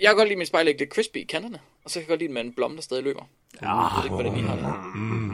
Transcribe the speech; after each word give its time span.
jeg 0.00 0.08
kan 0.08 0.16
godt 0.16 0.28
lide 0.28 0.38
min 0.38 0.46
spejlæg 0.46 0.78
lidt 0.78 0.90
crispy 0.94 1.16
i 1.16 1.22
kanterne, 1.24 1.58
og 1.84 1.90
så 1.90 1.94
kan 1.94 2.00
jeg 2.02 2.08
godt 2.08 2.20
lide 2.20 2.32
med 2.32 2.42
en 2.42 2.52
blomme, 2.52 2.76
der 2.76 2.82
stadig 2.82 3.04
løber. 3.04 3.22
Ja, 3.62 3.80
Jeg 3.80 3.90
ved 3.96 4.04
ikke, 4.04 4.14
hvordan 4.14 4.36
I 4.36 4.40
har 4.42 4.56
det. 4.56 4.64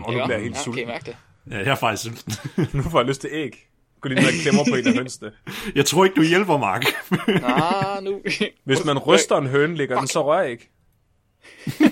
og 0.06 0.12
nu 0.12 0.18
bliver 0.24 0.28
jeg 0.30 0.40
helt 0.42 0.54
ja, 0.56 0.60
sulten. 0.62 0.86
mærke 0.88 1.04
det. 1.06 1.16
Ja, 1.50 1.56
jeg 1.58 1.66
er 1.66 1.74
faktisk 1.74 2.02
sulten. 2.04 2.32
Nu 2.78 2.82
får 2.82 2.98
jeg 3.00 3.06
lyst 3.08 3.20
til 3.20 3.30
æg. 3.32 3.68
Gå 4.00 4.08
lige 4.08 4.18
og 4.18 4.24
klemmer 4.42 4.64
på 4.70 4.74
en 4.76 4.86
af 4.86 4.94
hønsene. 5.00 5.32
Jeg 5.74 5.86
tror 5.86 6.04
ikke, 6.04 6.16
du 6.16 6.22
hjælper, 6.22 6.58
Mark. 6.58 6.84
Ah, 7.44 8.04
nu... 8.04 8.20
Hvis 8.64 8.84
man 8.84 8.98
ryster 8.98 9.36
en 9.36 9.46
høne, 9.46 9.76
ligger 9.76 9.98
den 9.98 10.06
så 10.08 10.24
rør 10.26 10.42
ikke. 10.42 10.70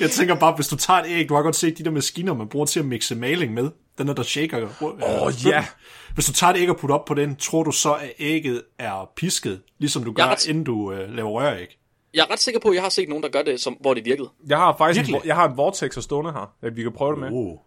Jeg 0.00 0.10
tænker 0.10 0.34
bare, 0.34 0.54
hvis 0.54 0.68
du 0.68 0.76
tager 0.76 1.00
et 1.00 1.06
æg, 1.08 1.28
du 1.28 1.34
har 1.34 1.42
godt 1.42 1.56
set 1.56 1.78
de 1.78 1.84
der 1.84 1.90
maskiner, 1.90 2.34
man 2.34 2.48
bruger 2.48 2.66
til 2.66 2.80
at 2.80 2.86
mixe 2.86 3.14
maling 3.14 3.54
med. 3.54 3.70
Den 3.98 4.08
der, 4.08 4.14
der 4.14 4.22
shaker. 4.22 4.68
Åh, 4.82 5.26
Åh, 5.26 5.32
ja. 5.46 5.66
Hvis 6.14 6.26
du 6.26 6.32
tager 6.32 6.52
et 6.52 6.56
æg 6.58 6.70
og 6.70 6.76
putter 6.76 6.96
op 6.96 7.04
på 7.04 7.14
den, 7.14 7.36
tror 7.36 7.62
du 7.62 7.72
så, 7.72 7.92
at 7.94 8.12
ægget 8.18 8.62
er 8.78 9.10
pisket, 9.16 9.62
ligesom 9.78 10.04
du 10.04 10.12
gør, 10.12 10.22
er 10.22 10.28
ret- 10.30 10.48
inden 10.48 10.64
du 10.64 10.92
øh, 10.92 11.10
laver 11.14 11.30
røræg? 11.30 11.78
Jeg 12.14 12.26
er 12.28 12.32
ret 12.32 12.40
sikker 12.40 12.60
på, 12.60 12.68
at 12.68 12.74
jeg 12.74 12.82
har 12.82 12.90
set 12.90 13.08
nogen, 13.08 13.22
der 13.22 13.28
gør 13.30 13.42
det, 13.42 13.60
som, 13.60 13.76
hvor 13.80 13.94
det 13.94 14.04
virkede. 14.04 14.28
Jeg 14.48 14.58
har 14.58 14.74
faktisk 14.78 15.08
en, 15.08 15.16
jeg 15.24 15.34
har 15.34 15.48
en 15.48 15.56
vortex 15.56 15.96
at 15.96 16.04
stående 16.04 16.32
her, 16.32 16.52
at 16.62 16.76
vi 16.76 16.82
kan 16.82 16.92
prøve 16.92 17.10
det 17.10 17.18
med. 17.20 17.28
Oh. 17.32 17.58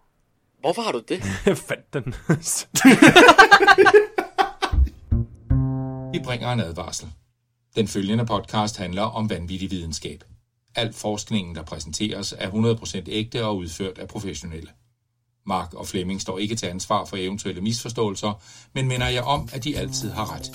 Hvorfor 0.59 0.81
har 0.81 0.91
du 0.91 1.01
det? 1.07 1.23
Jeg 1.45 1.57
fandt 1.57 1.93
den. 1.93 2.15
Vi 6.13 6.19
bringer 6.23 6.51
en 6.51 6.59
advarsel. 6.59 7.07
Den 7.75 7.87
følgende 7.87 8.25
podcast 8.25 8.77
handler 8.77 9.01
om 9.01 9.29
vanvittig 9.29 9.71
videnskab. 9.71 10.23
Al 10.75 10.93
forskningen, 10.93 11.55
der 11.55 11.63
præsenteres, 11.63 12.33
er 12.37 12.49
100% 12.49 13.03
ægte 13.07 13.45
og 13.45 13.57
udført 13.57 13.97
af 13.97 14.07
professionelle. 14.07 14.69
Mark 15.45 15.73
og 15.73 15.87
Flemming 15.87 16.21
står 16.21 16.37
ikke 16.37 16.55
til 16.55 16.65
ansvar 16.65 17.05
for 17.05 17.17
eventuelle 17.17 17.61
misforståelser, 17.61 18.41
men 18.73 18.87
minder 18.87 19.07
jer 19.07 19.21
om, 19.21 19.49
at 19.53 19.63
de 19.63 19.77
altid 19.77 20.11
har 20.11 20.35
ret. 20.35 20.51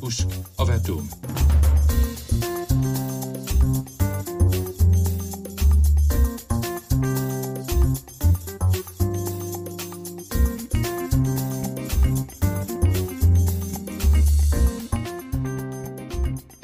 Husk 0.00 0.26
at 0.60 0.68
være 0.68 0.80
dumme. 0.86 1.08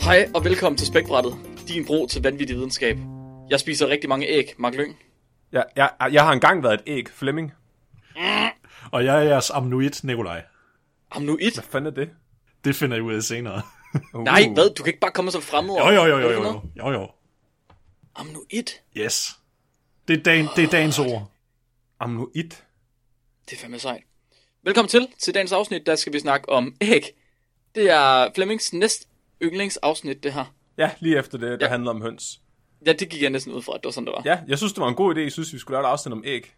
Hej 0.00 0.28
og 0.34 0.44
velkommen 0.44 0.78
til 0.78 0.86
Spækbrættet, 0.86 1.34
din 1.68 1.86
bro 1.86 2.06
til 2.06 2.22
vanvittig 2.22 2.56
videnskab. 2.56 2.98
Jeg 3.50 3.60
spiser 3.60 3.88
rigtig 3.88 4.08
mange 4.08 4.26
æg, 4.26 4.54
Mark 4.58 4.74
Lyng. 4.74 4.96
jeg, 5.52 5.64
jeg, 5.76 5.90
jeg 6.12 6.24
har 6.24 6.32
engang 6.32 6.62
været 6.62 6.74
et 6.74 6.82
æg, 6.86 7.08
Flemming. 7.08 7.52
Og 8.92 9.04
jeg 9.04 9.16
er 9.16 9.20
jeres 9.20 9.50
amnuit, 9.50 10.04
Nikolaj. 10.04 10.42
Amnuit? 11.10 11.54
Hvad 11.54 11.64
fanden 11.64 11.92
er 11.92 11.94
det? 11.94 12.10
Det 12.64 12.76
finder 12.76 12.96
jeg 12.96 13.04
ud 13.04 13.14
af 13.14 13.22
senere. 13.22 13.62
Uh. 14.14 14.24
Nej, 14.24 14.48
hvad? 14.54 14.74
Du 14.74 14.82
kan 14.82 14.90
ikke 14.90 15.00
bare 15.00 15.10
komme 15.10 15.30
så 15.30 15.40
fremmed. 15.40 15.74
Jo, 15.74 15.88
jo, 15.88 16.04
jo, 16.04 16.18
jo, 16.18 16.30
jo, 16.30 16.42
jo, 16.42 16.62
jo, 16.76 16.90
jo. 16.92 17.08
Amnuit? 18.14 18.82
Yes. 18.96 19.38
Det 20.08 20.18
er, 20.18 20.22
dagen, 20.22 20.48
det 20.56 20.64
er 20.64 20.68
dagens 20.68 20.98
ord. 20.98 21.30
Amnoid. 22.00 22.50
Det 23.50 23.52
er 23.52 23.56
fandme 23.56 23.78
sejt. 23.78 24.02
Velkommen 24.62 24.88
til. 24.88 25.08
Til 25.18 25.34
dagens 25.34 25.52
afsnit, 25.52 25.86
der 25.86 25.96
skal 25.96 26.12
vi 26.12 26.18
snakke 26.20 26.48
om 26.48 26.74
æg. 26.80 27.02
Det 27.74 27.90
er 27.90 28.30
Flemmings 28.34 28.72
næst 28.72 29.08
yndlingsafsnit, 29.42 30.22
det 30.22 30.32
her. 30.32 30.44
Ja, 30.78 30.90
lige 31.00 31.18
efter 31.18 31.38
det, 31.38 31.60
der 31.60 31.66
Ja. 31.66 31.70
handler 31.70 31.90
om 31.90 32.02
høns. 32.02 32.40
Ja, 32.86 32.92
det 32.92 33.08
gik 33.08 33.22
jeg 33.22 33.30
næsten 33.30 33.52
ud 33.52 33.62
fra, 33.62 33.72
at 33.74 33.80
det 33.80 33.84
var 33.84 33.90
sådan, 33.92 34.06
det 34.06 34.12
var. 34.16 34.22
Ja, 34.24 34.38
jeg 34.48 34.58
synes, 34.58 34.72
det 34.72 34.80
var 34.80 34.88
en 34.88 34.94
god 34.94 35.14
idé. 35.16 35.18
Jeg 35.20 35.32
synes, 35.32 35.52
vi 35.52 35.58
skulle 35.58 35.74
lave 35.74 35.86
et 35.86 35.90
afsnit 35.90 36.12
om 36.12 36.22
æg. 36.26 36.54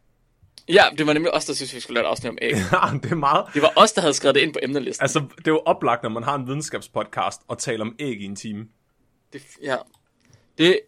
Ja, 0.69 0.85
det 0.99 1.07
var 1.07 1.13
nemlig 1.13 1.35
os, 1.35 1.45
der 1.45 1.55
synes, 1.55 1.75
vi 1.75 1.81
skulle 1.81 1.95
lave 1.95 2.07
et 2.07 2.11
afsnit 2.11 2.31
om 2.31 2.39
æg. 2.43 2.53
Ja, 2.73 2.99
det 3.03 3.11
er 3.13 3.15
meget... 3.15 3.45
Det 3.55 3.63
var 3.63 3.73
os, 3.77 3.93
der 3.93 4.01
havde 4.01 4.15
skrevet 4.15 4.35
det 4.35 4.41
ind 4.41 4.53
på 4.53 4.59
emnelisten. 4.63 5.05
Altså, 5.05 5.19
det 5.39 5.47
er 5.49 5.51
jo 5.51 5.63
oplagt, 5.67 6.03
når 6.03 6.11
man 6.11 6.23
har 6.23 6.35
en 6.35 6.47
videnskabspodcast 6.47 7.41
og 7.49 7.59
taler 7.59 7.85
om 7.85 7.97
æg 7.99 8.21
i 8.21 8.25
en 8.25 8.37
time. 8.37 8.67
Det, 9.33 9.43
ja. 9.63 9.77
Det, 10.59 10.81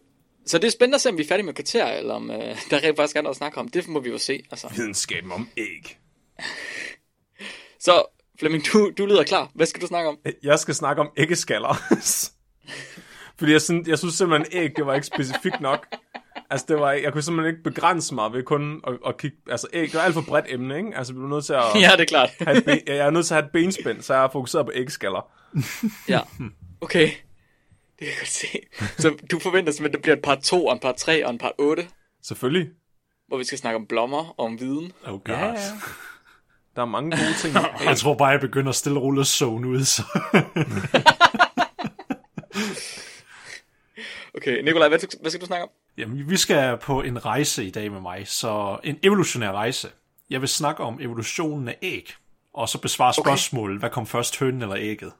så 0.45 0.57
det 0.57 0.67
er 0.67 0.71
spændende 0.71 0.95
at 0.95 1.01
se, 1.01 1.09
om 1.09 1.17
vi 1.17 1.23
er 1.23 1.27
færdige 1.27 1.45
med 1.45 1.53
kriterier, 1.53 1.97
eller 1.99 2.13
om 2.13 2.31
øh, 2.31 2.37
der 2.69 2.77
er 2.77 2.83
rent 2.83 2.95
faktisk 2.97 3.15
andet 3.15 3.29
at 3.29 3.35
snakke 3.35 3.57
om. 3.57 3.67
Det 3.67 3.87
må 3.87 3.99
vi 3.99 4.09
jo 4.09 4.17
se. 4.17 4.43
Altså. 4.51 4.67
Videnskaben 4.75 5.31
om 5.31 5.49
æg. 5.57 5.97
Så 7.79 8.05
Flemming, 8.39 8.63
du, 8.73 8.91
du 8.97 9.05
lyder 9.05 9.23
klar. 9.23 9.51
Hvad 9.55 9.65
skal 9.65 9.81
du 9.81 9.87
snakke 9.87 10.09
om? 10.09 10.17
Jeg 10.43 10.59
skal 10.59 10.75
snakke 10.75 11.01
om 11.01 11.09
æggeskaller. 11.17 11.75
Fordi 13.39 13.51
jeg, 13.51 13.61
synes, 13.61 13.87
jeg 13.87 13.99
synes 13.99 14.13
simpelthen, 14.13 14.47
æg, 14.51 14.75
det 14.75 14.85
var 14.85 14.93
ikke 14.93 15.07
specifikt 15.07 15.61
nok. 15.61 15.87
Altså, 16.49 16.65
det 16.69 16.79
var, 16.79 16.91
jeg 16.91 17.13
kunne 17.13 17.21
simpelthen 17.21 17.55
ikke 17.55 17.63
begrænse 17.63 18.15
mig 18.15 18.33
ved 18.33 18.43
kun 18.43 18.81
at, 18.87 18.93
at 19.07 19.17
kigge... 19.17 19.37
Altså, 19.49 19.67
æg, 19.73 19.85
det 19.87 19.93
var 19.93 20.01
alt 20.01 20.13
for 20.13 20.21
bredt 20.27 20.45
emne, 20.49 20.77
ikke? 20.77 20.97
Altså, 20.97 21.13
vi 21.13 21.19
er 21.19 21.27
nødt 21.27 21.45
til 21.45 21.53
at... 21.53 21.63
Ja, 21.81 21.91
det 21.91 22.01
er 22.01 22.05
klart. 22.05 22.29
have 22.39 22.57
et 22.57 22.65
ben, 22.65 22.79
jeg 22.87 22.97
er 22.97 23.09
nødt 23.09 23.25
til 23.25 23.33
at 23.33 23.41
have 23.41 23.45
et 23.45 23.51
benspænd, 23.51 24.01
så 24.01 24.13
jeg 24.13 24.23
er 24.23 24.29
fokuseret 24.29 24.65
på 24.65 24.71
æggeskaller. 24.75 25.31
ja. 26.13 26.19
Okay. 26.81 27.07
Det 27.99 27.99
kan 27.99 28.07
jeg 28.07 28.15
godt 28.19 28.29
se. 28.29 28.47
Så 28.97 29.15
du 29.31 29.39
forventer 29.39 29.73
simpelthen, 29.73 29.85
at 29.85 29.93
det 29.93 30.01
bliver 30.01 30.15
et 30.15 30.21
part 30.21 30.39
2, 30.39 30.65
og 30.65 30.73
en 30.73 30.79
part 30.79 30.95
3 30.95 31.25
og 31.25 31.31
en 31.31 31.37
part 31.37 31.51
8, 31.57 31.87
Selvfølgelig. 32.23 32.69
hvor 33.27 33.37
vi 33.37 33.43
skal 33.43 33.57
snakke 33.57 33.75
om 33.79 33.85
blommer 33.85 34.33
og 34.39 34.45
om 34.45 34.59
viden. 34.59 34.91
Oh 35.05 35.11
god. 35.11 35.35
Ja, 35.35 35.45
ja. 35.45 35.53
Der 36.75 36.81
er 36.81 36.85
mange 36.85 37.11
gode 37.11 37.33
ting. 37.41 37.55
Jeg 37.89 37.97
tror 37.97 38.13
bare, 38.13 38.27
jeg 38.29 38.39
begynder 38.39 38.71
stille 38.71 38.99
og 38.99 39.03
roligt 39.03 39.21
at 39.21 39.27
zone 39.27 39.67
ud, 39.67 39.83
så... 39.83 40.03
Okay, 44.39 44.61
Nikolaj, 44.63 44.87
hvad, 44.87 45.21
hvad 45.21 45.31
skal 45.31 45.41
du 45.41 45.45
snakke 45.45 45.63
om? 45.63 45.69
Jamen, 45.97 46.29
vi 46.29 46.37
skal 46.37 46.77
på 46.77 47.01
en 47.01 47.25
rejse 47.25 47.65
i 47.65 47.69
dag 47.69 47.91
med 47.91 48.01
mig, 48.01 48.27
så 48.27 48.79
en 48.83 48.99
evolutionær 49.03 49.51
rejse. 49.51 49.91
Jeg 50.29 50.41
vil 50.41 50.49
snakke 50.49 50.83
om 50.83 50.99
evolutionen 51.01 51.67
af 51.67 51.77
æg, 51.81 52.13
og 52.53 52.69
så 52.69 52.81
besvare 52.81 53.13
Okay. 53.17 53.29
spørgsmålet, 53.29 53.79
hvad 53.79 53.89
kom 53.89 54.05
først, 54.07 54.39
hønen 54.39 54.61
eller 54.61 54.75
ægget? 54.79 55.13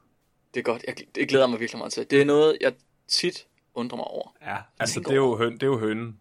Det 0.54 0.60
er 0.60 0.64
godt. 0.64 0.84
Jeg, 0.86 0.94
det 1.14 1.28
glæder 1.28 1.46
mig 1.46 1.60
virkelig 1.60 1.78
meget 1.78 1.92
til. 1.92 2.10
Det 2.10 2.20
er 2.20 2.24
noget, 2.24 2.58
jeg 2.60 2.72
tit 3.08 3.46
undrer 3.74 3.96
mig 3.96 4.04
over. 4.04 4.36
Ja, 4.42 4.56
altså, 4.78 5.00
det 5.00 5.10
er 5.10 5.14
jo, 5.14 5.36
høn, 5.36 5.52
det 5.52 5.62
er 5.62 5.66
jo 5.66 5.78
hønen. 5.78 6.20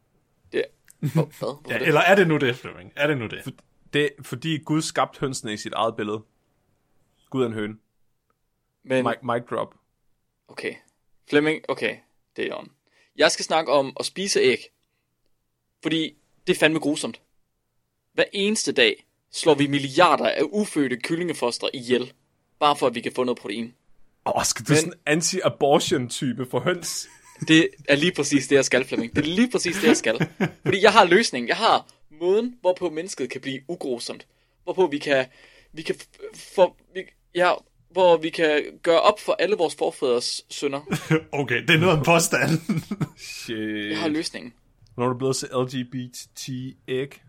Det, 0.52 0.66
hvad? 1.00 1.24
Ja 1.70 1.80
det? 1.80 1.88
eller 1.88 2.02
er 2.02 2.16
det 2.16 2.28
nu 2.28 2.38
det, 2.38 2.56
Flemming? 2.56 2.94
Er 2.96 3.08
det 3.08 3.18
nu 3.18 3.28
det? 3.28 3.54
Det 3.94 4.04
er, 4.06 4.10
fordi 4.22 4.58
Gud 4.58 4.82
skabte 4.82 5.20
hønsene 5.20 5.54
i 5.54 5.58
sit 5.58 5.74
eget 5.74 5.96
billede. 5.96 6.24
Gud 7.30 7.42
er 7.44 7.48
en 7.48 7.54
høne. 7.54 7.76
Men, 8.84 9.06
Mic, 9.06 9.16
mic 9.24 9.44
drop. 9.50 9.76
okay. 10.48 10.74
Flemming, 11.30 11.62
okay. 11.70 11.96
Det 12.36 12.48
er 12.48 12.56
on. 12.56 12.72
Jeg 13.20 13.32
skal 13.32 13.46
snakke 13.46 13.72
om 13.72 13.94
at 14.00 14.06
spise 14.06 14.40
æg. 14.40 14.66
Fordi 15.84 16.14
det 16.48 16.56
er 16.56 16.60
fandme 16.60 16.80
grusomt. 16.80 17.22
Hver 18.14 18.24
eneste 18.34 18.72
dag 18.72 19.06
slår 19.32 19.54
vi 19.54 19.68
milliarder 19.68 20.30
af 20.30 20.42
ufødte 20.52 20.98
kyllingefostre 20.98 21.76
ihjel. 21.76 22.14
Bare 22.60 22.76
for 22.76 22.88
at 22.88 22.96
vi 22.96 23.02
kan 23.02 23.12
få 23.12 23.24
noget 23.24 23.40
protein. 23.40 23.74
Åh, 24.26 24.36
oh, 24.36 24.44
skal 24.44 24.66
du 24.66 24.72
Men- 24.72 24.78
sådan 24.78 24.94
en 24.94 25.00
anti-abortion-type 25.18 26.46
for 26.52 26.60
høns? 26.60 27.08
Det 27.48 27.70
er 27.90 27.96
lige 27.96 28.12
præcis 28.12 28.48
det, 28.48 28.56
jeg 28.56 28.66
skal, 28.66 28.86
Flemming. 28.86 29.16
Det 29.16 29.22
er 29.22 29.26
lige 29.36 29.52
præcis 29.52 29.76
det, 29.76 29.88
jeg 29.88 29.98
skal. 29.98 30.28
Fordi 30.66 30.82
jeg 30.84 30.92
har 30.92 31.06
løsningen. 31.06 31.48
Jeg 31.48 31.58
har 31.58 31.88
måden, 32.12 32.58
hvorpå 32.62 32.90
mennesket 32.90 33.30
kan 33.30 33.42
blive 33.42 33.62
ugrusomt. 33.68 34.28
Hvorpå 34.64 34.88
vi 34.88 34.98
kan, 34.98 35.26
vi 35.74 35.82
kan 35.82 35.96
for, 36.36 36.78
vi, 36.94 37.02
ja, 37.36 37.54
hvor 37.90 38.18
vi 38.18 38.30
kan 38.30 38.64
gøre 38.84 39.02
op 39.02 39.20
for 39.20 39.36
alle 39.40 39.56
vores 39.56 39.76
forfædres 39.76 40.46
sønder. 40.50 40.82
Okay, 41.42 41.62
det 41.62 41.70
er 41.70 41.80
noget 41.80 41.94
af 41.94 41.98
en 41.98 42.04
påstand. 42.06 42.50
Shit. 43.18 43.90
Jeg 43.90 44.00
har 44.00 44.08
løsningen. 44.08 44.54
Når 44.98 45.06
er 45.06 45.10
du 45.10 45.18
blevet 45.18 45.36
til 45.36 45.50
LGBT-æg? 45.54 47.22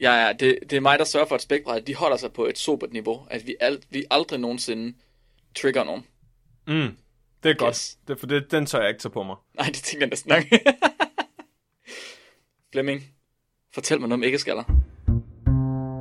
Ja, 0.00 0.26
ja, 0.26 0.32
det, 0.32 0.58
det 0.70 0.72
er 0.76 0.80
mig, 0.80 0.98
der 0.98 1.04
sørger 1.04 1.26
for, 1.26 1.34
at 1.34 1.42
spækbrættet, 1.42 1.86
de 1.86 1.94
holder 1.94 2.16
sig 2.16 2.32
på 2.32 2.46
et 2.46 2.58
sobert 2.58 2.92
niveau. 2.92 3.26
At 3.30 3.46
vi, 3.46 3.56
alt, 3.60 3.86
vi 3.90 4.04
aldrig 4.10 4.40
nogensinde 4.40 4.94
trigger 5.54 5.84
nogen. 5.84 6.04
Mm, 6.66 6.96
det 7.42 7.50
er 7.50 7.54
godt. 7.54 7.76
Yes. 7.76 7.98
Det, 8.08 8.20
for 8.20 8.26
det, 8.26 8.50
den 8.50 8.66
tør 8.66 8.80
jeg 8.80 8.88
ikke 8.88 9.00
tage 9.00 9.12
på 9.12 9.22
mig. 9.22 9.36
Nej, 9.54 9.66
det 9.66 9.74
tænker 9.74 10.06
jeg 10.06 10.10
næsten 10.10 10.28
nok. 10.28 10.44
Flemming, 12.72 13.02
fortæl 13.74 14.00
mig 14.00 14.08
noget 14.08 14.20
om 14.20 14.24
æggeskaller. 14.24 14.79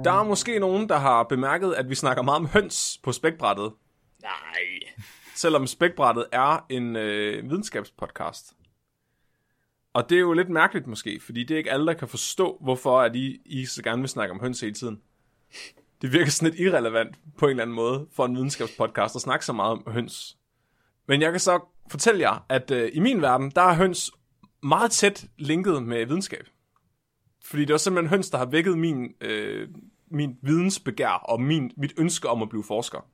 Der 0.04 0.12
er 0.12 0.24
måske 0.24 0.60
nogen, 0.60 0.90
der 0.90 0.98
har 0.98 1.24
bemærket, 1.24 1.74
at 1.74 1.90
vi 1.90 1.96
snakker 1.96 2.24
meget 2.24 2.40
om 2.40 2.46
høns 2.46 3.00
på 3.04 3.12
spækbrættet. 3.12 3.74
Nej. 4.22 4.94
Selvom 5.36 5.68
spækbrættet 5.68 6.26
er 6.32 6.66
en 6.70 6.96
øh, 6.96 7.50
videnskabspodcast. 7.50 8.54
Og 9.94 10.10
det 10.10 10.16
er 10.16 10.20
jo 10.20 10.34
lidt 10.34 10.50
mærkeligt 10.50 10.88
måske, 10.88 11.20
fordi 11.26 11.44
det 11.44 11.54
er 11.54 11.58
ikke 11.58 11.72
alle, 11.72 11.88
der 11.88 11.94
kan 11.94 12.08
forstå, 12.08 12.58
hvorfor 12.62 13.02
at 13.02 13.16
I, 13.16 13.42
I 13.46 13.66
så 13.66 13.84
gerne 13.84 14.02
vil 14.02 14.10
snakke 14.10 14.34
om 14.34 14.40
høns 14.40 14.62
hele 14.62 14.74
tiden. 14.74 15.02
Det 16.02 16.14
virker 16.14 16.32
sådan 16.32 16.52
lidt 16.52 16.62
irrelevant 16.62 17.16
på 17.38 17.46
en 17.46 17.50
eller 17.50 17.64
anden 17.64 17.76
måde 17.76 18.08
for 18.16 18.26
en 18.26 18.36
videnskabspodcast 18.36 19.16
at 19.16 19.22
snakke 19.22 19.46
så 19.46 19.54
meget 19.54 19.72
om 19.72 19.84
høns. 19.88 20.38
Men 21.08 21.22
jeg 21.22 21.32
kan 21.32 21.40
så 21.40 21.60
fortælle 21.92 22.22
jer, 22.22 22.46
at 22.50 22.72
øh, 22.72 22.92
i 22.94 23.00
min 23.00 23.22
verden, 23.22 23.52
der 23.56 23.62
er 23.62 23.74
høns 23.74 24.12
meget 24.64 24.92
tæt 24.92 25.26
linket 25.38 25.84
med 25.84 26.06
videnskab. 26.06 26.48
Fordi 27.46 27.66
det 27.66 27.74
er 27.74 27.78
simpelthen 27.78 28.10
høns, 28.10 28.30
der 28.30 28.38
har 28.38 28.46
vækket 28.46 28.78
min, 28.78 29.14
øh, 29.22 29.68
min 30.12 30.38
vidensbegær 30.42 31.10
og 31.10 31.42
min, 31.42 31.72
mit 31.78 31.94
ønske 31.98 32.30
om 32.30 32.42
at 32.42 32.50
blive 32.50 32.64
forsker. 32.64 33.06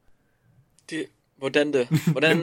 Det, 0.90 1.06
hvordan 1.38 1.74
det? 1.74 1.88
Hvordan? 2.12 2.42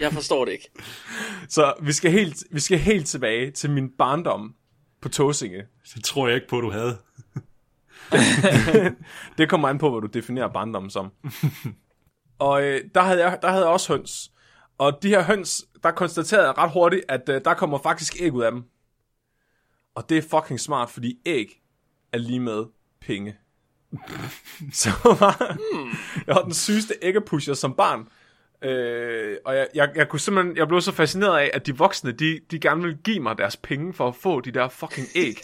Jeg 0.00 0.12
forstår 0.12 0.44
det 0.44 0.52
ikke. 0.52 0.70
Så 1.48 1.74
vi 1.82 1.92
skal 1.92 2.10
helt, 2.10 2.44
vi 2.50 2.60
skal 2.60 2.78
helt 2.78 3.06
tilbage 3.06 3.50
til 3.50 3.70
min 3.70 3.90
barndom 3.90 4.54
på 5.00 5.08
Tåsinge. 5.08 5.62
Det 5.94 6.04
tror 6.04 6.28
jeg 6.28 6.34
ikke 6.34 6.48
på, 6.48 6.60
du 6.60 6.70
havde. 6.70 6.98
Det 9.38 9.48
kommer 9.48 9.68
an 9.68 9.78
på, 9.78 9.90
hvad 9.90 10.00
du 10.00 10.06
definerer 10.06 10.48
barndom 10.48 10.90
som. 10.90 11.10
og 12.38 12.62
øh, 12.62 12.80
der, 12.94 13.02
havde 13.02 13.24
jeg, 13.24 13.38
der 13.42 13.48
havde 13.48 13.62
jeg 13.62 13.72
også 13.72 13.96
høns. 13.96 14.32
Og 14.78 15.02
de 15.02 15.08
her 15.08 15.22
høns, 15.22 15.64
der 15.82 15.90
konstaterede 15.90 16.46
jeg 16.46 16.58
ret 16.58 16.72
hurtigt, 16.72 17.04
at 17.08 17.28
øh, 17.28 17.40
der 17.44 17.54
kommer 17.54 17.78
faktisk 17.78 18.16
æg 18.20 18.32
ud 18.32 18.42
af 18.42 18.50
dem. 18.52 18.64
Og 19.94 20.08
det 20.08 20.18
er 20.18 20.22
fucking 20.22 20.60
smart, 20.60 20.90
fordi 20.90 21.18
æg 21.26 21.62
er 22.12 22.18
lige 22.18 22.40
med 22.40 22.64
penge. 23.00 23.36
Så 24.72 24.90
var, 25.04 25.56
jeg 26.26 26.34
var 26.34 26.42
den 26.42 26.54
sygeste 26.54 26.94
æggepusher 27.02 27.54
som 27.54 27.74
barn. 27.74 28.08
Øh, 28.64 29.36
og 29.44 29.56
jeg, 29.56 29.68
jeg, 29.74 29.90
jeg 29.94 30.08
kunne 30.08 30.20
simpelthen, 30.20 30.56
jeg 30.56 30.68
blev 30.68 30.80
så 30.80 30.92
fascineret 30.92 31.38
af, 31.38 31.50
at 31.54 31.66
de 31.66 31.76
voksne, 31.76 32.12
de, 32.12 32.40
de 32.50 32.58
gerne 32.58 32.82
ville 32.82 32.98
give 33.04 33.20
mig 33.20 33.38
deres 33.38 33.56
penge 33.56 33.94
for 33.94 34.08
at 34.08 34.16
få 34.16 34.40
de 34.40 34.50
der 34.50 34.68
fucking 34.68 35.06
æg. 35.14 35.36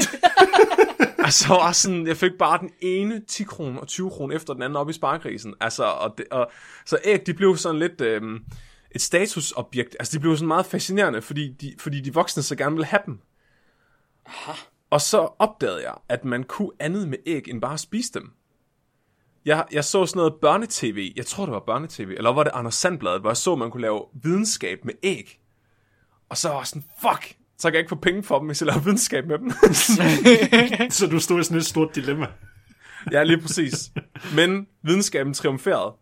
altså, 1.26 1.48
var 1.48 1.72
sådan, 1.72 2.06
jeg 2.06 2.16
fik 2.16 2.32
bare 2.38 2.58
den 2.58 2.70
ene 2.80 3.22
10 3.28 3.44
kroner 3.44 3.80
og 3.80 3.88
20 3.88 4.10
kroner 4.10 4.36
efter 4.36 4.52
den 4.52 4.62
anden 4.62 4.76
op 4.76 4.90
i 4.90 4.92
sparkrisen. 4.92 5.54
Altså, 5.60 5.84
og, 5.84 6.14
det, 6.18 6.26
og, 6.30 6.50
så 6.86 6.98
æg, 7.04 7.26
de 7.26 7.34
blev 7.34 7.56
sådan 7.56 7.78
lidt 7.78 8.00
øh, 8.00 8.22
et 8.90 9.00
statusobjekt. 9.00 9.96
Altså, 9.98 10.18
de 10.18 10.20
blev 10.20 10.36
sådan 10.36 10.48
meget 10.48 10.66
fascinerende, 10.66 11.22
fordi 11.22 11.52
de, 11.52 11.74
fordi 11.78 12.00
de 12.00 12.14
voksne 12.14 12.42
så 12.42 12.56
gerne 12.56 12.74
ville 12.74 12.86
have 12.86 13.02
dem. 13.06 13.20
Aha. 14.28 14.52
Og 14.90 15.00
så 15.00 15.28
opdagede 15.38 15.82
jeg, 15.82 15.94
at 16.08 16.25
man 16.25 16.44
kunne 16.44 16.70
andet 16.80 17.08
med 17.08 17.19
æg, 17.26 17.48
end 17.48 17.60
bare 17.60 17.75
at 17.75 17.80
spise 17.80 18.12
dem. 18.12 18.32
Jeg, 19.44 19.66
jeg 19.72 19.84
så 19.84 20.06
sådan 20.06 20.20
noget 20.20 20.34
børnetv, 20.40 21.12
jeg 21.16 21.26
tror 21.26 21.44
det 21.44 21.52
var 21.52 21.60
børnetv, 21.66 22.10
eller 22.10 22.32
var 22.32 22.44
det 22.44 22.50
Anders 22.54 22.75
Sandbladet, 22.75 23.20
hvor 23.20 23.30
jeg 23.30 23.36
så, 23.36 23.52
at 23.52 23.58
man 23.58 23.70
kunne 23.70 23.80
lave 23.80 24.04
videnskab 24.22 24.84
med 24.84 24.94
æg. 25.02 25.40
Og 26.28 26.36
så 26.36 26.48
var 26.48 26.56
jeg 26.56 26.66
sådan, 26.66 26.84
fuck, 27.00 27.36
så 27.58 27.69
kan 27.69 27.75
jeg 27.75 27.78
ikke 27.78 27.88
få 27.88 27.96
penge 27.96 28.22
for 28.22 28.38
dem, 28.38 28.46
hvis 28.46 28.60
jeg 28.60 28.66
laver 28.66 28.80
videnskab 28.80 29.26
med 29.26 29.38
dem. 29.38 29.50
Så 30.98 31.06
du 31.10 31.19
stod 31.20 31.40
i 31.40 31.44
sådan 31.44 31.58
et 31.58 31.66
stort 31.66 31.94
dilemma. 31.94 32.26
ja, 33.12 33.22
lige 33.22 33.40
præcis. 33.40 33.92
Men 34.34 34.66
videnskaben 34.82 35.34
triumferede. 35.34 35.94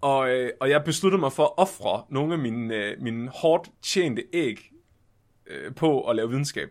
Og, 0.00 0.30
øh, 0.30 0.50
og 0.60 0.70
jeg 0.70 0.84
besluttede 0.84 1.20
mig 1.20 1.32
for 1.32 1.44
at 1.44 1.52
ofre 1.56 2.04
nogle 2.10 2.32
af 2.32 2.38
mine, 2.38 2.74
øh, 2.74 3.02
mine 3.02 3.28
hårdt 3.28 3.70
tjente 3.82 4.22
æg 4.32 4.70
øh, 5.46 5.74
på 5.74 6.00
at 6.00 6.16
lave 6.16 6.28
videnskab. 6.28 6.68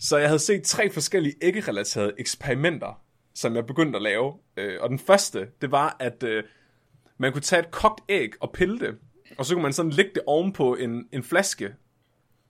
Så 0.00 0.16
jeg 0.16 0.28
havde 0.28 0.38
set 0.38 0.62
tre 0.62 0.90
forskellige 0.90 1.34
æggerelaterede 1.42 2.12
eksperimenter, 2.18 3.02
som 3.34 3.56
jeg 3.56 3.66
begyndte 3.66 3.96
at 3.96 4.02
lave. 4.02 4.34
Øh, 4.56 4.78
og 4.80 4.88
den 4.88 4.98
første, 4.98 5.48
det 5.60 5.70
var, 5.70 5.96
at 6.00 6.22
øh, 6.22 6.44
man 7.18 7.32
kunne 7.32 7.42
tage 7.42 7.62
et 7.62 7.70
kogt 7.70 8.00
æg 8.08 8.30
og 8.40 8.52
pille 8.52 8.78
det, 8.78 8.98
og 9.38 9.46
så 9.46 9.54
kunne 9.54 9.62
man 9.62 9.72
sådan 9.72 9.92
lægge 9.92 10.10
det 10.14 10.22
ovenpå 10.26 10.74
en, 10.74 11.08
en 11.12 11.22
flaske. 11.22 11.74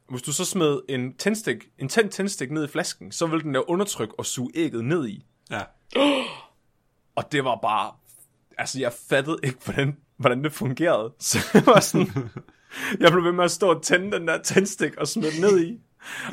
Hvis 0.09 0.23
du 0.23 0.33
så 0.33 0.45
smed 0.45 0.81
en 0.89 1.17
tændstik, 1.17 1.69
en 1.79 1.89
tændt 1.89 2.13
tændstik 2.13 2.51
ned 2.51 2.65
i 2.65 2.69
flasken, 2.69 3.13
så 3.13 3.27
ville 3.27 3.43
den 3.43 3.53
lave 3.53 3.69
undertryk 3.69 4.13
og 4.19 4.27
suge 4.27 4.51
ægget 4.55 4.85
ned 4.85 5.09
i. 5.09 5.27
Ja. 5.51 5.61
Og 7.17 7.33
det 7.33 7.45
var 7.45 7.59
bare... 7.63 7.93
Altså, 8.59 8.81
jeg 8.81 8.93
fattede 9.09 9.39
ikke, 9.43 9.59
hvordan, 9.65 9.97
hvordan 10.17 10.45
det 10.45 10.53
fungerede. 10.53 11.13
Så 11.19 11.39
jeg 11.55 11.67
var 11.67 11.81
sådan... 11.81 12.07
Jeg 13.01 13.13
blev 13.13 13.25
ved 13.25 13.33
med 13.33 13.45
at 13.45 13.51
stå 13.51 13.71
og 13.71 13.83
tænde 13.83 14.19
den 14.19 14.29
der 14.29 14.43
tændstik 14.43 14.97
og 14.97 15.09
smide 15.09 15.33
den 15.33 15.41
ned 15.41 15.61
i. 15.61 15.81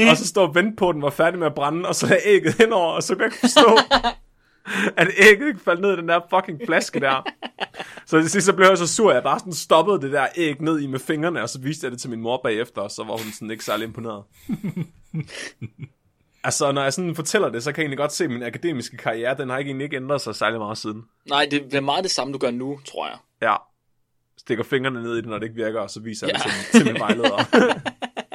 Og 0.09 0.17
så 0.17 0.27
stå 0.27 0.41
og 0.41 0.55
vente 0.55 0.75
på, 0.75 0.89
at 0.89 0.93
den 0.93 1.01
var 1.01 1.09
færdig 1.09 1.39
med 1.39 1.47
at 1.47 1.55
brænde, 1.55 1.87
og 1.89 1.95
så 1.95 2.07
lagde 2.07 2.21
ægget 2.25 2.53
henover, 2.53 2.91
og 2.93 3.03
så 3.03 3.13
kunne 3.15 3.23
jeg 3.23 3.27
ikke 3.33 3.39
forstå, 3.39 3.77
at 5.01 5.07
ægget 5.17 5.47
ikke 5.47 5.59
faldt 5.59 5.81
ned 5.81 5.93
i 5.93 5.95
den 5.95 6.07
der 6.09 6.19
fucking 6.29 6.61
flaske 6.65 6.99
der. 6.99 7.23
Så 8.05 8.21
til 8.21 8.29
sidst 8.29 8.45
så 8.45 8.53
blev 8.53 8.67
jeg 8.67 8.77
så 8.77 8.87
sur, 8.87 9.09
at 9.09 9.15
jeg 9.15 9.23
bare 9.23 9.39
sådan 9.39 9.53
stoppede 9.53 10.01
det 10.01 10.11
der 10.11 10.27
æg 10.35 10.61
ned 10.61 10.79
i 10.79 10.87
med 10.87 10.99
fingrene, 10.99 11.41
og 11.41 11.49
så 11.49 11.59
viste 11.59 11.85
jeg 11.85 11.91
det 11.91 12.01
til 12.01 12.09
min 12.09 12.21
mor 12.21 12.39
bagefter, 12.43 12.81
og 12.81 12.91
så 12.91 13.03
var 13.03 13.11
hun 13.17 13.31
sådan 13.31 13.51
ikke 13.51 13.65
særlig 13.65 13.85
imponeret. 13.85 14.23
altså, 16.43 16.71
når 16.71 16.83
jeg 16.83 16.93
sådan 16.93 17.15
fortæller 17.15 17.49
det, 17.49 17.63
så 17.63 17.71
kan 17.71 17.77
jeg 17.81 17.83
egentlig 17.83 17.97
godt 17.97 18.13
se, 18.13 18.23
at 18.23 18.29
min 18.29 18.43
akademiske 18.43 18.97
karriere, 18.97 19.37
den 19.37 19.49
har 19.49 19.57
ikke 19.57 19.69
egentlig 19.69 19.85
ikke 19.85 19.95
ændret 19.95 20.21
sig 20.21 20.35
særlig 20.35 20.59
meget 20.59 20.77
siden. 20.77 21.03
Nej, 21.29 21.47
det 21.51 21.73
er 21.73 21.81
meget 21.81 22.03
det 22.03 22.11
samme, 22.11 22.33
du 22.33 22.37
gør 22.37 22.51
nu, 22.51 22.79
tror 22.85 23.07
jeg. 23.07 23.17
Ja. 23.41 23.55
Stikker 24.37 24.63
fingrene 24.63 25.03
ned 25.03 25.13
i 25.13 25.17
det, 25.17 25.25
når 25.25 25.37
det 25.39 25.43
ikke 25.45 25.63
virker, 25.63 25.79
og 25.79 25.89
så 25.89 25.99
viser 25.99 26.27
jeg 26.27 26.35
Ja. 26.45 26.49
det 26.51 26.55
til, 26.71 26.79
til 26.83 26.93
min 26.93 26.99
vejleder. 27.01 27.37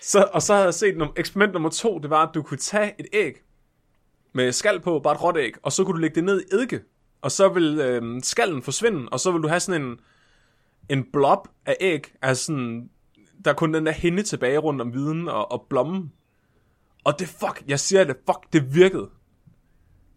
så, 0.00 0.28
og 0.32 0.42
så 0.42 0.54
havde 0.54 0.64
jeg 0.64 0.74
set 0.74 0.96
num- 0.96 1.12
eksperiment 1.16 1.52
nummer 1.52 1.70
to, 1.70 1.98
det 1.98 2.10
var, 2.10 2.26
at 2.26 2.34
du 2.34 2.42
kunne 2.42 2.58
tage 2.58 2.94
et 2.98 3.06
æg 3.12 3.42
med 4.32 4.52
skal 4.52 4.80
på, 4.80 4.98
bare 4.98 5.14
et 5.14 5.22
råt 5.22 5.36
æg, 5.36 5.52
og 5.62 5.72
så 5.72 5.84
kunne 5.84 5.94
du 5.94 6.00
lægge 6.00 6.14
det 6.14 6.24
ned 6.24 6.40
i 6.40 6.54
eddike, 6.54 6.80
og 7.22 7.32
så 7.32 7.48
vil 7.48 7.78
øh, 7.80 8.22
skallen 8.22 8.62
forsvinde, 8.62 9.08
og 9.12 9.20
så 9.20 9.30
vil 9.32 9.42
du 9.42 9.48
have 9.48 9.60
sådan 9.60 9.82
en, 9.82 9.98
en 10.88 11.04
blob 11.12 11.48
af 11.66 11.76
æg, 11.80 12.12
altså 12.22 12.44
sådan, 12.44 12.90
der 13.44 13.50
er 13.50 13.54
kun 13.54 13.74
den 13.74 13.86
der 13.86 13.92
hinde 13.92 14.22
tilbage 14.22 14.58
rundt 14.58 14.80
om 14.80 14.94
viden 14.94 15.28
og, 15.28 15.52
og 15.52 15.66
blommen. 15.70 16.12
Og 17.04 17.18
det 17.18 17.28
fuck, 17.28 17.62
jeg 17.68 17.80
siger 17.80 18.04
det, 18.04 18.16
fuck, 18.26 18.52
det 18.52 18.74
virkede. 18.74 19.08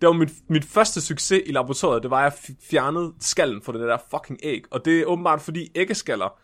Det 0.01 0.07
var 0.07 0.13
mit, 0.13 0.49
mit 0.49 0.65
første 0.65 1.01
succes 1.01 1.41
i 1.45 1.51
laboratoriet, 1.51 2.03
det 2.03 2.11
var, 2.11 2.25
at 2.25 2.47
jeg 2.49 2.55
fjernede 2.69 3.13
skallen 3.19 3.61
fra 3.61 3.73
det 3.73 3.81
der 3.81 3.97
fucking 4.11 4.39
æg. 4.43 4.63
Og 4.71 4.85
det 4.85 4.99
er 4.99 5.05
åbenbart, 5.05 5.41
fordi 5.41 5.71
æggeskaller, 5.75 6.39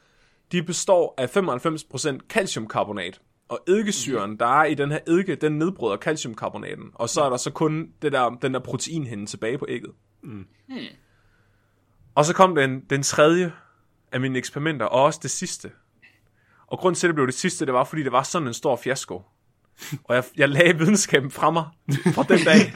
de 0.52 0.64
består 0.64 1.14
af 1.18 1.38
95% 1.38 2.18
calciumkarbonat. 2.30 3.22
Og 3.50 3.60
eddikesyren, 3.68 4.32
mm. 4.32 4.38
der 4.38 4.46
er 4.46 4.66
i 4.66 4.74
den 4.74 4.92
her 4.92 5.00
eddike, 5.08 5.36
den 5.36 5.52
nedbryder 5.52 5.98
calciumkarbonaten. 5.98 6.86
Og 6.94 7.10
så 7.10 7.22
er 7.22 7.30
der 7.30 7.38
så 7.38 7.52
kun 7.52 7.92
det 8.02 8.12
der, 8.12 8.30
den 8.30 8.54
der 8.54 8.60
proteinhinde 8.60 9.26
tilbage 9.26 9.58
på 9.58 9.66
ægget. 9.70 9.92
Mm. 10.24 10.46
Og 12.16 12.26
så 12.26 12.34
kom 12.34 12.56
den, 12.56 12.80
den 12.90 13.04
tredje 13.04 13.54
af 14.12 14.22
mine 14.22 14.38
eksperimenter, 14.38 14.86
og 14.86 15.04
også 15.04 15.20
det 15.24 15.32
sidste. 15.32 15.72
Og 16.68 16.80
grund 16.80 16.96
til, 16.96 17.08
at 17.08 17.10
det 17.10 17.16
blev 17.16 17.28
det 17.28 17.36
sidste, 17.36 17.66
det 17.66 17.74
var, 17.74 17.84
fordi 17.84 18.04
det 18.04 18.12
var 18.12 18.24
sådan 18.24 18.48
en 18.48 18.54
stor 18.54 18.76
fiasko. 18.76 19.22
Og 20.04 20.16
jeg, 20.16 20.24
jeg 20.38 20.50
lagde 20.50 20.78
videnskaben 20.78 21.32
fra 21.32 21.52
mig 21.52 21.66
fra 22.14 22.24
den 22.24 22.40
dag. 22.46 22.74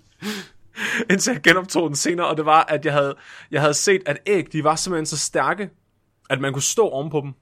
Indtil 1.10 1.32
jeg 1.32 1.42
genoptog 1.42 1.88
den 1.88 1.96
senere, 1.96 2.26
og 2.26 2.36
det 2.36 2.46
var, 2.46 2.64
at 2.64 2.84
jeg 2.84 2.92
havde, 2.92 3.14
jeg 3.50 3.60
havde 3.60 3.74
set, 3.74 4.02
at 4.06 4.18
æg, 4.26 4.52
de 4.52 4.64
var 4.64 4.76
simpelthen 4.76 5.06
så 5.06 5.18
stærke, 5.18 5.70
at 6.30 6.40
man 6.40 6.52
kunne 6.52 6.62
stå 6.62 6.88
ovenpå 6.88 7.20
dem, 7.20 7.32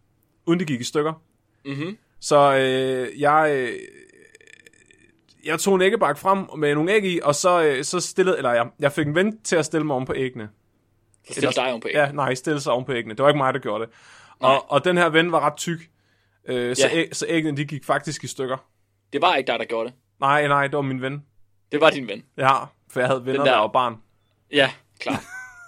uden 0.47 0.59
det 0.59 0.69
gik 0.69 0.81
i 0.81 0.85
stykker. 0.85 1.13
Mhm. 1.65 1.97
Så 2.25 2.55
øh, 2.57 3.21
jeg, 3.21 3.51
øh, 3.57 3.79
jeg 5.45 5.59
tog 5.61 5.75
en 5.75 5.83
æggebakke 5.83 6.21
frem 6.21 6.47
med 6.59 6.75
nogle 6.75 6.93
æg 6.93 7.05
i, 7.05 7.21
og 7.23 7.35
så, 7.35 7.63
øh, 7.65 7.85
så 7.85 8.01
stillede, 8.01 8.37
eller 8.37 8.53
jeg, 8.53 8.67
jeg 8.79 8.93
fik 8.93 9.07
en 9.07 9.15
ven 9.15 9.39
til 9.43 9.57
at 9.57 9.65
stille 9.65 9.87
mig 9.87 9.95
oven 9.95 10.07
på 10.07 10.13
æggene. 10.17 10.49
Så 11.27 11.33
stiller 11.33 11.51
dig 11.51 11.69
oven 11.71 11.81
på 11.81 11.89
æg. 11.89 11.95
Ja, 11.95 12.13
nej, 12.13 12.35
stille 12.35 12.61
sig 12.61 12.73
oven 12.73 12.85
på 12.85 12.93
æggene. 12.93 13.15
Det 13.15 13.23
var 13.23 13.29
ikke 13.29 13.39
mig, 13.39 13.55
der 13.55 13.61
gjorde 13.61 13.85
det. 13.85 13.93
Og, 14.41 14.71
og 14.73 14.85
den 14.85 14.97
her 14.97 15.09
ven 15.09 15.33
var 15.33 15.41
ret 15.41 15.57
tyk, 15.57 15.91
øh, 16.49 16.77
så, 16.77 16.89
Ja. 16.89 16.97
æg, 16.99 17.09
så 17.17 17.27
æggene 17.29 17.57
de 17.57 17.65
gik 17.65 17.85
faktisk 17.85 18.25
i 18.25 18.27
stykker. 18.27 18.57
Det 19.13 19.23
var 19.23 19.35
ikke 19.35 19.47
dig, 19.53 19.59
der 19.59 19.65
gjorde 19.65 19.89
det. 19.89 19.95
Nej, 20.21 20.49
nej, 20.49 20.67
det 20.67 20.77
var 20.77 20.83
min 20.83 21.03
ven. 21.03 21.25
Det 21.73 21.81
var 21.81 21.91
din 21.91 22.09
ven. 22.09 22.23
Ja, 22.37 22.65
for 22.91 23.01
jeg 23.01 23.09
havde 23.09 23.27
venner, 23.27 23.39
Den 23.39 23.47
der... 23.47 23.53
der- 23.53 23.53
der 23.53 23.61
var 23.61 23.69
barn. 23.73 23.97
Ja, 24.53 24.71
klar. 25.01 25.21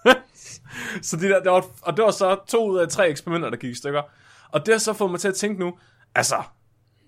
Så 1.02 1.16
det 1.16 1.30
der, 1.30 1.42
det 1.42 1.52
var, 1.52 1.64
og 1.82 1.96
det 1.96 2.04
var 2.04 2.10
så 2.10 2.36
to 2.48 2.66
ud 2.70 2.78
af 2.78 2.88
tre 2.88 3.08
eksperimenter, 3.08 3.50
der 3.50 3.56
gik 3.56 3.70
i 3.70 3.74
stykker. 3.74 4.02
Og 4.48 4.66
det 4.66 4.74
har 4.74 4.78
så 4.78 4.92
fået 4.92 5.10
mig 5.10 5.20
til 5.20 5.28
at 5.28 5.34
tænke 5.34 5.60
nu, 5.60 5.78
altså, 6.16 6.42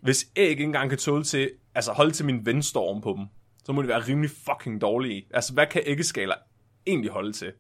hvis 0.02 0.26
æg 0.36 0.48
ikke 0.48 0.64
engang 0.64 0.90
kan 0.90 0.98
tåle 0.98 1.24
til, 1.24 1.50
altså 1.74 1.92
holde 1.92 2.10
til 2.10 2.24
min 2.24 2.46
ven 2.46 2.62
står 2.62 2.80
oven 2.80 3.00
på 3.02 3.14
dem, 3.18 3.26
så 3.64 3.72
må 3.72 3.82
de 3.82 3.88
være 3.88 4.00
rimelig 4.00 4.30
fucking 4.30 4.80
dårlige. 4.80 5.26
Altså, 5.34 5.52
hvad 5.52 5.66
kan 5.66 5.82
æggeskaler 5.86 6.34
egentlig 6.86 7.10
holde 7.10 7.32
til? 7.32 7.52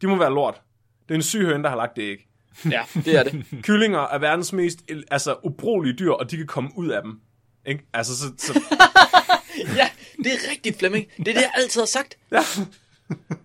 De 0.00 0.06
må 0.06 0.16
være 0.16 0.34
lort. 0.34 0.62
Det 1.08 1.14
er 1.14 1.18
en 1.18 1.22
syg 1.22 1.44
høne, 1.44 1.62
der 1.62 1.68
har 1.70 1.76
lagt 1.76 1.96
det 1.96 2.02
æg. 2.02 2.28
Ja, 2.70 2.82
det 2.94 3.08
er 3.08 3.22
det. 3.22 3.44
Kyllinger 3.64 4.00
er 4.00 4.18
verdens 4.18 4.52
mest 4.52 4.78
altså, 5.10 5.36
ubrugelige 5.42 5.96
dyr, 5.96 6.10
og 6.10 6.30
de 6.30 6.36
kan 6.36 6.46
komme 6.46 6.70
ud 6.76 6.88
af 6.88 7.02
dem. 7.02 7.20
Ikke? 7.66 7.84
Altså, 7.92 8.16
så, 8.16 8.32
så, 8.38 8.60
Ja, 9.76 9.88
det 10.16 10.26
er 10.26 10.50
rigtigt, 10.50 10.78
Flemming. 10.78 11.06
Det 11.16 11.28
er 11.28 11.32
det, 11.32 11.40
jeg 11.40 11.52
altid 11.54 11.80
har 11.80 11.86
sagt. 11.86 12.18
Ja. 12.30 12.40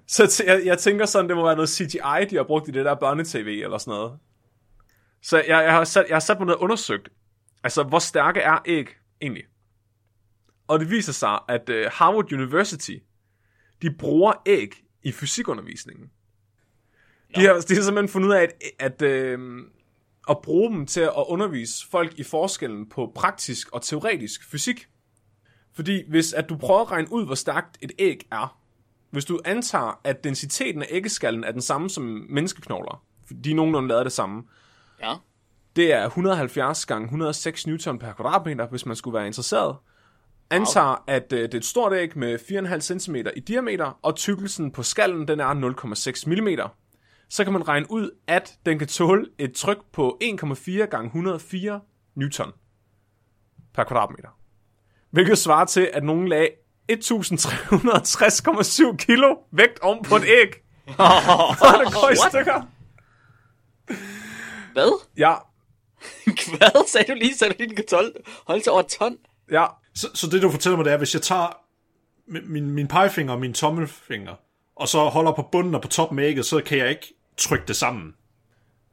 Så 0.07 0.23
t- 0.23 0.45
jeg, 0.45 0.65
jeg 0.65 0.77
tænker 0.77 1.05
sådan, 1.05 1.27
det 1.29 1.37
må 1.37 1.45
være 1.45 1.55
noget 1.55 1.69
CGI, 1.69 2.25
de 2.29 2.35
har 2.35 2.43
brugt 2.43 2.67
i 2.67 2.71
det 2.71 2.85
der 2.85 2.95
børnetv 2.95 3.47
eller 3.47 3.77
sådan 3.77 3.91
noget. 3.91 4.11
Så 5.21 5.37
jeg, 5.37 5.63
jeg, 5.63 5.71
har 5.71 5.83
sat, 5.83 6.05
jeg 6.09 6.15
har 6.15 6.19
sat 6.19 6.39
mig 6.39 6.45
ned 6.45 6.53
og 6.53 6.61
undersøgt, 6.61 7.09
altså 7.63 7.83
hvor 7.83 7.99
stærke 7.99 8.39
er 8.39 8.57
æg 8.65 8.87
egentlig? 9.21 9.43
Og 10.67 10.79
det 10.79 10.89
viser 10.89 11.13
sig, 11.13 11.39
at 11.47 11.69
uh, 11.69 11.75
Harvard 11.91 12.33
University, 12.33 12.97
de 13.81 13.91
bruger 13.91 14.33
æg 14.45 14.83
i 15.03 15.11
fysikundervisningen. 15.11 16.11
De 17.35 17.41
har, 17.41 17.53
de 17.53 17.75
har 17.75 17.81
simpelthen 17.81 18.09
fundet 18.09 18.27
ud 18.27 18.33
af, 18.33 18.41
at, 18.43 18.51
at, 18.79 19.01
øh, 19.01 19.59
at 20.29 20.37
bruge 20.43 20.71
dem 20.71 20.85
til 20.85 21.01
at 21.01 21.23
undervise 21.27 21.87
folk 21.89 22.19
i 22.19 22.23
forskellen 22.23 22.89
på 22.89 23.11
praktisk 23.15 23.69
og 23.71 23.81
teoretisk 23.81 24.51
fysik. 24.51 24.87
Fordi 25.73 26.09
hvis 26.09 26.33
at 26.33 26.49
du 26.49 26.57
prøver 26.57 26.81
at 26.81 26.91
regne 26.91 27.11
ud, 27.11 27.25
hvor 27.25 27.35
stærkt 27.35 27.77
et 27.81 27.91
æg 27.99 28.27
er, 28.31 28.59
hvis 29.09 29.25
du 29.25 29.39
antager, 29.45 30.01
at 30.03 30.23
densiteten 30.23 30.81
af 30.81 30.87
æggeskallen 30.89 31.43
er 31.43 31.51
den 31.51 31.61
samme 31.61 31.89
som 31.89 32.25
menneskeknogler, 32.29 33.03
de 33.43 33.51
er 33.51 33.55
nogenlunde 33.55 33.87
lavet 33.87 34.05
det 34.05 34.13
samme, 34.13 34.43
Ja. 35.01 35.15
Det 35.75 35.93
er 35.93 36.05
170 36.05 36.85
gange 36.85 37.05
106 37.05 37.67
newton 37.67 37.99
per 37.99 38.13
kvadratmeter, 38.13 38.67
hvis 38.67 38.85
man 38.85 38.95
skulle 38.95 39.17
være 39.17 39.27
interesseret. 39.27 39.75
Antager, 40.49 41.03
at 41.07 41.33
øh, 41.33 41.41
det 41.41 41.53
er 41.53 41.57
et 41.57 41.65
stort 41.65 41.93
æg 41.93 42.17
med 42.17 42.39
4,5 42.39 42.99
cm 42.99 43.15
i 43.15 43.39
diameter, 43.39 43.99
og 44.01 44.15
tykkelsen 44.15 44.71
på 44.71 44.83
skallen 44.83 45.27
den 45.27 45.39
er 45.39 45.53
0,6 45.53 46.29
mm. 46.29 46.47
Så 47.29 47.43
kan 47.43 47.53
man 47.53 47.67
regne 47.67 47.91
ud, 47.91 48.11
at 48.27 48.57
den 48.65 48.79
kan 48.79 48.87
tåle 48.87 49.25
et 49.37 49.53
tryk 49.53 49.77
på 49.93 50.17
1,4 50.23 50.71
gange 50.71 51.05
104 51.05 51.81
newton 52.15 52.51
per 53.73 53.83
kvadratmeter. 53.83 54.29
Hvilket 55.11 55.37
svarer 55.37 55.65
til, 55.65 55.89
at 55.93 56.03
nogen 56.03 56.27
lagde 56.27 56.49
1360,7 56.91 58.95
kilo 58.95 59.35
vægt 59.51 59.79
oven 59.79 60.03
på 60.03 60.15
et 60.15 60.23
æg. 60.23 60.53
Og 61.63 61.85
det 61.85 61.93
går 61.93 62.09
i 62.09 62.15
stykker. 62.29 62.61
Hvad? 64.73 65.01
Ja, 65.17 65.33
Hvad 66.57 66.87
sagde 66.87 67.13
du 67.13 67.17
lige? 67.17 67.35
Sagde 67.35 67.53
du 67.53 67.57
lige, 67.59 67.67
den 67.67 67.75
kan 67.75 67.85
tolde, 67.85 68.13
holde 68.47 68.63
til 68.63 68.71
over 68.71 68.81
ton? 68.81 69.17
ja. 69.51 69.65
Så, 69.95 70.07
så 70.13 70.27
det, 70.27 70.41
du 70.41 70.49
fortæller 70.51 70.77
mig, 70.77 70.85
det 70.85 70.93
er, 70.93 70.97
hvis 70.97 71.13
jeg 71.13 71.21
tager 71.21 71.57
min, 72.27 72.71
min, 72.71 72.87
pegefinger 72.87 73.33
og 73.33 73.39
min 73.39 73.53
tommelfinger, 73.53 74.33
og 74.75 74.87
så 74.87 74.99
holder 74.99 75.31
på 75.31 75.41
bunden 75.51 75.75
og 75.75 75.81
på 75.81 75.87
toppen 75.87 76.19
af 76.19 76.23
ægget, 76.23 76.45
så 76.45 76.61
kan 76.65 76.77
jeg 76.77 76.89
ikke 76.89 77.13
trykke 77.37 77.65
det 77.67 77.75
sammen. 77.75 78.13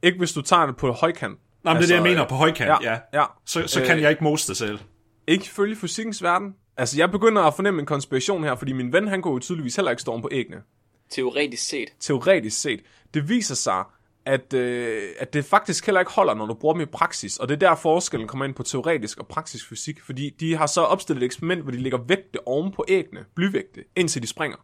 Ikke 0.03 0.17
hvis 0.17 0.31
du 0.31 0.41
tager 0.41 0.65
det 0.65 0.77
på 0.77 0.91
højkant. 0.91 1.39
Nej, 1.63 1.73
men 1.73 1.77
altså, 1.77 1.87
det 1.93 1.99
er 1.99 2.03
det, 2.03 2.09
jeg 2.09 2.15
mener 2.15 2.27
på 2.27 2.35
højkant, 2.35 2.69
ja. 2.69 2.91
Ja, 2.91 2.99
ja. 3.13 3.25
Så, 3.45 3.67
så 3.67 3.79
Øh, 3.81 3.85
kan 3.87 4.01
jeg 4.01 4.09
ikke 4.09 4.23
mose 4.23 4.47
det 4.47 4.57
selv. 4.57 4.79
Ikke 5.27 5.43
ifølge 5.45 5.75
fysikkens 5.75 6.23
verden. 6.23 6.55
Altså, 6.77 6.97
jeg 6.97 7.11
begynder 7.11 7.41
at 7.41 7.53
fornemme 7.53 7.79
en 7.79 7.85
konspiration 7.85 8.43
her, 8.43 8.55
fordi 8.55 8.71
min 8.73 8.93
ven, 8.93 9.07
han 9.07 9.21
går 9.21 9.31
jo 9.31 9.39
tydeligvis 9.39 9.75
heller 9.75 9.91
ikke 9.91 10.01
storm 10.01 10.21
på 10.21 10.29
æggene. 10.31 10.61
Teoretisk 11.09 11.67
set. 11.67 11.89
Teoretisk 11.99 12.61
set. 12.61 12.79
Det 13.13 13.29
viser 13.29 13.55
sig, 13.55 13.83
at, 14.25 14.53
øh, 14.53 15.09
at 15.19 15.33
det 15.33 15.45
faktisk 15.45 15.85
heller 15.85 15.99
ikke 15.99 16.11
holder, 16.11 16.33
når 16.33 16.45
du 16.45 16.53
bruger 16.53 16.73
dem 16.73 16.81
i 16.81 16.85
praksis. 16.85 17.37
Og 17.37 17.47
det 17.49 17.55
er 17.63 17.69
der 17.69 17.75
forskellen 17.75 18.27
kommer 18.27 18.45
ind 18.45 18.53
på 18.53 18.63
teoretisk 18.63 19.19
og 19.19 19.27
praktisk 19.27 19.69
fysik. 19.69 20.01
Fordi 20.05 20.29
de 20.39 20.55
har 20.57 20.65
så 20.67 20.81
opstillet 20.81 21.21
et 21.23 21.25
eksperiment, 21.25 21.61
hvor 21.61 21.71
de 21.71 21.77
lægger 21.79 21.99
vægte 22.07 22.47
oven 22.47 22.71
på 22.71 22.85
æggene, 22.87 23.19
blyvægte, 23.35 23.83
indtil 23.95 24.21
de 24.21 24.27
springer. 24.27 24.57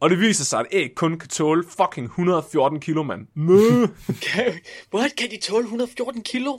Og 0.00 0.10
det 0.10 0.20
viser 0.20 0.44
sig, 0.44 0.60
at 0.60 0.66
æg 0.72 0.90
kun 0.96 1.18
kan 1.18 1.28
tåle 1.28 1.64
fucking 1.78 2.04
114 2.06 2.80
kilo, 2.80 3.02
mand. 3.02 3.26
Mø. 3.34 3.86
Kan, 4.22 4.52
what? 4.94 5.16
Kan 5.16 5.30
de 5.30 5.38
tåle 5.42 5.64
114 5.64 6.22
kilo? 6.22 6.58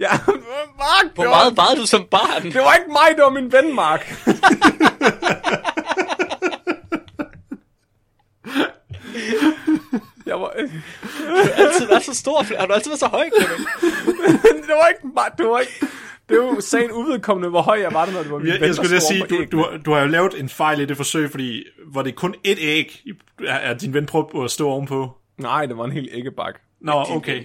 ja, 0.00 0.10
Mark, 0.26 1.14
Hvor 1.14 1.24
var- 1.24 1.30
meget 1.30 1.56
vejede 1.56 1.80
du 1.80 1.86
som 1.86 2.04
barn? 2.10 2.42
Det 2.44 2.54
var 2.54 2.74
ikke 2.74 2.88
mig, 2.92 3.08
det 3.16 3.22
var 3.22 3.30
min 3.40 3.52
ven, 3.52 3.74
Mark. 3.74 4.14
jeg 10.26 10.40
var, 10.40 10.52
Du 11.18 11.34
har 11.34 11.50
altid 11.56 11.86
været 11.86 12.02
så 12.02 12.14
stor. 12.14 12.58
Har 12.58 12.66
du 12.66 12.72
altid 12.72 12.90
været 12.90 13.00
så 13.00 13.06
høj, 13.06 13.30
Clement? 13.40 13.68
det 14.68 14.74
var 14.74 14.88
ikke 14.88 15.06
mig, 15.14 15.30
det 15.38 15.46
var 15.46 15.58
ikke... 15.58 15.86
Det 16.28 16.38
er 16.38 16.42
jo 16.42 16.60
sagen 16.60 16.92
uvedkommende, 16.92 17.48
hvor 17.48 17.62
høj 17.62 17.80
jeg 17.80 17.92
var 17.92 18.06
når 18.06 18.22
det 18.22 18.30
var 18.30 18.38
min 18.38 18.46
Jeg, 18.46 18.60
jeg 18.60 18.74
skulle 18.74 19.00
sige, 19.00 19.26
du, 19.30 19.44
du, 19.52 19.66
du 19.84 19.92
har 19.92 20.00
jo 20.00 20.06
lavet 20.06 20.40
en 20.40 20.48
fejl 20.48 20.80
i 20.80 20.84
det 20.84 20.96
forsøg, 20.96 21.30
fordi 21.30 21.64
var 21.86 22.02
det 22.02 22.14
kun 22.14 22.34
ét 22.46 22.60
æg, 22.60 23.02
er, 23.46 23.54
er 23.54 23.74
din 23.74 23.94
ven 23.94 24.06
prøvet 24.06 24.44
at 24.44 24.50
stå 24.50 24.68
ovenpå? 24.68 25.10
Nej, 25.38 25.66
det 25.66 25.76
var 25.78 25.84
en 25.84 25.92
hel 25.92 26.08
æggebak. 26.12 26.60
Nå, 26.80 27.04
okay. 27.08 27.44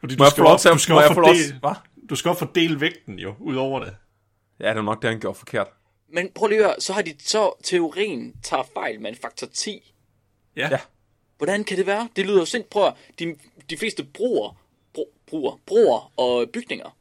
fordi 0.00 0.16
Må 0.18 0.24
du 0.24 0.30
skal 0.30 0.44
også 0.44 0.68
jeg 0.68 0.80
få 0.80 0.90
lov 0.90 1.04
fordele, 1.14 1.76
du 2.10 2.16
skal 2.16 2.28
også 2.28 2.38
fordele 2.38 2.80
vægten 2.80 3.18
jo, 3.18 3.34
ud 3.40 3.56
over 3.56 3.84
det. 3.84 3.94
Ja, 4.60 4.68
det 4.68 4.76
var 4.76 4.82
nok 4.82 5.02
det, 5.02 5.10
han 5.10 5.20
gjorde 5.20 5.38
forkert. 5.38 5.66
Men 6.12 6.28
prøv 6.34 6.48
lige 6.48 6.58
at 6.58 6.64
høre, 6.64 6.74
så 6.78 6.92
har 6.92 7.02
de 7.02 7.14
så 7.18 7.52
teorien 7.64 8.32
tager 8.42 8.62
fejl 8.74 9.00
med 9.00 9.10
en 9.10 9.16
faktor 9.22 9.46
10. 9.46 9.94
Ja. 10.58 10.68
Ja. 10.70 10.78
Hvordan 11.38 11.64
kan 11.64 11.76
det 11.78 11.86
være? 11.86 12.08
Det 12.16 12.26
lyder 12.26 12.38
jo 12.38 12.44
sindssygt. 12.44 12.70
Prøv 12.70 12.86
at, 12.86 12.94
de, 13.18 13.36
de 13.70 13.76
fleste 13.76 14.04
broer, 14.04 14.56
bro, 14.94 15.12
broer, 15.26 15.60
broer 15.66 16.12
og 16.16 16.50
bygninger 16.50 16.96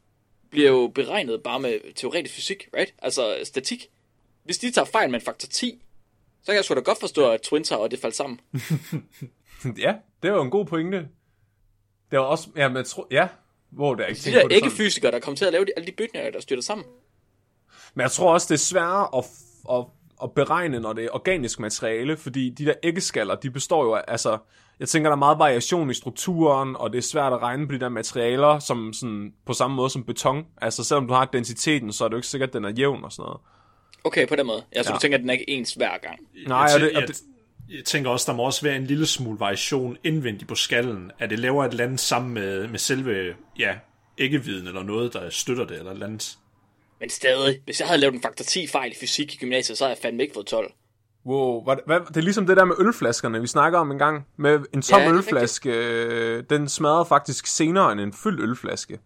bliver 0.49 0.71
jo 0.71 0.87
beregnet 0.95 1.43
bare 1.43 1.59
med 1.59 1.93
teoretisk 1.93 2.35
fysik, 2.35 2.69
right? 2.77 2.93
Altså 3.01 3.39
statik. 3.43 3.89
Hvis 4.43 4.57
de 4.57 4.71
tager 4.71 4.85
fejl 4.85 5.09
med 5.09 5.19
en 5.19 5.25
faktor 5.25 5.47
10, 5.47 5.81
så 6.41 6.45
kan 6.45 6.55
jeg 6.55 6.65
sgu 6.65 6.75
da 6.75 6.79
godt 6.79 6.99
forstå, 6.99 7.31
at 7.31 7.41
Twin 7.41 7.63
Tower 7.63 7.87
det 7.87 7.99
faldt 7.99 8.15
sammen. 8.15 8.39
Ja, 9.77 9.93
det 10.23 10.31
var 10.33 10.41
en 10.41 10.49
god 10.49 10.65
pointe. 10.65 10.97
Det 12.11 12.19
var 12.19 12.25
også... 12.25 12.49
Ja, 12.55 12.67
men 12.67 12.77
jeg 12.77 12.85
tror... 12.85 13.07
Ja, 13.11 13.27
hvor 13.69 13.95
det 13.95 14.03
er 14.03 14.07
ikke 14.07 14.21
De 14.21 14.31
der 14.31 14.41
sådan. 14.41 14.51
æggefysikere, 14.51 15.11
der 15.11 15.19
kom 15.19 15.35
til 15.35 15.45
at 15.45 15.51
lave 15.51 15.65
de, 15.65 15.71
alle 15.75 15.87
de 15.87 15.91
bygninger, 15.91 16.31
der 16.31 16.39
styrter 16.39 16.63
sammen. 16.63 16.85
Men 17.93 18.01
jeg 18.01 18.11
tror 18.11 18.33
også, 18.33 18.47
det 18.49 18.53
er 18.53 18.63
sværere 18.63 19.17
at, 19.17 19.25
at, 19.77 19.85
at 20.23 20.31
beregne, 20.31 20.79
når 20.79 20.93
det 20.93 21.05
er 21.05 21.09
organisk 21.13 21.59
materiale, 21.59 22.17
fordi 22.17 22.49
de 22.49 22.65
der 22.65 22.73
æggeskaller, 22.83 23.35
de 23.35 23.51
består 23.51 23.83
jo 23.83 23.93
af, 23.93 24.01
altså, 24.07 24.37
jeg 24.79 24.87
tænker, 24.89 25.09
der 25.09 25.15
er 25.15 25.19
meget 25.19 25.39
variation 25.39 25.89
i 25.89 25.93
strukturen, 25.93 26.75
og 26.75 26.91
det 26.91 26.97
er 26.97 27.01
svært 27.01 27.33
at 27.33 27.41
regne 27.41 27.67
på 27.67 27.73
de 27.73 27.79
der 27.79 27.89
materialer, 27.89 28.59
som 28.59 28.93
sådan, 28.93 29.33
på 29.45 29.53
samme 29.53 29.75
måde 29.75 29.89
som 29.89 30.03
beton. 30.03 30.45
Altså, 30.61 30.83
selvom 30.83 31.07
du 31.07 31.13
har 31.13 31.25
densiteten, 31.25 31.93
så 31.93 32.03
er 32.03 32.07
det 32.07 32.13
jo 32.13 32.17
ikke 32.17 32.27
sikkert, 32.27 32.49
at 32.49 32.53
den 32.53 32.65
er 32.65 32.69
jævn 32.69 33.03
og 33.03 33.11
sådan 33.11 33.23
noget. 33.23 33.39
Okay, 34.03 34.27
på 34.27 34.35
den 34.35 34.45
måde. 34.47 34.63
Ja, 34.75 34.83
så 34.83 34.89
Ja. 34.89 34.95
du 34.95 34.99
tænker, 34.99 35.17
at 35.17 35.21
den 35.21 35.29
er 35.29 35.33
ikke 35.33 35.49
ens 35.49 35.73
hver 35.73 35.97
gang. 35.97 36.19
Nej, 36.47 36.57
jeg, 36.57 36.75
og 36.75 36.81
tæ- 36.81 36.83
det, 36.85 36.95
og 36.97 37.07
det, 37.07 37.17
jeg 37.69 37.85
tænker 37.85 38.09
også, 38.09 38.31
der 38.31 38.37
må 38.37 38.43
også 38.43 38.61
være 38.61 38.75
en 38.75 38.85
lille 38.85 39.05
smule 39.05 39.39
variation 39.39 39.97
indvendigt 40.03 40.49
på 40.49 40.55
skallen. 40.55 41.11
At 41.19 41.29
det 41.29 41.39
laver 41.39 41.65
et 41.65 41.71
eller 41.71 41.83
andet 41.83 41.99
sammen 41.99 42.33
med, 42.33 42.67
med 42.67 42.79
selve 42.79 43.33
ja, 43.59 43.75
æggeviden, 44.17 44.67
eller 44.67 44.83
noget, 44.83 45.13
der 45.13 45.29
støtter 45.29 45.65
det, 45.65 45.77
eller 45.77 45.91
et 45.91 45.93
eller 45.95 46.07
andet. 46.07 46.37
Men 46.99 47.09
stadig, 47.09 47.61
hvis 47.65 47.79
jeg 47.79 47.87
havde 47.87 48.01
lavet 48.01 48.13
en 48.13 48.21
faktor 48.21 48.43
10 48.43 48.67
fejl 48.67 48.91
i 48.91 48.95
fysik 49.01 49.33
i 49.33 49.37
gymnasiet, 49.37 49.77
så 49.77 49.83
havde 49.83 49.95
jeg 49.95 50.01
fandme 50.01 50.23
ikke 50.23 50.33
fået 50.33 50.45
12. 50.45 50.71
wow, 51.25 51.63
hvad, 51.63 51.75
hvad, 51.85 51.99
det 51.99 52.17
er 52.17 52.21
ligesom 52.21 52.45
det 52.47 52.57
der 52.57 52.65
med 52.65 52.75
ølflaskerne, 52.79 53.41
vi 53.41 53.47
snakker 53.47 53.79
om 53.79 53.91
en 53.91 53.97
gang. 53.97 54.27
Med 54.37 54.59
en 54.73 54.81
tom 54.81 55.01
Ja, 55.01 55.11
ølflaske, 55.11 55.69
øh, 55.69 56.43
den 56.49 56.69
smadrer 56.69 57.03
faktisk 57.03 57.47
senere 57.47 57.91
end 57.91 58.01
en 58.01 58.13
fyldt 58.13 58.41
ølflaske. 58.41 58.99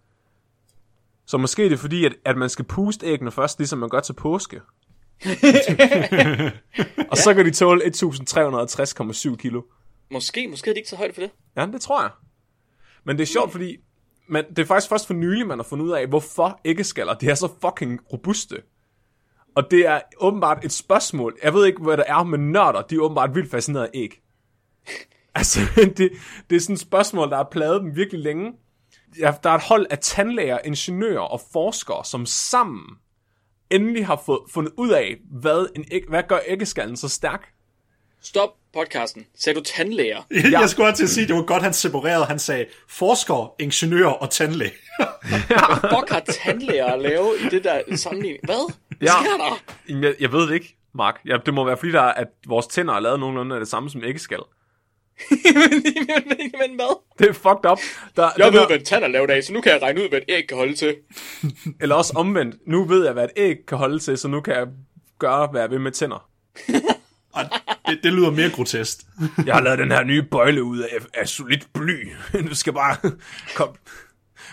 Så 1.26 1.38
måske 1.38 1.66
er 1.66 1.70
det 1.70 1.80
fordi, 1.80 2.06
at, 2.06 2.14
at 2.26 2.38
man 2.38 2.50
skal 2.50 2.66
puste 2.66 3.06
æggene 3.06 3.32
først, 3.32 3.60
ligesom 3.60 3.80
man 3.80 3.90
gør 3.90 4.00
til 4.00 4.14
påske. 4.14 4.62
og 7.12 7.18
så 7.18 7.34
kan 7.36 7.46
de 7.46 7.52
tåle 7.52 7.86
1360,7 7.86 9.36
kilo. 9.36 9.62
Måske, 10.12 10.48
måske 10.48 10.70
er 10.70 10.74
det 10.74 10.78
ikke 10.78 10.90
så 10.90 10.96
højt 10.96 11.14
for 11.14 11.22
det. 11.22 11.32
Ja, 11.56 11.66
det 11.66 11.82
tror 11.82 12.02
jeg. 12.02 12.12
Men 13.04 13.18
det 13.18 13.24
er 13.24 13.28
sjovt, 13.28 13.52
fordi 13.52 13.78
men 14.32 14.46
det 14.50 14.60
er 14.60 14.66
faktisk 14.66 14.90
først 14.90 15.08
for 15.08 15.14
nylig, 15.14 15.48
man 15.48 15.58
har 15.58 15.64
fundet 15.64 15.86
ud 15.86 15.92
af, 15.92 16.08
hvorfor 16.08 16.60
æggeskaller, 16.66 17.14
de 17.14 17.30
er 17.30 17.36
så 17.36 17.50
fucking 17.62 18.00
robuste. 18.14 18.62
Og 19.56 19.72
det 19.72 19.88
er 19.88 20.02
åbenbart 20.18 20.66
et 20.66 20.72
spørgsmål. 20.72 21.38
Jeg 21.44 21.54
ved 21.54 21.66
ikke, 21.66 21.84
hvad 21.84 21.98
der 21.98 22.04
er, 22.08 22.24
men 22.24 22.52
nørder, 22.52 22.82
de 22.82 22.96
er 22.96 23.00
åbenbart 23.00 23.36
vildt 23.36 23.52
fascineret 23.52 23.84
af 23.84 23.90
æg. 23.94 24.22
altså, 25.36 25.60
det, 25.76 26.12
det 26.50 26.56
er 26.56 26.60
sådan 26.60 26.74
et 26.74 26.80
spørgsmål, 26.80 27.30
der 27.30 27.36
har 27.36 27.48
plaget 27.52 27.82
dem 27.82 27.96
virkelig 27.96 28.22
længe. 28.24 28.54
Ja, 29.20 29.34
der 29.44 29.50
er 29.50 29.56
et 29.56 29.64
hold 29.64 29.86
af 29.90 30.00
tandlæger, 30.00 30.60
ingeniører 30.66 31.22
og 31.22 31.42
forskere, 31.54 32.06
som 32.06 32.26
sammen 32.26 32.86
endelig 33.70 34.06
har 34.08 34.22
fået, 34.26 34.40
fundet 34.50 34.74
ud 34.78 34.90
af, 34.90 35.18
hvad, 35.42 35.68
en 35.76 35.86
æg, 35.92 36.04
hvad 36.10 36.24
gør 36.28 36.40
æggeskallen 36.48 36.98
så 36.98 37.10
stærk. 37.10 37.54
Stop 38.24 38.50
podcasten. 38.74 39.26
Sagde 39.40 39.60
du 39.60 39.64
tandlæger? 39.64 40.22
Ja. 40.52 40.60
Jeg 40.60 40.70
skulle 40.70 40.88
også 40.90 40.98
til 40.98 41.04
at 41.04 41.10
sige, 41.10 41.28
det 41.28 41.36
var 41.36 41.42
godt, 41.46 41.64
han 41.64 41.74
separerede. 41.74 42.26
Han 42.26 42.40
sagde 42.40 42.66
forsker, 42.90 43.56
ingeniør 43.60 44.08
og 44.08 44.30
tandlæge. 44.30 44.72
Fuck 45.94 46.10
har 46.10 46.24
tandlæger 46.44 46.86
at 46.86 47.02
lave 47.02 47.32
i 47.46 47.50
det 47.50 47.64
der 47.64 47.82
sammenligning? 47.96 48.46
Hvad? 48.46 48.74
Hvad 48.98 49.08
Ja. 49.08 49.14
sker 49.24 49.38
der? 49.38 50.00
Jeg, 50.08 50.16
jeg 50.20 50.32
ved 50.32 50.48
det 50.48 50.54
ikke, 50.54 50.78
Mark. 50.96 51.20
Ja, 51.28 51.38
det 51.46 51.54
må 51.54 51.66
være 51.66 51.78
fordi, 51.78 51.92
der 51.92 52.02
er, 52.02 52.14
at 52.14 52.28
vores 52.48 52.68
tænder 52.68 52.94
er 52.94 53.00
lavet 53.00 53.20
nogenlunde 53.20 53.56
af 53.56 53.60
det 53.60 53.68
samme 53.68 53.90
som 53.90 54.04
æggeskal. 54.04 54.40
men, 55.30 56.38
men 56.62 56.76
hvad? 56.76 57.00
Det 57.20 57.30
er 57.30 57.34
fucked 57.34 57.72
up. 57.72 57.80
Der, 58.16 58.30
Jeg 58.38 58.54
ved, 58.54 58.60
der- 58.60 58.68
hvad 58.68 58.78
en 58.80 58.86
tand 58.86 59.04
er 59.04 59.08
lavet 59.08 59.30
af, 59.30 59.44
så 59.44 59.54
nu 59.54 59.62
kan 59.62 59.72
jeg 59.72 59.82
regne 59.82 60.04
ud, 60.04 60.10
hvad 60.10 60.20
et 60.20 60.26
æg 60.30 60.48
kan 60.48 60.58
holde 60.58 60.74
til. 60.76 60.96
Eller 61.82 61.96
også 61.96 62.14
omvendt. 62.16 62.56
Nu 62.68 62.86
ved 62.86 63.04
jeg, 63.06 63.14
hvad 63.14 63.24
et 63.24 63.32
æg 63.38 63.56
kan 63.68 63.78
holde 63.78 64.00
til, 64.00 64.18
så 64.18 64.28
nu 64.28 64.42
kan 64.42 64.54
jeg 64.56 64.68
gøre, 65.20 65.48
hvad 65.48 65.62
jeg 65.62 65.70
vil 65.70 65.82
med 65.82 65.92
tænder. 65.92 66.28
Og 67.34 67.42
det, 67.92 68.04
det 68.04 68.14
lyder 68.14 68.32
mere 68.32 68.50
grotesk. 68.50 68.98
Jeg 69.46 69.56
har 69.56 69.62
lavet 69.62 69.80
den 69.80 69.92
her 69.92 70.04
nye 70.04 70.24
bøjle 70.24 70.64
ud 70.64 70.80
af, 70.80 70.98
af 71.14 71.28
solidt 71.28 71.68
bly. 71.74 72.10
Du 72.50 72.56
skal 72.56 72.74
bare 72.74 72.98
koble, 73.56 73.80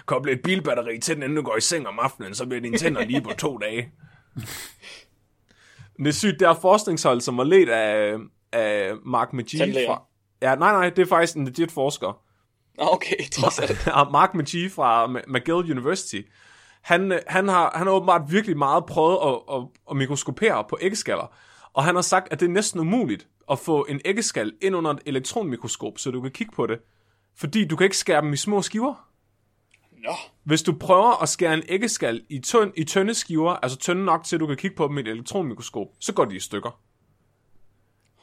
koble 0.06 0.32
et 0.32 0.40
bilbatteri 0.44 1.00
til 1.00 1.14
den, 1.14 1.22
inden 1.22 1.36
du 1.36 1.42
går 1.42 1.56
i 1.56 1.60
seng 1.60 1.88
om 1.88 1.98
aftenen, 1.98 2.34
så 2.34 2.46
bliver 2.46 2.60
dine 2.60 2.78
tænder 2.78 3.04
lige 3.04 3.20
på 3.20 3.32
to 3.38 3.58
dage. 3.58 3.92
Det 5.96 6.06
er 6.06 6.12
sygt, 6.12 6.40
der 6.40 6.48
er 6.48 6.54
forskningshold, 6.60 7.20
som 7.20 7.38
var 7.38 7.44
ledt 7.44 7.68
af, 7.68 8.16
af 8.52 8.92
Mark 9.06 9.32
McGee 9.32 9.86
fra... 9.86 10.02
Ja, 10.42 10.54
nej, 10.54 10.72
nej, 10.72 10.90
det 10.90 11.02
er 11.02 11.06
faktisk 11.06 11.36
en 11.36 11.44
legit 11.44 11.72
forsker. 11.72 12.20
Okay, 12.78 13.28
trods 13.32 13.58
alt. 13.58 13.86
Mark 14.12 14.34
McGee 14.34 14.70
fra 14.70 15.06
McGill 15.06 15.70
University, 15.70 16.20
han, 16.82 17.12
øh, 17.12 17.18
han, 17.26 17.48
har, 17.48 17.72
han 17.74 17.86
har 17.86 17.94
åbenbart 17.94 18.22
virkelig 18.28 18.58
meget 18.58 18.86
prøvet 18.86 19.18
at, 19.26 19.56
at, 19.56 19.62
at 19.90 19.96
mikroskopere 19.96 20.64
på 20.70 20.78
æggeskaller. 20.80 21.34
Og 21.78 21.84
han 21.84 21.94
har 21.94 22.02
sagt, 22.02 22.28
at 22.30 22.40
det 22.40 22.46
er 22.46 22.50
næsten 22.50 22.80
umuligt 22.80 23.28
at 23.50 23.58
få 23.58 23.86
en 23.88 24.00
æggeskal 24.04 24.52
ind 24.62 24.76
under 24.76 24.90
et 24.90 24.98
elektronmikroskop, 25.06 25.98
så 25.98 26.10
du 26.10 26.20
kan 26.20 26.30
kigge 26.30 26.52
på 26.56 26.66
det. 26.66 26.78
Fordi 27.36 27.64
du 27.64 27.76
kan 27.76 27.84
ikke 27.84 27.96
skære 27.96 28.20
dem 28.22 28.32
i 28.32 28.36
små 28.36 28.62
skiver. 28.62 29.08
Nå, 30.04 30.12
Hvis 30.44 30.62
du 30.62 30.72
prøver 30.72 31.22
at 31.22 31.28
skære 31.28 31.54
en 31.54 31.62
æggeskal 31.68 32.22
i, 32.28 32.38
tynd, 32.38 32.72
i 32.76 32.84
tynde 32.84 33.14
skiver, 33.14 33.50
altså 33.52 33.78
tynde 33.78 34.04
nok 34.04 34.24
til, 34.24 34.36
at 34.36 34.40
du 34.40 34.46
kan 34.46 34.56
kigge 34.56 34.76
på 34.76 34.88
dem 34.88 34.98
i 34.98 35.00
et 35.00 35.08
elektronmikroskop, 35.08 35.86
så 36.00 36.12
går 36.12 36.24
de 36.24 36.36
i 36.36 36.40
stykker. 36.40 36.80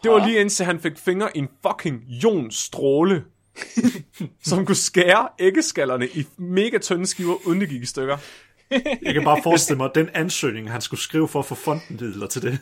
Det 0.04 0.12
var 0.12 0.28
lige 0.28 0.40
indtil 0.40 0.66
han 0.66 0.80
fik 0.80 0.98
fingre 0.98 1.38
i 1.38 1.40
en 1.40 1.50
fucking 1.68 2.04
ionstråle, 2.24 3.24
som 4.50 4.66
kunne 4.66 4.76
skære 4.76 5.28
æggeskallerne 5.40 6.08
i 6.08 6.26
mega 6.38 6.78
tynde 6.78 7.06
skiver, 7.06 7.36
uden 7.48 7.62
det 7.62 7.70
gik 7.70 7.82
i 7.82 7.86
stykker. 7.86 8.18
Jeg 9.02 9.14
kan 9.14 9.24
bare 9.24 9.44
forestille 9.44 9.78
mig, 9.78 9.90
den 9.96 10.10
ansøgning, 10.14 10.72
han 10.72 10.82
skulle 10.82 11.02
skrive 11.02 11.28
for 11.28 11.40
at 11.40 11.46
få 11.46 11.56
fondmidler 11.56 12.28
til 12.28 12.42
det. 12.42 12.60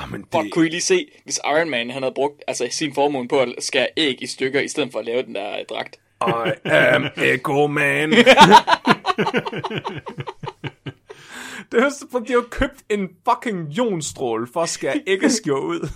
Jamen, 0.00 0.20
det, 0.20 0.28
fuck, 0.32 0.52
kunne 0.52 0.66
I 0.66 0.70
lige 0.70 0.80
se, 0.80 1.08
hvis 1.24 1.40
Iron 1.44 1.70
Man 1.70 1.90
han 1.90 2.02
havde 2.02 2.14
brugt 2.14 2.42
altså, 2.48 2.68
sin 2.70 2.94
formue 2.94 3.28
på 3.28 3.40
at 3.40 3.54
skære 3.58 3.88
æg 3.96 4.22
i 4.22 4.26
stykker, 4.26 4.60
i 4.60 4.68
stedet 4.68 4.92
for 4.92 4.98
at 4.98 5.04
lave 5.04 5.22
den 5.22 5.34
der 5.34 5.58
øh, 5.58 5.64
dragt? 5.68 5.96
I 6.26 6.68
am 6.68 7.06
Echo 7.16 7.66
Man. 7.66 8.12
Det 11.72 11.82
er 11.82 11.90
for 12.10 12.18
de 12.18 12.32
har 12.32 12.46
købt 12.50 12.84
en 12.88 13.08
fucking 13.28 13.72
ionstråle 13.72 14.46
for 14.52 14.62
at 14.62 14.68
skære 14.68 15.00
æggeskiver 15.06 15.58
ud. 15.58 15.88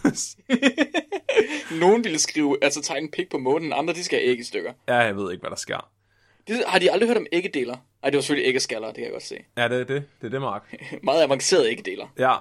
Nogen 1.81 2.05
ville 2.05 2.19
skrive, 2.19 2.57
altså 2.63 2.83
tegne 2.83 3.05
en 3.05 3.11
pik 3.11 3.31
på 3.31 3.39
månen, 3.39 3.73
andre 3.73 3.95
de 3.95 4.05
skal 4.05 4.19
have 4.19 4.31
æg 4.31 4.39
i 4.39 4.43
stykker. 4.43 4.73
Ja, 4.89 4.97
jeg 4.97 5.17
ved 5.17 5.33
ikke, 5.33 5.41
hvad 5.41 5.51
der 5.51 5.57
sker. 5.57 5.91
Det, 6.49 6.65
har 6.67 6.79
de 6.79 6.93
aldrig 6.93 7.09
hørt 7.09 7.17
om 7.17 7.27
æggedeler? 7.33 7.77
Ej, 8.03 8.11
det 8.11 8.17
var 8.17 8.21
selvfølgelig 8.21 8.49
æggeskaller, 8.49 8.87
det 8.87 8.95
kan 8.97 9.05
jeg 9.05 9.13
godt 9.13 9.23
se. 9.23 9.37
Ja, 9.57 9.69
det 9.69 9.81
er 9.81 9.85
det. 9.85 10.05
Det 10.21 10.27
er 10.27 10.31
det, 10.31 10.41
Mark. 10.41 10.75
Meget 11.03 11.23
avanceret 11.23 11.69
æggedeler. 11.69 12.07
Ja. 12.19 12.35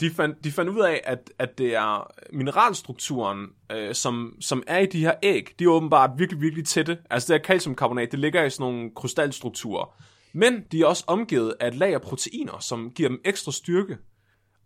De 0.00 0.10
fandt, 0.10 0.44
de 0.44 0.52
fandt 0.52 0.70
ud 0.70 0.80
af, 0.80 1.00
at, 1.04 1.32
at 1.38 1.58
det 1.58 1.74
er 1.74 2.10
mineralstrukturen, 2.32 3.46
øh, 3.72 3.94
som, 3.94 4.36
som 4.40 4.62
er 4.66 4.78
i 4.78 4.86
de 4.86 5.00
her 5.00 5.14
æg, 5.22 5.54
de 5.58 5.64
er 5.64 5.68
åbenbart 5.68 6.10
virkelig, 6.16 6.42
virkelig 6.42 6.64
tætte. 6.64 6.98
Altså 7.10 7.32
det 7.32 7.40
her 7.40 7.46
calciumkarbonat, 7.46 8.10
det 8.10 8.18
ligger 8.18 8.44
i 8.44 8.50
sådan 8.50 8.72
nogle 8.72 8.90
krystalstrukturer. 8.96 10.02
Men 10.32 10.64
de 10.72 10.80
er 10.80 10.86
også 10.86 11.04
omgivet 11.06 11.54
af 11.60 11.68
et 11.68 11.74
lag 11.74 11.94
af 11.94 12.02
proteiner, 12.02 12.58
som 12.58 12.90
giver 12.90 13.08
dem 13.08 13.20
ekstra 13.24 13.52
styrke. 13.52 13.98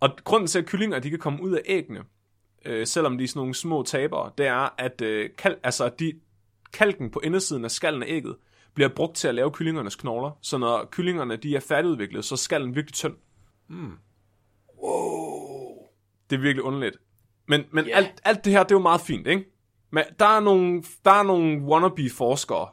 Og 0.00 0.10
grunden 0.24 0.46
til, 0.46 0.58
at 0.58 0.66
kyllinger 0.66 0.98
de 0.98 1.10
kan 1.10 1.18
komme 1.18 1.42
ud 1.42 1.52
af 1.52 1.60
æggene, 1.66 2.00
øh, 2.64 2.86
selvom 2.86 3.18
de 3.18 3.24
er 3.24 3.28
sådan 3.28 3.40
nogle 3.40 3.54
små 3.54 3.82
tabere, 3.82 4.30
det 4.38 4.46
er, 4.46 4.74
at 4.78 5.00
øh, 5.00 5.30
kal- 5.38 5.60
altså, 5.62 5.90
de, 5.98 6.12
kalken 6.72 7.10
på 7.10 7.20
indersiden 7.24 7.64
af 7.64 7.70
skallen 7.70 8.02
af 8.02 8.06
ægget 8.08 8.36
bliver 8.74 8.88
brugt 8.88 9.16
til 9.16 9.28
at 9.28 9.34
lave 9.34 9.50
kyllingernes 9.50 9.96
knogler. 9.96 10.38
Så 10.40 10.58
når 10.58 10.88
kyllingerne 10.90 11.36
de 11.36 11.56
er 11.56 11.60
færdigudviklet, 11.60 12.24
så 12.24 12.34
er 12.34 12.36
skallen 12.36 12.74
virkelig 12.74 12.94
tynd. 12.94 13.14
Mm. 13.68 13.92
Wow. 14.84 15.86
Det 16.30 16.36
er 16.36 16.40
virkelig 16.40 16.62
underligt. 16.62 16.96
Men, 17.48 17.64
men 17.72 17.84
yeah. 17.84 17.96
alt, 17.96 18.20
alt 18.24 18.44
det 18.44 18.52
her, 18.52 18.62
det 18.62 18.70
er 18.70 18.74
jo 18.74 18.82
meget 18.82 19.00
fint, 19.00 19.26
ikke? 19.26 19.44
Men 19.92 20.04
der 20.18 20.26
er 20.26 20.40
nogle, 20.40 20.82
der 21.04 21.10
er 21.10 21.22
nogle 21.22 21.62
wannabe-forskere, 21.62 22.68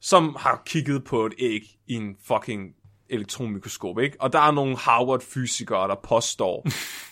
som 0.00 0.36
har 0.38 0.62
kigget 0.66 1.04
på 1.04 1.26
et 1.26 1.34
æg 1.38 1.62
i 1.86 1.94
en 1.94 2.16
fucking 2.26 2.74
elektronmikroskop, 3.08 3.98
ikke? 3.98 4.16
Og 4.20 4.32
der 4.32 4.38
er 4.38 4.50
nogle 4.50 4.76
Harvard-fysikere, 4.76 5.88
der 5.88 5.94
påstår, 6.02 6.66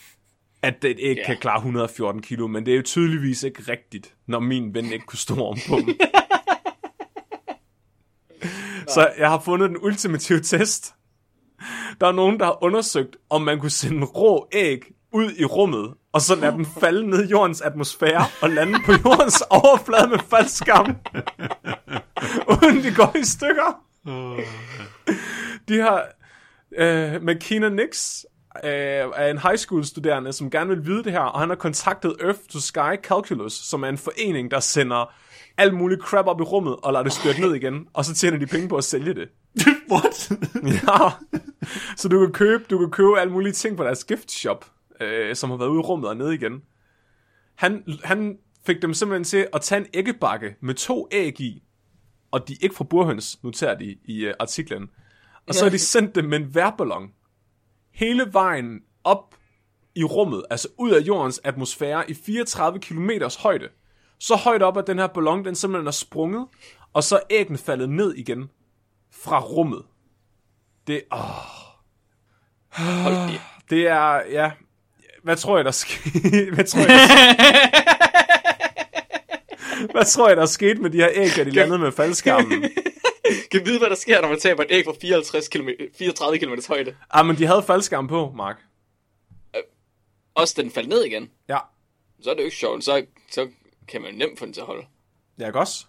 at 0.69 0.85
et 0.85 0.99
æg 1.01 1.17
yeah. 1.17 1.27
kan 1.27 1.37
klare 1.37 1.57
114 1.57 2.23
kilo, 2.23 2.47
men 2.47 2.67
det 2.67 2.73
er 2.73 2.77
jo 2.77 2.83
tydeligvis 2.83 3.43
ikke 3.43 3.63
rigtigt, 3.73 4.15
når 4.27 4.41
min 4.41 4.75
ven 4.75 4.93
ikke 4.93 5.07
kunne 5.07 5.19
stå 5.19 5.47
om 5.47 5.59
på 5.69 5.77
dem. 5.77 5.99
Så 8.95 9.13
jeg 9.19 9.31
har 9.31 9.41
fundet 9.41 9.71
den 9.71 9.79
ultimative 9.83 10.41
test. 10.41 10.95
Der 12.01 12.07
er 12.07 12.13
nogen, 12.13 12.39
der 12.39 12.45
har 12.45 12.65
undersøgt, 12.65 13.17
om 13.31 13.43
man 13.43 13.59
kunne 13.61 13.71
sende 13.71 14.07
rå 14.07 14.49
æg 14.53 14.81
ud 15.13 15.33
i 15.39 15.45
rummet, 15.45 15.95
og 16.13 16.21
så 16.21 16.35
lade 16.35 16.53
dem 16.53 16.67
falde 16.81 17.11
ned 17.11 17.25
i 17.25 17.31
jordens 17.31 17.61
atmosfære 17.61 18.25
og 18.43 18.51
lande 18.51 18.79
på 18.87 18.93
jordens 18.93 19.41
overflade 19.51 20.09
med 20.09 20.19
faldskærm. 20.31 20.97
uden 22.49 22.85
de 22.85 22.95
går 22.95 23.17
i 23.17 23.25
stykker. 23.25 23.81
De 25.69 25.79
har 25.79 26.05
øh, 26.79 27.23
McKenna 27.23 27.69
Nix 27.69 28.25
øh, 28.65 28.71
er 29.17 29.27
en 29.31 29.39
high 29.39 29.57
school 29.57 29.85
studerende, 29.85 30.33
som 30.33 30.51
gerne 30.51 30.69
vil 30.69 30.87
vide 30.87 31.05
det 31.05 31.13
her, 31.13 31.21
og 31.21 31.41
han 31.41 31.49
har 31.49 31.57
kontaktet 31.57 32.17
Earth 32.21 32.41
to 32.51 32.61
Sky 32.61 33.03
Calculus, 33.03 33.53
som 33.53 33.83
er 33.83 33.89
en 33.89 33.99
forening, 33.99 34.51
der 34.51 34.61
sender 34.61 35.13
alt 35.59 35.75
muligt 35.75 36.03
crap 36.03 36.27
op 36.27 36.41
i 36.41 36.45
rummet 36.45 36.77
og 36.83 36.93
lader 36.93 37.03
det 37.03 37.13
styrte 37.13 37.41
ned 37.41 37.55
igen, 37.55 37.87
og 37.95 38.05
så 38.05 38.15
tjener 38.15 38.39
de 38.39 38.47
penge 38.47 38.69
på 38.69 38.77
at 38.77 38.85
sælge 38.85 39.15
det. 39.15 39.29
What? 39.93 40.31
Ja, 40.65 41.11
så 41.97 42.09
du 42.09 42.21
kan 42.21 42.33
købe, 42.33 42.65
du 42.71 42.79
kan 42.79 42.91
købe 42.91 43.21
alle 43.21 43.33
mulige 43.33 43.53
ting 43.53 43.77
på 43.77 43.85
deres 43.85 44.05
gift 44.05 44.31
shop, 44.31 44.65
øh, 45.01 45.37
som 45.37 45.51
har 45.51 45.57
været 45.57 45.69
ude 45.69 45.79
i 45.79 45.83
rummet 45.83 46.09
og 46.09 46.17
ned 46.17 46.31
igen. 46.31 46.63
Han, 47.55 47.85
han 48.05 48.39
fik 48.67 48.83
dem 48.83 48.95
simpelthen 48.95 49.25
til 49.25 49.49
at 49.53 49.61
tage 49.61 49.81
en 49.81 49.87
æggebakke 49.95 50.57
med 50.61 50.75
to 50.75 51.09
æg 51.13 51.41
i, 51.41 51.63
og 52.31 52.49
de 52.49 52.53
er 52.53 52.57
ikke 52.63 52.75
fra 52.75 52.85
burhøns, 52.85 53.43
noterer 53.43 53.79
de 53.79 53.97
i 54.05 54.27
uh, 54.27 54.33
artiklen. 54.41 54.91
Og 55.47 55.55
så 55.55 55.65
har 55.65 55.71
de 55.71 55.79
sendt 55.79 56.15
dem 56.15 56.25
med 56.25 56.39
en 56.39 56.55
værballon 56.55 57.11
hele 57.93 58.33
vejen 58.33 58.81
op 59.05 59.35
i 59.95 60.05
rummet, 60.05 60.45
altså 60.51 60.69
ud 60.79 60.91
af 60.91 61.01
jordens 61.01 61.41
atmosfære 61.45 62.11
i 62.11 62.15
34 62.15 62.81
km 62.81 63.11
højde. 63.39 63.69
Så 64.19 64.37
højt 64.37 64.63
op, 64.63 64.77
at 64.77 64.87
den 64.87 64.99
her 64.99 65.07
ballon, 65.07 65.45
den 65.45 65.55
simpelthen 65.55 65.87
er 65.87 65.91
sprunget, 65.91 66.47
og 66.93 67.05
så 67.05 67.17
er 67.17 67.21
æggene 67.31 67.59
faldet 67.59 67.89
ned 67.89 68.15
igen 68.15 68.51
fra 69.13 69.41
rummet. 69.41 69.83
Det, 70.87 71.03
åh, 71.13 71.19
Hold 73.03 73.15
det. 73.33 73.41
det 73.71 73.87
er, 73.89 74.15
ja, 74.31 74.51
hvad 75.23 75.37
tror 75.37 75.57
jeg, 75.59 75.65
der 75.65 75.71
skete? 75.71 76.51
Hvad 76.55 76.65
tror 76.65 76.81
jeg, 76.81 76.89
der... 76.89 76.97
hvad 79.93 80.05
tror 80.05 80.29
jeg, 80.29 80.37
der 80.37 80.47
skete 80.47 80.83
med 80.83 80.91
de 80.91 80.97
her 80.97 81.09
æg, 81.13 81.29
da 81.37 81.45
de 81.45 81.51
landede 81.51 81.79
med 81.79 81.93
faldskærmen? 81.93 82.63
Kan 83.51 83.67
vide, 83.67 83.79
hvad 83.79 83.91
der 83.91 83.97
sker, 83.97 84.21
når 84.21 84.29
man 84.29 84.39
taber 84.41 84.63
et 84.63 84.67
æg 84.71 84.85
fra 84.85 84.93
54 85.01 85.49
km, 85.49 85.69
34 85.99 86.39
km 86.39 86.55
højde. 86.69 86.97
Ah, 87.11 87.27
men 87.27 87.37
de 87.39 87.47
havde 87.47 87.63
faldskærm 87.63 88.09
på, 88.09 88.33
Mark. 88.37 88.57
Også 90.35 90.55
da 90.57 90.63
den 90.63 90.71
faldt 90.71 90.89
ned 90.89 91.05
igen. 91.05 91.31
Ja, 91.49 91.59
Så 92.23 92.31
er 92.31 92.35
det 92.35 92.41
jo 92.41 92.45
ikke 92.45 92.57
sjovt. 92.57 92.85
Så, 92.85 93.05
så 93.31 93.49
kan 93.89 94.03
man 94.03 94.15
nemt 94.15 94.39
få 94.39 94.45
den 94.45 94.53
til 94.55 94.61
at 94.61 94.67
holde. 94.67 94.87
ja, 95.39 95.47
ikke 95.47 95.59
også? 95.59 95.87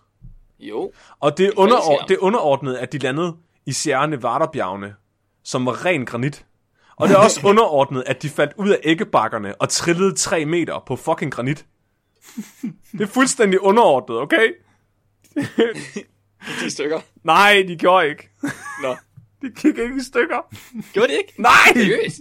Jo. 0.62 0.92
Og 1.20 1.38
det 1.38 1.48
er, 1.48 1.52
under, 1.56 2.06
det 2.08 2.14
er 2.14 2.24
underordnet, 2.24 2.76
at 2.76 2.92
de 2.94 2.98
landede 2.98 3.36
i 3.66 3.74
Sierra 3.74 4.08
Nevada-bjergene, 4.08 4.96
som 5.44 5.66
var 5.66 5.86
ren 5.86 6.06
granit. 6.06 6.46
Og 6.96 7.08
det 7.08 7.16
er 7.16 7.20
også 7.20 7.42
underordnet, 7.50 8.04
at 8.08 8.22
de 8.22 8.30
faldt 8.30 8.54
ud 8.58 8.70
af 8.70 8.80
æggebakkerne 8.84 9.62
og 9.62 9.70
trillede 9.70 10.16
3 10.16 10.46
meter 10.46 10.84
på 10.88 10.96
fucking 10.96 11.32
granit. 11.32 11.66
Det 12.92 13.02
er 13.02 13.08
fuldstændig 13.08 13.62
underordnet, 13.62 14.18
okay? 14.18 14.54
De 16.62 16.70
stykker. 16.72 17.00
Nej, 17.24 17.64
de 17.68 17.76
gjorde 17.76 18.10
ikke. 18.10 18.30
Nå. 18.84 18.96
De 19.42 19.50
gik 19.50 19.78
ikke 19.78 19.96
i 19.98 20.04
stykker. 20.04 20.56
Gjorde 20.94 21.08
det 21.08 21.18
ikke? 21.18 21.34
Nej! 21.42 21.74
Seriøst? 21.74 22.20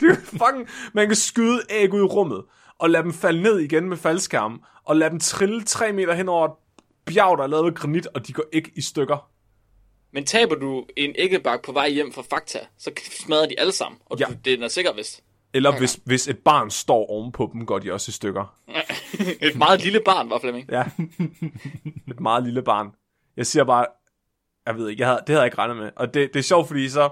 Det 0.00 0.18
fucking... 0.18 0.68
Man 0.94 1.06
kan 1.06 1.16
skyde 1.16 1.60
æg 1.70 1.92
ud 1.92 2.00
i 2.00 2.02
rummet, 2.02 2.44
og 2.78 2.90
lade 2.90 3.02
dem 3.02 3.12
falde 3.12 3.42
ned 3.42 3.58
igen 3.58 3.88
med 3.88 3.96
faldskærmen, 3.96 4.58
og 4.84 4.96
lade 4.96 5.10
dem 5.10 5.20
trille 5.20 5.64
3 5.64 5.92
meter 5.92 6.14
hen 6.14 6.28
over 6.28 6.48
et 6.48 6.52
bjerg, 7.06 7.38
der 7.38 7.44
er 7.44 7.48
lavet 7.48 7.66
af 7.66 7.74
granit, 7.74 8.06
og 8.14 8.26
de 8.26 8.32
går 8.32 8.44
ikke 8.52 8.70
i 8.76 8.80
stykker. 8.80 9.30
Men 10.12 10.24
taber 10.24 10.54
du 10.54 10.86
en 10.96 11.14
æggebak 11.18 11.62
på 11.64 11.72
vej 11.72 11.90
hjem 11.90 12.12
fra 12.12 12.22
Fakta, 12.30 12.58
så 12.78 12.90
smadrer 13.10 13.46
de 13.46 13.60
alle 13.60 13.72
sammen. 13.72 14.00
Og 14.06 14.18
Ja. 14.18 14.26
ja. 14.28 14.34
det 14.44 14.62
er 14.62 14.68
sikkert 14.68 14.96
vist. 14.96 15.22
Eller 15.54 15.78
hvis, 15.78 16.00
hvis 16.04 16.28
et 16.28 16.38
barn 16.38 16.70
står 16.70 17.06
ovenpå 17.10 17.50
dem, 17.52 17.66
går 17.66 17.78
de 17.78 17.92
også 17.92 18.10
i 18.10 18.12
stykker. 18.12 18.54
Et 19.48 19.56
meget 19.56 19.82
lille 19.84 20.00
barn, 20.04 20.30
var 20.30 20.38
Flemming. 20.38 20.68
Ja. 20.70 20.84
Et 22.08 22.20
meget 22.20 22.44
lille 22.44 22.62
barn. 22.62 22.90
Jeg 23.36 23.46
siger 23.46 23.64
bare, 23.64 23.86
jeg 24.66 24.76
ved 24.76 24.88
ikke, 24.88 25.00
jeg 25.00 25.08
havde, 25.08 25.20
det 25.20 25.28
havde 25.28 25.40
jeg 25.40 25.46
ikke 25.46 25.58
regnet 25.58 25.76
med. 25.76 25.90
Og 25.96 26.14
det, 26.14 26.30
det 26.32 26.38
er 26.38 26.42
sjovt, 26.42 26.66
fordi 26.66 26.88
så, 26.88 27.10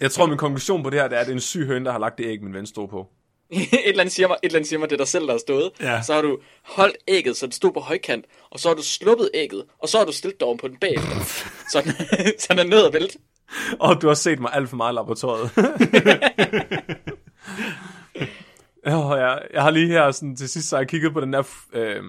jeg 0.00 0.10
tror, 0.10 0.26
min 0.26 0.38
konklusion 0.38 0.82
på 0.82 0.90
det 0.90 1.00
her, 1.00 1.08
det 1.08 1.16
er, 1.16 1.20
at 1.20 1.26
det 1.26 1.32
er 1.32 1.36
en 1.36 1.40
syg 1.40 1.66
høne, 1.66 1.84
der 1.84 1.92
har 1.92 1.98
lagt 1.98 2.18
det 2.18 2.26
æg, 2.26 2.42
min 2.42 2.54
ven 2.54 2.66
stod 2.66 2.88
på. 2.88 3.06
et 3.52 3.68
eller 3.84 4.00
andet 4.00 4.12
siger 4.12 4.28
mig, 4.28 4.36
et 4.42 4.46
eller 4.46 4.58
andet 4.58 4.68
siger 4.68 4.80
mig, 4.80 4.90
det 4.90 4.96
er 4.96 5.04
dig 5.04 5.08
selv, 5.08 5.26
der 5.26 5.32
har 5.32 5.38
stået. 5.38 5.70
Ja. 5.80 6.02
Så 6.02 6.14
har 6.14 6.22
du 6.22 6.38
holdt 6.62 6.96
ægget, 7.08 7.36
så 7.36 7.46
det 7.46 7.54
stod 7.54 7.72
på 7.72 7.80
højkant, 7.80 8.24
og 8.50 8.60
så 8.60 8.68
har 8.68 8.74
du 8.74 8.82
sluppet 8.82 9.30
ægget, 9.34 9.64
og 9.78 9.88
så 9.88 9.98
har 9.98 10.04
du 10.04 10.12
stillet 10.12 10.40
dig 10.40 10.48
på 10.60 10.68
den 10.68 10.76
bagefter. 10.76 11.16
så, 11.72 11.82
den, 11.84 11.92
så 12.40 12.46
den 12.50 12.58
er 12.58 12.64
nødt 12.64 12.86
at 12.86 12.92
vælte. 12.92 13.18
Og 13.80 14.02
du 14.02 14.06
har 14.06 14.14
set 14.14 14.40
mig 14.40 14.50
alt 14.54 14.68
for 14.68 14.76
meget 14.76 14.92
i 14.92 14.94
laboratoriet. 14.94 15.50
Ja, 18.86 19.14
jeg, 19.14 19.42
jeg 19.52 19.62
har 19.62 19.70
lige 19.70 19.88
her 19.88 20.10
sådan, 20.10 20.36
til 20.36 20.48
sidst 20.48 20.68
så 20.68 20.76
har 20.76 20.80
jeg 20.80 20.88
kigget 20.88 21.12
på 21.12 21.20
den 21.20 21.32
der 21.32 21.42
øh, 21.72 22.02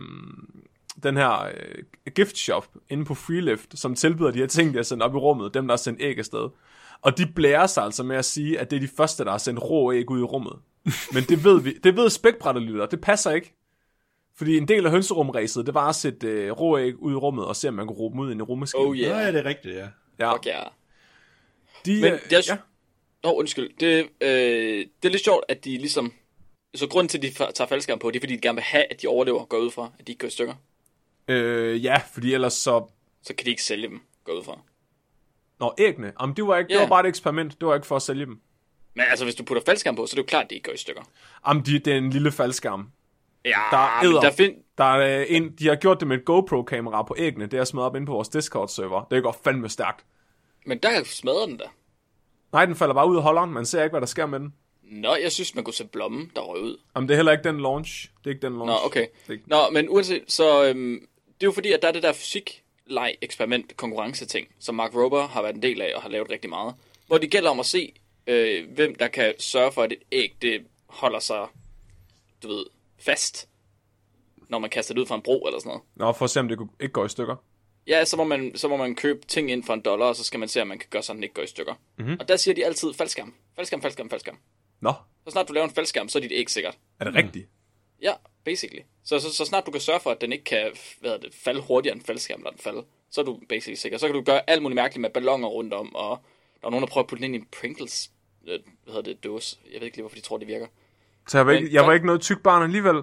den 1.03 1.17
her 1.17 1.45
øh, 1.45 2.13
gift 2.15 2.37
shop 2.37 2.67
inde 2.89 3.05
på 3.05 3.15
Freelift, 3.15 3.79
som 3.79 3.95
tilbyder 3.95 4.31
de 4.31 4.39
her 4.39 4.47
ting, 4.47 4.71
de 4.71 4.77
har 4.77 4.83
sendt 4.83 5.03
op 5.03 5.15
i 5.15 5.17
rummet, 5.17 5.53
dem 5.53 5.67
der 5.67 5.71
har 5.71 5.77
sendt 5.77 6.01
æg 6.01 6.17
afsted. 6.17 6.49
Og 7.01 7.17
de 7.17 7.25
blærer 7.35 7.67
sig 7.67 7.83
altså 7.83 8.03
med 8.03 8.15
at 8.15 8.25
sige, 8.25 8.59
at 8.59 8.71
det 8.71 8.77
er 8.77 8.79
de 8.79 8.89
første, 8.97 9.23
der 9.23 9.31
har 9.31 9.37
sendt 9.37 9.61
rå 9.61 9.91
æg 9.91 10.09
ud 10.09 10.19
i 10.19 10.23
rummet. 10.23 10.53
Men 11.13 11.23
det 11.23 11.43
ved 11.43 11.61
vi, 11.61 11.73
det 11.83 11.95
ved 11.95 12.09
spækbrætterlytter, 12.09 12.85
det 12.85 13.01
passer 13.01 13.31
ikke. 13.31 13.55
Fordi 14.35 14.57
en 14.57 14.67
del 14.67 14.85
af 14.85 14.91
hønserumræset, 14.91 15.65
det 15.65 15.73
var 15.73 15.89
at 15.89 15.95
sætte 15.95 16.27
øh, 16.27 16.51
rå 16.51 16.77
æg 16.77 16.95
ud 16.99 17.11
i 17.11 17.15
rummet, 17.15 17.45
og 17.45 17.55
se 17.55 17.67
om 17.67 17.73
man 17.73 17.87
kunne 17.87 17.97
råbe 17.97 18.13
dem 18.13 18.19
ud 18.19 18.29
i 18.29 18.31
en 18.33 18.43
rummaskine. 18.43 18.83
Oh 18.83 18.99
Ja, 18.99 19.09
yeah. 19.09 19.25
ja, 19.25 19.31
det 19.31 19.39
er 19.39 19.45
rigtigt, 19.45 19.75
ja. 19.75 19.87
ja. 20.19 20.33
Fuck 20.35 20.45
ja. 20.45 20.59
De, 21.85 22.01
Men 22.01 22.13
øh, 22.13 22.19
det 22.29 22.33
er, 22.33 22.41
ja. 22.47 22.57
Nå, 23.23 23.31
undskyld. 23.33 23.69
Det, 23.79 24.09
øh, 24.21 24.85
det 25.03 25.07
er 25.07 25.09
lidt 25.09 25.23
sjovt, 25.23 25.45
at 25.47 25.65
de 25.65 25.77
ligesom... 25.77 26.13
Så 26.75 26.87
grunden 26.87 27.07
til, 27.09 27.17
at 27.17 27.21
de 27.23 27.53
tager 27.53 27.67
faldskærm 27.67 27.99
på, 27.99 28.11
det 28.11 28.15
er, 28.15 28.21
fordi 28.21 28.35
de 28.35 28.41
gerne 28.41 28.55
vil 28.55 28.63
have, 28.63 28.83
at 28.91 29.01
de 29.01 29.07
overlever 29.07 29.45
går 29.45 29.57
ud 29.57 29.71
fra, 29.71 29.91
at 29.99 30.07
de 30.07 30.11
ikke 30.11 30.19
går 30.19 30.27
i 30.27 30.31
stykker. 30.31 30.53
Øh, 31.27 31.85
ja, 31.85 32.01
fordi 32.13 32.33
ellers 32.33 32.53
så... 32.53 32.85
Så 33.23 33.35
kan 33.35 33.45
de 33.45 33.49
ikke 33.49 33.63
sælge 33.63 33.87
dem, 33.87 33.99
går 34.23 34.33
ud 34.33 34.43
fra. 34.43 34.59
Nå, 35.59 35.73
æggene. 35.77 36.13
Jamen, 36.21 36.35
det 36.35 36.47
var, 36.47 36.57
ikke, 36.57 36.67
det 36.69 36.75
Ja. 36.75 36.81
var 36.81 36.87
bare 36.87 36.99
et 37.01 37.07
eksperiment. 37.07 37.59
Det 37.59 37.67
var 37.67 37.75
ikke 37.75 37.87
for 37.87 37.95
at 37.95 38.01
sælge 38.01 38.25
dem. 38.25 38.39
Men 38.99 39.07
altså, 39.09 39.25
hvis 39.25 39.35
du 39.35 39.43
putter 39.43 39.63
faldskærm 39.65 39.95
på, 39.95 40.05
så 40.05 40.13
er 40.13 40.15
det 40.15 40.21
jo 40.23 40.25
klart, 40.25 40.43
at 40.43 40.49
de 40.49 40.55
ikke 40.55 40.65
går 40.65 40.73
i 40.73 40.77
stykker. 40.77 41.01
Jamen, 41.47 41.65
de, 41.65 41.79
det 41.79 41.93
er 41.93 41.97
en 41.97 42.09
lille 42.09 42.31
faldskærm. 42.31 42.89
Ja, 43.45 43.49
Der 43.71 43.77
er 43.77 44.19
der 44.21 44.31
find... 44.31 44.55
Der 44.77 44.83
er, 44.83 45.19
øh, 45.19 45.25
en, 45.29 45.51
de 45.59 45.67
har 45.67 45.75
gjort 45.75 45.99
det 45.99 46.07
med 46.07 46.17
et 46.17 46.25
GoPro-kamera 46.25 47.03
på 47.03 47.15
æggene. 47.17 47.45
Det 47.45 47.59
er 47.59 47.63
smadret 47.63 47.85
op 47.85 47.95
inde 47.95 48.07
på 48.07 48.13
vores 48.13 48.29
Discord-server. 48.29 49.07
Det 49.11 49.23
går 49.23 49.39
fandme 49.43 49.69
stærkt. 49.69 50.05
Men 50.65 50.77
der 50.77 51.03
smadrer 51.03 51.45
den 51.45 51.57
da. 51.57 51.63
Nej, 52.53 52.65
den 52.65 52.75
falder 52.75 52.93
bare 52.93 53.09
ud 53.09 53.17
af 53.17 53.23
holderen. 53.23 53.51
Man 53.51 53.65
ser 53.65 53.83
ikke, 53.83 53.93
hvad 53.93 54.01
der 54.01 54.07
sker 54.07 54.25
med 54.25 54.39
den. 54.39 54.53
Nå, 54.83 55.15
jeg 55.15 55.31
synes, 55.31 55.55
man 55.55 55.63
kunne 55.63 55.73
se 55.73 55.85
blommen, 55.85 56.31
der 56.35 56.41
røg 56.41 56.61
ud. 56.61 56.77
Jamen, 56.95 57.09
det 57.09 57.13
er 57.13 57.17
heller 57.17 57.31
ikke 57.31 57.43
den 57.43 57.59
launch. 57.59 58.09
Det 58.17 58.25
er 58.25 58.29
ikke 58.29 58.47
den 58.47 58.53
launch. 58.53 58.73
Nå, 58.73 58.79
okay. 58.85 59.05
Det 59.27 59.33
ikke... 59.33 59.43
Nå, 59.47 59.69
men 59.71 59.89
uanset, 59.89 60.23
så 60.27 60.65
øhm, 60.65 60.99
det 61.25 61.43
er 61.43 61.47
jo 61.47 61.51
fordi, 61.51 61.71
at 61.71 61.81
der 61.81 61.87
er 61.87 61.91
det 61.91 62.03
der 62.03 62.13
fysik 62.13 62.63
leg 62.85 63.15
eksperiment 63.21 63.77
konkurrence 63.77 64.25
ting, 64.25 64.47
som 64.59 64.75
Mark 64.75 64.95
Rober 64.95 65.27
har 65.27 65.41
været 65.41 65.55
en 65.55 65.61
del 65.61 65.81
af 65.81 65.91
og 65.95 66.01
har 66.01 66.09
lavet 66.09 66.29
rigtig 66.31 66.49
meget. 66.49 66.75
Hvor 67.07 67.17
det 67.17 67.31
gælder 67.31 67.49
om 67.49 67.59
at 67.59 67.65
se, 67.65 67.93
øh, 68.29 68.71
hvem 68.73 68.95
der 68.95 69.07
kan 69.07 69.33
sørge 69.39 69.71
for, 69.71 69.83
at 69.83 69.91
et 69.91 69.99
æg, 70.11 70.35
det 70.41 70.65
holder 70.85 71.19
sig, 71.19 71.47
du 72.43 72.47
ved, 72.47 72.65
fast. 72.99 73.49
når 74.49 74.59
man 74.59 74.69
kaster 74.69 74.93
det 74.93 75.01
ud 75.01 75.05
fra 75.05 75.15
en 75.15 75.21
bro 75.21 75.39
eller 75.45 75.59
sådan 75.59 75.69
noget. 75.69 75.83
Nå, 75.95 76.11
for 76.11 76.25
at 76.25 76.29
se, 76.31 76.39
om 76.39 76.47
det 76.47 76.59
ikke 76.79 76.93
går 76.93 77.05
i 77.05 77.09
stykker. 77.09 77.35
Ja, 77.87 78.05
så 78.05 78.17
må, 78.17 78.23
man, 78.23 78.51
så 78.55 78.67
må 78.67 78.77
man 78.77 78.95
købe 78.95 79.25
ting 79.27 79.51
ind 79.51 79.63
for 79.63 79.73
en 79.73 79.81
dollar, 79.81 80.05
og 80.05 80.15
så 80.15 80.23
skal 80.23 80.39
man 80.39 80.49
se, 80.49 80.61
om 80.61 80.67
man 80.67 80.79
kan 80.79 80.87
gøre 80.89 81.03
sådan, 81.03 81.17
den 81.17 81.23
ikke 81.23 81.35
går 81.35 81.41
i 81.41 81.47
stykker. 81.47 81.73
Mhm. 81.73 82.05
Mm-hmm. 82.05 82.17
Og 82.19 82.27
der 82.27 82.35
siger 82.37 82.55
de 82.55 82.65
altid 82.65 82.93
faldskærm. 82.93 83.33
Faldskærm, 83.55 83.81
faldskærm, 83.81 84.09
faldskærm. 84.09 84.37
Nå, 84.81 84.93
Så 85.25 85.31
snart 85.31 85.47
du 85.47 85.53
laver 85.53 85.67
en 85.67 85.73
faldskærm, 85.73 86.09
så 86.09 86.17
er 86.17 86.21
dit 86.21 86.31
æg 86.31 86.49
sikkert. 86.49 86.77
er 86.99 87.03
det 87.05 87.15
rigtigt? 87.15 87.47
Ja, 88.01 88.13
basically. 88.43 88.81
Så, 89.03 89.19
så, 89.19 89.33
så 89.33 89.45
snart 89.45 89.65
du 89.65 89.71
kan 89.71 89.81
sørge 89.81 89.99
for, 89.99 90.11
at 90.11 90.21
den 90.21 90.31
ikke 90.31 90.43
kan 90.43 90.71
hvad 90.99 91.19
det, 91.19 91.33
falde 91.33 91.61
hurtigere 91.61 91.95
end 91.95 92.05
faldskærm, 92.05 92.39
når 92.39 92.49
den 92.49 92.59
falder, 92.59 92.81
så 93.11 93.21
er 93.21 93.25
du 93.25 93.39
basically 93.49 93.75
sikker. 93.75 93.97
Så 93.97 94.07
kan 94.07 94.15
du 94.15 94.21
gøre 94.21 94.49
alt 94.49 94.61
muligt 94.61 94.75
mærkeligt 94.75 95.01
med 95.01 95.09
ballonger 95.09 95.47
rundt 95.47 95.73
om, 95.73 95.95
og 95.95 96.19
der 96.61 96.67
er 96.67 96.71
nogen, 96.71 96.83
der 96.83 96.91
prøver 96.91 97.03
at 97.03 97.09
putte 97.09 97.23
den 97.25 97.33
ind 97.33 97.43
i 97.43 97.45
en 97.45 97.47
Pringles 97.61 98.11
øh, 98.47 98.59
hvad 98.83 98.93
hedder 98.93 99.01
det, 99.01 99.23
dåse. 99.23 99.57
Jeg 99.73 99.79
ved 99.79 99.85
ikke 99.85 99.97
lige, 99.97 100.01
hvorfor 100.03 100.15
de 100.15 100.21
tror, 100.21 100.37
det 100.37 100.47
virker. 100.47 100.67
Så 101.27 101.37
jeg 101.37 101.45
var, 101.47 101.53
Men- 101.53 101.63
ikke, 101.63 101.75
jeg 101.75 101.85
var 101.87 101.93
ikke 101.93 102.05
noget 102.05 102.21
tyk 102.21 102.43
barn 102.43 102.63
alligevel. 102.63 102.95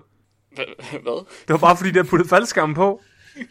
Hva- 0.58 1.00
Hvad? 1.02 1.24
Det 1.40 1.48
var 1.48 1.58
bare 1.58 1.76
fordi, 1.76 1.90
der 1.90 2.02
puttet 2.04 2.28
faldskærmen 2.28 2.74
på. 2.74 3.02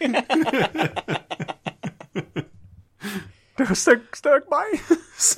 det 3.58 3.70
var 3.70 3.74
slet 3.74 4.02
ikke 4.26 4.48
mig. 4.52 4.66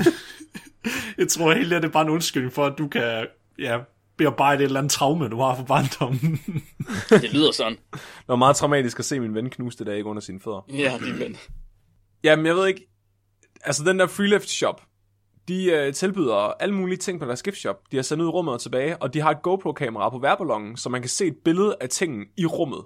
Jeg 1.17 1.27
tror 1.27 1.53
helt, 1.53 1.69
det 1.71 1.86
er 1.86 1.89
bare 1.89 2.03
en 2.03 2.10
undskyldning 2.10 2.53
for, 2.53 2.65
at 2.65 2.77
du 2.77 2.88
kan 2.88 3.27
ja, 3.60 3.79
bearbejde 4.17 4.62
et 4.63 4.65
eller 4.65 4.79
andet 4.79 4.91
traume, 4.91 5.27
du 5.29 5.39
har 5.39 5.55
fra 5.55 5.63
barndommen. 5.63 6.41
Det 7.21 7.33
lyder 7.33 7.51
sådan. 7.51 7.77
Det 7.91 7.99
var 8.27 8.36
meget 8.36 8.55
traumatisk 8.55 8.99
at 8.99 9.05
se 9.05 9.19
min 9.19 9.36
ven 9.36 9.49
knuste 9.49 9.86
det 9.86 9.95
ikke 9.95 10.10
under 10.10 10.21
sine 10.21 10.39
fødder. 10.39 10.65
Ja, 10.69 10.99
din 11.05 11.19
ven. 11.19 11.38
Jamen, 12.23 12.45
jeg 12.45 12.55
ved 12.55 12.67
ikke. 12.67 12.88
Altså, 13.62 13.83
den 13.83 13.99
der 13.99 14.07
Freelift 14.07 14.49
Shop, 14.49 14.81
de 15.47 15.71
øh, 15.71 15.93
tilbyder 15.93 16.36
alle 16.36 16.75
mulige 16.75 16.97
ting 16.97 17.19
på 17.19 17.25
deres 17.25 17.43
gift 17.43 17.57
shop. 17.57 17.75
De 17.91 17.95
har 17.95 18.03
sendt 18.03 18.21
ud 18.21 18.27
i 18.27 18.29
rummet 18.29 18.53
og 18.53 18.62
tilbage, 18.62 18.97
og 18.97 19.13
de 19.13 19.21
har 19.21 19.31
et 19.31 19.41
GoPro-kamera 19.41 20.10
på 20.10 20.19
værballongen, 20.19 20.77
så 20.77 20.89
man 20.89 21.01
kan 21.01 21.10
se 21.10 21.25
et 21.25 21.38
billede 21.45 21.75
af 21.81 21.89
tingen 21.89 22.25
i 22.38 22.45
rummet. 22.45 22.86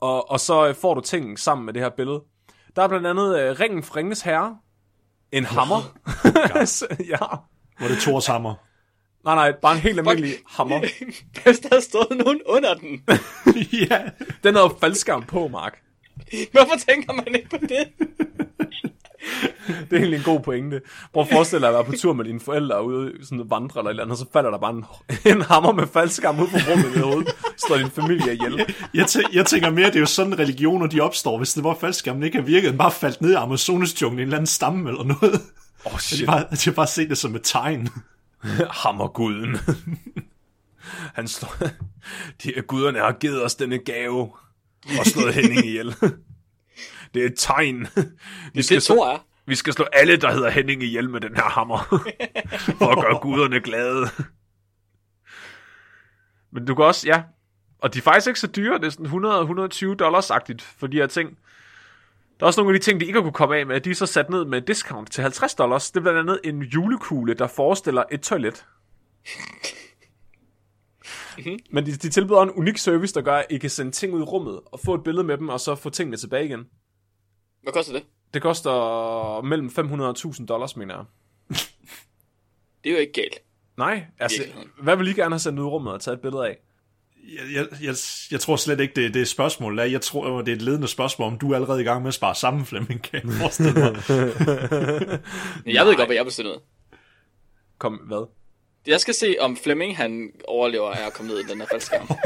Og, 0.00 0.30
og 0.30 0.40
så 0.40 0.68
øh, 0.68 0.74
får 0.74 0.94
du 0.94 1.00
tingen 1.00 1.36
sammen 1.36 1.66
med 1.66 1.74
det 1.74 1.82
her 1.82 1.90
billede. 1.90 2.22
Der 2.76 2.82
er 2.82 2.88
blandt 2.88 3.06
andet 3.06 3.40
øh, 3.40 3.60
ringen 3.60 3.82
fra 3.82 3.96
Ringens 3.96 4.22
Herre. 4.22 4.58
En 5.32 5.44
hammer. 5.44 5.76
ja. 7.12 7.26
Hvor 7.78 7.88
det 7.88 7.96
er 7.96 8.00
Thors 8.00 8.26
hammer. 8.26 8.54
Nej, 9.24 9.34
nej, 9.34 9.52
bare 9.62 9.74
en 9.74 9.80
helt 9.80 9.98
almindelig 9.98 10.34
hammer. 10.46 10.78
Hvis 11.44 11.58
der 11.62 11.68
havde 11.68 11.82
stået 11.82 12.18
nogen 12.24 12.40
under 12.46 12.74
den. 12.74 13.04
ja. 13.90 14.02
Den 14.44 14.54
jo 14.54 14.68
faldskærm 14.80 15.22
på, 15.22 15.48
Mark. 15.48 15.82
Hvorfor 16.52 16.76
tænker 16.88 17.12
man 17.12 17.34
ikke 17.34 17.48
på 17.48 17.56
det? 17.56 17.88
Det 19.90 19.92
er 19.92 19.96
egentlig 19.96 20.18
en 20.18 20.24
god 20.24 20.40
pointe. 20.40 20.80
Prøv 21.12 21.22
at 21.22 21.28
forestille 21.32 21.60
dig 21.60 21.68
at 21.68 21.74
være 21.74 21.84
på 21.84 21.92
tur 21.92 22.12
med 22.12 22.24
dine 22.24 22.40
forældre 22.40 22.84
ude 22.84 23.12
i 23.12 23.24
sådan 23.24 23.50
vandre 23.50 23.80
eller 23.80 23.88
et 23.88 23.92
eller 23.92 24.02
andet, 24.02 24.12
og 24.12 24.18
så 24.18 24.26
falder 24.32 24.50
der 24.50 24.58
bare 24.58 24.72
en, 24.72 24.84
en 25.32 25.42
hammer 25.42 25.72
med 25.72 25.86
faldskærm 25.86 26.40
ud 26.40 26.46
på 26.46 26.56
rummet 26.70 26.96
i 26.96 26.98
hovedet, 26.98 27.36
slår 27.66 27.76
din 27.76 27.90
familie 27.90 28.32
ihjel. 28.34 28.74
Jeg, 28.94 29.04
tæ- 29.04 29.30
jeg 29.32 29.46
tænker 29.46 29.70
mere, 29.70 29.86
det 29.86 29.96
er 29.96 30.00
jo 30.00 30.06
sådan, 30.06 30.38
religioner 30.38 30.86
de 30.86 31.00
opstår. 31.00 31.38
Hvis 31.38 31.54
det 31.54 31.64
var 31.64 31.76
faldskærmen 31.80 32.22
ikke 32.22 32.38
har 32.38 32.44
virket, 32.44 32.70
den 32.70 32.78
bare 32.78 32.90
faldt 32.90 33.20
ned 33.20 33.30
i 33.30 33.34
Amazonasjunglen 33.34 34.18
i 34.18 34.22
en 34.22 34.26
eller 34.26 34.36
anden 34.36 34.46
stamme 34.46 34.90
eller 34.90 35.04
noget. 35.04 35.40
Åh, 35.86 35.94
oh, 35.94 35.98
shit. 35.98 36.28
har 36.28 36.36
bare, 36.36 36.56
har 36.64 36.72
bare 36.72 36.86
set 36.86 37.10
det 37.10 37.18
som 37.18 37.34
et 37.34 37.40
tegn. 37.44 37.88
Hammerguden. 38.82 39.56
Han 41.14 41.28
slår... 41.28 41.54
De 42.42 42.62
guderne 42.66 42.98
har 42.98 43.12
givet 43.12 43.44
os 43.44 43.54
denne 43.54 43.78
gave 43.78 44.30
og 44.98 45.06
slået 45.06 45.34
Henning 45.34 45.66
ihjel. 45.66 45.94
Det 47.14 47.22
er 47.22 47.26
et 47.26 47.34
tegn. 47.36 47.76
Vi 47.96 48.02
Det 48.54 48.64
skal, 48.64 48.80
slå, 48.80 48.94
Thor 48.94 49.06
er. 49.06 49.18
vi 49.46 49.54
skal 49.54 49.72
slå 49.72 49.84
alle, 49.92 50.16
der 50.16 50.32
hedder 50.32 50.50
Henning 50.50 50.82
ihjel 50.82 51.10
med 51.10 51.20
den 51.20 51.36
her 51.36 51.42
hammer. 51.42 51.78
For 52.78 52.86
at 52.90 53.04
gøre 53.04 53.18
guderne 53.22 53.60
glade. 53.60 54.06
Men 56.52 56.66
du 56.66 56.74
kan 56.74 56.84
også, 56.84 57.08
ja. 57.08 57.22
Og 57.78 57.94
de 57.94 57.98
er 57.98 58.02
faktisk 58.02 58.26
ikke 58.26 58.40
så 58.40 58.46
dyre. 58.46 58.78
Det 58.78 58.84
er 58.84 58.90
sådan 58.90 59.06
100-120 59.92 59.96
dollars-agtigt 59.96 60.62
for 60.78 60.86
de 60.86 60.96
her 60.96 61.06
ting. 61.06 61.38
Der 62.40 62.44
er 62.44 62.46
også 62.46 62.60
nogle 62.60 62.74
af 62.74 62.80
de 62.80 62.84
ting, 62.84 63.00
de 63.00 63.06
ikke 63.06 63.16
har 63.16 63.22
kunne 63.22 63.32
komme 63.32 63.56
af 63.56 63.66
med. 63.66 63.80
De 63.80 63.90
er 63.90 63.94
så 63.94 64.06
sat 64.06 64.30
ned 64.30 64.44
med 64.44 64.60
discount 64.60 65.10
til 65.12 65.22
50 65.22 65.54
dollars. 65.54 65.90
Det 65.90 65.96
er 65.96 66.02
blandt 66.02 66.18
andet 66.18 66.40
en 66.44 66.62
julekugle, 66.62 67.34
der 67.34 67.46
forestiller 67.46 68.04
et 68.12 68.20
toilet. 68.20 68.64
Men 71.70 71.86
de, 71.86 71.92
de 71.92 72.08
tilbyder 72.08 72.42
en 72.42 72.50
unik 72.50 72.78
service, 72.78 73.14
der 73.14 73.22
gør, 73.22 73.34
at 73.36 73.46
I 73.50 73.58
kan 73.58 73.70
sende 73.70 73.92
ting 73.92 74.12
ud 74.12 74.20
i 74.20 74.24
rummet 74.24 74.60
og 74.66 74.80
få 74.84 74.94
et 74.94 75.04
billede 75.04 75.26
med 75.26 75.38
dem, 75.38 75.48
og 75.48 75.60
så 75.60 75.74
få 75.74 75.90
tingene 75.90 76.16
tilbage 76.16 76.44
igen. 76.44 76.64
Hvad 77.62 77.72
koster 77.72 77.92
det? 77.92 78.02
Det 78.34 78.42
koster 78.42 79.42
mellem 79.42 79.70
500 79.70 80.08
og 80.08 80.12
1000 80.12 80.48
dollars, 80.48 80.76
mener 80.76 80.94
jeg. 80.96 81.04
Det 82.84 82.90
er 82.90 82.94
jo 82.94 83.00
ikke 83.00 83.12
galt. 83.12 83.38
Nej, 83.76 84.04
altså, 84.18 84.42
hvad 84.82 84.96
vil 84.96 85.06
I 85.06 85.12
gerne 85.12 85.34
have 85.34 85.40
sendt 85.40 85.58
ud 85.58 85.64
i 85.64 85.68
rummet 85.68 85.92
og 85.92 86.00
taget 86.00 86.16
et 86.16 86.22
billede 86.22 86.46
af? 86.46 86.58
Jeg, 87.24 87.54
jeg, 87.54 87.66
jeg, 87.82 87.94
jeg 88.30 88.40
tror 88.40 88.56
slet 88.56 88.80
ikke, 88.80 88.94
det, 88.94 89.14
det 89.14 89.22
er 89.22 89.26
spørgsmål. 89.26 89.80
Jeg 89.80 90.00
tror, 90.00 90.42
det 90.42 90.48
er 90.52 90.56
et 90.56 90.62
ledende 90.62 90.88
spørgsmål, 90.88 91.32
om 91.32 91.38
du 91.38 91.50
er 91.50 91.54
allerede 91.54 91.80
i 91.80 91.84
gang 91.84 92.02
med 92.02 92.08
at 92.08 92.14
spare 92.14 92.34
sammen, 92.34 92.66
Flemming. 92.66 93.02
Kan 93.02 93.20
jeg. 93.24 93.50
Jeg 95.76 95.86
ved 95.86 95.96
godt, 95.96 96.08
hvad 96.08 96.16
jeg 96.16 96.24
bestemmer. 96.24 96.54
Kom, 97.78 97.94
hvad? 97.94 98.26
Jeg 98.86 99.00
skal 99.00 99.14
se, 99.14 99.36
om 99.40 99.56
Flemming 99.56 99.96
han 99.96 100.30
overlever 100.48 100.90
af 100.90 101.06
at 101.06 101.12
komme 101.12 101.32
ned 101.32 101.40
i 101.40 101.42
den 101.48 101.60
her 101.60 101.66
faldskærm. 101.70 102.08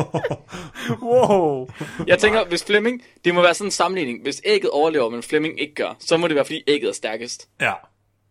Wow! 1.03 1.69
Jeg 2.07 2.19
tænker, 2.19 2.45
hvis 2.45 2.65
Flemming, 2.65 3.03
det 3.25 3.35
må 3.35 3.43
være 3.43 3.55
sådan 3.55 3.67
en 3.67 3.71
sammenligning. 3.71 4.23
Hvis 4.23 4.43
ægget 4.45 4.71
overlever, 4.71 5.11
men 5.11 5.23
Flemming 5.23 5.61
ikke 5.61 5.75
gør, 5.75 5.97
så 6.01 6.17
må 6.17 6.29
det 6.29 6.35
være, 6.35 6.45
fordi 6.45 6.63
ægget 6.67 6.89
er 6.89 6.93
stærkest. 6.93 7.49
ja, 7.61 7.73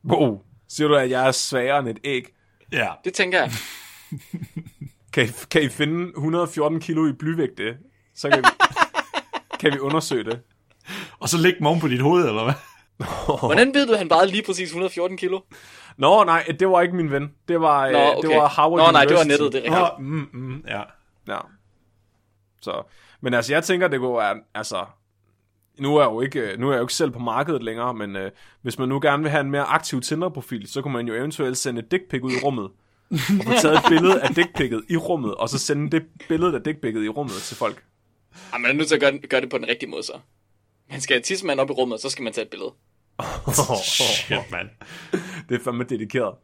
wow. 0.10 0.42
Siger 0.70 0.88
du, 0.88 0.96
at 0.96 1.10
jeg 1.10 1.28
er 1.28 1.32
svagere 1.32 1.80
end 1.80 1.88
et 1.88 2.00
æg? 2.04 2.26
ja. 2.72 2.88
Det 3.04 3.14
tænker 3.14 3.40
jeg. 3.40 3.52
Kan 5.14 5.26
I, 5.26 5.28
kan 5.52 5.62
I 5.64 5.70
finde 5.70 6.08
114 6.08 6.80
kilo 6.80 7.08
i 7.08 7.12
blyvægte? 7.14 7.78
Så 8.16 8.30
kan 8.30 8.40
vi, 8.40 8.48
kan 9.60 9.74
vi 9.74 9.80
undersøge 9.80 10.24
det. 10.24 10.40
Og 11.20 11.30
så 11.30 11.38
læg 11.38 11.54
dem 11.60 11.68
oven 11.68 11.80
på 11.80 11.88
dit 11.88 12.02
hoved, 12.02 12.28
eller 12.28 12.44
hvad? 12.44 12.54
Hvordan 13.40 13.74
ved 13.74 13.88
du, 13.88 13.94
at 13.94 13.98
han 13.98 14.10
vejede 14.10 14.32
lige 14.32 14.44
præcis 14.46 14.68
114 14.68 15.18
kilo? 15.18 15.40
Nå, 15.98 16.24
nej, 16.24 16.44
det 16.60 16.70
var 16.70 16.82
ikke 16.82 16.96
min 16.96 17.12
ven. 17.12 17.32
Det 17.48 17.62
var, 17.62 17.92
Nå, 17.92 17.98
øh, 17.98 18.18
okay. 18.18 18.30
det 18.30 18.38
var 18.38 18.48
Howard 18.48 18.86
Nå, 18.86 18.92
nej, 18.92 19.06
det 19.06 19.16
var 19.16 19.24
nettet, 19.24 19.54
det 19.54 19.68
er 19.68 19.72
rigtigt. 19.72 20.00
Nå, 20.00 20.16
mm, 20.16 20.30
mm, 20.34 20.64
ja. 20.68 20.82
Ja. 21.28 21.38
Så, 22.62 22.84
men 23.22 23.34
altså, 23.34 23.54
jeg 23.54 23.64
tænker, 23.64 23.88
det 23.88 24.00
kunne 24.00 24.18
være, 24.18 24.36
altså, 24.56 24.86
nu 25.80 25.96
er 25.96 26.02
jeg 26.02 26.12
jo 26.12 26.22
ikke, 26.22 26.56
nu 26.58 26.68
er 26.68 26.72
jeg 26.72 26.78
jo 26.78 26.84
ikke 26.84 26.94
selv 26.94 27.12
på 27.12 27.20
markedet 27.20 27.64
længere, 27.64 27.94
men 27.94 28.16
øh, 28.16 28.32
hvis 28.62 28.80
man 28.80 28.90
nu 28.90 29.00
gerne 29.00 29.24
vil 29.24 29.32
have 29.32 29.42
en 29.42 29.52
mere 29.52 29.64
aktiv 29.64 30.02
Tinder-profil, 30.02 30.68
så 30.68 30.82
kunne 30.82 30.94
man 30.94 31.08
jo 31.08 31.14
eventuelt 31.14 31.58
sende 31.58 31.80
et 31.80 31.92
dickpic 31.92 32.22
ud 32.24 32.32
i 32.32 32.44
rummet, 32.44 32.70
og 33.12 33.18
få 33.44 33.54
taget 33.62 33.78
et 33.78 33.84
billede 33.94 34.22
af 34.22 34.36
dickpicket 34.36 34.84
i 34.90 34.98
rummet, 34.98 35.36
og 35.36 35.50
så 35.50 35.58
sende 35.58 35.92
det 35.92 36.06
billede 36.28 36.56
af 36.56 36.62
dickpicket 36.64 37.04
i 37.04 37.10
rummet 37.10 37.34
til 37.34 37.58
folk. 37.58 37.84
Ej, 38.54 38.60
man 38.60 38.72
er 38.72 38.76
nødt 38.76 38.88
til 38.88 38.96
at 38.96 39.02
gøre, 39.02 39.18
gøre 39.18 39.42
det 39.42 39.50
på 39.50 39.58
den 39.58 39.68
rigtige 39.68 39.90
måde, 39.90 40.04
så. 40.04 40.20
Man 40.92 41.02
skal 41.02 41.14
have 41.16 41.22
tidsmanden 41.22 41.60
op 41.64 41.70
i 41.70 41.74
rummet, 41.74 41.94
og 41.94 42.00
så 42.00 42.10
skal 42.10 42.24
man 42.24 42.34
tage 42.34 42.46
et 42.46 42.50
billede. 42.52 42.72
Shit, 43.84 44.38
mand. 44.52 44.70
Det 45.50 45.60
er 45.60 45.64
fandme 45.64 45.84
dedikeret. 45.84 46.36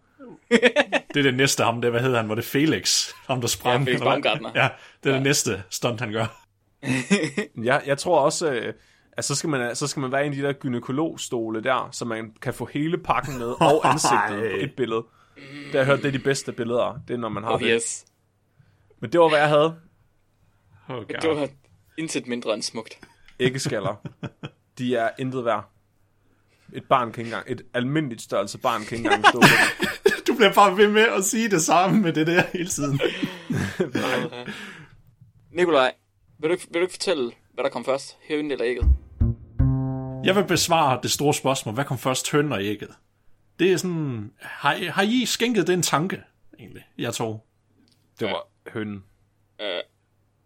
Det 0.49 1.17
er 1.17 1.21
det 1.21 1.34
næste 1.34 1.63
ham, 1.63 1.82
der, 1.82 1.89
hvad 1.89 1.99
hedder 2.01 2.17
han? 2.17 2.30
Var 2.30 2.36
det 2.36 2.45
Felix? 2.45 3.10
Ham, 3.27 3.41
der 3.41 3.47
sprang? 3.47 3.86
Ja, 3.86 3.91
Felix? 3.91 4.01
Baumgartner. 4.04 4.51
Ja, 4.56 4.69
det 5.04 5.10
er 5.10 5.13
ja. 5.13 5.15
det 5.15 5.23
næste 5.23 5.63
stunt, 5.69 5.99
han 5.99 6.12
gør. 6.12 6.45
Jeg, 7.63 7.82
jeg 7.86 7.97
tror 7.97 8.19
også, 8.19 8.51
øh, 8.51 8.73
at 9.17 9.25
så 9.25 9.36
skal, 9.36 9.49
man, 9.49 9.75
så 9.75 9.88
skal 9.88 9.99
man 9.99 10.12
være 10.12 10.25
en 10.25 10.32
af 10.32 10.38
de 10.38 10.43
der 10.43 10.54
gynekologstole 10.54 11.63
der, 11.63 11.89
så 11.91 12.06
man 12.06 12.34
kan 12.41 12.54
få 12.54 12.65
hele 12.65 12.97
pakken 12.97 13.38
med, 13.38 13.47
og 13.62 13.82
ansigtet 13.91 14.51
på 14.51 14.58
et 14.60 14.73
billede. 14.77 15.04
Det 15.36 15.71
har 15.71 15.77
jeg 15.77 15.86
hørt, 15.86 15.99
det 15.99 16.08
er 16.08 16.12
de 16.12 16.19
bedste 16.19 16.51
billeder. 16.51 16.99
Det 17.08 17.13
er, 17.13 17.17
når 17.17 17.30
man 17.30 17.43
har 17.43 17.51
Oh 17.54 17.60
det. 17.60 17.67
yes. 17.75 18.06
Men 19.01 19.12
det 19.12 19.19
var, 19.19 19.30
hvad 19.30 19.39
jeg 19.39 19.47
havde. 19.49 19.75
Oh, 20.89 21.04
Det 21.21 21.30
var 21.30 21.49
intet 21.97 22.27
mindre 22.27 22.54
end 22.54 22.62
smukt. 22.62 22.99
Æggeskaller. 23.41 23.95
De 24.77 24.95
er 24.95 25.10
intet 25.19 25.45
værd. 25.45 25.69
Et 26.73 26.84
barn 26.89 27.12
kan 27.12 27.25
ikke 27.25 27.36
engang, 27.36 27.51
et 27.51 27.62
almindeligt 27.73 28.21
størrelse 28.21 28.58
barn 28.58 28.82
kan 28.84 28.97
ikke 28.97 29.08
engang 29.10 29.25
stå 29.27 29.39
på 29.39 29.45
det. 29.47 29.91
Du 30.27 30.36
bliver 30.36 30.54
bare 30.54 30.77
ved 30.77 30.88
med 30.88 31.01
at 31.01 31.23
sige 31.23 31.49
det 31.49 31.62
samme 31.62 32.01
med 32.01 32.13
det 32.13 32.27
der 32.27 32.43
hele 32.54 32.69
tiden. 32.69 32.99
Nikolaj, 35.51 35.93
vil 36.39 36.49
du, 36.49 36.54
ikke, 36.54 36.67
vil 36.67 36.73
du 36.73 36.82
ikke 36.82 36.93
fortælle, 36.93 37.32
hvad 37.54 37.63
der 37.63 37.69
kom 37.69 37.86
først? 37.86 38.17
Hønen 38.30 38.51
eller 38.51 38.65
ægget? 38.65 38.86
Jeg 40.25 40.36
vil 40.36 40.43
besvare 40.47 40.99
det 41.04 41.12
store 41.12 41.34
spørgsmål. 41.34 41.73
Hvad 41.73 41.86
kom 41.86 41.97
først, 41.97 42.32
høn 42.32 42.51
og 42.51 42.63
ægget? 42.63 42.89
Det 43.60 43.71
er 43.71 43.77
sådan... 43.77 44.32
Har, 44.39 44.73
I- 44.73 44.86
har 44.86 45.01
I 45.04 45.25
skænket 45.25 45.67
den 45.67 45.82
tanke, 45.82 46.21
egentlig? 46.60 46.84
Jeg 46.97 47.13
tror. 47.13 47.43
Det 48.19 48.27
var 48.27 48.47
hønnen. 48.73 49.04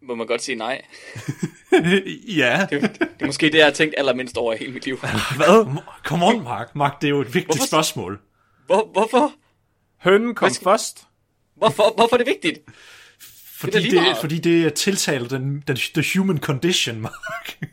Må 0.02 0.14
man 0.14 0.26
godt 0.26 0.42
sige 0.42 0.56
nej? 0.56 0.84
ja. 2.36 2.66
Det, 2.70 2.82
det 3.00 3.08
er 3.20 3.26
måske 3.26 3.46
det, 3.46 3.58
jeg 3.58 3.66
har 3.66 3.72
tænkt 3.72 3.94
allermindst 3.98 4.36
over 4.36 4.54
i 4.54 4.56
hele 4.56 4.72
mit 4.72 4.84
liv. 4.84 4.98
Hvad? 5.36 5.76
Come 6.04 6.26
on, 6.26 6.42
Mark. 6.44 6.74
Mark, 6.76 7.00
det 7.00 7.06
er 7.06 7.10
jo 7.10 7.20
et 7.20 7.26
vigtigt 7.34 7.46
Hvorfor- 7.46 7.66
spørgsmål. 7.66 8.20
Hvor, 8.66 8.88
hvorfor? 8.92 9.32
Hønnen 10.00 10.34
kom 10.34 10.50
skal- 10.50 10.64
først. 10.64 11.06
Hvorfor, 11.56 11.92
hvorfor 11.96 12.16
er 12.16 12.18
det 12.18 12.26
vigtigt? 12.26 12.58
Fordi 13.58 13.82
det, 13.82 13.92
det, 13.92 14.16
fordi 14.20 14.38
det 14.38 14.74
tiltaler 14.74 15.28
den, 15.28 15.60
den, 15.68 15.76
the 15.76 16.18
human 16.18 16.38
condition, 16.38 17.00
Mark. 17.00 17.58
Jeg 17.60 17.68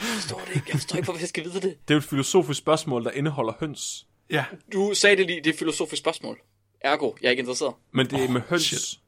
forstår 0.00 0.42
det 0.48 0.54
ikke. 0.56 0.66
Jeg 0.68 0.74
forstår 0.74 0.96
ikke, 0.96 1.04
hvorfor 1.04 1.20
jeg 1.20 1.28
skal 1.28 1.44
vide 1.44 1.54
det. 1.54 1.62
Det 1.62 1.90
er 1.90 1.94
jo 1.94 1.98
et 1.98 2.04
filosofisk 2.04 2.58
spørgsmål, 2.58 3.04
der 3.04 3.10
indeholder 3.10 3.52
høns. 3.60 4.06
ja. 4.30 4.44
Du 4.72 4.90
sagde 4.94 5.16
det 5.16 5.26
lige, 5.26 5.38
det 5.38 5.46
er 5.46 5.52
et 5.52 5.58
filosofisk 5.58 6.00
spørgsmål. 6.00 6.38
Ergo, 6.80 7.12
jeg 7.20 7.26
er 7.26 7.30
ikke 7.30 7.40
interesseret. 7.40 7.74
Men 7.92 8.06
det 8.10 8.24
er 8.24 8.28
med 8.28 8.40
høns. 8.48 8.62
shit. 8.62 8.98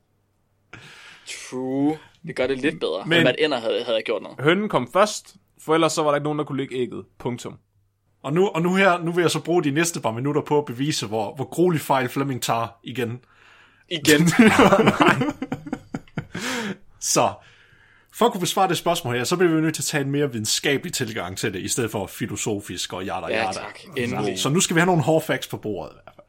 True. 1.27 1.99
Det 2.27 2.37
gør 2.37 2.47
det 2.47 2.59
lidt 2.61 2.81
bedre, 2.81 3.03
Men- 3.07 3.23
hvad 3.23 3.35
ender 3.39 3.59
havde, 3.61 3.85
havde 3.85 3.97
jeg 3.97 4.05
gjort 4.05 4.23
noget. 4.23 4.41
Hønnen 4.41 4.69
kom 4.69 4.89
først, 4.93 5.35
for 5.65 5.75
ellers 5.75 5.93
så 5.93 6.03
var 6.03 6.11
der 6.11 6.17
ikke 6.17 6.25
nogen, 6.25 6.39
der 6.39 6.45
kunne 6.45 6.59
lægge 6.59 6.77
ægget. 6.77 7.05
Punktum. 7.19 7.55
Og 8.23 8.33
nu, 8.33 8.49
og 8.49 8.63
nu 8.63 8.75
her, 8.75 8.99
nu 8.99 9.13
vil 9.13 9.23
jeg 9.23 9.31
så 9.31 9.41
bruge 9.41 9.65
de 9.65 9.71
næste 9.71 10.01
par 10.01 10.13
minutter 10.13 10.41
på 10.43 10.59
at 10.59 10.65
bevise, 10.65 11.07
hvor, 11.07 11.35
hvor 11.35 11.45
gruelig 11.45 11.81
fejl 11.81 12.09
Flemming 12.09 12.43
tager 12.43 12.67
igen. 12.85 13.21
Igen. 13.89 14.29
Så, 17.01 17.33
for 18.15 18.27
at 18.27 18.33
kunne 18.33 18.41
besvare 18.41 18.69
det 18.69 18.79
spørgsmål 18.79 19.17
her, 19.17 19.25
så 19.25 19.37
bliver 19.37 19.55
vi 19.55 19.61
nødt 19.61 19.75
til 19.75 19.83
at 19.83 19.87
tage 19.87 20.05
en 20.05 20.11
mere 20.11 20.33
videnskabelig 20.33 20.93
tilgang 20.93 21.37
til 21.39 21.53
det, 21.53 21.61
i 21.61 21.69
stedet 21.69 21.91
for 21.91 22.07
filosofisk 22.07 22.93
og 22.93 23.03
yada 23.03 23.27
Ja, 23.29 23.43
yada. 23.43 23.53
tak. 23.53 23.81
Endelig. 23.97 24.39
Så 24.39 24.49
nu 24.49 24.61
skal 24.61 24.77
vi 24.77 24.81
have 24.81 24.87
nogle 24.87 25.03
hårde 25.03 25.25
facts 25.25 25.49
på 25.49 25.57
bordet 25.57 25.93
i 25.93 25.97
hvert 26.05 26.15
fald. 26.17 26.22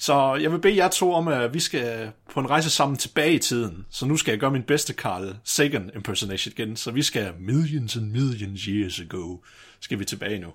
Så 0.00 0.34
jeg 0.34 0.52
vil 0.52 0.60
bede 0.60 0.76
jer 0.76 0.88
to 0.88 1.12
om, 1.12 1.28
at 1.28 1.54
vi 1.54 1.60
skal 1.60 2.12
på 2.30 2.40
en 2.40 2.50
rejse 2.50 2.70
sammen 2.70 2.98
tilbage 2.98 3.34
i 3.34 3.38
tiden. 3.38 3.86
Så 3.90 4.06
nu 4.06 4.16
skal 4.16 4.32
jeg 4.32 4.40
gøre 4.40 4.50
min 4.50 4.62
bedste 4.62 4.94
Carl 4.94 5.36
Sagan 5.44 5.90
impersonation 5.94 6.52
igen. 6.52 6.76
Så 6.76 6.90
vi 6.90 7.02
skal 7.02 7.34
millions 7.38 7.96
and 7.96 8.10
millions 8.10 8.62
years 8.62 9.00
ago. 9.00 9.36
Skal 9.80 9.98
vi 9.98 10.04
tilbage 10.04 10.38
nu. 10.38 10.52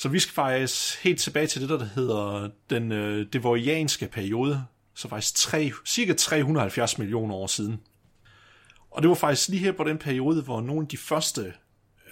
Så 0.00 0.08
vi 0.08 0.18
skal 0.18 0.34
faktisk 0.34 1.02
helt 1.04 1.20
tilbage 1.20 1.46
til 1.46 1.62
det, 1.62 1.68
der 1.68 1.84
hedder 1.84 2.50
den 2.70 2.92
øh, 2.92 3.26
devorianske 3.32 4.06
periode. 4.06 4.64
Så 4.94 5.08
faktisk 5.08 5.34
tre, 5.34 5.72
cirka 5.86 6.12
370 6.12 6.98
millioner 6.98 7.34
år 7.34 7.46
siden. 7.46 7.80
Og 8.90 9.02
det 9.02 9.08
var 9.08 9.14
faktisk 9.14 9.48
lige 9.48 9.64
her 9.64 9.72
på 9.72 9.84
den 9.84 9.98
periode, 9.98 10.42
hvor 10.42 10.60
nogle 10.60 10.82
af 10.82 10.88
de 10.88 10.96
første 10.96 11.52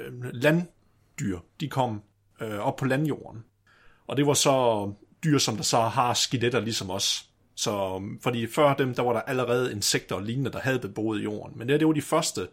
øh, 0.01 0.13
landdyr, 0.33 1.39
de 1.61 1.69
kom 1.69 2.03
øh, 2.41 2.59
op 2.59 2.77
på 2.77 2.85
landjorden. 2.85 3.45
Og 4.07 4.17
det 4.17 4.27
var 4.27 4.35
så 4.35 4.93
dyr, 5.25 5.39
som 5.39 5.57
der 5.57 5.63
så 5.63 5.81
har 5.81 6.15
skeletter 6.15 6.61
ligesom 6.61 6.91
os. 6.91 7.29
Så, 7.55 7.95
øhm, 7.97 8.21
fordi 8.21 8.47
før 8.47 8.75
dem, 8.75 8.95
der 8.95 9.03
var 9.03 9.13
der 9.13 9.21
allerede 9.21 9.73
insekter 9.73 10.17
og 10.17 10.23
lignende, 10.23 10.53
der 10.53 10.61
havde 10.61 10.79
beboet 10.79 11.25
jorden. 11.25 11.59
Men 11.59 11.69
det, 11.69 11.75
her, 11.75 11.79
det 11.79 11.87
var 11.87 11.93
de 11.93 12.03
første 12.03 12.49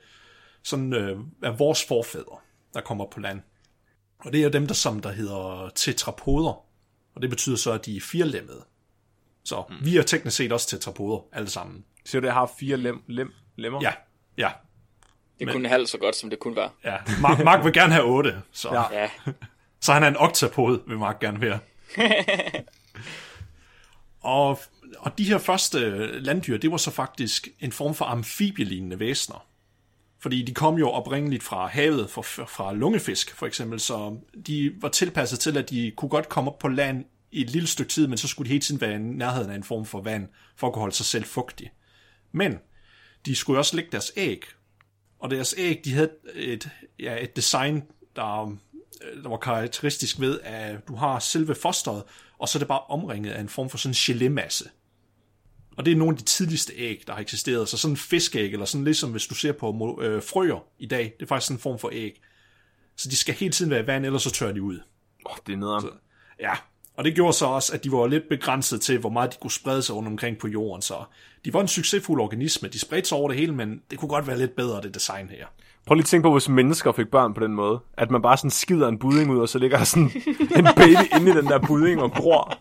sådan, 0.64 0.94
øh, 0.94 1.20
af 1.44 1.60
vores 1.60 1.86
forfædre, 1.86 2.38
der 2.74 2.82
kommer 2.82 3.06
på 3.12 3.20
land. 3.20 3.42
Og 4.20 4.34
det 4.34 4.44
er 4.44 4.50
dem, 4.50 4.68
der 4.68 4.74
som 4.74 5.00
der 5.00 5.12
hedder 5.12 5.70
tetrapoder. 5.76 6.66
Og 7.16 7.22
det 7.22 7.30
betyder 7.30 7.56
så, 7.56 7.72
at 7.72 7.86
de 7.86 7.98
er 7.98 8.02
firelemmede. 8.02 8.64
Så 9.44 9.64
mm. 9.70 9.76
vi 9.86 9.98
er 9.98 10.02
teknisk 10.02 10.38
set 10.38 10.52
også 10.52 10.68
tetrapoder, 10.68 11.20
alle 11.34 11.50
sammen. 11.50 11.86
Så 12.06 12.20
det 12.20 12.34
har 12.34 12.52
fire 12.60 12.78
lem, 12.78 13.04
lem, 13.08 13.34
lemmer? 13.56 13.80
Ja, 13.82 13.92
ja, 14.38 14.52
Det 15.40 15.52
kunne 15.52 15.70
halvt 15.70 15.90
så 15.90 15.98
godt, 15.98 16.16
som 16.16 16.30
det 16.30 16.40
kunne 16.40 16.56
være. 16.56 16.70
ja. 16.84 16.98
Mark, 17.22 17.44
Mark 17.44 17.66
vil 17.66 17.74
gerne 17.74 17.94
have 17.94 18.06
8, 18.06 18.42
så. 18.52 18.88
Ja. 18.92 19.10
så 19.82 19.94
han 19.94 20.04
er 20.04 20.08
en 20.08 20.18
oktapod, 20.18 20.80
vil 20.88 20.98
Mark 20.98 21.20
gerne 21.20 21.42
være. 21.42 21.60
og, 24.22 24.60
og 24.98 25.18
de 25.18 25.24
her 25.24 25.38
første 25.38 25.80
landdyr, 26.20 26.58
det 26.58 26.72
var 26.72 26.78
så 26.78 26.92
faktisk 26.92 27.48
en 27.60 27.72
form 27.72 27.96
for 27.96 28.06
amfibielignende 28.06 29.00
væsener. 29.00 29.46
Fordi 30.20 30.44
de 30.44 30.54
kom 30.54 30.78
jo 30.78 30.90
oprindeligt 30.90 31.44
fra 31.44 31.68
havet, 31.68 32.10
fra, 32.10 32.22
fra 32.46 32.74
lungefisk 32.74 33.36
for 33.36 33.46
eksempel, 33.46 33.80
så 33.80 34.18
de 34.48 34.72
var 34.82 34.90
tilpasset 34.90 35.40
til, 35.40 35.58
at 35.58 35.70
de 35.70 35.92
kunne 35.98 36.10
godt 36.10 36.30
komme 36.30 36.52
op 36.52 36.60
på 36.60 36.68
land 36.68 37.06
i 37.32 37.42
et 37.42 37.50
lille 37.50 37.68
stykke 37.68 37.90
tid, 37.90 38.08
men 38.08 38.18
så 38.18 38.28
skulle 38.28 38.48
de 38.48 38.54
hele 38.54 38.62
tiden 38.62 38.82
være 38.82 38.96
i 38.96 38.98
nærheden 38.98 39.52
af 39.52 39.56
en 39.56 39.64
form 39.64 39.86
for 39.86 40.02
vand, 40.02 40.28
for 40.56 40.68
at 40.68 40.74
kunne 40.74 40.82
holde 40.82 40.96
sig 40.96 41.06
selv 41.06 41.26
fugtig. 41.26 41.72
Men 42.32 42.58
de 43.26 43.36
skulle 43.36 43.56
jo 43.56 43.60
også 43.60 43.76
lægge 43.76 43.92
deres 43.92 44.12
æg, 44.16 44.46
og 45.20 45.30
deres 45.30 45.56
æg, 45.58 45.82
de 45.86 45.94
havde 45.94 46.10
et, 46.36 46.70
ja, 47.00 47.24
et 47.24 47.36
design, 47.36 47.84
der, 48.16 48.58
der 49.24 49.30
var 49.30 49.38
karakteristisk 49.38 50.20
ved, 50.20 50.40
at 50.44 50.88
du 50.88 50.96
har 50.96 51.20
selve 51.20 51.56
fosteret, 51.56 52.04
og 52.40 52.50
så 52.50 52.58
er 52.58 52.60
det 52.60 52.68
bare 52.68 52.80
omringet 52.80 53.32
af 53.32 53.42
en 53.42 53.50
form 53.50 53.70
for 53.70 53.78
sådan 53.78 53.96
en 54.20 54.38
gelémasse. 54.38 54.70
Og 55.78 55.86
det 55.86 55.92
er 55.92 55.96
nogle 55.96 56.14
af 56.14 56.18
de 56.18 56.24
tidligste 56.24 56.74
æg, 56.76 57.04
der 57.08 57.14
har 57.14 57.22
eksisteret. 57.22 57.70
Så 57.70 57.78
sådan 57.78 57.94
en 57.94 57.98
fiskeæg, 57.98 58.54
eller 58.54 58.66
sådan 58.66 58.86
ligesom 58.86 59.12
hvis 59.12 59.28
du 59.28 59.36
ser 59.36 59.52
på 59.52 60.00
øh, 60.02 60.24
frøer 60.24 60.66
i 60.80 60.86
dag, 60.86 61.14
det 61.20 61.26
er 61.26 61.28
faktisk 61.28 61.48
sådan 61.48 61.58
en 61.58 61.62
form 61.62 61.80
for 61.80 61.90
æg. 61.94 62.22
Så 62.96 63.10
de 63.10 63.16
skal 63.16 63.36
hele 63.36 63.52
tiden 63.52 63.72
være 63.72 63.84
i 63.84 63.88
vand, 63.88 64.06
ellers 64.06 64.24
så 64.24 64.32
tør 64.32 64.52
de 64.52 64.62
ud. 64.62 64.80
Oh, 65.26 65.38
det 65.48 65.54
er 65.54 65.58
nederen. 65.58 65.90
Ja, 66.40 66.54
og 67.00 67.06
det 67.06 67.16
gjorde 67.16 67.34
så 67.34 67.46
også, 67.46 67.74
at 67.74 67.84
de 67.84 67.92
var 67.92 68.08
lidt 68.08 68.30
begrænset 68.30 68.82
til, 68.82 69.00
hvor 69.00 69.10
meget 69.10 69.34
de 69.34 69.38
kunne 69.42 69.52
sprede 69.52 69.82
sig 69.82 69.96
rundt 69.96 70.08
omkring 70.08 70.38
på 70.38 70.48
jorden. 70.48 70.82
Så 70.82 71.04
de 71.46 71.54
var 71.54 71.62
en 71.62 71.68
succesfuld 71.68 72.22
organisme. 72.22 72.70
De 72.70 72.80
spredte 72.80 73.10
sig 73.10 73.18
over 73.18 73.30
det 73.30 73.38
hele, 73.38 73.56
men 73.56 73.82
det 73.92 74.00
kunne 74.00 74.10
godt 74.10 74.28
være 74.28 74.38
lidt 74.38 74.56
bedre, 74.56 74.82
det 74.82 74.94
design 74.94 75.30
her. 75.30 75.46
Prøv 75.90 75.96
lige 75.96 76.04
at 76.04 76.08
tænke 76.08 76.24
på, 76.24 76.32
hvis 76.32 76.50
mennesker 76.50 76.92
fik 76.92 77.08
børn 77.08 77.34
på 77.34 77.40
den 77.40 77.54
måde. 77.54 77.80
At 77.98 78.12
man 78.12 78.22
bare 78.22 78.38
sådan 78.38 78.50
skider 78.50 78.88
en 78.88 79.00
budding 79.00 79.32
ud, 79.32 79.40
og 79.40 79.50
så 79.50 79.60
ligger 79.60 79.78
der 79.78 79.84
sådan 79.84 80.12
en 80.58 80.68
baby 80.76 81.16
inde 81.16 81.32
i 81.32 81.34
den 81.34 81.46
der 81.46 81.60
budding 81.68 82.02
og 82.02 82.12
gror. 82.12 82.54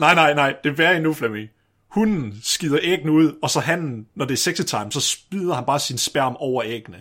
Nej, 0.00 0.14
nej, 0.14 0.34
nej, 0.34 0.54
det 0.64 0.70
er 0.70 0.74
værre 0.74 0.96
endnu, 0.96 1.12
Flemming. 1.12 1.48
Hunden 1.90 2.34
skider 2.42 2.78
æggene 2.82 3.12
ud, 3.12 3.32
og 3.42 3.50
så 3.50 3.60
han, 3.60 4.06
når 4.14 4.24
det 4.24 4.32
er 4.32 4.36
sexetime, 4.36 4.92
så 4.92 5.00
spider 5.00 5.54
han 5.54 5.64
bare 5.64 5.78
sin 5.78 5.98
sperm 5.98 6.36
over 6.38 6.62
æggene. 6.66 6.98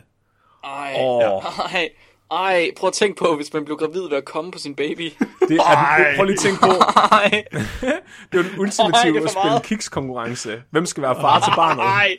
Ej, 0.63 0.95
Åh. 0.99 1.43
ej, 1.73 1.89
ej, 2.31 2.71
prøv 2.77 2.87
at 2.87 2.93
tænke 2.93 3.19
på, 3.19 3.35
hvis 3.35 3.53
man 3.53 3.65
blev 3.65 3.77
gravid 3.77 4.09
ved 4.09 4.17
at 4.17 4.25
komme 4.25 4.51
på 4.51 4.59
sin 4.59 4.75
baby. 4.75 5.13
Det 5.47 5.57
er, 5.57 5.61
Ej. 5.61 6.13
prøv 6.15 6.25
lige 6.25 6.33
at 6.33 6.39
tænke 6.39 6.59
på, 6.59 6.71
Ej, 7.11 7.43
det 8.31 8.39
er 8.39 8.43
den 8.43 8.51
Ej, 8.51 8.57
ultimative 8.57 9.19
er 9.19 9.23
at 9.23 9.29
spille 9.31 9.59
kiks-konkurrence. 9.63 10.61
Hvem 10.71 10.85
skal 10.85 11.03
være 11.03 11.15
far 11.15 11.39
til 11.39 11.51
barnet? 11.55 11.83
ej. 11.83 12.17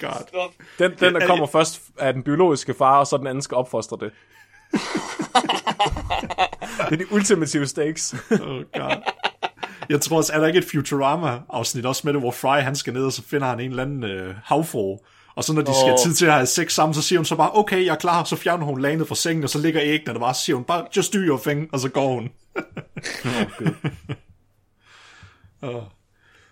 God. 0.00 0.26
Stop. 0.28 0.50
Den, 0.78 0.92
den, 1.00 1.14
der 1.14 1.26
kommer 1.26 1.46
først, 1.46 1.82
er 1.98 2.12
den 2.12 2.22
biologiske 2.22 2.74
far, 2.74 2.98
og 2.98 3.06
så 3.06 3.16
den 3.16 3.26
anden 3.26 3.42
skal 3.42 3.56
opfostre 3.56 3.96
det. 4.00 4.12
det 6.90 6.92
er 6.92 6.96
de 6.96 7.12
ultimative 7.12 7.66
stakes. 7.66 8.14
Oh 8.30 8.38
God. 8.38 9.02
Jeg 9.88 10.00
tror 10.00 10.16
også, 10.16 10.32
er 10.32 10.38
der 10.38 10.46
ikke 10.46 10.58
et 10.58 10.64
Futurama-afsnit 10.64 11.86
også 11.86 12.02
med 12.04 12.12
det, 12.12 12.22
hvor 12.22 12.30
Fry 12.30 12.60
han 12.60 12.76
skal 12.76 12.92
ned, 12.92 13.04
og 13.04 13.12
så 13.12 13.22
finder 13.22 13.46
han 13.46 13.60
en 13.60 13.70
eller 13.70 13.82
anden 13.82 14.04
øh, 14.04 14.34
havfru. 14.44 14.98
Og 15.34 15.44
så 15.44 15.52
når 15.52 15.62
de 15.62 15.74
skal 15.74 15.84
have 15.84 15.92
Åh. 15.92 15.98
tid 15.98 16.14
til 16.14 16.26
at 16.26 16.32
have 16.32 16.46
sex 16.46 16.72
sammen, 16.72 16.94
så 16.94 17.02
siger 17.02 17.18
hun 17.18 17.24
så 17.24 17.36
bare, 17.36 17.50
okay, 17.54 17.84
jeg 17.84 17.92
er 17.92 17.98
klar, 17.98 18.24
så 18.24 18.36
fjerner 18.36 18.64
hun 18.64 18.80
lanet 18.80 19.08
fra 19.08 19.14
sengen, 19.14 19.44
og 19.44 19.50
så 19.50 19.58
ligger 19.58 19.82
æggene 19.82 20.14
der 20.14 20.20
bare, 20.20 20.34
så 20.34 20.40
siger 20.40 20.56
hun 20.56 20.64
bare, 20.64 20.86
just 20.96 21.12
do 21.12 21.18
your 21.18 21.38
thing, 21.38 21.68
og 21.72 21.80
så 21.80 21.88
går 21.88 22.14
hun. 22.14 22.30
Åh. 25.62 25.82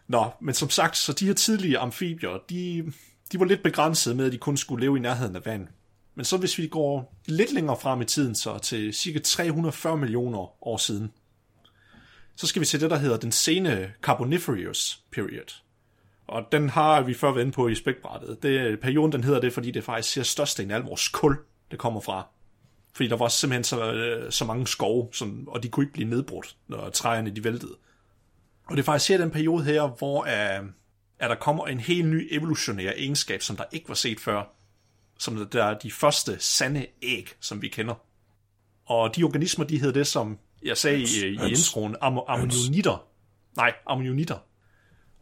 Nå, 0.09 0.31
men 0.41 0.55
som 0.55 0.71
sagt, 0.71 0.97
så 0.97 1.13
de 1.13 1.27
her 1.27 1.35
tidlige 1.35 1.79
amfibier, 1.79 2.39
de, 2.51 2.93
de 3.33 3.39
var 3.39 3.45
lidt 3.45 3.63
begrænsede 3.63 4.15
med, 4.15 4.27
at 4.27 4.33
de 4.33 4.39
kun 4.39 4.57
skulle 4.57 4.81
leve 4.81 4.97
i 4.97 5.01
nærheden 5.01 5.37
af 5.37 5.47
vand. 5.47 5.69
Men 6.15 6.25
så 6.25 6.37
hvis 6.37 6.59
vi 6.59 6.67
går 6.67 7.15
lidt 7.27 7.53
længere 7.53 7.77
frem 7.81 8.01
i 8.01 8.05
tiden, 8.05 8.35
så 8.35 8.59
til 8.59 8.95
cirka 8.95 9.19
340 9.19 9.97
millioner 9.97 10.67
år 10.67 10.77
siden, 10.77 11.13
så 12.37 12.47
skal 12.47 12.61
vi 12.61 12.67
til 12.67 12.81
det, 12.81 12.91
der 12.91 12.97
hedder 12.97 13.17
den 13.17 13.33
sene 13.33 13.93
Carboniferous 14.03 15.03
period. 15.13 15.61
Og 16.31 16.53
den 16.53 16.69
har 16.69 17.03
vi 17.03 17.15
før 17.15 17.33
været 17.33 17.45
inde 17.45 17.53
på 17.53 17.69
i 17.69 17.75
spækbrættet. 17.75 18.43
Det, 18.43 18.81
perioden 18.81 19.13
den 19.13 19.25
hedder 19.25 19.41
det, 19.41 19.53
fordi 19.53 19.71
det 19.71 19.85
faktisk 19.85 20.19
er 20.19 20.23
størstedelen 20.23 20.71
af 20.71 20.77
al 20.77 20.83
vores 20.83 21.09
kul, 21.09 21.37
det 21.71 21.79
kommer 21.79 22.01
fra. 22.01 22.27
Fordi 22.93 23.09
der 23.09 23.17
var 23.17 23.29
simpelthen 23.29 23.65
så, 23.65 23.93
øh, 23.93 24.33
så 24.33 24.45
mange 24.45 24.67
skove, 24.67 25.09
som, 25.13 25.49
og 25.49 25.63
de 25.63 25.69
kunne 25.69 25.85
ikke 25.85 25.93
blive 25.93 26.09
nedbrudt, 26.09 26.57
når 26.69 26.91
træerne 26.91 27.31
de 27.31 27.45
væltede. 27.45 27.77
Og 28.67 28.77
det 28.77 28.79
er 28.79 28.85
faktisk 28.85 29.11
her 29.11 29.19
den 29.19 29.31
periode 29.31 29.65
her, 29.65 29.97
hvor 29.99 30.21
uh, 30.21 30.69
at 31.19 31.31
der 31.31 31.35
kommer 31.35 31.67
en 31.67 31.81
helt 31.81 32.09
ny 32.09 32.29
evolutionær 32.31 32.93
egenskab, 32.97 33.43
som 33.43 33.57
der 33.57 33.65
ikke 33.73 33.89
var 33.89 33.95
set 33.95 34.21
før. 34.21 34.43
Som 35.19 35.47
der 35.47 35.65
er 35.65 35.79
de 35.79 35.91
første 35.91 36.39
sande 36.39 36.87
æg, 37.03 37.29
som 37.41 37.63
vi 37.63 37.69
kender. 37.69 37.95
Og 38.87 39.17
de 39.17 39.25
organismer, 39.25 39.65
de 39.65 39.79
hedder 39.79 39.95
det, 39.95 40.07
som 40.07 40.39
jeg 40.63 40.77
sagde 40.77 41.01
i, 41.01 41.27
i 41.27 41.49
introen, 41.49 41.97
am- 41.97 42.25
ammonionitter. 42.29 43.07
Nej, 43.57 43.75
ammonionitter. 43.87 44.39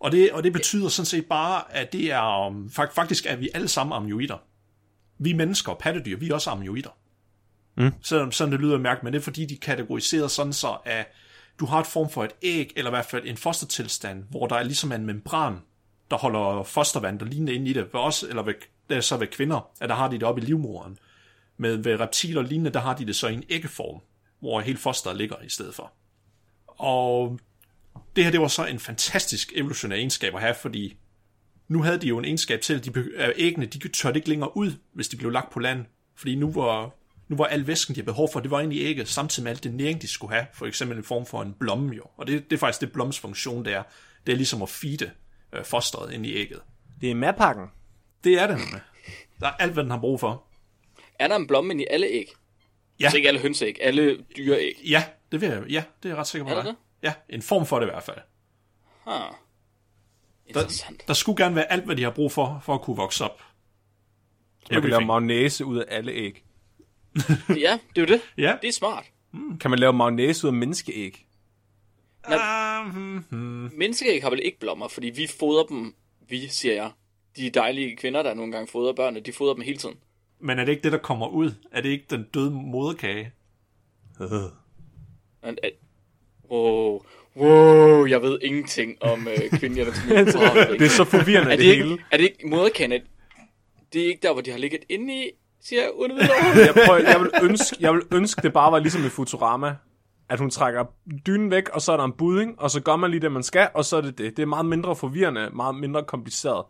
Og 0.01 0.13
det, 0.13 0.33
og 0.33 0.43
det 0.43 0.53
betyder 0.53 0.89
sådan 0.89 1.07
set 1.07 1.27
bare, 1.27 1.75
at 1.75 1.93
det 1.93 2.13
er, 2.13 2.47
um, 2.47 2.71
fak- 2.79 2.95
faktisk 2.95 3.27
er 3.27 3.37
vi 3.37 3.49
alle 3.55 3.69
sammen 3.69 3.97
amnioider. 3.97 4.39
Vi 5.19 5.33
mennesker 5.33 5.75
pattedyr, 5.75 6.17
vi 6.17 6.29
er 6.29 6.35
også 6.35 6.51
amnioider. 6.51 6.97
Mm. 7.77 7.93
Selvom 8.03 8.33
sådan 8.33 8.53
det 8.53 8.61
lyder 8.61 8.79
mærkeligt, 8.79 9.05
men 9.05 9.13
det 9.13 9.19
er 9.19 9.23
fordi, 9.23 9.45
de 9.45 9.55
er 9.55 9.59
kategoriseret 9.63 10.31
sådan 10.31 10.53
så, 10.53 10.77
at 10.85 11.13
du 11.61 11.67
har 11.67 11.81
et 11.81 11.87
form 11.87 12.11
for 12.11 12.25
et 12.25 12.33
æg, 12.43 12.73
eller 12.77 12.91
i 12.91 12.95
hvert 12.95 13.07
fald 13.07 13.27
en 13.27 13.37
fostertilstand, 13.37 14.25
hvor 14.31 14.47
der 14.47 14.57
er 14.57 14.63
ligesom 14.63 14.93
en 14.93 15.07
membran, 15.07 15.59
der 16.11 16.17
holder 16.17 16.63
fostervand, 16.63 17.19
der 17.19 17.27
ligner 17.27 17.53
inde 17.53 17.71
i 17.71 17.73
det. 17.73 17.83
Ved 17.93 18.01
os, 18.01 18.23
eller 18.23 18.43
ved, 18.43 19.03
så 19.03 19.17
ved 19.17 19.27
kvinder, 19.27 19.71
at 19.81 19.89
der 19.89 19.95
har 19.95 20.09
de 20.09 20.15
det 20.15 20.23
oppe 20.23 20.43
i 20.43 20.45
livmoderen. 20.45 20.99
Men 21.57 21.85
ved 21.85 22.01
reptiler 22.01 22.41
og 22.41 22.47
lignende, 22.47 22.71
der 22.71 22.81
har 22.81 22.97
de 22.97 23.07
det 23.07 23.17
så 23.17 23.29
i 23.29 23.35
en 23.35 23.45
æggeform, 23.49 24.01
hvor 24.41 24.61
hele 24.61 24.79
fosteret 24.79 25.17
ligger 25.17 25.37
i 25.45 25.49
stedet 25.49 25.75
for. 25.75 25.93
Og 26.67 27.39
det 28.17 28.25
her, 28.25 28.31
det 28.31 28.41
var 28.41 28.49
så 28.49 28.65
en 28.67 28.79
fantastisk 28.79 29.53
evolutionær 29.55 29.97
egenskab 29.97 30.35
at 30.35 30.41
have, 30.41 30.55
fordi 30.55 30.97
nu 31.69 31.83
havde 31.83 31.99
de 31.99 32.07
jo 32.07 32.19
en 32.19 32.25
egenskab 32.25 32.61
til, 32.61 32.75
at 32.75 32.85
de, 32.85 33.05
at 33.17 33.33
æggene, 33.37 33.67
de 33.67 33.89
tørte 33.89 34.17
ikke 34.19 34.29
længere 34.29 34.57
ud, 34.57 34.73
hvis 34.93 35.09
de 35.09 35.17
blev 35.17 35.31
lagt 35.31 35.53
på 35.53 35.61
land. 35.61 35.85
Fordi 36.17 36.35
nu 36.35 36.53
var, 36.53 36.91
nu 37.29 37.37
var 37.37 37.45
al 37.45 37.67
væsken, 37.67 37.95
de 37.95 38.01
havde 38.01 38.07
behov 38.07 38.29
for, 38.33 38.41
det 38.41 38.51
var 38.51 38.61
i 38.61 38.81
ægget, 38.81 39.09
samtidig 39.09 39.45
med 39.45 39.51
alt 39.51 39.65
det 39.65 39.75
næring, 39.75 40.03
de 40.03 40.09
skulle 40.09 40.35
have. 40.35 40.47
For 40.55 40.67
eksempel 40.67 40.99
en 40.99 41.05
form 41.05 41.27
for 41.27 41.43
en 41.43 41.55
blomme 41.61 41.95
jo. 41.97 42.03
Og 42.17 42.27
det, 42.27 42.51
det 42.51 42.57
er 42.57 42.61
faktisk 42.61 42.81
det 42.81 42.93
blommes 42.93 43.19
funktion, 43.19 43.65
det 43.65 43.73
er. 43.73 43.83
Det 44.27 44.33
er 44.33 44.37
ligesom 44.37 44.63
at 44.63 44.69
feede 44.69 45.11
øh, 45.53 45.65
fosteret 45.65 46.13
ind 46.13 46.27
i 46.27 46.35
ægget. 46.35 46.61
Det 47.01 47.11
er 47.11 47.15
madpakken. 47.15 47.67
Det 48.25 48.41
er 48.41 48.47
det. 48.47 48.59
Der 49.41 49.47
er 49.47 49.51
alt, 49.51 49.73
hvad 49.73 49.83
den 49.83 49.91
har 49.91 50.01
brug 50.01 50.21
for. 50.21 50.45
Er 51.19 51.29
der 51.29 51.37
en 51.37 51.47
blomme 51.47 51.83
i 51.83 51.87
alle 51.91 52.07
æg? 52.07 52.27
Ja. 53.01 53.05
Altså 53.05 53.17
ikke 53.17 53.29
alle 53.29 53.41
hønseæg, 53.41 53.79
alle 53.81 54.19
dyreæg. 54.37 54.83
Ja, 54.89 55.05
det 55.33 55.41
vil 55.41 55.49
jeg, 55.49 55.63
ja, 55.69 55.85
det 56.03 56.09
er 56.09 56.13
jeg 56.13 56.19
ret 56.19 56.27
sikker 56.27 56.47
på. 56.47 56.55
Er 56.55 56.63
det? 56.63 56.77
Ja, 57.03 57.15
en 57.29 57.43
form 57.43 57.67
for 57.67 57.79
det 57.79 57.87
i 57.87 57.91
hvert 57.91 58.03
fald. 58.03 58.19
Huh. 59.05 59.35
Interessant. 60.47 61.09
Der 61.09 61.15
skulle 61.15 61.45
gerne 61.45 61.55
være 61.55 61.73
alt, 61.73 61.85
hvad 61.85 61.97
de 61.97 62.03
har 62.03 62.11
brug 62.11 62.33
for, 62.33 62.61
for 62.63 62.75
at 62.75 62.81
kunne 62.81 62.97
vokse 62.97 63.25
op. 63.25 63.43
Man 64.71 64.81
kan 64.81 64.91
lave 64.91 65.07
mayonnaise 65.07 65.65
ud 65.65 65.77
af 65.79 65.85
alle 65.89 66.13
æg. 66.13 66.45
Ja, 67.49 67.79
det 67.97 68.03
er 68.03 68.03
jo 68.03 68.07
det. 68.07 68.21
Ja. 68.39 68.57
Det 68.63 68.69
er 68.69 68.73
smart. 68.73 69.05
Kan 69.61 69.71
man 69.71 69.79
lave 69.79 69.93
mayonnaise 69.93 70.47
ud 70.47 70.49
af 70.49 70.55
menneskeæg? 70.55 71.27
Menneskeæg 73.77 74.23
har 74.23 74.31
vel 74.31 74.41
ikke 74.45 74.59
blommer, 74.61 74.89
fordi 74.89 75.07
vi 75.07 75.27
fodrer 75.39 75.65
dem, 75.67 75.95
vi 76.29 76.49
siger 76.49 76.75
jeg, 76.75 76.91
de 77.37 77.51
dejlige 77.51 77.97
kvinder, 77.97 78.23
der 78.23 78.35
nogle 78.35 78.53
gange 78.53 78.69
fodrer 78.69 78.93
børnene, 78.93 79.21
de 79.21 79.33
fodrer 79.33 79.55
dem 79.55 79.63
hele 79.63 79.79
tiden. 79.79 79.97
Men 80.41 80.59
er 80.59 80.65
det 80.65 80.73
ikke 80.73 80.83
det, 80.83 80.93
der 80.93 80.99
kommer 80.99 81.29
ud? 81.29 81.53
Er 81.73 81.81
det 81.81 81.89
ikke 81.89 82.07
den 82.11 82.23
døde 82.23 82.51
moderkage? 82.51 83.33
At, 85.43 85.73
wow, 86.51 87.03
wow, 87.37 88.07
jeg 88.07 88.23
ved 88.23 88.39
ingenting 88.43 89.03
om 89.03 89.29
øh, 89.29 89.59
kvindelig 89.59 89.83
anatomi. 89.83 90.15
Det 90.79 90.87
er 90.87 90.89
så 90.89 91.05
forvirrende, 91.05 91.53
er 91.53 91.57
det, 91.57 91.65
det, 91.65 91.77
hele. 91.77 91.91
ikke, 91.91 92.05
er 92.11 92.17
det 92.17 92.25
ikke 92.25 92.49
moderkande? 92.49 93.01
Det 93.93 94.03
er 94.03 94.07
ikke 94.07 94.21
der, 94.23 94.33
hvor 94.33 94.43
de 94.43 94.51
har 94.51 94.59
ligget 94.59 94.81
inde 94.89 95.15
i, 95.15 95.31
siger 95.63 95.83
jeg 95.83 95.91
uden. 95.95 96.19
Jeg, 96.19 96.75
prøver, 96.87 96.99
jeg, 96.99 97.21
vil 97.21 97.31
ønske, 97.43 97.77
jeg 97.81 97.95
vil 97.95 98.03
ønske, 98.13 98.43
det 98.43 98.53
bare 98.53 98.73
var 98.73 98.79
ligesom 98.79 99.07
i 99.07 99.09
Futurama. 99.09 99.75
At 100.31 100.39
hun 100.39 100.51
trækker 100.51 100.85
dynen 101.27 101.51
væk, 101.51 101.69
og 101.69 101.83
så 101.83 101.93
er 101.93 101.97
der 101.97 102.05
en 102.05 102.13
budding, 102.13 102.61
og 102.61 102.71
så 102.71 102.81
gør 102.81 102.97
man 102.97 103.11
lige 103.11 103.21
det, 103.21 103.33
man 103.33 103.43
skal, 103.43 103.69
og 103.75 103.85
så 103.85 103.97
er 103.97 104.01
det 104.01 104.19
det. 104.19 104.37
Det 104.37 104.43
er 104.43 104.47
meget 104.47 104.67
mindre 104.67 104.97
forvirrende, 104.97 105.51
meget 105.53 105.75
mindre 105.75 106.03
kompliceret. 106.03 106.65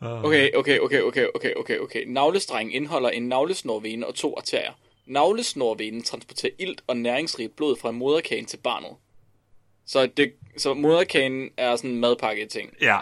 Okay, 0.00 0.50
okay, 0.54 0.78
okay, 0.78 1.00
okay, 1.00 1.26
okay, 1.34 1.52
okay, 1.56 1.78
okay. 1.78 2.04
Navlestrengen 2.06 2.74
indeholder 2.74 3.08
en 3.08 3.28
navlesnorvene 3.28 4.06
og 4.06 4.14
to 4.14 4.34
arterier. 4.36 4.72
Navlesnorvenen 5.08 6.02
transporterer 6.02 6.52
ilt 6.58 6.82
og 6.86 6.96
næringsrigt 6.96 7.56
blod 7.56 7.76
fra 7.76 7.90
moderkagen 7.90 8.46
til 8.46 8.56
barnet. 8.56 8.90
Så, 9.86 10.06
det, 10.16 10.32
så 10.58 10.74
moderkagen 10.74 11.48
er 11.56 11.76
sådan 11.76 11.90
en 11.90 12.00
madpakke 12.00 12.46
ting. 12.46 12.70
Ja. 12.80 12.98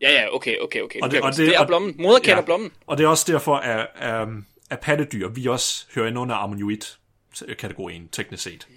Ja, 0.00 0.12
ja, 0.12 0.34
okay, 0.34 0.58
okay, 0.58 0.80
okay. 0.80 1.00
Og 1.00 1.04
Og 1.04 1.10
det- 1.10 1.20
og 1.22 1.30
det, 1.30 1.38
det- 1.46 1.54
er 1.56 1.60
og- 1.60 1.66
blommen. 1.66 1.94
Moderkagen 1.98 2.36
ja. 2.36 2.40
er 2.40 2.44
blommen. 2.44 2.72
Og 2.86 2.98
det 2.98 3.04
er 3.04 3.08
også 3.08 3.32
derfor, 3.32 3.56
at, 3.56 4.22
um, 4.22 4.46
at 4.70 4.80
pattedyr, 4.80 5.28
vi 5.28 5.46
også 5.46 5.86
hører 5.94 6.08
ind 6.08 6.18
under 6.18 6.34
ammonioid-kategorien, 6.36 8.08
teknisk 8.12 8.42
set. 8.42 8.68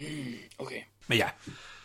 Okay. 0.59 0.81
Men 1.07 1.17
ja, 1.17 1.29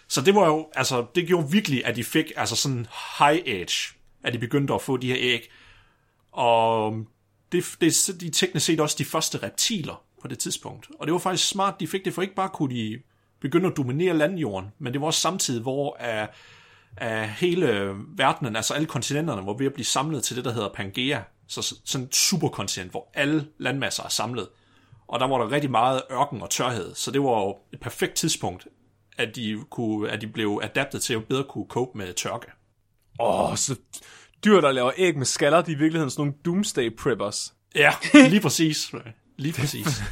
så 0.08 0.20
det 0.20 0.34
var 0.34 0.46
jo, 0.46 0.68
altså, 0.74 1.06
det 1.14 1.26
gjorde 1.26 1.50
virkelig, 1.50 1.84
at 1.86 1.96
de 1.96 2.04
fik 2.04 2.32
altså 2.36 2.56
sådan 2.56 2.86
high 3.18 3.42
edge, 3.46 3.94
at 4.24 4.32
de 4.32 4.38
begyndte 4.38 4.74
at 4.74 4.82
få 4.82 4.96
de 4.96 5.06
her 5.06 5.16
æg. 5.18 5.50
Og 6.32 7.04
det, 7.52 7.76
det, 7.80 8.20
de 8.20 8.26
er 8.26 8.30
teknisk 8.30 8.66
set 8.66 8.80
også 8.80 8.96
de 8.98 9.04
første 9.04 9.38
reptiler 9.42 10.02
på 10.22 10.28
det 10.28 10.38
tidspunkt. 10.38 10.88
Og 10.98 11.06
det 11.06 11.12
var 11.12 11.18
faktisk 11.18 11.48
smart, 11.48 11.80
de 11.80 11.86
fik 11.86 12.04
det, 12.04 12.14
for 12.14 12.22
ikke 12.22 12.34
bare 12.34 12.48
kunne 12.48 12.74
de 12.74 12.98
begynde 13.40 13.68
at 13.68 13.76
dominere 13.76 14.16
landjorden, 14.16 14.70
men 14.78 14.92
det 14.92 15.00
var 15.00 15.06
også 15.06 15.20
samtidig, 15.20 15.62
hvor 15.62 15.98
uh, 16.00 16.28
uh, 17.06 17.22
hele 17.22 17.94
verdenen, 18.08 18.56
altså 18.56 18.74
alle 18.74 18.86
kontinenterne, 18.86 19.46
var 19.46 19.52
ved 19.52 19.66
at 19.66 19.72
blive 19.72 19.84
samlet 19.84 20.24
til 20.24 20.36
det, 20.36 20.44
der 20.44 20.52
hedder 20.52 20.68
Pangea. 20.68 21.20
Så 21.46 21.74
sådan 21.84 22.06
et 22.06 22.14
superkontinent, 22.14 22.90
hvor 22.90 23.10
alle 23.14 23.46
landmasser 23.58 24.02
er 24.02 24.08
samlet. 24.08 24.48
Og 25.08 25.20
der 25.20 25.26
var 25.26 25.38
der 25.38 25.50
rigtig 25.50 25.70
meget 25.70 26.02
ørken 26.12 26.42
og 26.42 26.50
tørhed, 26.50 26.94
så 26.94 27.10
det 27.10 27.22
var 27.22 27.40
jo 27.40 27.56
et 27.72 27.80
perfekt 27.80 28.14
tidspunkt, 28.14 28.66
at 29.18 29.36
de, 29.36 29.64
kunne, 29.70 30.10
at 30.10 30.20
de 30.20 30.26
blev 30.26 30.60
adaptet 30.62 31.02
til 31.02 31.14
at 31.14 31.24
bedre 31.24 31.44
kunne 31.44 31.66
cope 31.68 31.98
med 31.98 32.14
tørke. 32.14 32.46
Åh, 33.20 33.50
oh, 33.50 33.56
så 33.56 33.76
dyr, 34.44 34.60
der 34.60 34.72
laver 34.72 34.92
æg 34.96 35.16
med 35.16 35.26
skaller, 35.26 35.62
de 35.62 35.70
er 35.70 35.76
i 35.76 35.78
virkeligheden 35.78 36.10
sådan 36.10 36.22
nogle 36.22 36.34
doomsday 36.44 36.96
preppers. 36.96 37.54
Ja, 37.74 37.92
lige 38.28 38.40
præcis. 38.40 38.92
Lige 39.36 39.52
præcis. 39.52 40.02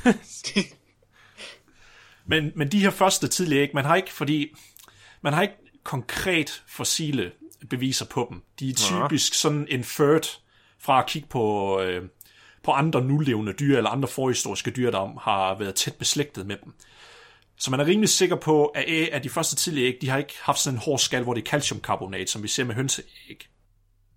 men, 2.30 2.52
men 2.56 2.72
de 2.72 2.80
her 2.80 2.90
første 2.90 3.28
tidlige 3.28 3.60
æg, 3.60 3.70
man 3.74 3.84
har 3.84 3.96
ikke, 3.96 4.12
fordi 4.12 4.54
man 5.22 5.32
har 5.32 5.42
ikke 5.42 5.54
konkret 5.84 6.62
fossile 6.68 7.32
beviser 7.70 8.04
på 8.04 8.26
dem. 8.30 8.42
De 8.60 8.70
er 8.70 8.74
typisk 8.74 9.34
sådan 9.34 9.66
inferred 9.70 10.38
fra 10.78 10.98
at 10.98 11.06
kigge 11.06 11.28
på, 11.28 11.80
øh, 11.80 12.02
på 12.64 12.70
andre 12.70 13.04
nulevende 13.04 13.52
dyr 13.52 13.76
eller 13.76 13.90
andre 13.90 14.08
forhistoriske 14.08 14.70
dyr, 14.70 14.90
der 14.90 15.18
har 15.20 15.58
været 15.58 15.74
tæt 15.74 15.94
beslægtet 15.94 16.46
med 16.46 16.56
dem. 16.64 16.72
Så 17.58 17.70
man 17.70 17.80
er 17.80 17.86
rimelig 17.86 18.08
sikker 18.08 18.36
på, 18.36 18.66
at, 18.66 18.84
æg, 18.86 19.12
at 19.12 19.24
de 19.24 19.28
første 19.28 19.56
tidlige 19.56 19.86
æg, 19.86 19.98
de 20.00 20.08
har 20.08 20.18
ikke 20.18 20.34
haft 20.40 20.58
sådan 20.58 20.76
en 20.76 20.82
hård 20.82 20.98
skal, 20.98 21.22
hvor 21.22 21.34
det 21.34 21.42
er 21.42 21.50
calciumkarbonat, 21.50 22.30
som 22.30 22.42
vi 22.42 22.48
ser 22.48 22.64
med 22.64 22.74
hønseæg. 22.74 23.48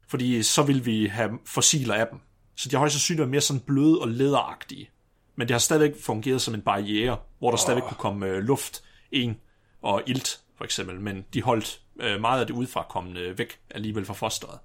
Fordi 0.10 0.43
så 0.43 0.63
vil 0.63 0.86
vi 0.86 1.06
have 1.06 1.39
fossiler 1.45 1.95
af 1.95 2.08
dem. 2.08 2.19
Så 2.56 2.69
de 2.69 2.76
har 2.76 2.80
højst 2.80 2.93
sandsynligt 2.93 3.19
været 3.19 3.30
mere 3.30 3.41
sådan 3.41 3.60
bløde 3.60 4.00
og 4.02 4.08
læderagtige. 4.08 4.89
Men 5.36 5.48
det 5.48 5.54
har 5.54 5.60
stadigvæk 5.60 6.02
fungeret 6.02 6.41
som 6.41 6.54
en 6.54 6.62
barriere, 6.62 7.17
hvor 7.39 7.50
der 7.50 7.58
oh. 7.58 7.60
stadigvæk 7.60 7.84
kunne 7.84 7.98
komme 7.98 8.28
øh, 8.28 8.43
luft 8.43 8.84
ind 9.12 9.36
og 9.82 10.04
ilt, 10.08 10.39
for 10.58 10.63
eksempel. 10.63 11.02
Men 11.02 11.26
de 11.34 11.41
holdt 11.41 11.82
øh, 12.00 12.22
meget 12.22 12.39
af 12.39 12.48
det 12.48 12.54
udefrakommende 12.54 13.38
væk 13.38 13.60
alligevel 13.69 14.06
fra 14.06 14.13
fosteret. 14.13 14.60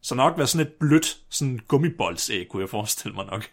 Så 0.00 0.14
nok 0.14 0.38
være 0.38 0.46
sådan 0.46 0.66
et 0.66 0.72
blødt 0.72 1.18
sådan 1.30 1.60
gummiboldsæg, 1.68 2.48
kunne 2.48 2.60
jeg 2.60 2.70
forestille 2.70 3.14
mig 3.14 3.26
nok. 3.26 3.50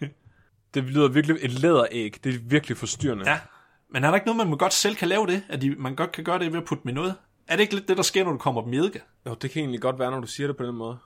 Det 0.73 0.83
lyder 0.83 1.07
virkelig 1.07 1.37
et 1.41 1.51
læderæg. 1.51 2.15
Det 2.23 2.35
er 2.35 2.39
virkelig 2.39 2.77
forstyrrende. 2.77 3.29
ja. 3.29 3.39
Men 3.89 4.03
er 4.03 4.07
der 4.07 4.15
ikke 4.15 4.27
noget, 4.27 4.49
man 4.49 4.57
godt 4.57 4.73
selv 4.73 4.95
kan 4.95 5.07
lave 5.07 5.27
det? 5.27 5.43
At 5.49 5.61
de, 5.61 5.69
man 5.69 5.95
godt 5.95 6.11
kan 6.11 6.23
gøre 6.23 6.39
det 6.39 6.51
ved 6.51 6.59
at 6.59 6.65
putte 6.65 6.89
i 6.89 6.91
noget? 6.91 7.15
Er 7.47 7.55
det 7.55 7.61
ikke 7.61 7.75
lidt 7.75 7.87
det, 7.87 7.97
der 7.97 8.03
sker, 8.03 8.23
når 8.23 8.31
du 8.31 8.37
kommer 8.37 8.73
i 8.73 8.77
eddike? 8.77 9.01
Jo, 9.25 9.33
det 9.33 9.51
kan 9.51 9.59
egentlig 9.59 9.81
godt 9.81 9.99
være, 9.99 10.11
når 10.11 10.19
du 10.19 10.27
siger 10.27 10.47
det 10.47 10.57
på 10.57 10.63
den 10.63 10.75
måde. 10.75 10.97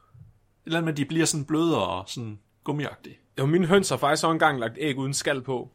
Eller 0.66 0.82
med, 0.82 0.92
at 0.92 0.98
de 0.98 1.06
bliver 1.06 1.26
sådan 1.26 1.46
bløde 1.46 1.88
og 1.88 2.04
sådan 2.08 2.40
gummiagtige. 2.64 3.18
Jo, 3.40 3.46
mine 3.46 3.68
høns 3.68 3.90
har 3.90 3.98
faktisk 3.98 4.24
også 4.24 4.32
engang 4.32 4.60
lagt 4.60 4.78
æg 4.78 4.98
uden 4.98 5.14
skal 5.14 5.42
på. 5.42 5.70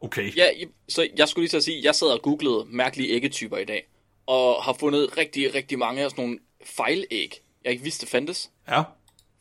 Okay. 0.00 0.36
Ja, 0.36 0.46
så 0.88 1.08
jeg 1.16 1.28
skulle 1.28 1.42
lige 1.42 1.50
til 1.50 1.56
at 1.56 1.64
sige, 1.64 1.80
jeg 1.84 1.94
sad 1.94 2.08
og 2.08 2.22
googlede 2.22 2.64
mærkelige 2.68 3.10
æggetyper 3.10 3.56
i 3.56 3.64
dag, 3.64 3.88
og 4.26 4.62
har 4.62 4.72
fundet 4.72 5.16
rigtig, 5.16 5.54
rigtig 5.54 5.78
mange 5.78 6.02
af 6.02 6.10
sådan 6.10 6.24
nogle 6.24 6.38
fejlæg, 6.64 7.42
jeg 7.64 7.72
ikke 7.72 7.84
vidste 7.84 8.06
fandtes. 8.06 8.50
Ja. 8.68 8.82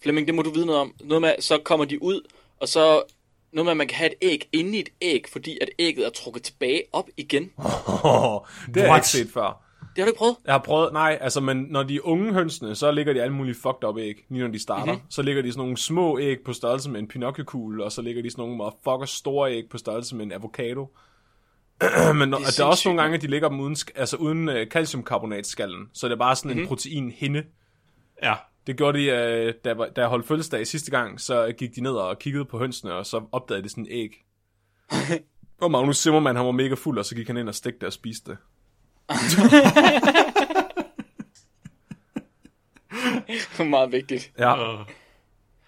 Flemming, 0.02 0.28
det 0.28 0.36
må 0.36 0.42
du 0.42 0.50
vide 0.50 0.66
noget 0.66 0.82
om. 0.82 0.94
Noget 1.04 1.22
med, 1.22 1.34
så 1.40 1.58
kommer 1.58 1.86
de 1.86 2.04
ud, 2.04 2.22
og 2.60 2.68
så 2.68 3.04
noget 3.52 3.66
med, 3.66 3.72
at 3.72 3.78
man 3.78 3.88
kan 3.88 3.98
have 3.98 4.12
et 4.12 4.18
æg 4.22 4.50
inde 4.52 4.78
i 4.78 4.80
et 4.80 4.90
æg, 5.02 5.26
fordi 5.32 5.58
at 5.62 5.70
ægget 5.80 6.06
er 6.06 6.10
trukket 6.10 6.44
tilbage 6.44 6.84
op 6.92 7.10
igen. 7.18 7.52
Oh, 7.58 8.42
det 8.74 8.82
har 8.82 8.88
jeg 8.88 8.96
ikke 8.96 9.08
set 9.08 9.30
før. 9.34 9.67
Det 9.98 10.04
har 10.04 10.06
du 10.06 10.10
ikke 10.10 10.18
prøvet? 10.18 10.36
Jeg 10.46 10.54
har 10.54 10.60
prøvet, 10.60 10.94
nej, 10.94 11.18
altså, 11.22 11.40
men 11.42 11.58
når 11.70 11.84
de 11.84 11.96
er 11.96 12.00
unge 12.04 12.34
hønsene, 12.34 12.76
så 12.76 12.92
ligger 12.92 13.14
de 13.14 13.22
alle 13.22 13.34
mulige 13.34 13.56
fucked 13.56 13.84
up 13.84 13.98
æg, 13.98 14.26
lige 14.30 14.42
når 14.42 14.52
de 14.52 14.60
starter. 14.60 14.86
Mhm. 14.86 14.92
Mm-hmm. 14.94 15.12
Så 15.12 15.22
ligger 15.22 15.42
de 15.42 15.52
sådan 15.52 15.62
nogle 15.62 15.78
små 15.78 16.20
æg 16.20 16.38
på 16.46 16.54
størrelse 16.54 16.90
med 16.90 17.00
en 17.00 17.08
pinocchio 17.08 17.84
og 17.84 17.92
så 17.92 18.02
ligger 18.02 18.22
de 18.22 18.30
sådan 18.32 18.42
nogle 18.42 18.58
motherfucker 18.58 19.06
store 19.06 19.52
æg 19.54 19.64
på 19.70 19.78
størrelse 19.78 20.16
med 20.16 20.26
en 20.26 20.32
avocado. 20.32 20.88
men 22.20 22.30
når, 22.30 22.38
Det 22.38 22.60
er 22.60 22.64
er, 22.64 22.68
også 22.68 22.90
nogle 22.90 23.02
gange, 23.02 23.16
at 23.16 23.22
de 23.22 23.28
ligger 23.28 23.50
dem 23.50 23.60
uden, 23.60 23.76
altså 23.96 24.18
uden 24.18 24.50
uh, 24.50 24.56
calciumkarbonatskallen, 24.72 25.88
så 25.94 26.08
det 26.08 26.14
er 26.14 26.18
bare 26.18 26.36
sådan 26.36 26.50
Mhm. 26.50 26.56
mm-hmm. 26.56 26.64
en 26.64 26.68
protein 26.68 27.12
hinde. 27.12 27.44
Ja. 28.24 28.34
Det 28.68 28.78
gjorde 28.78 29.00
de, 29.00 29.06
uh, 29.48 29.54
da, 29.66 29.74
da 29.96 30.02
jeg 30.02 30.08
holdt 30.08 30.28
fødselsdag 30.28 30.68
sidste 30.68 30.92
gang, 30.92 31.22
så 31.22 31.54
gik 31.58 31.76
de 31.76 31.82
ned 31.82 31.92
og 31.92 32.20
kiggede 32.20 32.46
på 32.46 32.58
hønsene, 32.58 32.94
og 32.94 33.06
så 33.06 33.22
opdagede 33.32 33.64
de 33.64 33.70
sådan 33.70 33.86
en 33.86 33.92
æg. 33.92 34.12
og 35.62 35.72
Magnus 35.72 35.98
Zimmermann, 35.98 36.38
han 36.38 36.46
var 36.46 36.52
mega 36.52 36.74
fuld, 36.74 36.98
og 36.98 37.06
så 37.06 37.16
gik 37.16 37.28
han 37.28 37.38
ind 37.38 37.48
og 37.50 37.56
stegte 37.56 37.80
det 37.80 37.88
og 37.88 37.94
spiste 37.94 38.32
det. 38.32 38.38
Meget 43.70 43.92
vigtigt. 43.92 44.32
Ja. 44.40 44.54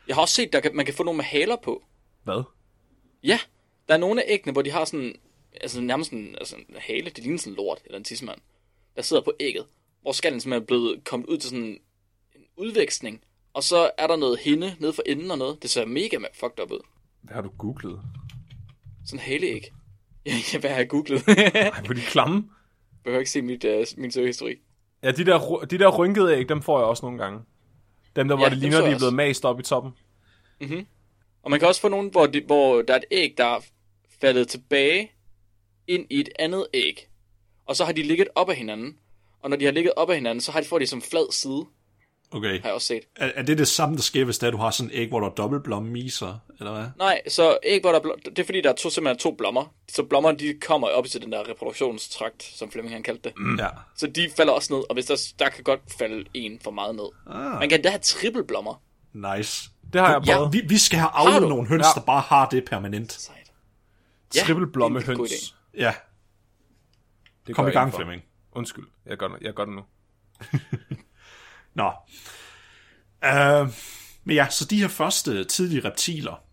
Jeg 0.07 0.15
har 0.15 0.21
også 0.21 0.35
set, 0.35 0.55
at 0.55 0.73
man 0.73 0.85
kan 0.85 0.93
få 0.93 1.03
nogle 1.03 1.17
med 1.17 1.25
haler 1.25 1.55
på. 1.63 1.83
Hvad? 2.23 2.43
Ja, 3.23 3.39
der 3.87 3.93
er 3.93 3.97
nogle 3.97 4.23
af 4.23 4.25
æggene, 4.29 4.51
hvor 4.51 4.61
de 4.61 4.71
har 4.71 4.85
sådan, 4.85 5.15
altså 5.61 5.81
nærmest 5.81 6.11
en, 6.11 6.35
altså 6.37 6.55
en 6.55 6.75
hale, 6.77 7.09
det 7.09 7.23
ligner 7.23 7.39
sådan 7.39 7.53
en 7.53 7.57
lort, 7.57 7.81
eller 7.85 7.97
en 7.97 8.03
tissemand, 8.03 8.39
der 8.95 9.01
sidder 9.01 9.23
på 9.23 9.33
ægget, 9.39 9.65
hvor 10.01 10.11
skallen 10.11 10.41
simpelthen 10.41 10.63
er 10.63 10.65
blevet 10.65 11.03
kommet 11.03 11.27
ud 11.27 11.37
til 11.37 11.49
sådan 11.49 11.65
en 11.65 11.77
udvækstning, 12.57 13.21
og 13.53 13.63
så 13.63 13.91
er 13.97 14.07
der 14.07 14.15
noget 14.15 14.39
hinde 14.39 14.75
nede 14.79 14.93
for 14.93 15.03
enden 15.05 15.31
og 15.31 15.37
noget. 15.37 15.61
Det 15.61 15.69
ser 15.69 15.85
mega 15.85 16.17
fucked 16.39 16.59
up 16.63 16.71
ud. 16.71 16.79
Hvad 17.21 17.35
har 17.35 17.41
du 17.41 17.49
googlet? 17.57 18.01
Sådan 19.05 19.19
en 19.19 19.23
haleæg. 19.23 19.71
Ja, 20.25 20.59
hvad 20.59 20.69
har 20.69 20.77
jeg 20.77 20.89
googlet? 20.89 21.23
Ej, 21.27 21.81
hvor 21.81 21.89
er 21.89 21.93
de 21.93 22.01
klamme. 22.01 22.49
Behøver 23.03 23.19
ikke 23.19 23.31
se 23.31 23.41
mit, 23.41 23.63
uh, 23.65 23.83
min 23.97 24.11
søgehistorik. 24.11 24.57
Ja, 25.03 25.11
de 25.11 25.25
der, 25.25 25.65
de 25.69 25.77
der 25.79 25.87
rynkede 25.97 26.37
æg, 26.37 26.49
dem 26.49 26.61
får 26.61 26.79
jeg 26.79 26.87
også 26.87 27.05
nogle 27.05 27.23
gange. 27.23 27.39
Dem 28.15 28.27
der, 28.27 28.35
hvor 28.35 28.45
Ja, 28.45 28.49
det 28.49 28.57
ligner, 28.57 28.77
de 28.77 28.83
er 28.83 28.87
blevet 28.87 29.03
også. 29.03 29.15
mast 29.15 29.45
op 29.45 29.59
i 29.59 29.63
toppen. 29.63 29.91
Og 31.43 31.51
man 31.51 31.59
kan 31.59 31.67
også 31.67 31.81
få 31.81 31.87
nogle, 31.87 32.09
hvor, 32.09 32.25
det, 32.27 32.43
hvor 32.43 32.81
der 32.81 32.93
er 32.93 32.97
et 32.97 33.05
æg, 33.11 33.33
der 33.37 33.45
er 33.45 33.59
faldet 34.21 34.47
tilbage 34.47 35.11
ind 35.87 36.05
i 36.09 36.19
et 36.19 36.29
andet 36.39 36.67
æg. 36.73 37.07
Og 37.65 37.75
så 37.75 37.85
har 37.85 37.91
de 37.91 38.03
ligget 38.03 38.27
op 38.35 38.49
ad 38.49 38.55
hinanden. 38.55 38.97
Og 39.41 39.49
når 39.49 39.57
de 39.57 39.65
har 39.65 39.71
ligget 39.71 39.93
op 39.95 40.09
ad 40.09 40.15
hinanden, 40.15 40.41
så 40.41 40.51
har 40.51 40.61
de, 40.61 40.67
får 40.67 40.79
de 40.79 40.87
som 40.87 41.01
flad 41.01 41.31
side, 41.31 41.65
okay. 42.31 42.61
har 42.61 42.67
jeg 42.69 42.73
også 42.73 42.87
set. 42.87 43.01
Er, 43.15 43.31
er 43.35 43.41
det 43.43 43.57
det 43.57 43.67
samme, 43.67 43.95
der 43.95 44.01
sker, 44.01 44.23
hvis 44.25 44.37
det 44.37 44.47
er, 44.47 44.51
du 44.51 44.57
har 44.57 44.71
sådan 44.71 44.91
en 44.91 44.97
æg, 44.97 45.07
hvor 45.07 45.19
der 45.19 45.27
er 45.27 45.31
dobbeltblomme 45.33 45.89
miser, 45.91 46.39
eller 46.59 46.71
hvad? 46.73 46.85
Nej, 46.97 47.21
så 47.27 47.57
æg, 47.63 47.81
hvor 47.81 47.91
der 47.91 47.99
er 47.99 48.03
blom- 48.03 48.21
det 48.25 48.39
er 48.39 48.43
fordi, 48.45 48.61
der 48.61 48.69
er 48.69 48.75
to, 48.75 48.89
simpelthen 48.89 49.17
to 49.19 49.31
blommer. 49.31 49.73
Så 49.91 50.03
blommerne, 50.03 50.37
de 50.39 50.53
kommer 50.61 50.87
op 50.87 51.05
til 51.05 51.21
den 51.21 51.31
der 51.31 51.49
reproduktionstrakt, 51.49 52.43
som 52.43 52.71
Flemming 52.71 52.95
han 52.95 53.03
kaldte 53.03 53.29
det. 53.29 53.37
Mm. 53.37 53.55
Ja. 53.59 53.67
Så 53.97 54.07
de 54.07 54.29
falder 54.37 54.53
også 54.53 54.73
ned, 54.73 54.83
og 54.89 54.93
hvis 54.93 55.05
der, 55.05 55.33
der 55.39 55.49
kan 55.49 55.63
godt 55.63 55.79
falde 55.97 56.25
en 56.33 56.59
for 56.63 56.71
meget 56.71 56.95
ned. 56.95 57.09
Ah, 57.35 57.59
Man 57.59 57.69
kan 57.69 57.81
da 57.81 57.89
have 57.89 57.99
trippelblommer. 57.99 58.81
nice. 59.13 59.69
Det 59.93 60.01
har 60.01 60.11
jeg 60.13 60.27
Ja, 60.27 60.35
prøvet. 60.37 60.53
Vi, 60.53 60.61
vi 60.67 60.77
skal 60.77 60.99
have 60.99 61.39
du? 61.41 61.47
nogle 61.49 61.67
høns, 61.67 61.85
Ja. 61.95 61.99
der 61.99 62.05
bare 62.05 62.21
har 62.21 62.49
det 62.49 62.65
permanent. 62.65 63.11
Sejt. 63.11 63.37
Ja, 64.35 64.39
Ja, 64.39 64.45
Trippelblomme 64.45 64.99
det 64.99 65.07
er 65.07 65.11
en 65.11 65.17
god 65.17 65.27
høns. 65.27 65.31
idé. 65.33 65.55
Ja, 65.77 65.93
Det 67.47 67.55
kom 67.55 67.67
i 67.67 67.71
gang. 67.71 67.93
Flemming. 67.93 68.23
Undskyld, 68.51 68.85
jeg 69.05 69.17
gør, 69.17 69.27
det- 69.27 69.37
jeg 69.41 69.53
gør 69.53 69.65
det 69.65 69.73
nu. 69.73 69.81
Nå. 71.79 71.91
Uh, 73.29 73.69
Men 74.23 74.35
ja, 74.35 74.49
så 74.49 74.65
de 74.65 74.81
her 74.81 74.87
første 74.87 75.43
tidlige 75.43 75.85
reptiler, 75.85 76.43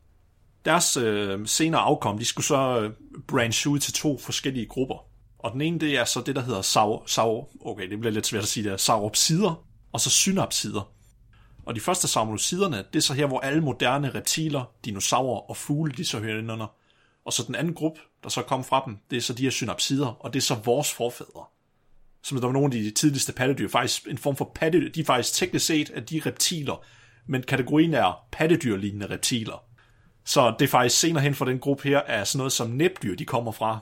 deres 0.64 0.97
øh, 0.97 1.47
senere 1.47 1.81
afkom, 1.81 2.18
de 2.18 2.24
skulle 2.24 2.47
så 2.47 2.81
øh, 2.81 2.93
branche 3.29 3.70
ud 3.70 3.79
til 3.79 3.93
to 3.93 4.18
forskellige 4.18 4.66
grupper. 4.66 5.07
Og 5.39 5.53
den 5.53 5.61
ene, 5.61 5.79
det 5.79 5.99
er 5.99 6.05
så 6.05 6.20
det, 6.20 6.37
der 6.37 6.43
hedder 6.43 6.62
saur, 6.62 7.03
saur 7.07 7.49
okay, 7.61 7.91
det 7.91 8.01
bliver 8.01 8.12
lidt 8.12 8.27
svært 8.27 8.43
at 8.43 8.49
sige 8.49 8.70
det, 8.70 8.81
sauropsider, 8.81 9.64
og 9.93 10.01
så 10.01 10.11
synapsider. 10.11 10.93
Og 11.66 11.74
de 11.74 11.81
første 11.81 12.09
sauropsiderne, 12.09 12.85
det 12.93 12.99
er 12.99 13.03
så 13.03 13.14
her, 13.14 13.27
hvor 13.27 13.41
alle 13.41 13.61
moderne 13.61 14.14
reptiler, 14.14 14.64
dinosaurer 14.85 15.41
og 15.51 15.57
fugle, 15.57 15.93
de 15.93 16.05
så 16.05 16.18
hører 16.18 16.39
ind 16.39 16.53
under. 16.53 16.66
Og 17.24 17.33
så 17.33 17.43
den 17.47 17.55
anden 17.55 17.74
gruppe, 17.74 18.01
der 18.22 18.29
så 18.29 18.43
kom 18.43 18.64
fra 18.64 18.83
dem, 18.87 18.97
det 19.11 19.16
er 19.16 19.20
så 19.20 19.33
de 19.33 19.43
her 19.43 19.51
synapsider, 19.51 20.07
og 20.07 20.33
det 20.33 20.39
er 20.39 20.45
så 20.45 20.55
vores 20.55 20.93
forfædre. 20.93 21.45
Som 22.27 22.41
der 22.41 22.47
var 22.47 22.53
nogle 22.53 22.66
af 22.66 22.70
de 22.70 22.91
tidligste 22.91 23.33
pattedyr, 23.33 23.68
faktisk 23.68 24.07
en 24.07 24.18
form 24.18 24.37
for 24.37 24.53
pattedyr. 24.55 24.93
De 24.93 25.01
er 25.01 25.05
faktisk 25.05 25.35
teknisk 25.35 25.66
set 25.66 25.91
af 25.91 26.03
de 26.03 26.22
reptiler, 26.27 26.85
men 27.27 27.43
kategorien 27.43 27.95
er 27.95 28.27
pattedyrlignende 28.33 29.11
reptiler. 29.11 29.64
Så 30.24 30.55
det 30.59 30.64
er 30.64 30.68
faktisk 30.68 31.01
senere 31.01 31.22
hen 31.22 31.35
for 31.35 31.45
den 31.45 31.59
gruppe 31.59 31.89
her, 31.89 31.99
er 31.99 32.24
sådan 32.24 32.39
noget 32.39 32.53
som 32.53 32.70
næbdyr, 32.70 33.16
de 33.16 33.24
kommer 33.24 33.53
fra. 33.53 33.79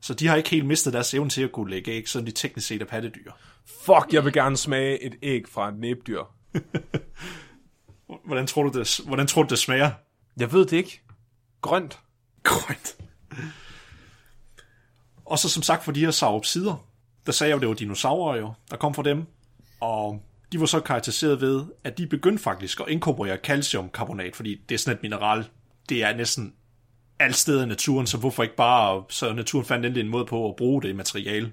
Så 0.00 0.14
de 0.14 0.26
har 0.26 0.36
ikke 0.36 0.48
helt 0.48 0.66
mistet 0.66 0.92
deres 0.92 1.14
evne 1.14 1.30
til 1.30 1.42
at 1.42 1.52
kunne 1.52 1.70
lægge 1.70 1.90
æg, 1.90 2.08
som 2.08 2.24
de 2.24 2.30
teknisk 2.30 2.66
set 2.66 2.82
er 2.82 2.86
pattedyr. 2.86 3.32
Fuck, 3.66 4.12
jeg 4.12 4.24
vil 4.24 4.32
gerne 4.32 4.56
smage 4.56 5.02
et 5.02 5.16
æg 5.22 5.48
fra 5.48 5.68
et 5.68 5.78
næbdyr. 5.78 6.22
Hvordan 8.26 8.46
tror 8.46 8.62
du, 8.62 8.78
det, 8.78 9.00
hvordan 9.06 9.26
tror 9.26 9.42
du, 9.42 9.48
det 9.48 9.58
smager? 9.58 9.90
Jeg 10.36 10.52
ved 10.52 10.66
det 10.66 10.76
ikke. 10.76 11.00
Grønt. 11.60 11.98
Grønt. 12.42 12.96
Og 15.24 15.38
så 15.38 15.48
som 15.48 15.62
sagt 15.62 15.84
for 15.84 15.92
de 15.92 16.00
her 16.00 16.10
sauropsider, 16.10 16.87
der 17.28 17.32
sagde 17.32 17.48
jeg 17.48 17.56
jo, 17.56 17.60
det 17.60 17.68
var 17.68 17.74
dinosaurer 17.74 18.36
jo, 18.36 18.52
der 18.70 18.76
kom 18.76 18.94
fra 18.94 19.02
dem. 19.02 19.26
Og 19.80 20.22
de 20.52 20.60
var 20.60 20.66
så 20.66 20.80
karakteriseret 20.80 21.40
ved, 21.40 21.64
at 21.84 21.98
de 21.98 22.06
begyndte 22.06 22.42
faktisk 22.42 22.80
at 22.80 22.88
inkorporere 22.88 23.36
calciumkarbonat, 23.36 24.36
fordi 24.36 24.60
det 24.68 24.74
er 24.74 24.78
sådan 24.78 24.96
et 24.96 25.02
mineral, 25.02 25.48
det 25.88 26.02
er 26.02 26.16
næsten 26.16 26.54
alt 27.18 27.36
sted 27.36 27.62
i 27.62 27.66
naturen, 27.66 28.06
så 28.06 28.18
hvorfor 28.18 28.42
ikke 28.42 28.56
bare, 28.56 29.04
så 29.08 29.32
naturen 29.32 29.66
fandt 29.66 29.86
endelig 29.86 30.04
en 30.04 30.10
måde 30.10 30.26
på 30.26 30.48
at 30.48 30.56
bruge 30.56 30.82
det 30.82 30.88
i 30.88 30.92
materiale. 30.92 31.52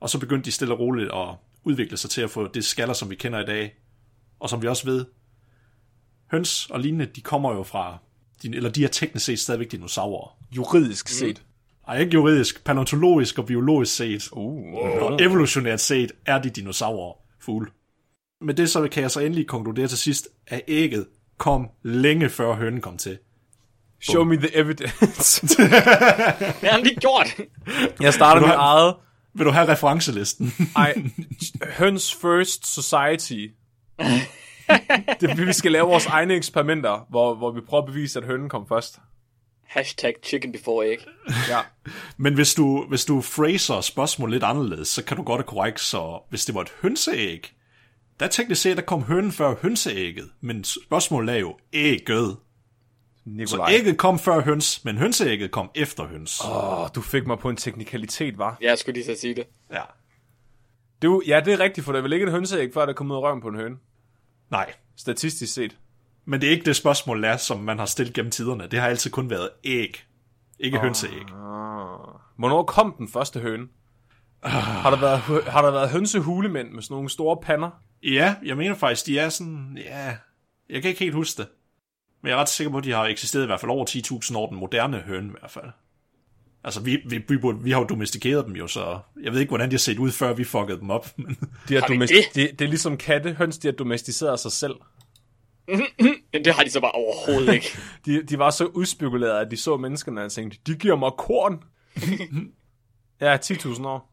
Og 0.00 0.10
så 0.10 0.18
begyndte 0.18 0.44
de 0.44 0.52
stille 0.52 0.74
og 0.74 0.80
roligt 0.80 1.10
at 1.12 1.28
udvikle 1.64 1.96
sig 1.96 2.10
til 2.10 2.22
at 2.22 2.30
få 2.30 2.48
det 2.48 2.64
skaller, 2.64 2.94
som 2.94 3.10
vi 3.10 3.14
kender 3.14 3.40
i 3.40 3.46
dag. 3.46 3.74
Og 4.40 4.50
som 4.50 4.62
vi 4.62 4.68
også 4.68 4.84
ved, 4.84 5.04
høns 6.30 6.66
og 6.70 6.80
lignende, 6.80 7.06
de 7.06 7.20
kommer 7.20 7.54
jo 7.54 7.62
fra, 7.62 7.98
eller 8.44 8.70
de 8.70 8.84
er 8.84 8.88
teknisk 8.88 9.26
set 9.26 9.38
stadigvæk 9.38 9.72
dinosaurer. 9.72 10.38
Juridisk 10.56 11.08
set. 11.08 11.42
Ej, 11.88 11.98
ikke 11.98 12.12
juridisk, 12.14 12.64
paleontologisk 12.64 13.38
og 13.38 13.46
biologisk 13.46 13.96
set. 13.96 14.28
Uh. 14.32 14.74
Og 15.02 15.22
evolutionært 15.22 15.80
set 15.80 16.12
er 16.26 16.38
de 16.42 16.50
dinosaurer 16.50 17.12
fugle. 17.40 17.70
Med 18.40 18.54
det 18.54 18.70
så 18.70 18.88
kan 18.88 19.02
jeg 19.02 19.10
så 19.10 19.20
endelig 19.20 19.46
konkludere 19.46 19.88
til 19.88 19.98
sidst, 19.98 20.28
at 20.46 20.60
ægget 20.68 21.06
kom 21.38 21.68
længe 21.82 22.28
før 22.28 22.54
hønen 22.54 22.80
kom 22.80 22.96
til. 22.96 23.18
Show 24.02 24.24
me 24.24 24.36
the 24.36 24.56
evidence. 24.56 25.46
Det 25.56 25.58
har 25.70 26.70
han 26.72 26.82
lige 26.82 26.96
gjort. 27.00 27.26
jeg 28.00 28.14
starter 28.14 28.40
mit 28.40 28.50
have- 28.50 28.58
eget. 28.60 28.94
Vil 29.34 29.46
du 29.46 29.50
have 29.50 29.68
referencelisten? 29.68 30.52
Ej, 30.76 30.94
Høns 31.78 32.14
First 32.14 32.66
Society. 32.74 33.46
Det, 35.20 35.46
vi 35.46 35.52
skal 35.52 35.72
lave 35.72 35.86
vores 35.86 36.06
egne 36.06 36.34
eksperimenter, 36.34 37.06
hvor, 37.10 37.34
hvor 37.34 37.50
vi 37.50 37.60
prøver 37.60 37.82
at 37.82 37.86
bevise, 37.86 38.18
at 38.18 38.24
hønen 38.24 38.48
kom 38.48 38.68
først. 38.68 38.98
Hashtag 39.74 40.14
chicken 40.22 40.52
before 40.52 40.86
egg. 40.92 40.98
Ja. 41.48 41.60
Men 42.16 42.34
hvis 42.34 42.54
du, 42.54 42.86
hvis 42.88 43.04
du 43.04 43.20
phraser 43.20 43.80
spørgsmålet 43.80 44.32
lidt 44.32 44.44
anderledes, 44.44 44.88
så 44.88 45.04
kan 45.04 45.16
du 45.16 45.22
godt 45.22 45.38
det 45.38 45.46
korrekt, 45.46 45.80
så 45.80 46.20
hvis 46.30 46.44
det 46.44 46.54
var 46.54 46.60
et 46.60 46.72
hønseæg, 46.82 47.54
der 48.20 48.26
teknisk 48.26 48.62
set, 48.62 48.76
der 48.76 48.82
kom 48.82 49.02
hønen 49.02 49.32
før 49.32 49.54
hønseægget, 49.62 50.30
men 50.40 50.64
spørgsmålet 50.64 51.34
er 51.34 51.38
jo 51.38 51.58
ægget. 51.72 52.36
Så 53.16 53.30
Nikolaj. 53.30 53.72
ægget 53.72 53.98
kom 53.98 54.18
før 54.18 54.40
høns, 54.40 54.84
men 54.84 54.98
hønseægget 54.98 55.50
kom 55.50 55.70
efter 55.74 56.06
høns. 56.06 56.40
Oh. 56.40 56.80
Åh, 56.82 56.88
du 56.94 57.00
fik 57.00 57.26
mig 57.26 57.38
på 57.38 57.50
en 57.50 57.56
teknikalitet, 57.56 58.38
var. 58.38 58.58
Ja, 58.62 58.68
jeg 58.68 58.78
skulle 58.78 58.94
lige 59.00 59.14
så 59.14 59.20
sige 59.20 59.34
det. 59.34 59.44
Ja. 59.72 59.82
Du, 61.02 61.22
ja, 61.26 61.40
det 61.44 61.52
er 61.52 61.60
rigtigt, 61.60 61.84
for 61.84 61.92
der 61.92 61.98
er 61.98 62.02
vel 62.02 62.12
ikke 62.12 62.26
et 62.26 62.32
hønseæg, 62.32 62.74
før 62.74 62.86
der 62.86 62.92
kommer 62.92 63.14
ud 63.14 63.18
af 63.18 63.22
røven 63.28 63.40
på 63.40 63.48
en 63.48 63.54
høne. 63.56 63.76
Nej, 64.50 64.72
Statistisk 64.96 65.54
set. 65.54 65.76
Men 66.24 66.40
det 66.40 66.46
er 66.46 66.50
ikke 66.50 66.64
det 66.64 66.76
spørgsmål, 66.76 67.22
der 67.22 67.28
er, 67.28 67.36
som 67.36 67.60
man 67.60 67.78
har 67.78 67.86
stillet 67.86 68.14
gennem 68.14 68.30
tiderne. 68.30 68.66
Det 68.70 68.80
har 68.80 68.88
altid 68.88 69.10
kun 69.10 69.30
været 69.30 69.50
æg, 69.64 70.04
ikke 70.58 70.76
oh. 70.78 70.82
hønseæg. 70.84 71.12
Ah. 71.22 71.98
Hvornår 72.38 72.62
kom 72.62 72.94
den 72.98 73.08
første 73.08 73.40
høne? 73.40 73.66
Har 74.42 74.90
der 74.90 75.00
været, 75.00 75.44
har 75.44 75.62
der 75.62 75.70
været 75.70 75.90
hønsehulemænd 75.90 76.70
med 76.70 76.82
sådan 76.82 76.94
nogle 76.94 77.10
store 77.10 77.36
pander? 77.42 77.70
Ja, 78.02 78.34
jeg 78.44 78.56
mener 78.56 78.74
faktisk, 78.74 79.06
de 79.06 79.18
er 79.18 79.28
sådan, 79.28 79.78
ja, 79.84 80.16
jeg 80.70 80.82
kan 80.82 80.88
ikke 80.88 81.00
helt 81.00 81.14
huske 81.14 81.42
det. 81.42 81.48
Men 82.22 82.28
jeg 82.30 82.36
er 82.36 82.40
ret 82.40 82.48
sikker 82.48 82.70
på, 82.70 82.78
at 82.78 82.84
de 82.84 82.92
har 82.92 83.04
eksisteret 83.04 83.42
i 83.42 83.46
hvert 83.46 83.60
fald 83.60 83.70
over 83.70 83.86
10.000 84.30 84.36
år, 84.38 84.48
den 84.48 84.58
moderne 84.58 84.98
høne 84.98 85.28
i 85.28 85.30
hvert 85.40 85.50
fald. 85.50 85.64
Altså, 86.64 86.80
vi, 86.80 86.98
vi, 87.08 87.22
vi, 87.28 87.36
burde- 87.38 87.62
vi 87.62 87.70
har 87.70 87.78
jo 87.80 87.86
domestikeret 87.86 88.46
dem 88.46 88.56
jo, 88.56 88.66
så 88.66 88.98
jeg 89.22 89.32
ved 89.32 89.40
ikke, 89.40 89.50
hvordan 89.50 89.68
de 89.70 89.74
har 89.74 89.78
set 89.78 89.98
ud, 89.98 90.10
før 90.10 90.32
vi 90.34 90.44
fuckede 90.44 90.80
dem 90.80 90.90
op. 90.90 91.06
Men 91.16 91.36
De 91.68 91.74
har 91.74 91.80
domest- 91.80 92.12
det? 92.14 92.24
det? 92.34 92.58
det? 92.58 92.64
er 92.64 92.68
ligesom 92.68 92.96
katte. 92.96 93.32
Høns, 93.32 93.58
de 93.58 93.68
har 93.68 93.72
domesticeret 93.72 94.40
sig 94.40 94.52
selv. 94.52 94.74
Men 96.32 96.44
det 96.44 96.54
har 96.54 96.62
de 96.64 96.70
så 96.70 96.80
bare 96.80 96.92
overhovedet 96.92 97.54
ikke. 97.54 97.78
De, 98.06 98.22
de 98.22 98.38
var 98.38 98.50
så 98.50 98.64
udspekuleret, 98.64 99.40
at 99.46 99.50
de 99.50 99.56
så 99.56 99.76
menneskerne 99.76 100.24
og 100.24 100.32
tænkte, 100.32 100.58
de 100.66 100.74
giver 100.74 100.96
mig 100.96 101.12
korn. 101.18 101.62
ja, 103.20 103.36
10.000 103.36 103.86
år. 103.86 104.12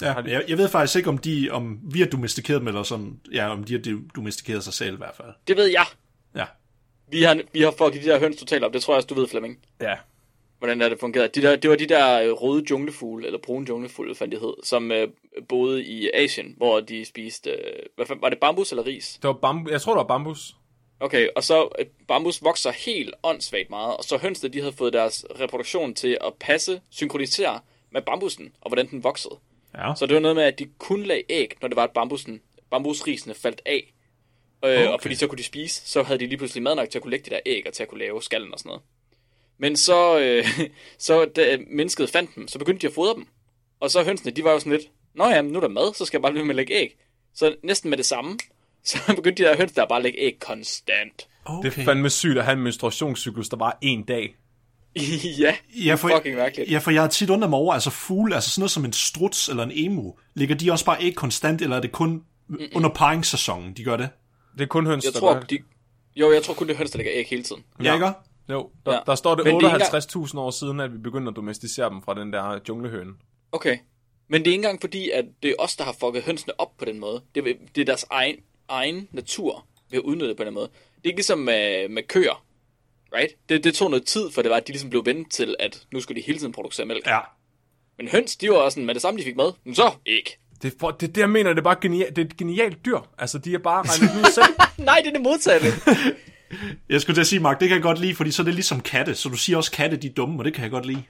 ja, 0.00 0.14
jeg, 0.14 0.44
jeg 0.48 0.58
ved 0.58 0.68
faktisk 0.68 0.96
ikke, 0.96 1.08
om, 1.08 1.18
de, 1.18 1.48
om 1.50 1.80
vi 1.82 1.98
har 2.00 2.06
domestikeret 2.06 2.60
dem, 2.60 2.68
eller 2.68 2.82
som, 2.82 3.18
ja, 3.32 3.48
om 3.48 3.64
de 3.64 3.72
har 3.72 4.00
domestikeret 4.16 4.64
sig 4.64 4.72
selv 4.72 4.94
i 4.94 4.96
hvert 4.96 5.14
fald. 5.16 5.28
Det 5.48 5.56
ved 5.56 5.66
jeg. 5.66 5.86
Ja. 6.34 6.44
Vi 7.10 7.22
har, 7.22 7.40
vi 7.52 7.60
har 7.60 7.74
fucket 7.78 8.04
de 8.04 8.08
der 8.08 8.18
høns 8.18 8.36
totalt 8.36 8.64
op. 8.64 8.72
Det 8.72 8.82
tror 8.82 8.94
jeg 8.94 8.96
også, 8.96 9.06
du 9.06 9.14
ved, 9.14 9.28
Flemming. 9.28 9.58
Ja. 9.80 9.94
Hvordan 10.58 10.82
er 10.82 10.88
det 10.88 11.00
fungeret. 11.00 11.34
De 11.34 11.42
der, 11.42 11.56
det 11.56 11.70
var 11.70 11.76
de 11.76 11.86
der 11.86 12.20
øh, 12.22 12.32
røde 12.32 12.64
junglefugle, 12.70 13.26
eller 13.26 13.38
brune 13.38 13.66
junglefugle, 13.68 14.14
fandt 14.14 14.32
de 14.32 14.38
hed, 14.38 14.54
som 14.62 14.92
øh, 14.92 15.08
boede 15.48 15.84
i 15.84 16.10
Asien, 16.14 16.54
hvor 16.56 16.80
de 16.80 17.04
spiste, 17.04 17.50
øh, 17.50 17.82
hvad 17.96 18.06
fanden, 18.06 18.22
var 18.22 18.28
det 18.28 18.38
bambus 18.38 18.70
eller 18.72 18.86
ris? 18.86 19.18
Det 19.22 19.28
var 19.28 19.34
bambu- 19.34 19.70
jeg 19.70 19.80
tror, 19.80 19.92
det 19.92 19.98
var 19.98 20.04
bambus. 20.04 20.56
Okay, 21.00 21.28
og 21.36 21.44
så 21.44 21.68
øh, 21.78 21.86
bambus 22.08 22.42
vokser 22.42 22.72
helt 22.72 23.14
åndssvagt 23.22 23.70
meget, 23.70 23.96
og 23.96 24.04
så 24.04 24.16
hønsene, 24.16 24.52
de 24.52 24.60
havde 24.60 24.72
fået 24.72 24.92
deres 24.92 25.26
reproduktion 25.40 25.94
til 25.94 26.18
at 26.20 26.32
passe, 26.40 26.80
synkronisere 26.90 27.60
med 27.90 28.02
bambusen, 28.02 28.52
og 28.60 28.68
hvordan 28.68 28.90
den 28.90 29.04
voksede. 29.04 29.34
Ja. 29.74 29.94
Så 29.96 30.06
det 30.06 30.14
var 30.14 30.20
noget 30.20 30.36
med, 30.36 30.44
at 30.44 30.58
de 30.58 30.66
kun 30.78 31.02
lagde 31.02 31.22
æg, 31.28 31.54
når 31.62 31.68
det 31.68 31.76
var, 31.76 31.84
at 31.84 31.90
bambusen, 31.90 32.40
bambusrisene 32.70 33.34
faldt 33.34 33.62
af. 33.66 33.92
Øh, 34.64 34.70
okay. 34.70 34.86
Og 34.86 35.02
fordi 35.02 35.14
så 35.14 35.26
kunne 35.26 35.38
de 35.38 35.44
spise, 35.44 35.82
så 35.88 36.02
havde 36.02 36.18
de 36.18 36.26
lige 36.26 36.38
pludselig 36.38 36.62
mad 36.62 36.74
nok 36.74 36.90
til 36.90 36.98
at 36.98 37.02
kunne 37.02 37.10
lægge 37.10 37.30
de 37.30 37.34
der 37.34 37.40
æg, 37.46 37.62
og 37.66 37.72
til 37.72 37.82
at 37.82 37.88
kunne 37.88 38.00
lave 38.00 38.22
skallen 38.22 38.52
og 38.52 38.58
sådan 38.58 38.68
noget. 38.68 38.82
Men 39.58 39.76
så, 39.76 40.18
øh, 40.18 40.44
så 40.98 41.24
da 41.36 41.58
mennesket 41.70 42.10
fandt 42.10 42.34
dem, 42.34 42.48
så 42.48 42.58
begyndte 42.58 42.82
de 42.82 42.86
at 42.86 42.94
fodre 42.94 43.14
dem. 43.14 43.26
Og 43.80 43.90
så 43.90 44.04
hønsene, 44.04 44.32
de 44.32 44.44
var 44.44 44.52
jo 44.52 44.58
sådan 44.58 44.72
lidt, 44.72 44.82
Nå 45.14 45.28
ja, 45.28 45.42
nu 45.42 45.56
er 45.56 45.60
der 45.60 45.68
mad, 45.68 45.94
så 45.94 46.04
skal 46.04 46.18
jeg 46.18 46.22
bare 46.22 46.32
blive 46.32 46.40
ved 46.40 46.46
med 46.46 46.52
at 46.54 46.56
lægge 46.56 46.74
æg. 46.74 46.96
Så 47.34 47.54
næsten 47.62 47.90
med 47.90 47.98
det 47.98 48.06
samme, 48.06 48.38
så 48.84 48.98
begyndte 49.16 49.44
de 49.44 49.48
der 49.48 49.56
høns 49.56 49.72
der 49.72 49.86
bare 49.86 49.96
at 49.98 50.02
lægge 50.02 50.18
æg 50.20 50.38
konstant. 50.40 51.28
Okay. 51.44 51.70
Det 51.70 51.78
er 51.78 51.84
fandme 51.84 52.10
sygt 52.10 52.38
at 52.38 52.44
have 52.44 52.56
en 52.56 52.62
menstruationscyklus, 52.62 53.48
der 53.48 53.56
var 53.56 53.78
en 53.82 54.02
dag. 54.02 54.36
ja, 55.40 55.54
Ja, 55.86 55.94
for, 55.94 56.08
fucking 56.16 56.36
mærkeligt. 56.36 56.70
ja, 56.70 56.78
for 56.78 56.90
jeg 56.90 57.02
har 57.02 57.08
tit 57.08 57.30
undret 57.30 57.50
mig 57.50 57.58
over, 57.58 57.74
altså 57.74 57.90
fugle, 57.90 58.34
altså 58.34 58.50
sådan 58.50 58.60
noget 58.60 58.70
som 58.70 58.84
en 58.84 58.92
struts 58.92 59.48
eller 59.48 59.62
en 59.62 59.70
emu, 59.74 60.14
ligger 60.34 60.54
de 60.54 60.72
også 60.72 60.84
bare 60.84 61.02
ikke 61.02 61.14
konstant, 61.14 61.62
eller 61.62 61.76
er 61.76 61.80
det 61.80 61.92
kun 61.92 62.22
Mm-mm. 62.48 62.68
under 62.74 62.88
paringssæsonen, 62.88 63.72
de 63.72 63.84
gør 63.84 63.96
det? 63.96 64.08
Det 64.54 64.62
er 64.62 64.66
kun 64.66 64.86
høns, 64.86 65.04
Jeg 65.04 65.12
der 65.12 65.18
tror, 65.18 65.34
gør 65.34 65.40
de, 65.40 65.58
jo, 66.16 66.32
jeg 66.32 66.42
tror 66.42 66.54
kun, 66.54 66.66
det 66.66 66.72
er 66.74 66.78
høns, 66.78 66.90
der 66.90 66.96
lægger 66.98 67.12
æg 67.14 67.26
hele 67.30 67.42
tiden. 67.42 67.62
Ja, 67.82 67.94
ikke? 67.94 68.10
Jo, 68.50 68.70
der, 68.86 68.92
Ja. 68.92 68.98
der 69.06 69.14
står 69.14 69.34
det 69.34 69.44
Men 69.44 69.54
det 69.60 69.62
er 69.64 69.74
ikke 69.74 69.84
58.000 70.26 70.38
år 70.38 70.50
siden, 70.50 70.80
at 70.80 70.92
vi 70.92 70.98
begyndte 70.98 71.28
at 71.30 71.36
domesticere 71.36 71.90
dem 71.90 72.02
fra 72.02 72.14
den 72.14 72.32
der 72.32 72.58
junglehøne. 72.68 73.12
Okay. 73.52 73.78
Men 74.28 74.40
det 74.40 74.48
er 74.48 74.52
ikke 74.52 74.58
engang 74.58 74.80
fordi, 74.80 75.10
at 75.10 75.24
det 75.42 75.50
er 75.50 75.54
os, 75.58 75.76
der 75.76 75.84
har 75.84 75.96
fucket 76.00 76.22
hønsene 76.22 76.60
op 76.60 76.76
på 76.78 76.84
den 76.84 77.00
måde. 77.00 77.22
Det 77.34 77.48
er, 77.48 77.54
det 77.74 77.80
er 77.80 77.84
deres 77.84 78.06
egen, 78.10 78.36
egen 78.68 79.08
natur, 79.12 79.66
vi 79.90 79.96
har 79.96 80.02
udnyttet 80.02 80.36
på 80.36 80.44
den 80.44 80.54
måde. 80.54 80.66
Det 80.66 81.02
er 81.04 81.08
ikke 81.08 81.18
ligesom 81.18 81.38
med, 81.38 81.88
med 81.88 82.02
køer. 82.08 82.44
Right? 83.14 83.32
Det, 83.48 83.64
det 83.64 83.74
tog 83.74 83.90
noget 83.90 84.06
tid, 84.06 84.30
for 84.30 84.42
det 84.42 84.50
var, 84.50 84.56
at 84.56 84.66
de 84.66 84.72
ligesom 84.72 84.90
blev 84.90 85.06
vendt 85.06 85.30
til, 85.32 85.56
at 85.58 85.86
nu 85.92 86.00
skulle 86.00 86.20
de 86.20 86.26
hele 86.26 86.38
tiden 86.38 86.52
producere 86.52 86.86
mælk. 86.86 87.06
Ja. 87.06 87.18
Men 87.98 88.08
høns, 88.08 88.36
de 88.36 88.50
var 88.50 88.56
også 88.56 88.74
sådan, 88.74 88.86
med 88.86 88.94
det 88.94 89.02
samme, 89.02 89.20
de 89.20 89.24
fik 89.24 89.36
mad. 89.36 89.52
Men 89.64 89.74
så 89.74 89.90
ikke. 90.06 90.38
Det, 90.62 90.74
for, 90.80 90.90
det, 90.90 91.14
det, 91.14 91.20
jeg 91.20 91.30
mener, 91.30 91.50
det 91.52 91.58
er 91.58 91.62
bare 91.62 91.76
genialt, 91.80 92.16
det 92.16 92.22
er 92.22 92.26
et 92.26 92.36
genialt 92.36 92.84
dyr. 92.84 92.98
Altså, 93.18 93.38
de 93.38 93.54
er 93.54 93.58
bare 93.58 93.82
regnet 93.82 94.10
ud 94.20 94.32
selv. 94.32 94.84
Nej, 94.86 94.98
det 95.04 95.08
er 95.08 95.12
det 95.12 95.20
modsatte. 95.22 95.66
Jeg 96.88 97.00
skulle 97.00 97.14
til 97.14 97.20
at 97.20 97.26
sige, 97.26 97.40
Mark, 97.40 97.60
det 97.60 97.68
kan 97.68 97.74
jeg 97.74 97.82
godt 97.82 97.98
lide, 97.98 98.14
fordi 98.14 98.30
så 98.30 98.42
er 98.42 98.44
det 98.44 98.54
ligesom 98.54 98.80
katte, 98.80 99.14
så 99.14 99.28
du 99.28 99.36
siger 99.36 99.56
også 99.56 99.72
katte, 99.72 99.96
de 99.96 100.06
er 100.06 100.12
dumme, 100.12 100.38
og 100.40 100.44
det 100.44 100.54
kan 100.54 100.62
jeg 100.62 100.70
godt 100.70 100.86
lide. 100.86 101.02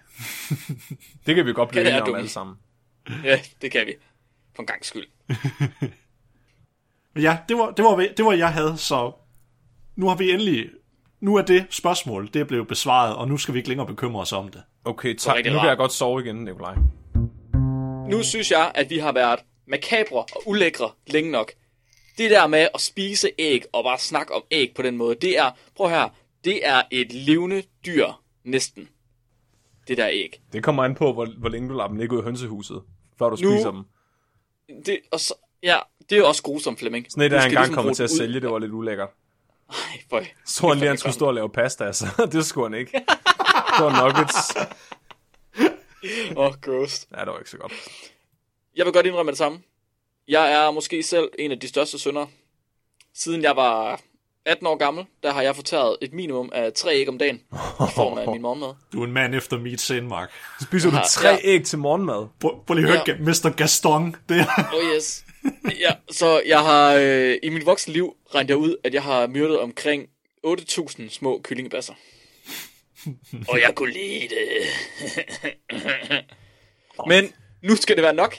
Det 1.26 1.34
kan 1.34 1.46
vi 1.46 1.52
godt 1.52 1.68
blive 1.68 1.80
enige 1.80 2.00
om 2.00 2.06
dumme. 2.06 2.18
alle 2.18 2.30
sammen. 2.30 2.56
ja, 3.24 3.40
det 3.62 3.70
kan 3.70 3.86
vi. 3.86 3.94
For 4.54 4.62
en 4.62 4.66
gang 4.66 4.84
skyld. 4.84 5.06
Men 7.14 7.22
ja, 7.22 7.38
det 7.48 7.56
var, 7.56 7.70
det 7.70 7.84
var, 7.84 7.96
det 8.16 8.24
var, 8.24 8.32
jeg 8.32 8.52
havde, 8.52 8.76
så 8.78 9.12
nu 9.96 10.08
har 10.08 10.14
vi 10.16 10.30
endelig, 10.30 10.70
nu 11.20 11.36
er 11.36 11.42
det 11.42 11.66
spørgsmål, 11.70 12.30
det 12.34 12.40
er 12.40 12.44
blevet 12.44 12.68
besvaret, 12.68 13.16
og 13.16 13.28
nu 13.28 13.36
skal 13.36 13.54
vi 13.54 13.58
ikke 13.58 13.68
længere 13.68 13.86
bekymre 13.86 14.20
os 14.20 14.32
om 14.32 14.48
det. 14.48 14.62
Okay, 14.84 15.14
tak. 15.14 15.36
Nu 15.36 15.42
kan 15.42 15.68
jeg 15.68 15.76
godt 15.76 15.92
sove 15.92 16.20
igen, 16.24 16.36
Nikolaj. 16.36 16.74
Nu 18.08 18.22
synes 18.22 18.50
jeg, 18.50 18.72
at 18.74 18.90
vi 18.90 18.98
har 18.98 19.12
været 19.12 19.40
makabre 19.66 20.18
og 20.18 20.42
ulækre 20.46 20.90
længe 21.06 21.30
nok. 21.30 21.52
Det 22.18 22.30
der 22.30 22.46
med 22.46 22.68
at 22.74 22.80
spise 22.80 23.30
æg 23.38 23.62
og 23.72 23.84
bare 23.84 23.98
snakke 23.98 24.34
om 24.34 24.42
æg 24.50 24.72
på 24.74 24.82
den 24.82 24.96
måde, 24.96 25.14
det 25.14 25.38
er, 25.38 25.50
prøv 25.76 25.88
her, 25.88 26.08
det 26.44 26.66
er 26.66 26.82
et 26.90 27.12
levende 27.12 27.62
dyr, 27.86 28.06
næsten. 28.44 28.88
Det 29.88 29.96
der 29.96 30.08
æg. 30.12 30.40
Det 30.52 30.64
kommer 30.64 30.84
an 30.84 30.94
på, 30.94 31.12
hvor, 31.12 31.26
hvor 31.38 31.48
længe 31.48 31.68
du 31.68 31.74
lader 31.74 31.88
dem 31.88 31.96
ligge 31.96 32.16
ud 32.16 32.20
i 32.20 32.24
hønsehuset, 32.24 32.82
før 33.18 33.28
du 33.30 33.36
Nu- 33.42 33.50
spiser 33.56 33.70
dem. 33.70 33.84
Det, 34.86 35.00
og 35.12 35.20
så, 35.20 35.34
ja, 35.62 35.78
det 36.10 36.18
er 36.18 36.22
også 36.24 36.42
grusomt, 36.42 36.78
Flemming. 36.78 37.06
Sådan 37.10 37.22
et, 37.24 37.30
der 37.30 37.36
engang 37.36 37.52
ligesom 37.52 37.74
kommer 37.74 37.94
til 37.94 38.02
at 38.02 38.10
ud- 38.10 38.16
sælge, 38.16 38.40
det 38.40 38.50
var 38.50 38.58
lidt 38.58 38.72
ulækkert. 38.72 39.08
Ej, 39.70 39.76
føj. 40.10 40.26
Så 40.46 40.68
han 40.68 40.78
lige, 40.78 40.88
han 40.88 40.98
skulle 40.98 41.12
stå 41.14 41.26
og 41.26 41.34
lave 41.34 41.50
pasta, 41.50 41.92
så 41.92 42.06
det 42.32 42.46
skulle 42.46 42.68
han 42.70 42.78
ikke. 42.80 42.92
Det 43.78 43.84
var 43.84 44.02
nuggets. 44.04 44.36
Åh, 46.36 46.46
oh, 46.46 46.52
gross. 46.60 47.06
Ja, 47.16 47.20
det 47.20 47.26
var 47.28 47.38
ikke 47.38 47.50
så 47.50 47.58
godt. 47.58 47.72
Jeg 48.76 48.84
vil 48.86 48.92
godt 48.92 49.06
indrømme 49.06 49.30
det 49.32 49.38
samme. 49.38 49.58
Jeg 50.28 50.52
er 50.52 50.70
måske 50.70 51.02
selv 51.02 51.28
en 51.38 51.52
af 51.52 51.60
de 51.60 51.68
største 51.68 51.98
syndere. 51.98 52.28
Siden 53.14 53.42
jeg 53.42 53.56
var 53.56 54.00
18 54.46 54.66
år 54.66 54.76
gammel, 54.76 55.04
der 55.22 55.32
har 55.32 55.42
jeg 55.42 55.56
fortæret 55.56 55.96
et 56.02 56.12
minimum 56.12 56.50
af 56.52 56.72
tre 56.72 56.94
æg 56.94 57.08
om 57.08 57.18
dagen 57.18 57.36
i 57.36 57.90
form 57.94 58.18
af 58.18 58.28
min 58.32 58.42
morgenmad. 58.42 58.74
Du 58.92 59.00
er 59.00 59.06
en 59.06 59.12
mand 59.12 59.34
efter 59.34 59.58
mit 59.58 59.80
sind, 59.80 60.06
Mark. 60.06 60.30
Spiser 60.62 60.90
du 60.90 60.96
tre 61.10 61.28
ja. 61.28 61.38
æg 61.42 61.64
til 61.64 61.78
morgenmad? 61.78 62.26
Prøv, 62.40 62.74
lige 62.74 62.86
at 62.86 62.92
høre, 62.92 63.04
ja. 63.06 63.16
Mr. 63.18 63.54
Gaston. 63.56 64.16
Det 64.28 64.40
er, 64.40 64.70
Oh 64.74 64.96
yes. 64.96 65.24
Ja, 65.80 65.92
så 66.10 66.42
jeg 66.46 66.60
har 66.60 66.94
øh, 66.94 67.36
i 67.42 67.48
mit 67.48 67.66
voksne 67.66 67.92
liv 67.92 68.16
regnet 68.34 68.48
jeg 68.48 68.56
ud, 68.56 68.76
at 68.84 68.94
jeg 68.94 69.02
har 69.02 69.26
myrdet 69.26 69.60
omkring 69.60 70.06
8.000 70.46 71.08
små 71.08 71.40
kyllingebasser. 71.44 71.94
Og 73.48 73.60
jeg 73.60 73.72
kunne 73.74 73.92
lide 73.92 74.28
det. 74.28 74.48
Men 77.08 77.32
nu 77.62 77.76
skal 77.76 77.96
det 77.96 78.02
være 78.02 78.14
nok. 78.14 78.36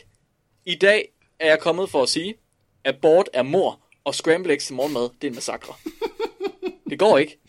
I 0.65 0.75
dag 0.75 1.09
er 1.39 1.47
jeg 1.47 1.59
kommet 1.59 1.89
for 1.89 2.03
at 2.03 2.09
sige, 2.09 2.35
at 2.83 2.95
abort 2.95 3.29
er 3.33 3.43
mor, 3.43 3.79
og 4.03 4.15
scramble 4.15 4.53
eggs 4.53 4.65
til 4.65 4.75
morgenmad, 4.75 5.09
det 5.21 5.23
er 5.23 5.27
en 5.27 5.35
massakre. 5.35 5.73
Det 6.89 6.99
går 6.99 7.17
ikke. 7.17 7.39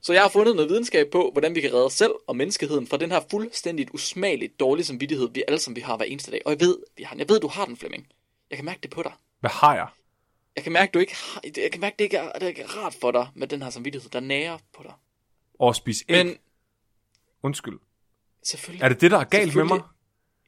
Så 0.00 0.12
jeg 0.12 0.22
har 0.22 0.28
fundet 0.28 0.56
noget 0.56 0.70
videnskab 0.70 1.10
på, 1.12 1.30
hvordan 1.32 1.54
vi 1.54 1.60
kan 1.60 1.72
redde 1.72 1.84
os 1.84 1.92
selv 1.92 2.12
og 2.26 2.36
menneskeheden 2.36 2.86
fra 2.86 2.96
den 2.96 3.10
her 3.10 3.20
fuldstændigt 3.30 3.90
usmageligt 3.94 4.60
dårlige 4.60 4.86
samvittighed, 4.86 5.28
vi 5.32 5.44
alle 5.48 5.58
sammen 5.58 5.76
vi 5.76 5.80
har 5.80 5.96
hver 5.96 6.06
eneste 6.06 6.30
dag. 6.30 6.42
Og 6.44 6.52
jeg 6.52 6.60
ved, 6.60 6.78
vi 6.96 7.02
har. 7.02 7.16
Jeg 7.16 7.28
ved, 7.28 7.40
du 7.40 7.48
har 7.48 7.64
den, 7.64 7.76
Flemming. 7.76 8.06
Jeg 8.50 8.58
kan 8.58 8.64
mærke 8.64 8.80
det 8.82 8.90
på 8.90 9.02
dig. 9.02 9.12
Hvad 9.40 9.50
har 9.50 9.74
jeg? 9.74 9.88
Jeg 10.56 10.64
kan 10.64 10.72
mærke, 10.72 10.90
du 10.92 10.98
ikke 10.98 11.14
har, 11.16 11.40
jeg 11.56 11.72
kan 11.72 11.80
mærke, 11.80 11.94
det 11.98 12.04
ikke 12.04 12.16
er, 12.16 12.32
det 12.32 12.42
er 12.42 12.48
ikke 12.48 12.66
rart 12.66 12.94
for 12.94 13.10
dig 13.10 13.28
med 13.34 13.46
den 13.48 13.62
her 13.62 13.70
samvittighed, 13.70 14.10
der 14.10 14.20
nærer 14.20 14.58
på 14.76 14.82
dig. 14.82 14.92
Og 15.58 15.76
spise 15.76 16.04
æg? 16.08 16.26
Men 16.26 16.36
Undskyld. 17.42 17.78
selvfølgelig. 18.42 18.84
Er 18.84 18.88
det 18.88 19.00
det, 19.00 19.10
der 19.10 19.18
er 19.18 19.24
galt 19.24 19.54
med 19.54 19.64
mig? 19.64 19.80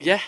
Ja, 0.04 0.20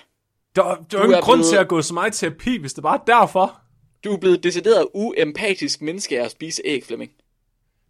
Der, 0.56 0.62
der 0.62 0.70
er 0.70 0.76
jo 0.92 0.98
Du 0.98 1.02
ingen 1.02 1.14
er 1.14 1.20
grund 1.20 1.38
blevet- 1.38 1.50
til 1.50 1.56
at 1.56 1.68
gå 1.68 1.82
så 1.82 1.94
meget 1.94 2.12
terapi, 2.12 2.56
hvis 2.58 2.72
det 2.74 2.82
bare 2.82 2.98
er 3.00 3.04
derfor. 3.04 3.60
du 4.04 4.12
er 4.12 4.16
blevet 4.18 4.42
decideret 4.42 4.88
uempatisk 4.94 5.82
menneske 5.82 6.20
af 6.20 6.24
at 6.24 6.30
spise 6.30 6.62
æg, 6.64 6.84
Flemming. 6.84 7.10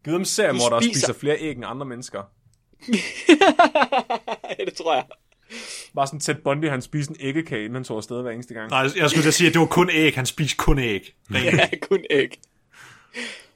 Giv 0.05 0.13
dem 0.13 0.25
seriemord, 0.25 0.71
der 0.71 0.81
spiser- 0.81 0.93
spiser 1.01 1.13
flere 1.13 1.37
æg 1.41 1.57
end 1.57 1.65
andre 1.67 1.87
mennesker. 1.87 2.23
ja, 4.59 4.65
det 4.65 4.75
tror 4.75 4.95
jeg. 4.95 5.05
Bare 5.95 6.07
sådan 6.07 6.21
Ted 6.21 6.35
Bundy, 6.35 6.69
han 6.69 6.83
spiser 6.83 7.11
en 7.11 7.17
æggekage, 7.21 7.61
inden 7.65 7.75
han 7.75 7.85
tog 7.85 7.97
afsted 7.97 8.23
hver 8.23 8.31
eneste 8.31 8.55
gang. 8.55 8.71
nej, 8.71 8.87
jeg 8.97 9.11
skulle 9.11 9.25
da 9.27 9.31
sige, 9.31 9.49
at 9.49 9.53
det 9.55 9.61
var 9.61 9.67
kun 9.67 9.91
æg. 9.93 10.15
Han 10.15 10.27
spiste 10.27 10.57
kun 10.57 10.79
æg. 10.79 11.15
Ja, 11.35 11.69
kun 11.83 12.05
æg. 12.11 12.41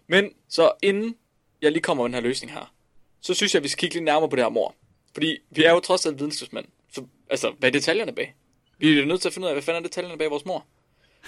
Men 0.09 0.31
så 0.49 0.73
inden 0.83 1.15
jeg 1.63 1.73
lige 1.73 1.83
kommer 1.83 2.05
med 2.05 2.09
den 2.09 2.15
her 2.15 2.21
løsning 2.29 2.53
her, 2.53 2.73
så 3.21 3.35
synes 3.35 3.55
jeg, 3.55 3.61
at 3.61 3.65
vi 3.65 3.69
skal 3.69 3.81
kigge 3.81 3.95
lidt 3.95 4.05
nærmere 4.05 4.31
på 4.31 4.37
det 4.37 4.45
her 4.45 4.51
mor. 4.51 4.75
Fordi 5.15 5.39
vi 5.51 5.65
er 5.65 5.71
jo 5.73 5.81
trods 5.81 6.07
alt 6.07 6.19
videnskabsmænd. 6.19 6.67
Så 6.93 7.05
altså, 7.31 7.53
hvad 7.59 7.69
er 7.69 7.73
detaljerne 7.73 8.13
bag? 8.13 8.35
Vi 8.79 8.99
er 9.01 9.07
nødt 9.07 9.21
til 9.21 9.29
at 9.29 9.35
finde 9.35 9.47
ud 9.47 9.49
af, 9.49 9.55
hvad 9.55 9.63
fanden 9.63 9.85
er 9.85 9.89
detaljerne 9.89 10.19
bag 10.19 10.31
vores 10.31 10.45
mor? 10.45 10.67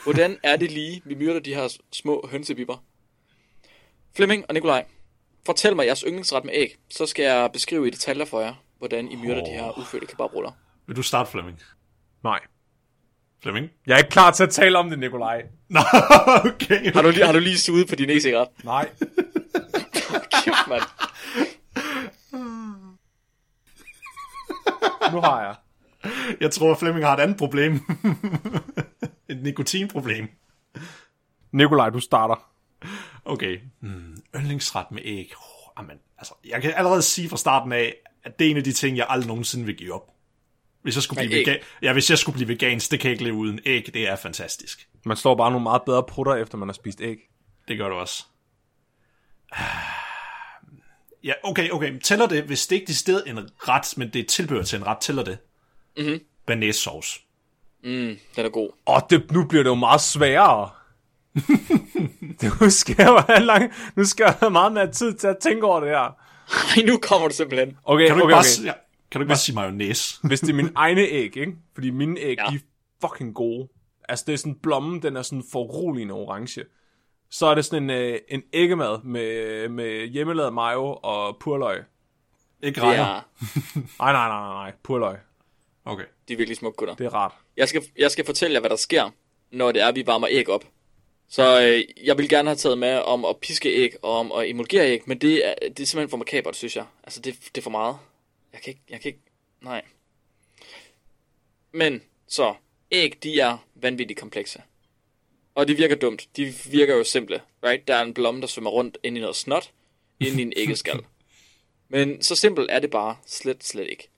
Hvordan 0.04 0.38
er 0.42 0.56
det 0.56 0.72
lige, 0.72 1.02
vi 1.04 1.14
myrder 1.14 1.40
de 1.40 1.54
her 1.54 1.78
små 1.92 2.28
hønsebibber? 2.30 2.76
Flemming 4.16 4.44
og 4.48 4.54
Nikolaj, 4.54 4.84
fortæl 5.46 5.76
mig 5.76 5.86
jeres 5.86 6.00
yndlingsret 6.00 6.44
med 6.44 6.52
æg, 6.54 6.76
så 6.90 7.06
skal 7.06 7.22
jeg 7.22 7.50
beskrive 7.52 7.88
i 7.88 7.90
detaljer 7.90 8.24
for 8.24 8.40
jer, 8.40 8.54
hvordan 8.78 9.08
I 9.08 9.16
myrder 9.16 9.44
de 9.44 9.50
her 9.50 9.78
ufødte 9.78 10.06
kebabruller. 10.06 10.50
Vil 10.86 10.96
du 10.96 11.02
starte, 11.02 11.30
Flemming? 11.30 11.62
Nej. 12.24 12.40
Flemming? 13.42 13.70
Jeg 13.86 13.94
er 13.94 13.98
ikke 13.98 14.10
klar 14.10 14.30
til 14.30 14.42
at 14.42 14.50
tale 14.50 14.78
om 14.78 14.90
det, 14.90 14.98
Nikolaj. 14.98 15.42
Nå, 15.68 15.80
okay. 16.44 16.92
Har 16.92 17.02
du 17.02 17.10
lige, 17.10 17.26
har 17.26 17.32
du 17.32 17.38
lige 17.38 17.58
suget 17.58 17.88
på 17.88 17.94
din 17.94 18.10
e-cigaret? 18.10 18.48
Nej. 18.64 18.88
Kæft, 20.44 20.68
mand. 20.68 20.82
Nu 25.12 25.20
har 25.20 25.42
jeg. 25.42 25.54
Jeg 26.40 26.50
tror, 26.50 26.72
at 26.72 26.78
Flemming 26.78 27.06
har 27.06 27.16
et 27.16 27.20
andet 27.20 27.36
problem. 27.36 27.72
et 29.30 29.42
nikotinproblem. 29.42 30.28
Nikolaj, 31.52 31.90
du 31.90 32.00
starter. 32.00 32.50
Okay. 33.24 33.58
Hmm, 33.80 34.16
yndlingsret 34.36 34.90
med 34.90 35.02
æg. 35.04 35.32
Oh, 35.36 35.72
amen, 35.76 35.98
altså, 36.18 36.34
jeg 36.44 36.62
kan 36.62 36.72
allerede 36.76 37.02
sige 37.02 37.28
fra 37.28 37.36
starten 37.36 37.72
af, 37.72 37.94
at 38.24 38.38
det 38.38 38.46
er 38.46 38.50
en 38.50 38.56
af 38.56 38.64
de 38.64 38.72
ting, 38.72 38.96
jeg 38.96 39.06
aldrig 39.08 39.28
nogensinde 39.28 39.66
vil 39.66 39.76
give 39.76 39.94
op. 39.94 40.10
Hvis 40.82 40.94
jeg 40.94 41.02
skulle 41.02 41.26
blive, 41.26 41.40
vegan, 41.40 41.58
ja, 41.82 41.92
hvis 41.92 42.10
jeg 42.10 42.18
skulle 42.18 42.34
blive 42.34 42.48
vegansk, 42.48 42.90
det 42.90 43.00
kan 43.00 43.08
jeg 43.08 43.12
ikke 43.12 43.24
leve 43.24 43.36
uden 43.36 43.60
æg. 43.66 43.90
Det 43.94 44.08
er 44.08 44.16
fantastisk. 44.16 44.88
Man 45.04 45.16
slår 45.16 45.34
bare 45.34 45.50
nogle 45.50 45.62
meget 45.62 45.82
bedre 45.86 46.04
prutter, 46.08 46.34
efter 46.34 46.58
man 46.58 46.68
har 46.68 46.72
spist 46.72 47.00
æg. 47.00 47.18
Det 47.68 47.78
gør 47.78 47.88
du 47.88 47.94
også. 47.94 48.24
Ja, 51.24 51.32
okay, 51.44 51.70
okay. 51.70 51.98
Tæller 51.98 52.26
det, 52.26 52.42
hvis 52.42 52.66
det 52.66 52.76
ikke 52.76 52.92
er 53.08 53.22
en 53.26 53.48
ret, 53.56 53.94
men 53.96 54.12
det 54.12 54.20
er 54.20 54.24
tilbehør 54.24 54.62
til 54.62 54.76
en 54.76 54.86
ret, 54.86 54.98
tæller 54.98 55.24
det? 55.24 55.38
Mm-hmm. 55.98 56.20
Banæs 56.46 56.76
sauce. 56.76 57.20
Den 57.84 58.18
er 58.36 58.48
god. 58.48 58.70
Åh, 58.86 59.00
det, 59.10 59.32
nu 59.32 59.44
bliver 59.44 59.62
det 59.62 59.70
jo 59.70 59.74
meget 59.74 60.00
sværere. 60.00 60.70
nu 62.60 62.70
skal 62.70 62.94
jeg 62.98 63.24
have 63.28 63.40
lang, 63.44 63.72
nu 63.96 64.04
skal 64.04 64.24
jeg 64.24 64.32
have 64.40 64.50
meget 64.50 64.72
mere 64.72 64.92
tid 64.92 65.14
til 65.14 65.26
at 65.26 65.36
tænke 65.40 65.66
over 65.66 65.80
det 65.80 65.88
her. 65.88 66.16
Ej, 66.76 66.82
nu 66.86 66.98
kommer 67.02 67.28
du 67.28 67.34
simpelthen. 67.34 67.76
Okay, 67.84 68.06
Kan 68.06 68.16
du 68.16 68.22
okay, 68.24 68.28
ikke 68.28 68.34
bare, 68.34 68.44
okay. 68.60 68.66
ja, 68.66 68.72
kan 69.10 69.18
du 69.18 69.22
ikke 69.22 69.28
bare 69.28 69.38
sige 69.38 69.54
mayonnaise? 69.54 70.18
Hvis 70.28 70.40
det 70.40 70.48
er 70.50 70.54
mine 70.54 70.70
egne 70.74 71.00
æg, 71.00 71.36
ikke? 71.36 71.56
Fordi 71.74 71.90
mine 71.90 72.20
æg, 72.20 72.36
Ja. 72.38 72.44
ja. 72.44 72.50
de 72.50 72.54
er 72.54 72.60
fucking 73.08 73.34
gode. 73.34 73.68
Altså, 74.08 74.24
det 74.26 74.32
er 74.32 74.36
sådan, 74.36 74.54
blommen, 74.62 75.02
den 75.02 75.16
er 75.16 75.22
sådan 75.22 75.44
foruroligende 75.52 76.14
orange. 76.14 76.64
Så 77.30 77.46
er 77.46 77.54
det 77.54 77.64
sådan 77.64 77.82
en, 77.82 77.90
øh, 77.90 78.18
en 78.28 78.42
æggemad 78.52 79.02
med, 79.04 79.68
med 79.68 80.06
hjemmelavet 80.06 80.52
mayo 80.52 80.94
og 81.02 81.36
purløg. 81.40 81.82
ikke 82.62 82.74
Det 82.74 82.82
rejer? 82.84 83.04
er, 83.04 83.20
Nej, 84.02 84.12
nej, 84.12 84.28
nej, 84.28 84.40
nej, 84.40 84.52
nej, 84.54 84.72
purløg. 84.84 85.16
Okay. 85.88 86.04
de 86.28 86.32
er 86.32 86.36
virkelig 86.36 86.56
smukke 86.56 86.76
gutter. 86.76 86.94
Det 86.94 87.06
er 87.06 87.14
rart. 87.14 87.32
Jeg 87.56 87.68
skal, 87.68 87.82
jeg 87.98 88.10
skal 88.10 88.24
fortælle 88.24 88.54
jer, 88.54 88.60
hvad 88.60 88.70
der 88.70 88.76
sker, 88.76 89.10
når 89.50 89.72
det 89.72 89.82
er, 89.82 89.92
vi 89.92 90.06
varmer 90.06 90.28
æg 90.30 90.48
op. 90.48 90.64
Så 91.28 91.62
øh, 91.62 92.06
jeg 92.06 92.18
vil 92.18 92.28
gerne 92.28 92.48
have 92.48 92.56
taget 92.56 92.78
med 92.78 92.98
om 92.98 93.24
at 93.24 93.36
piske 93.36 93.68
æg 93.68 93.94
og 94.02 94.12
om 94.12 94.32
at 94.32 94.50
emulgere 94.50 94.86
æg, 94.86 95.02
men 95.06 95.18
det 95.18 95.46
er, 95.46 95.54
det 95.62 95.80
er 95.80 95.86
simpelthen 95.86 96.10
for 96.10 96.16
makabert, 96.16 96.56
synes 96.56 96.76
jeg. 96.76 96.86
Altså, 97.04 97.20
det, 97.20 97.36
det 97.54 97.58
er 97.58 97.62
for 97.62 97.70
meget. 97.70 97.96
Jeg 98.52 98.60
kan 98.60 98.70
ikke, 98.70 98.82
jeg 98.90 99.00
kan 99.00 99.08
ikke, 99.08 99.20
nej. 99.60 99.82
Men, 101.72 102.02
så, 102.26 102.54
æg, 102.90 103.22
de 103.22 103.40
er 103.40 103.56
vanvittigt 103.74 104.20
komplekse. 104.20 104.62
Og 105.54 105.68
de 105.68 105.74
virker 105.76 105.96
dumt. 105.96 106.28
De 106.36 106.54
virker 106.70 106.96
jo 106.96 107.04
simple, 107.04 107.40
right? 107.64 107.88
Der 107.88 107.94
er 107.94 108.02
en 108.02 108.14
blomme, 108.14 108.40
der 108.40 108.46
svømmer 108.46 108.70
rundt 108.70 108.98
ind 109.02 109.16
i 109.16 109.20
noget 109.20 109.36
snot, 109.36 109.70
ind 110.20 110.40
i 110.40 110.42
en 110.42 110.52
æggeskal. 110.62 111.00
Men 111.88 112.22
så 112.22 112.36
simpelt 112.36 112.70
er 112.70 112.78
det 112.78 112.90
bare 112.90 113.16
slet, 113.26 113.64
slet 113.64 113.86
ikke. 113.90 114.08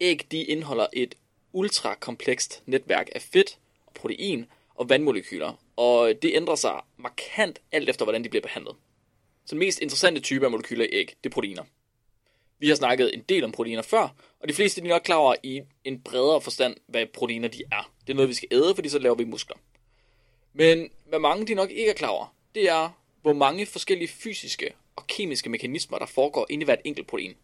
Æg, 0.00 0.26
de 0.30 0.44
indeholder 0.44 0.86
et 0.92 1.14
ultrakomplekst 1.52 2.62
netværk 2.66 3.08
af 3.14 3.22
fedt, 3.22 3.58
og 3.86 3.94
protein 3.94 4.46
og 4.74 4.88
vandmolekyler, 4.88 5.52
og 5.76 6.14
det 6.22 6.30
ændrer 6.34 6.54
sig 6.54 6.80
markant 6.96 7.60
alt 7.72 7.88
efter, 7.88 8.04
hvordan 8.04 8.24
de 8.24 8.28
bliver 8.28 8.42
behandlet. 8.42 8.76
Så 9.44 9.50
den 9.50 9.58
mest 9.58 9.80
interessante 9.80 10.20
type 10.20 10.44
af 10.44 10.50
molekyler 10.50 10.84
i 10.84 10.88
æg, 10.92 11.14
det 11.24 11.30
er 11.30 11.34
proteiner. 11.34 11.64
Vi 12.58 12.68
har 12.68 12.74
snakket 12.74 13.14
en 13.14 13.22
del 13.28 13.44
om 13.44 13.52
proteiner 13.52 13.82
før, 13.82 14.14
og 14.40 14.48
de 14.48 14.54
fleste 14.54 14.80
de 14.80 14.86
er 14.86 14.90
nok 14.90 15.02
klar 15.02 15.16
over 15.16 15.34
i 15.42 15.62
en 15.84 16.00
bredere 16.00 16.40
forstand, 16.40 16.76
hvad 16.86 17.06
proteiner 17.06 17.48
de 17.48 17.62
er. 17.72 17.92
Det 18.06 18.12
er 18.12 18.14
noget, 18.14 18.28
vi 18.28 18.34
skal 18.34 18.48
æde, 18.52 18.74
fordi 18.74 18.88
så 18.88 18.98
laver 18.98 19.14
vi 19.14 19.24
muskler. 19.24 19.56
Men 20.52 20.90
hvad 21.04 21.18
mange 21.18 21.46
de 21.46 21.54
nok 21.54 21.70
ikke 21.70 21.90
er 21.90 21.94
klar 21.94 22.08
over, 22.08 22.34
det 22.54 22.68
er, 22.68 22.90
hvor 23.22 23.32
mange 23.32 23.66
forskellige 23.66 24.08
fysiske 24.08 24.74
og 24.96 25.06
kemiske 25.06 25.50
mekanismer, 25.50 25.98
der 25.98 26.06
foregår 26.06 26.46
inde 26.50 26.62
i 26.62 26.64
hvert 26.64 26.80
enkelt 26.84 27.06
protein. 27.06 27.36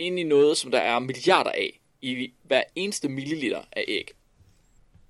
Ind 0.00 0.18
i 0.18 0.22
noget, 0.22 0.56
som 0.56 0.70
der 0.70 0.78
er 0.78 0.98
milliarder 0.98 1.50
af 1.50 1.80
i 2.02 2.32
hver 2.42 2.62
eneste 2.74 3.08
milliliter 3.08 3.60
af 3.72 3.84
æg. 3.88 4.10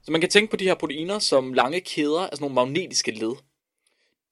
Så 0.02 0.12
man 0.12 0.20
kan 0.20 0.30
tænke 0.30 0.50
på 0.50 0.56
de 0.56 0.64
her 0.64 0.74
proteiner 0.74 1.18
som 1.18 1.52
lange 1.52 1.80
kæder 1.80 2.20
af 2.20 2.28
sådan 2.32 2.42
nogle 2.42 2.54
magnetiske 2.54 3.10
led. 3.10 3.32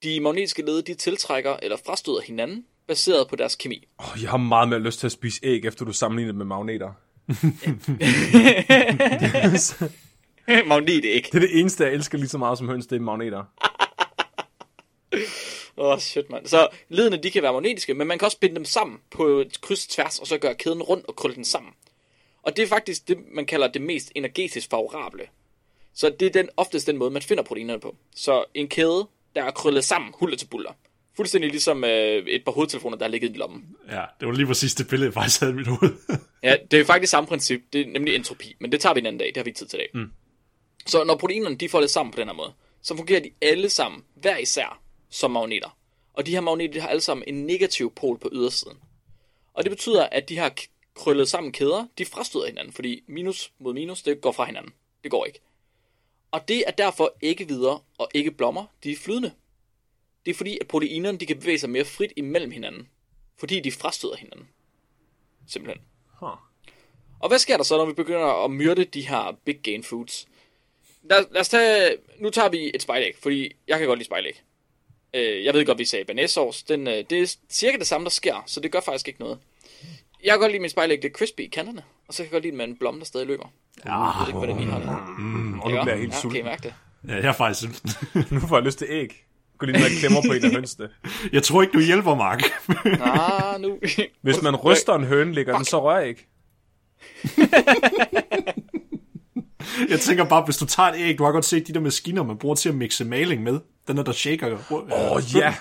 De 0.02 0.20
magnetiske 0.20 0.62
led, 0.62 0.82
de 0.82 0.94
tiltrækker 0.94 1.56
eller 1.62 1.76
frastøder 1.86 2.20
hinanden, 2.20 2.64
baseret 2.88 3.28
på 3.28 3.36
deres 3.36 3.56
kemi. 3.56 3.86
Oh, 3.98 4.22
jeg 4.22 4.30
har 4.30 4.36
meget 4.36 4.68
mere 4.68 4.80
lyst 4.80 4.98
til 4.98 5.06
at 5.06 5.12
spise 5.12 5.40
æg, 5.42 5.64
efter 5.64 5.84
du 5.84 5.92
sammenligner 5.92 6.32
det 6.32 6.38
med 6.38 6.46
magneter. 6.46 6.92
Magnet-æg. 10.68 11.28
Det 11.32 11.34
er 11.34 11.40
det 11.40 11.61
eneste, 11.61 11.84
jeg 11.84 11.92
elsker 11.92 12.18
lige 12.18 12.28
så 12.28 12.38
meget 12.38 12.59
som 12.59 12.68
høns, 12.68 12.86
det 12.86 12.96
er 12.96 13.00
magneter. 13.00 13.44
Åh, 15.76 15.92
oh, 15.92 15.98
shit, 15.98 16.30
mand. 16.30 16.46
Så 16.46 16.68
ledene, 16.88 17.16
de 17.16 17.30
kan 17.30 17.42
være 17.42 17.52
magnetiske, 17.52 17.94
men 17.94 18.06
man 18.06 18.18
kan 18.18 18.26
også 18.26 18.38
binde 18.38 18.56
dem 18.56 18.64
sammen 18.64 18.98
på 19.11 19.26
et 19.26 19.61
kryds 19.61 19.86
og 19.86 19.90
tværs, 19.90 20.18
og 20.18 20.26
så 20.26 20.38
gøre 20.38 20.54
kæden 20.54 20.82
rundt 20.82 21.06
og 21.06 21.16
krølle 21.16 21.34
den 21.34 21.44
sammen. 21.44 21.72
Og 22.42 22.56
det 22.56 22.62
er 22.62 22.66
faktisk 22.66 23.09
det, 23.09 23.18
man 23.32 23.46
kalder 23.46 23.68
det 23.68 23.82
mest 23.82 24.12
energetisk 24.14 24.70
favorable. 24.70 25.28
Så 25.94 26.11
det 26.20 26.26
er 26.26 26.30
den, 26.30 26.48
oftest 26.56 26.86
den 26.86 26.96
måde, 26.96 27.11
man 27.11 27.22
finder 27.22 27.42
proteinerne 27.42 27.80
på. 27.80 27.96
Så 28.14 28.44
en 28.54 28.68
kæde 28.68 29.06
der 29.34 29.44
er 29.44 29.50
krøllet 29.50 29.84
sammen, 29.84 30.14
hulter 30.18 30.36
til 30.36 30.46
buller. 30.46 30.72
Fuldstændig 31.16 31.50
ligesom 31.50 31.84
øh, 31.84 32.26
et 32.26 32.44
par 32.44 32.52
hovedtelefoner, 32.52 32.96
der 32.96 33.04
er 33.04 33.09
ligget 33.09 33.34
i 33.34 33.38
lommen. 33.38 33.76
Ja, 33.90 34.04
det 34.20 34.28
var 34.28 34.34
lige 34.34 34.46
præcis 34.46 34.74
det 34.74 34.88
billede, 34.88 35.06
jeg 35.06 35.14
faktisk 35.14 35.40
havde 35.40 35.52
i 35.52 35.56
mit 35.56 35.66
hoved. 35.66 35.92
Ja, 36.42 36.56
det 36.70 36.80
er 36.80 36.84
faktisk 36.84 37.11
samme 37.11 37.26
princip. 37.26 37.61
Det 37.72 37.80
er 37.80 37.86
nemlig 37.86 38.14
entropi, 38.14 38.56
men 38.61 38.72
det 38.72 38.80
tager 38.80 38.94
vi 38.94 39.00
en 39.00 39.06
anden 39.06 39.18
dag. 39.18 39.26
Det 39.26 39.36
har 39.36 39.44
vi 39.44 39.48
ikke 39.48 39.59
tid 39.59 39.66
til 39.66 39.76
i 39.76 39.80
dag. 39.80 39.90
Mm. 39.94 40.11
Så 40.86 41.04
når 41.04 41.16
proteinerne 41.16 41.56
de 41.56 41.68
folder 41.68 41.88
sammen 41.88 42.12
på 42.12 42.20
den 42.20 42.28
her 42.28 42.34
måde, 42.34 42.52
så 42.82 42.96
fungerer 42.96 43.20
de 43.20 43.30
alle 43.42 43.68
sammen, 43.68 44.02
hver 44.14 44.36
især, 44.36 44.82
som 45.11 45.30
magneter. 45.30 45.78
Og 46.12 46.26
de 46.26 46.30
her 46.30 46.40
magneter 46.40 46.72
de 46.72 46.80
har 46.80 46.88
alle 46.88 47.00
sammen 47.00 47.24
en 47.26 47.46
negativ 47.46 47.94
pol 47.94 48.18
på 48.18 48.28
ydersiden. 48.32 48.78
Og 49.54 49.64
det 49.64 49.70
betyder, 49.70 50.06
at 50.06 50.28
de 50.28 50.34
her 50.34 50.50
krøllet 50.94 51.28
sammen 51.28 51.52
kæder, 51.52 51.86
de 51.98 52.04
frastøder 52.04 52.46
hinanden, 52.46 52.72
fordi 52.72 53.02
minus 53.06 53.52
mod 53.59 53.74
minus, 53.74 54.02
det 54.02 54.20
går 54.20 54.32
fra 54.32 54.44
hinanden. 54.44 54.72
Det 55.02 55.11
går 55.11 55.24
ikke. 55.24 55.40
Og 56.30 56.48
det 56.48 56.64
er 56.66 56.70
derfor 56.70 57.14
ikke 57.20 57.48
videre 57.48 57.80
og 57.98 58.09
ikke 58.14 58.30
blommer, 58.30 58.64
de 58.84 58.92
er 58.92 58.96
flydende. 58.96 59.32
Det 60.26 60.30
er 60.30 60.34
fordi, 60.34 60.59
at 60.61 60.68
proteinerne 60.68 61.18
de 61.18 61.26
kan 61.26 61.38
bevæge 61.38 61.59
sig 61.59 61.70
mere 61.70 61.84
frit 61.84 62.12
imellem 62.16 62.50
hinanden, 62.50 62.88
fordi 63.36 63.61
de 63.61 63.72
frastøder 63.72 64.16
hinanden. 64.16 64.48
Simpelthen. 65.46 65.84
Huh. 66.20 66.28
Og 67.20 67.28
hvad 67.28 67.38
sker 67.38 67.56
der 67.56 67.64
så, 67.64 67.76
når 67.76 67.86
vi 67.86 67.92
begynder 67.92 68.44
at 68.44 68.50
myrde 68.50 68.84
de 68.84 69.09
her 69.09 69.38
big 69.44 69.61
gain 69.62 69.84
foods? 69.84 70.28
Lad, 71.02 71.26
lad 71.30 71.40
os 71.40 71.48
tage, 71.48 71.96
nu 72.18 72.30
tager 72.30 72.48
vi 72.48 72.70
et 72.74 72.82
spejlæg, 72.82 73.16
fordi 73.16 73.56
jeg 73.68 73.78
kan 73.78 73.86
godt 73.86 73.98
lide 73.98 74.06
spejlæg. 74.06 74.42
Øh, 75.14 75.44
jeg 75.44 75.54
ved 75.54 75.66
godt, 75.66 75.78
vi 75.78 75.84
sagde 75.84 76.04
banæssauce. 76.04 76.64
Den, 76.68 76.86
øh, 76.88 77.04
det 77.11 77.12
er 77.12 77.36
cirka 77.50 77.76
det 77.78 77.86
samme, 77.86 78.04
der 78.04 78.11
sker, 78.11 78.42
så 78.46 78.61
det 78.61 78.72
gør 78.72 78.80
faktisk 78.80 79.09
ikke 79.09 79.20
noget. 79.20 79.38
Jeg 80.24 80.32
kan 80.32 80.40
godt 80.40 80.52
lide 80.52 80.61
min 80.61 80.70
spejlæg, 80.70 81.02
det 81.02 81.09
er 81.09 81.12
crispy 81.12 81.40
i 81.40 81.46
kanterne, 81.46 81.82
og 82.09 82.14
så 82.14 82.16
kan 82.18 82.24
jeg 82.24 82.30
godt 82.32 82.42
lide 82.42 82.56
med 82.56 82.64
en 82.64 82.76
blomme, 82.76 83.00
der 83.00 83.06
stadig 83.06 83.26
løber. 83.26 83.52
Ja, 83.84 84.04
Jeg 84.04 84.14
ved 84.20 84.26
ikke, 84.28 84.38
hvordan 84.38 84.61
I 84.61 84.64
har 84.64 84.78
det. 84.78 84.88
Og 85.62 85.70
nu 85.70 85.76
bliver 85.76 85.88
jeg 85.88 85.98
helt 85.98 86.12
ja, 86.14 86.20
sulten. 86.20 86.30
kan 86.30 86.40
I 86.40 86.44
mærke 86.44 86.62
det? 86.62 86.74
ja, 87.09 87.14
jeg 87.14 87.24
er 87.28 87.32
faktisk... 87.32 87.70
Nu 88.32 88.40
får 88.40 88.56
jeg 88.56 88.64
lyst 88.64 88.78
til 88.78 88.86
æg. 88.90 89.24
Gå 89.59 89.66
lige 89.66 89.76
og 89.76 89.90
klemmer 90.00 90.20
på 90.26 90.32
en 90.32 90.44
af 90.44 90.50
hønsene. 90.50 90.88
jeg 91.32 91.42
tror 91.42 91.62
ikke, 91.62 91.72
du 91.72 91.80
hjælper, 91.80 92.14
Mark. 92.14 92.42
Ah, 93.54 93.61
nu. 93.61 93.78
Hvis 94.22 94.42
man 94.42 94.56
ryster 94.56 94.94
en 94.94 95.04
høne, 95.04 95.34
ligger 95.34 95.56
den 95.56 95.64
så 95.64 95.82
rør 95.82 95.98
ikke. 95.98 96.26
Jeg 99.88 100.00
tænker 100.00 100.24
bare, 100.24 100.44
hvis 100.44 100.56
du 100.56 100.66
tager 100.66 100.88
et 100.88 100.94
æg, 100.98 101.18
du 101.18 101.24
har 101.24 101.32
godt 101.32 101.44
set 101.44 101.66
de 101.66 101.72
der 101.74 101.80
maskiner, 101.80 102.22
man 102.22 102.38
bruger 102.38 102.54
til 102.54 102.68
at 102.68 102.74
mixe 102.74 103.04
maling 103.04 103.42
med. 103.42 103.60
Den 103.88 103.96
der, 103.96 104.02
der 104.02 104.12
shaker. 104.12 104.56
Åh, 104.70 105.12
Åh, 105.16 105.22
ja. 105.34 105.54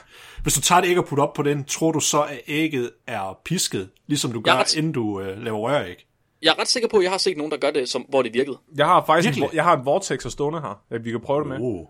Hvis 0.43 0.53
du 0.53 0.61
tager 0.61 0.81
et 0.81 0.85
æg 0.85 0.97
og 0.97 1.05
putter 1.05 1.23
op 1.23 1.33
på 1.33 1.43
den, 1.43 1.63
tror 1.63 1.91
du 1.91 1.99
så, 1.99 2.21
at 2.21 2.39
ægget 2.47 2.91
er 3.07 3.37
pisket, 3.45 3.89
ligesom 4.07 4.31
du 4.31 4.41
gør, 4.41 4.51
ret- 4.53 4.75
inden 4.75 4.91
du 4.91 5.21
øh, 5.21 5.43
laver 5.43 5.57
røræg? 5.59 5.95
Jeg 6.41 6.49
er 6.57 6.59
ret 6.61 6.67
sikker 6.67 6.89
på, 6.89 6.97
at 6.97 7.03
jeg 7.03 7.11
har 7.11 7.17
set 7.17 7.37
nogen, 7.37 7.51
der 7.51 7.57
gør 7.57 7.71
det, 7.71 7.89
som, 7.89 8.01
hvor 8.09 8.21
det 8.21 8.33
virkede. 8.33 8.57
Jeg 8.77 8.85
har 8.85 9.03
faktisk 9.05 9.37
en, 9.37 9.49
jeg 9.53 9.63
har 9.63 9.77
en 9.77 9.85
vortex 9.85 10.25
at 10.25 10.31
stående 10.31 10.61
her, 10.61 10.81
at 10.91 11.05
vi 11.05 11.11
kan 11.11 11.21
prøve 11.21 11.39
det 11.39 11.47
med. 11.47 11.57
Oh. 11.61 11.85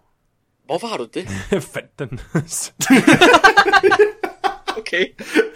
Hvorfor 0.66 0.88
har 0.88 0.98
du 0.98 1.08
det? 1.14 1.28
Jeg 1.52 1.64
fandt 1.64 2.00
den. 2.00 2.20
Okay. 4.78 5.06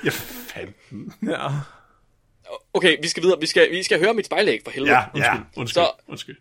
Jeg 0.03 0.14
fandt 0.14 0.76
den. 0.89 1.14
ja. 1.30 1.47
Okay, 2.74 2.97
vi 3.01 3.07
skal 3.07 3.24
videre. 3.24 3.39
Vi 3.39 3.45
skal, 3.45 3.72
vi 3.72 3.84
skal 3.84 3.99
høre 3.99 4.14
mit 4.14 4.26
spejlæg 4.26 4.59
for 4.64 4.72
helvede. 4.72 4.91
Ja, 4.93 5.03
ja, 5.16 5.34
undskyld. 5.57 5.84
Så- 5.84 5.91
undskyld. 6.07 6.38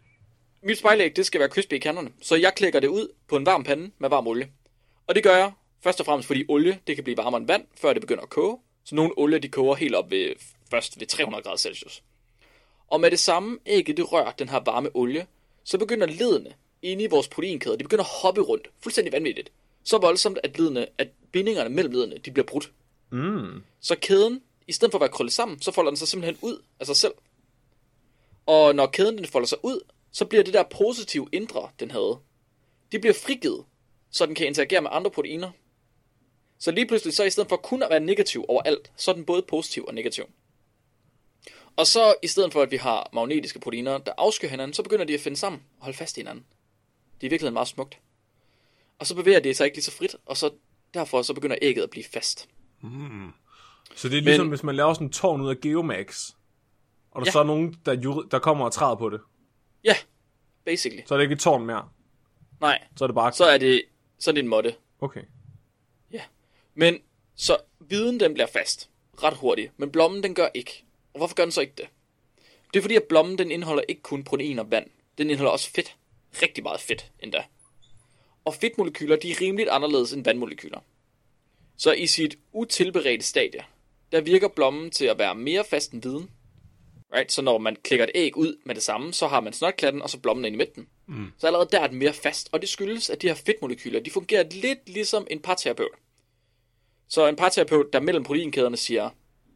Mit 0.62 0.78
spejlæg, 0.78 1.16
det 1.16 1.26
skal 1.26 1.40
være 1.40 1.48
crispy 1.48 1.72
i 1.72 1.78
kanterne. 1.78 2.12
Så 2.22 2.36
jeg 2.36 2.54
klikker 2.54 2.80
det 2.80 2.88
ud 2.88 3.08
på 3.28 3.36
en 3.36 3.46
varm 3.46 3.64
pande 3.64 3.90
med 3.98 4.08
varm 4.08 4.26
olie. 4.26 4.50
Og 5.06 5.14
det 5.14 5.22
gør 5.22 5.36
jeg 5.36 5.52
først 5.80 6.00
og 6.00 6.06
fremmest, 6.06 6.26
fordi 6.26 6.44
olie, 6.48 6.78
det 6.86 6.94
kan 6.94 7.04
blive 7.04 7.16
varmere 7.16 7.38
end 7.40 7.46
vand, 7.46 7.66
før 7.76 7.92
det 7.92 8.00
begynder 8.00 8.22
at 8.22 8.30
koge. 8.30 8.58
Så 8.84 8.94
nogle 8.94 9.12
olie, 9.16 9.38
de 9.38 9.48
koger 9.48 9.74
helt 9.74 9.94
op 9.94 10.10
ved, 10.10 10.34
først 10.70 11.00
ved 11.00 11.06
300 11.06 11.42
grader 11.42 11.56
Celsius. 11.56 12.02
Og 12.86 13.00
med 13.00 13.10
det 13.10 13.18
samme 13.18 13.58
ægget, 13.66 13.96
det 13.96 14.12
rører 14.12 14.32
den 14.32 14.48
her 14.48 14.60
varme 14.64 14.90
olie, 14.94 15.26
så 15.64 15.78
begynder 15.78 16.06
ledene 16.06 16.54
inde 16.82 17.04
i 17.04 17.06
vores 17.06 17.28
proteinkæder, 17.28 17.76
de 17.76 17.84
begynder 17.84 18.04
at 18.04 18.10
hoppe 18.22 18.40
rundt. 18.40 18.68
Fuldstændig 18.82 19.12
vanvittigt. 19.12 19.52
Så 19.84 19.98
voldsomt, 19.98 20.38
at, 20.42 20.58
ledene, 20.58 20.86
at 20.98 21.08
bindingerne 21.32 21.70
mellem 21.70 21.92
ledene, 21.92 22.18
de 22.18 22.30
bliver 22.30 22.46
brudt. 22.46 22.72
Mm. 23.10 23.62
Så 23.80 23.96
kæden, 24.00 24.42
i 24.66 24.72
stedet 24.72 24.92
for 24.92 24.98
at 24.98 25.00
være 25.00 25.10
krøllet 25.10 25.32
sammen, 25.32 25.62
så 25.62 25.72
folder 25.72 25.90
den 25.90 25.96
sig 25.96 26.08
simpelthen 26.08 26.38
ud 26.42 26.62
af 26.80 26.86
sig 26.86 26.96
selv. 26.96 27.12
Og 28.46 28.74
når 28.74 28.86
kæden 28.86 29.18
den 29.18 29.26
folder 29.26 29.46
sig 29.46 29.58
ud, 29.62 29.80
så 30.12 30.24
bliver 30.24 30.44
det 30.44 30.54
der 30.54 30.62
positive 30.62 31.28
indre, 31.32 31.68
den 31.80 31.90
havde, 31.90 32.18
det 32.92 33.00
bliver 33.00 33.14
frigivet, 33.14 33.64
så 34.10 34.26
den 34.26 34.34
kan 34.34 34.46
interagere 34.46 34.80
med 34.80 34.90
andre 34.92 35.10
proteiner. 35.10 35.50
Så 36.58 36.70
lige 36.70 36.86
pludselig, 36.86 37.14
så 37.14 37.24
i 37.24 37.30
stedet 37.30 37.48
for 37.48 37.56
kun 37.56 37.82
at 37.82 37.90
være 37.90 38.00
negativ 38.00 38.44
overalt, 38.48 38.92
så 38.96 39.10
er 39.10 39.14
den 39.14 39.24
både 39.24 39.42
positiv 39.42 39.84
og 39.88 39.94
negativ. 39.94 40.24
Og 41.76 41.86
så 41.86 42.14
i 42.22 42.26
stedet 42.26 42.52
for, 42.52 42.62
at 42.62 42.70
vi 42.70 42.76
har 42.76 43.10
magnetiske 43.12 43.60
proteiner, 43.60 43.98
der 43.98 44.12
afskyer 44.18 44.48
hinanden, 44.48 44.74
så 44.74 44.82
begynder 44.82 45.04
de 45.04 45.14
at 45.14 45.20
finde 45.20 45.36
sammen 45.36 45.62
og 45.78 45.84
holde 45.84 45.98
fast 45.98 46.16
i 46.16 46.20
hinanden. 46.20 46.44
Det 47.20 47.26
er 47.26 47.28
i 47.28 47.30
virkeligheden 47.30 47.54
meget 47.54 47.68
smukt. 47.68 47.98
Og 48.98 49.06
så 49.06 49.14
bevæger 49.14 49.40
det 49.40 49.56
sig 49.56 49.64
ikke 49.64 49.76
lige 49.76 49.84
så 49.84 49.90
frit, 49.92 50.16
og 50.26 50.36
så 50.36 50.50
derfor 50.94 51.22
så 51.22 51.34
begynder 51.34 51.56
ægget 51.62 51.82
at 51.82 51.90
blive 51.90 52.04
fast. 52.04 52.48
Så 53.96 54.08
det 54.08 54.18
er 54.18 54.22
ligesom, 54.22 54.46
Men- 54.46 54.48
hvis 54.50 54.62
man 54.62 54.76
laver 54.76 54.94
sådan 54.94 55.06
en 55.06 55.12
tårn 55.12 55.40
ud 55.40 55.50
af 55.50 55.60
Geomax, 55.60 56.30
og 57.10 57.20
der 57.20 57.26
Ja. 57.26 57.30
så 57.32 57.38
er 57.40 57.44
nogen, 57.44 57.76
der, 57.86 58.22
der 58.30 58.38
kommer 58.38 58.64
og 58.64 58.72
træder 58.72 58.94
på 58.96 59.08
det. 59.10 59.20
Ja, 59.84 59.96
basically. 60.64 61.02
Så 61.06 61.14
er 61.14 61.18
det 61.18 61.24
ikke 61.24 61.32
et 61.32 61.40
tårn 61.40 61.66
mere. 61.66 61.88
Nej, 62.60 62.78
Så 62.96 63.04
er 63.04 63.06
det 63.06 63.14
bare... 63.14 63.32
så 63.32 63.44
er 63.44 63.58
det, 63.58 63.82
så 64.18 64.30
er 64.30 64.34
det 64.34 64.42
en 64.42 64.48
måtte. 64.48 64.74
Okay. 65.00 65.22
Men 66.74 66.98
så 67.34 67.56
viden 67.80 68.20
den 68.20 68.34
bliver 68.34 68.46
fast 68.46 68.90
ret 69.22 69.36
hurtigt, 69.36 69.72
men 69.76 69.90
blommen 69.90 70.22
den 70.22 70.34
gør 70.34 70.48
ikke. 70.54 70.84
Og 71.12 71.18
hvorfor 71.18 71.34
gør 71.34 71.44
den 71.44 71.52
så 71.52 71.60
ikke 71.60 71.72
det? 71.76 71.88
Det 72.72 72.78
er 72.78 72.82
fordi, 72.82 72.96
at 72.96 73.02
blommen 73.08 73.38
den 73.38 73.50
indeholder 73.50 73.82
ikke 73.88 74.02
kun 74.02 74.24
protein 74.24 74.58
og 74.58 74.70
vand. 74.70 74.90
Den 75.18 75.30
indeholder 75.30 75.50
også 75.50 75.70
fedt. 75.70 75.96
Rigtig 76.42 76.62
meget 76.62 76.80
fedt 76.80 77.12
endda. 77.20 77.44
Og 78.44 78.54
fedtmolekyler, 78.54 79.16
de 79.16 79.30
er 79.30 79.40
rimeligt 79.40 79.68
anderledes 79.68 80.12
end 80.12 80.24
vandmolekyler. 80.24 80.80
Så 81.76 81.92
i 81.92 82.06
sit 82.06 82.38
utilberedte 82.52 83.24
stadie, 83.24 83.64
der 84.12 84.20
virker 84.20 84.48
blommen 84.48 84.90
til 84.90 85.04
at 85.04 85.18
være 85.18 85.34
mere 85.34 85.64
fast 85.64 85.92
end 85.92 86.02
viden. 86.02 86.30
Right? 87.14 87.32
Så 87.32 87.42
når 87.42 87.58
man 87.58 87.76
klikker 87.76 88.04
et 88.04 88.10
æg 88.14 88.36
ud 88.36 88.56
med 88.64 88.74
det 88.74 88.82
samme, 88.82 89.12
så 89.12 89.26
har 89.26 89.40
man 89.40 89.52
snotklatten 89.52 90.02
og 90.02 90.10
så 90.10 90.18
blommen 90.18 90.44
ind 90.44 90.54
i 90.54 90.58
midten. 90.58 90.88
Mm. 91.06 91.32
Så 91.38 91.46
allerede 91.46 91.68
der 91.72 91.80
er 91.80 91.86
den 91.86 91.98
mere 91.98 92.12
fast, 92.12 92.48
og 92.52 92.60
det 92.60 92.68
skyldes, 92.68 93.10
at 93.10 93.22
de 93.22 93.28
her 93.28 93.34
fedtmolekyler, 93.34 94.00
de 94.00 94.10
fungerer 94.10 94.44
lidt 94.50 94.88
ligesom 94.88 95.26
en 95.30 95.40
parterapeut. 95.40 95.94
Så 97.08 97.26
en 97.26 97.36
parterapeut, 97.36 97.92
der 97.92 98.00
mellem 98.00 98.24
proteinkæderne 98.24 98.76
siger, 98.76 99.10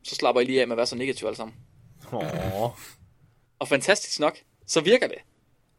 så 0.04 0.14
slapper 0.14 0.40
I 0.40 0.44
lige 0.44 0.60
af 0.60 0.68
med 0.68 0.74
at 0.74 0.76
være 0.76 0.86
så 0.86 0.96
negativ 0.96 1.26
alle 1.26 1.36
sammen. 1.36 1.56
Åh. 2.12 2.70
Og 3.58 3.68
fantastisk 3.68 4.20
nok, 4.20 4.38
så 4.66 4.80
virker 4.80 5.06
det. 5.06 5.18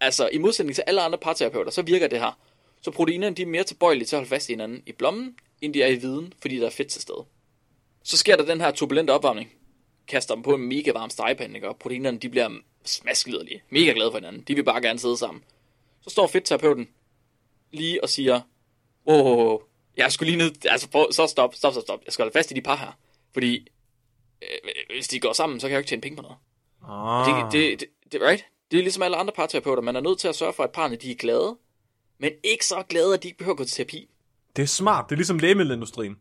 Altså, 0.01 0.29
i 0.33 0.37
modsætning 0.37 0.75
til 0.75 0.83
alle 0.87 1.01
andre 1.01 1.17
parterapeuter, 1.17 1.71
så 1.71 1.81
virker 1.81 2.07
det 2.07 2.19
her. 2.19 2.39
Så 2.81 2.91
proteinerne 2.91 3.35
de 3.35 3.41
er 3.41 3.45
mere 3.45 3.63
tilbøjelige 3.63 4.05
til 4.05 4.15
at 4.15 4.19
holde 4.19 4.29
fast 4.29 4.49
i 4.49 4.51
hinanden 4.51 4.83
i 4.85 4.91
blommen, 4.91 5.35
end 5.61 5.73
de 5.73 5.83
er 5.83 5.87
i 5.87 5.95
viden, 5.95 6.33
fordi 6.41 6.57
der 6.57 6.65
er 6.65 6.69
fedt 6.69 6.87
til 6.87 7.01
stede. 7.01 7.25
Så 8.03 8.17
sker 8.17 8.35
der 8.35 8.45
den 8.45 8.61
her 8.61 8.71
turbulente 8.71 9.11
opvarmning. 9.11 9.51
Kaster 10.07 10.35
dem 10.35 10.43
på 10.43 10.55
en 10.55 10.61
mega 10.61 10.91
varm 10.91 11.09
stegepande, 11.09 11.55
ikke? 11.55 11.69
og 11.69 11.77
proteinerne 11.77 12.17
de 12.17 12.29
bliver 12.29 12.49
smaskliderlige. 12.85 13.63
Mega 13.69 13.91
glade 13.91 14.11
for 14.11 14.17
hinanden. 14.17 14.41
De 14.41 14.55
vil 14.55 14.63
bare 14.63 14.81
gerne 14.81 14.99
sidde 14.99 15.17
sammen. 15.17 15.43
Så 16.01 16.09
står 16.09 16.27
fedtterapeuten 16.27 16.87
lige 17.71 18.03
og 18.03 18.09
siger, 18.09 18.41
åh, 19.05 19.25
oh, 19.25 19.25
oh, 19.25 19.53
oh, 19.53 19.59
jeg 19.97 20.11
skulle 20.11 20.31
lige 20.31 20.37
ned, 20.37 20.65
altså 20.65 20.89
prøv, 20.89 21.11
så 21.11 21.27
stop, 21.27 21.55
stop, 21.55 21.73
stop, 21.73 21.83
stop. 21.83 22.01
Jeg 22.05 22.13
skal 22.13 22.23
holde 22.23 22.33
fast 22.33 22.51
i 22.51 22.53
de 22.53 22.61
par 22.61 22.75
her. 22.75 22.97
Fordi 23.33 23.67
øh, 24.41 24.95
hvis 24.95 25.07
de 25.07 25.19
går 25.19 25.33
sammen, 25.33 25.59
så 25.59 25.67
kan 25.67 25.71
jeg 25.71 25.75
jo 25.75 25.79
ikke 25.79 25.89
tjene 25.89 26.01
penge 26.01 26.15
på 26.15 26.21
noget. 26.21 26.37
Ah. 26.89 27.43
Det, 27.45 27.51
det, 27.51 27.79
det, 27.79 28.11
det, 28.11 28.21
right? 28.21 28.45
det 28.71 28.77
er 28.77 28.81
ligesom 28.81 29.03
alle 29.03 29.17
andre 29.17 29.33
parterapeuter. 29.35 29.81
Man 29.81 29.95
er 29.95 30.01
nødt 30.01 30.19
til 30.19 30.27
at 30.27 30.35
sørge 30.35 30.53
for, 30.53 30.63
at 30.63 30.71
parerne 30.71 30.95
de 30.95 31.11
er 31.11 31.15
glade, 31.15 31.57
men 32.19 32.31
ikke 32.43 32.65
så 32.65 32.83
glade, 32.89 33.13
at 33.13 33.23
de 33.23 33.27
ikke 33.27 33.37
behøver 33.37 33.53
at 33.53 33.57
gå 33.57 33.63
til 33.63 33.73
terapi. 33.73 34.09
det 34.55 34.63
er 34.63 34.67
smart. 34.67 35.05
Det 35.09 35.15
er 35.15 35.17
ligesom 35.17 35.39
lægemiddelindustrien. 35.39 36.17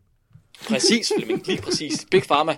Præcis, 0.69 1.13
Flemming. 1.17 1.47
Lige 1.47 1.63
præcis. 1.63 2.07
Big 2.11 2.23
Pharma. 2.23 2.57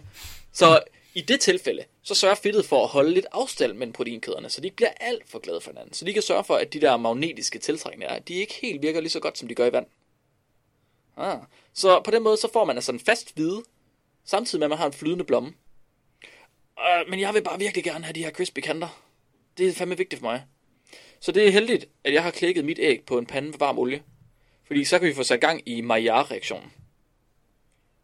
Så 0.53 0.81
i 1.17 1.21
det 1.21 1.41
tilfælde, 1.41 1.85
så 2.03 2.15
sørger 2.15 2.35
fedtet 2.35 2.65
for 2.65 2.83
at 2.83 2.89
holde 2.89 3.11
lidt 3.11 3.27
afstand 3.33 3.73
mellem 3.73 3.93
proteinkæderne, 3.93 4.51
så 4.51 4.61
de 4.61 4.67
ikke 4.67 4.77
bliver 4.77 4.93
alt 5.01 5.31
for 5.31 5.39
glade 5.39 5.61
for 5.61 5.71
hinanden. 5.71 5.95
Så 5.95 6.05
de 6.05 6.13
kan 6.13 6.23
sørge 6.23 6.45
for, 6.45 6.55
at 6.55 6.73
de 6.73 6.81
der 6.81 6.97
magnetiske 6.97 7.59
tiltrækninger, 7.59 8.19
de 8.19 8.35
ikke 8.35 8.55
helt 8.63 8.83
virker 8.83 9.01
lige 9.01 9.11
så 9.11 9.21
godt, 9.21 9.39
som 9.39 9.49
de 9.49 9.55
gør 9.55 9.67
i 9.67 9.73
vand. 9.73 9.87
Ah. 11.17 11.39
Så 11.73 12.01
på 12.01 12.11
den 12.11 12.23
måde, 12.23 12.37
så 12.37 12.49
får 12.53 12.65
man 12.65 12.77
altså 12.77 12.93
en 12.93 13.01
fast 13.01 13.35
hvide, 13.35 13.63
samtidig 14.25 14.59
med, 14.61 14.67
at 14.67 14.69
man 14.69 14.79
har 14.79 14.87
en 14.87 14.93
flydende 14.93 15.25
blomme. 15.25 15.53
Uh, 16.77 17.11
men 17.11 17.21
jeg 17.21 17.35
vil 17.35 17.43
bare 17.43 17.59
virkelig 17.59 17.85
gerne 17.85 18.05
have 18.05 18.15
de 18.15 18.25
her 18.25 18.31
crispy 18.31 18.61
kanter. 18.61 19.03
Det 19.59 19.69
er 19.69 19.73
fandme 19.73 19.97
vigtigt 19.97 20.21
for 20.21 20.27
mig. 20.27 20.45
Så 21.21 21.33
det 21.33 21.47
er 21.47 21.51
heldigt, 21.51 21.89
at 22.05 22.13
jeg 22.13 22.23
har 22.23 22.31
klækket 22.31 22.65
mit 22.65 22.79
æg 22.79 23.03
på 23.07 23.19
en 23.19 23.27
pande 23.27 23.49
med 23.51 23.59
varm 23.59 23.79
olie. 23.79 24.03
Fordi 24.67 24.85
så 24.85 24.99
kan 24.99 25.09
vi 25.09 25.15
få 25.15 25.23
sat 25.23 25.41
gang 25.41 25.69
i 25.69 25.81
Maillard-reaktionen. 25.81 26.73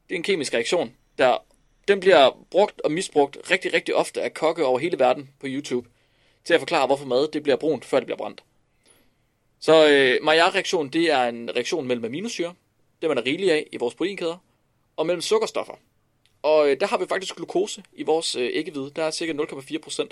Det 0.09 0.15
er 0.15 0.17
en 0.17 0.23
kemisk 0.23 0.55
reaktion, 0.55 0.97
der 1.19 1.39
den 1.89 2.01
bliver 2.01 2.47
brugt 2.51 2.81
og 2.81 2.93
misbrugt 2.93 3.39
rigtig, 3.51 3.75
rigtig 3.75 3.95
ofte 3.95 4.23
af 4.23 4.35
kokke 4.35 4.65
over 4.65 4.79
hele 4.79 4.99
verden 4.99 5.31
på 5.41 5.47
YouTube, 5.49 5.89
til 6.45 6.55
at 6.55 6.61
forklare, 6.61 6.87
hvorfor 6.87 7.07
mad 7.07 7.29
det 7.29 7.43
bliver 7.43 7.57
brunt, 7.57 7.85
før 7.85 7.99
det 7.99 8.07
bliver 8.07 8.17
brændt. 8.17 8.43
Så 9.61 9.89
øh, 9.89 10.19
Maillard-reaktion, 10.23 10.89
det 10.89 11.11
er 11.11 11.25
en 11.25 11.51
reaktion 11.55 11.87
mellem 11.87 12.05
aminosyre, 12.05 12.55
det 13.03 13.09
man 13.09 13.19
er 13.19 13.27
rigelig 13.27 13.53
af 13.53 13.67
i 13.73 13.77
vores 13.77 13.95
proteinkæder, 13.95 14.37
og 14.97 15.07
mellem 15.07 15.21
sukkerstoffer. 15.21 15.75
Og 16.43 16.71
øh, 16.71 16.81
der 16.81 16.87
har 16.87 16.99
vi 16.99 17.07
faktisk 17.07 17.37
glukose 17.37 17.85
i 17.93 18.03
vores 18.03 18.37
øh, 18.37 18.51
æggehvide, 18.53 18.93
der 18.97 19.03
er 19.03 19.11
cirka 19.11 19.33
0,4%. 19.33 20.09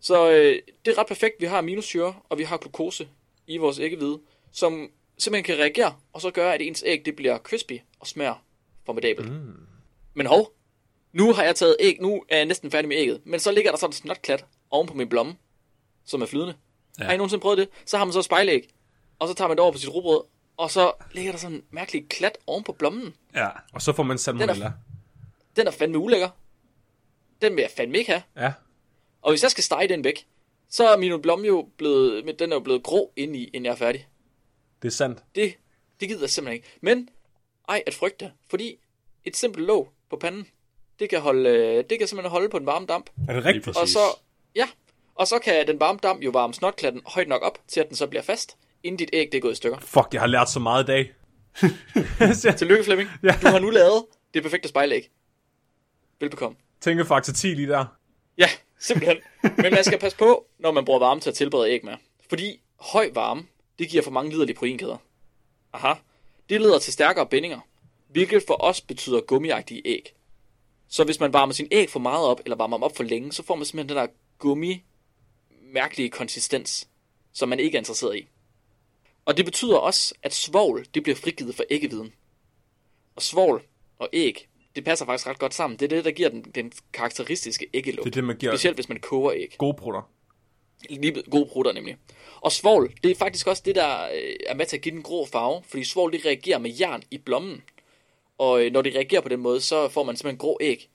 Så 0.00 0.30
øh, 0.30 0.62
det 0.84 0.92
er 0.92 0.98
ret 0.98 1.06
perfekt, 1.06 1.34
vi 1.40 1.46
har 1.46 1.58
aminosyre, 1.58 2.14
og 2.28 2.38
vi 2.38 2.42
har 2.42 2.56
glukose 2.56 3.08
i 3.46 3.56
vores 3.56 3.78
æggehvide, 3.78 4.20
som 4.52 4.90
simpelthen 5.18 5.44
kan 5.44 5.62
reagere, 5.62 5.94
og 6.12 6.20
så 6.20 6.30
gøre, 6.30 6.54
at 6.54 6.62
ens 6.62 6.82
æg 6.86 7.06
det 7.06 7.16
bliver 7.16 7.38
crispy 7.38 7.72
og 8.00 8.06
smager 8.06 8.44
formidabelt. 8.86 9.32
Mm. 9.32 9.75
Men 10.16 10.26
hov, 10.26 10.52
nu 11.12 11.32
har 11.32 11.44
jeg 11.44 11.56
taget 11.56 11.76
æg, 11.80 11.98
nu 12.00 12.24
er 12.28 12.36
jeg 12.36 12.44
næsten 12.44 12.70
færdig 12.70 12.88
med 12.88 12.96
ægget, 12.96 13.20
men 13.24 13.40
så 13.40 13.52
ligger 13.52 13.70
der 13.70 13.78
sådan 13.78 13.88
en 13.88 13.92
snotklat 13.92 14.44
oven 14.70 14.86
på 14.86 14.94
min 14.94 15.08
blomme, 15.08 15.36
som 16.04 16.22
er 16.22 16.26
flydende. 16.26 16.54
Ja. 16.98 17.04
Har 17.04 17.12
I 17.12 17.16
nogensinde 17.16 17.40
prøvet 17.42 17.58
det? 17.58 17.68
Så 17.84 17.98
har 17.98 18.04
man 18.04 18.12
så 18.12 18.22
spejlæg, 18.22 18.74
og 19.18 19.28
så 19.28 19.34
tager 19.34 19.48
man 19.48 19.56
det 19.56 19.62
over 19.62 19.72
på 19.72 19.78
sit 19.78 19.94
rugbrød, 19.94 20.20
og 20.56 20.70
så 20.70 20.92
ligger 21.12 21.32
der 21.32 21.38
sådan 21.38 21.56
en 21.56 21.62
mærkelig 21.70 22.08
klat 22.08 22.38
oven 22.46 22.64
på 22.64 22.72
blommen. 22.72 23.14
Ja. 23.34 23.48
Og 23.72 23.82
så 23.82 23.92
får 23.92 24.02
man 24.02 24.18
salmonella. 24.18 24.72
Den 25.56 25.66
er 25.66 25.70
fandme 25.70 25.98
ulækker. 25.98 26.28
Den 27.42 27.56
vil 27.56 27.62
jeg 27.62 27.70
fandme 27.76 27.98
ikke 27.98 28.10
have. 28.10 28.22
Ja. 28.36 28.52
Og 29.22 29.32
hvis 29.32 29.42
jeg 29.42 29.50
skal 29.50 29.64
stege 29.64 29.88
den 29.88 30.04
væk, 30.04 30.26
så 30.68 30.88
er 30.88 30.96
min 30.96 31.22
blomme 31.22 31.46
jo 31.46 31.68
blevet, 31.76 32.38
den 32.38 32.52
er 32.52 32.56
jo 32.56 32.60
blevet 32.60 32.82
grå 32.82 33.12
indeni, 33.16 33.44
inden 33.44 33.64
jeg 33.64 33.72
er 33.72 33.76
færdig. 33.76 34.08
Det 34.82 34.88
er 34.88 34.92
sandt. 34.92 35.24
Det, 35.34 35.54
det 36.00 36.08
gider 36.08 36.20
jeg 36.20 36.30
simpelthen 36.30 36.54
ikke. 36.54 36.68
Men, 36.80 37.08
ej 37.68 37.82
at 37.86 37.94
frygte, 37.94 38.32
fordi 38.50 38.76
et 39.24 39.36
simpelt 39.36 39.66
låg 39.66 39.92
på 40.10 40.16
panden, 40.16 40.46
det 40.98 41.10
kan, 41.10 41.20
holde, 41.20 41.50
øh, 41.50 41.84
det 41.90 41.98
kan 41.98 42.08
simpelthen 42.08 42.30
holde 42.30 42.48
på 42.48 42.58
den 42.58 42.66
varme 42.66 42.86
damp. 42.86 43.10
Er 43.28 43.34
det 43.34 43.44
rigtigt? 43.44 43.76
Og 43.76 43.88
så, 43.88 43.98
ja, 44.54 44.68
og 45.14 45.26
så 45.26 45.38
kan 45.38 45.66
den 45.66 45.80
varme 45.80 45.98
damp 46.02 46.22
jo 46.22 46.30
varme 46.30 46.54
snotklatten 46.54 47.02
højt 47.06 47.28
nok 47.28 47.42
op, 47.42 47.58
til 47.68 47.80
at 47.80 47.88
den 47.88 47.96
så 47.96 48.06
bliver 48.06 48.22
fast, 48.22 48.56
inden 48.82 48.98
dit 48.98 49.10
æg 49.12 49.28
det 49.32 49.38
er 49.38 49.42
gået 49.42 49.52
i 49.52 49.56
stykker. 49.56 49.78
Fuck, 49.80 50.08
jeg 50.12 50.20
har 50.20 50.26
lært 50.26 50.50
så 50.50 50.60
meget 50.60 50.82
i 50.82 50.86
dag. 50.86 51.12
Tillykke 52.58 52.84
Flemming. 52.84 53.10
Ja. 53.22 53.38
Du 53.42 53.46
har 53.46 53.58
nu 53.58 53.70
lavet 53.70 54.04
det 54.34 54.42
perfekte 54.42 54.68
spejlæg. 54.68 55.10
Velbekomme. 56.20 56.56
Tænkefaktor 56.80 57.32
10 57.32 57.46
lige 57.46 57.68
der. 57.68 57.84
Ja, 58.38 58.48
simpelthen. 58.78 59.16
Men 59.42 59.74
man 59.74 59.84
skal 59.84 59.98
passe 59.98 60.18
på, 60.18 60.46
når 60.58 60.70
man 60.72 60.84
bruger 60.84 60.98
varme 60.98 61.20
til 61.20 61.30
at 61.30 61.34
tilberede 61.34 61.70
æg 61.70 61.84
med. 61.84 61.94
Fordi 62.28 62.60
høj 62.80 63.10
varme, 63.14 63.46
det 63.78 63.88
giver 63.88 64.02
for 64.02 64.10
mange 64.10 64.30
liderlige 64.30 64.56
proteinkæder. 64.56 64.96
Aha. 65.72 65.94
Det 66.48 66.60
leder 66.60 66.78
til 66.78 66.92
stærkere 66.92 67.26
bindinger, 67.26 67.60
hvilket 68.08 68.42
for 68.46 68.64
os 68.64 68.80
betyder 68.80 69.20
gummiagtige 69.20 69.82
æg. 69.84 70.12
Så 70.88 71.04
hvis 71.04 71.20
man 71.20 71.32
varmer 71.32 71.52
sin 71.52 71.68
æg 71.70 71.90
for 71.90 72.00
meget 72.00 72.26
op, 72.26 72.40
eller 72.44 72.56
varmer 72.56 72.76
dem 72.76 72.82
op 72.82 72.96
for 72.96 73.04
længe, 73.04 73.32
så 73.32 73.42
får 73.42 73.54
man 73.54 73.64
simpelthen 73.64 73.96
den 73.96 74.06
der 74.06 74.12
gummi 74.38 74.84
mærkelige 75.72 76.10
konsistens, 76.10 76.88
som 77.32 77.48
man 77.48 77.60
ikke 77.60 77.76
er 77.76 77.80
interesseret 77.80 78.16
i. 78.16 78.28
Og 79.24 79.36
det 79.36 79.44
betyder 79.44 79.76
også, 79.76 80.14
at 80.22 80.34
svovl 80.34 80.86
det 80.94 81.02
bliver 81.02 81.16
frigivet 81.16 81.54
fra 81.54 81.64
æggeviden. 81.70 82.12
Og 83.16 83.22
svovl 83.22 83.62
og 83.98 84.08
æg, 84.12 84.48
det 84.76 84.84
passer 84.84 85.06
faktisk 85.06 85.26
ret 85.26 85.38
godt 85.38 85.54
sammen. 85.54 85.78
Det 85.78 85.84
er 85.92 85.96
det, 85.96 86.04
der 86.04 86.10
giver 86.10 86.28
den, 86.28 86.42
den 86.42 86.72
karakteristiske 86.92 87.66
æggelugt. 87.74 88.04
Det 88.04 88.10
er 88.10 88.14
det, 88.14 88.24
man 88.24 88.36
giver 88.36 88.52
Specielt 88.52 88.76
hvis 88.76 88.88
man 88.88 89.00
koger 89.00 89.32
æg. 89.32 89.54
gode 89.58 89.74
prutter. 89.74 90.10
Lige 90.90 91.22
gode 91.30 91.48
prutter 91.52 91.72
nemlig. 91.72 91.96
Og 92.40 92.52
svovl, 92.52 92.94
det 93.02 93.10
er 93.10 93.14
faktisk 93.14 93.46
også 93.46 93.62
det, 93.66 93.74
der 93.74 94.04
øh, 94.04 94.34
er 94.46 94.54
med 94.54 94.66
til 94.66 94.76
at 94.76 94.82
give 94.82 94.94
den 94.94 95.02
grå 95.02 95.26
farve, 95.26 95.62
fordi 95.68 95.84
svovl, 95.84 96.12
det 96.12 96.24
reagerer 96.24 96.58
med 96.58 96.70
jern 96.80 97.02
i 97.10 97.18
blommen. 97.18 97.62
Og 98.38 98.64
øh, 98.64 98.72
når 98.72 98.82
det 98.82 98.94
reagerer 98.94 99.20
på 99.20 99.28
den 99.28 99.40
måde, 99.40 99.60
så 99.60 99.88
får 99.88 100.04
man 100.04 100.16
simpelthen 100.16 100.38
grå 100.38 100.58
æg. 100.60 100.88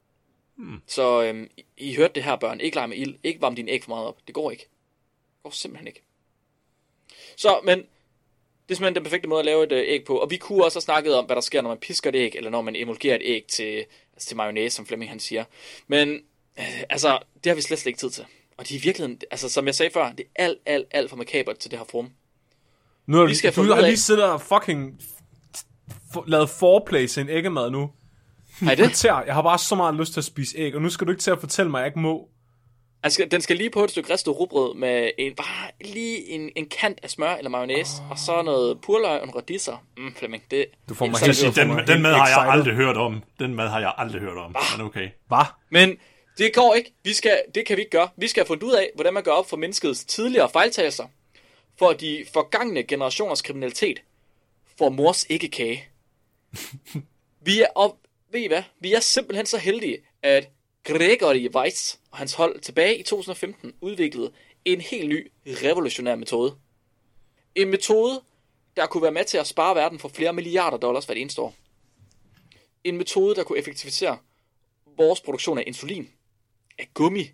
Hmm. 0.56 0.82
Så 0.88 1.24
øh, 1.24 1.48
I, 1.58 1.66
I 1.78 1.96
hørte 1.96 2.14
det 2.14 2.24
her, 2.24 2.36
børn. 2.36 2.60
Ikke 2.60 2.76
lege 2.76 2.88
med 2.88 2.98
ild. 2.98 3.16
Ikke 3.24 3.42
varme 3.42 3.56
dine 3.56 3.72
æg 3.72 3.84
for 3.84 3.90
meget 3.90 4.08
op. 4.08 4.18
Det 4.28 4.36
går 4.36 4.52
ikke. 4.52 4.64
Det 4.64 5.44
går 5.44 5.50
simpelthen 5.50 5.88
ikke. 5.88 6.04
Så, 7.36 7.60
men 7.64 7.78
det 7.78 7.86
er 8.70 8.76
simpelthen 8.76 8.96
den 8.96 9.04
perfekte 9.04 9.30
måde 9.30 9.40
at 9.40 9.46
lave 9.46 9.64
et 9.64 9.72
øh, 9.72 9.84
æg 9.88 10.04
på. 10.04 10.18
Og 10.18 10.30
vi 10.30 10.38
kunne 10.38 10.66
også 10.66 10.76
have 10.76 10.82
snakket 10.82 11.16
om, 11.16 11.26
hvad 11.26 11.36
der 11.36 11.42
sker, 11.42 11.62
når 11.62 11.70
man 11.70 11.78
pisker 11.78 12.10
et 12.10 12.16
æg, 12.16 12.36
eller 12.36 12.50
når 12.50 12.62
man 12.62 12.76
emulgerer 12.76 13.16
et 13.16 13.22
æg 13.24 13.46
til, 13.48 13.86
altså 14.14 14.28
til 14.28 14.38
mayonnaise, 14.38 14.76
som 14.76 14.86
Flemming 14.86 15.12
han 15.12 15.20
siger. 15.20 15.44
Men 15.88 16.10
øh, 16.60 16.84
altså, 16.90 17.20
det 17.44 17.50
har 17.50 17.56
vi 17.56 17.62
slet, 17.62 17.80
slet 17.80 17.90
ikke 17.90 18.00
tid 18.00 18.10
til. 18.10 18.26
Og 18.58 18.70
det 18.70 18.76
er 18.76 18.80
i 18.80 18.82
virkeligheden, 18.82 19.22
altså 19.32 19.50
som 19.50 19.66
jeg 19.66 19.76
sagde 19.76 19.92
før, 19.92 20.12
det 20.12 20.26
er 20.36 20.44
alt, 20.44 20.60
alt, 20.66 20.88
alt 20.92 21.10
for 21.10 21.18
makabert 21.18 21.58
til 21.58 21.72
det 21.72 21.80
her 21.80 21.86
forum. 21.86 22.10
Nu 23.06 23.18
har 23.18 23.24
Vi 23.24 23.30
vi 23.30 23.36
skal 23.36 23.56
du 23.56 23.62
ud 23.62 23.68
har 23.68 23.82
lige 23.82 23.98
siddet 23.98 24.24
og 24.24 24.42
fucking 24.42 25.02
f- 26.16 26.24
lavet 26.28 26.50
foreplay 26.50 27.08
til 27.08 27.22
en 27.22 27.30
æggemad 27.30 27.70
nu. 27.72 27.92
Har 28.60 28.76
det? 28.76 28.78
Kvarter. 28.78 29.24
Jeg 29.26 29.34
har 29.34 29.42
bare 29.42 29.58
så 29.58 29.76
meget 29.76 29.96
lyst 29.96 30.14
til 30.14 30.20
at 30.20 30.24
spise 30.26 30.58
æg, 30.58 30.76
og 30.76 30.82
nu 30.82 30.90
skal 30.90 31.08
du 31.08 31.12
ikke 31.12 31.22
til 31.22 31.32
at 31.32 31.40
fortælle 31.40 31.72
mig, 31.72 31.80
at 31.80 31.82
jeg 31.84 31.88
ikke 31.88 32.00
må. 32.00 32.28
Altså, 33.04 33.28
den 33.32 33.42
skal 33.42 33.58
lige 33.58 33.70
på 33.70 33.84
et 33.84 33.90
stykke 33.92 34.14
ristet 34.14 34.40
rugbrød 34.40 34.76
med 34.76 35.12
en, 35.18 35.36
bare 35.36 35.72
lige 35.82 36.30
en, 36.30 36.50
en 36.56 36.66
kant 36.66 37.00
af 37.04 37.10
smør 37.10 37.36
eller 37.36 37.50
mayonnaise, 37.50 38.02
oh. 38.02 38.12
og 38.12 38.20
så 38.20 38.42
noget 38.42 38.82
purløg 38.82 39.22
og 39.22 39.28
en 39.28 39.36
radisser. 39.36 39.84
Mm, 39.98 40.14
Flemming, 40.16 40.44
det 40.52 40.66
Du 40.90 40.94
får 40.94 41.06
mig 41.06 41.16
siger, 41.18 41.48
det 41.48 41.56
den, 41.56 41.68
mig 41.68 41.88
den 41.88 41.88
helt 41.88 42.02
mad 42.02 42.14
har 42.14 42.28
jeg 42.28 42.52
aldrig 42.52 42.74
hørt 42.76 42.98
om. 42.98 43.24
Den 43.40 43.56
mad 43.56 43.68
har 43.68 43.80
jeg 43.80 43.94
aldrig 43.98 44.22
hørt 44.22 44.38
om. 44.38 44.56
Men 44.78 44.86
okay. 44.86 45.10
Hvad? 45.28 45.46
Men 45.70 45.98
det 46.38 46.54
går 46.54 46.74
ikke. 46.74 46.94
Vi 47.04 47.14
skal, 47.14 47.42
det 47.56 47.66
kan 47.66 47.78
vi 47.78 47.82
ikke 47.82 47.98
gøre. 47.98 48.10
Vi 48.18 48.28
skal 48.28 48.42
have 48.42 48.48
fundet 48.48 48.64
ud 48.64 48.74
af, 48.74 48.90
hvordan 48.96 49.14
man 49.14 49.24
gør 49.24 49.32
op 49.32 49.50
for 49.50 49.58
menneskets 49.58 50.06
tidligere 50.06 50.50
fejltagelser, 50.50 51.06
for 51.80 51.94
de 51.94 52.26
forgangne 52.34 52.84
generationers 52.84 53.42
kriminalitet, 53.42 54.02
for 54.78 54.90
mors 54.90 55.26
ikke-kage 55.30 55.88
vi 57.42 57.62
er, 57.62 57.68
og 57.76 58.00
ved 58.32 58.40
I 58.40 58.48
hvad? 58.48 58.64
Vi 58.80 58.94
er 58.94 59.00
simpelthen 59.00 59.46
så 59.46 59.58
heldige, 59.58 59.98
at 60.22 60.50
Gregory 60.84 61.50
Weiss 61.56 62.00
og 62.12 62.18
hans 62.18 62.34
hold 62.34 62.60
tilbage 62.60 62.98
i 62.98 63.04
2015 63.04 63.74
udviklede 63.82 64.32
en 64.66 64.82
helt 64.82 65.10
ny 65.10 65.32
revolutionær 65.46 66.16
metode. 66.16 66.56
En 67.56 67.70
metode, 67.70 68.22
der 68.76 68.86
kunne 68.86 69.04
være 69.04 69.12
med 69.12 69.26
til 69.26 69.38
at 69.38 69.48
spare 69.48 69.76
verden 69.76 70.00
for 70.00 70.10
flere 70.10 70.34
milliarder 70.34 70.78
dollars 70.78 71.06
hvert 71.06 71.18
eneste 71.18 71.42
år. 71.42 71.56
En 72.84 72.98
metode, 72.98 73.36
der 73.36 73.44
kunne 73.44 73.60
effektivisere 73.60 74.18
vores 74.98 75.22
produktion 75.22 75.58
af 75.58 75.64
insulin, 75.68 76.10
af 76.80 76.90
gummi, 76.94 77.32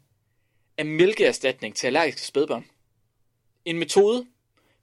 af 0.77 0.85
mælkeerstatning 0.85 1.75
til 1.75 1.87
allergiske 1.87 2.27
spædbørn. 2.27 2.65
En 3.65 3.77
metode 3.77 4.27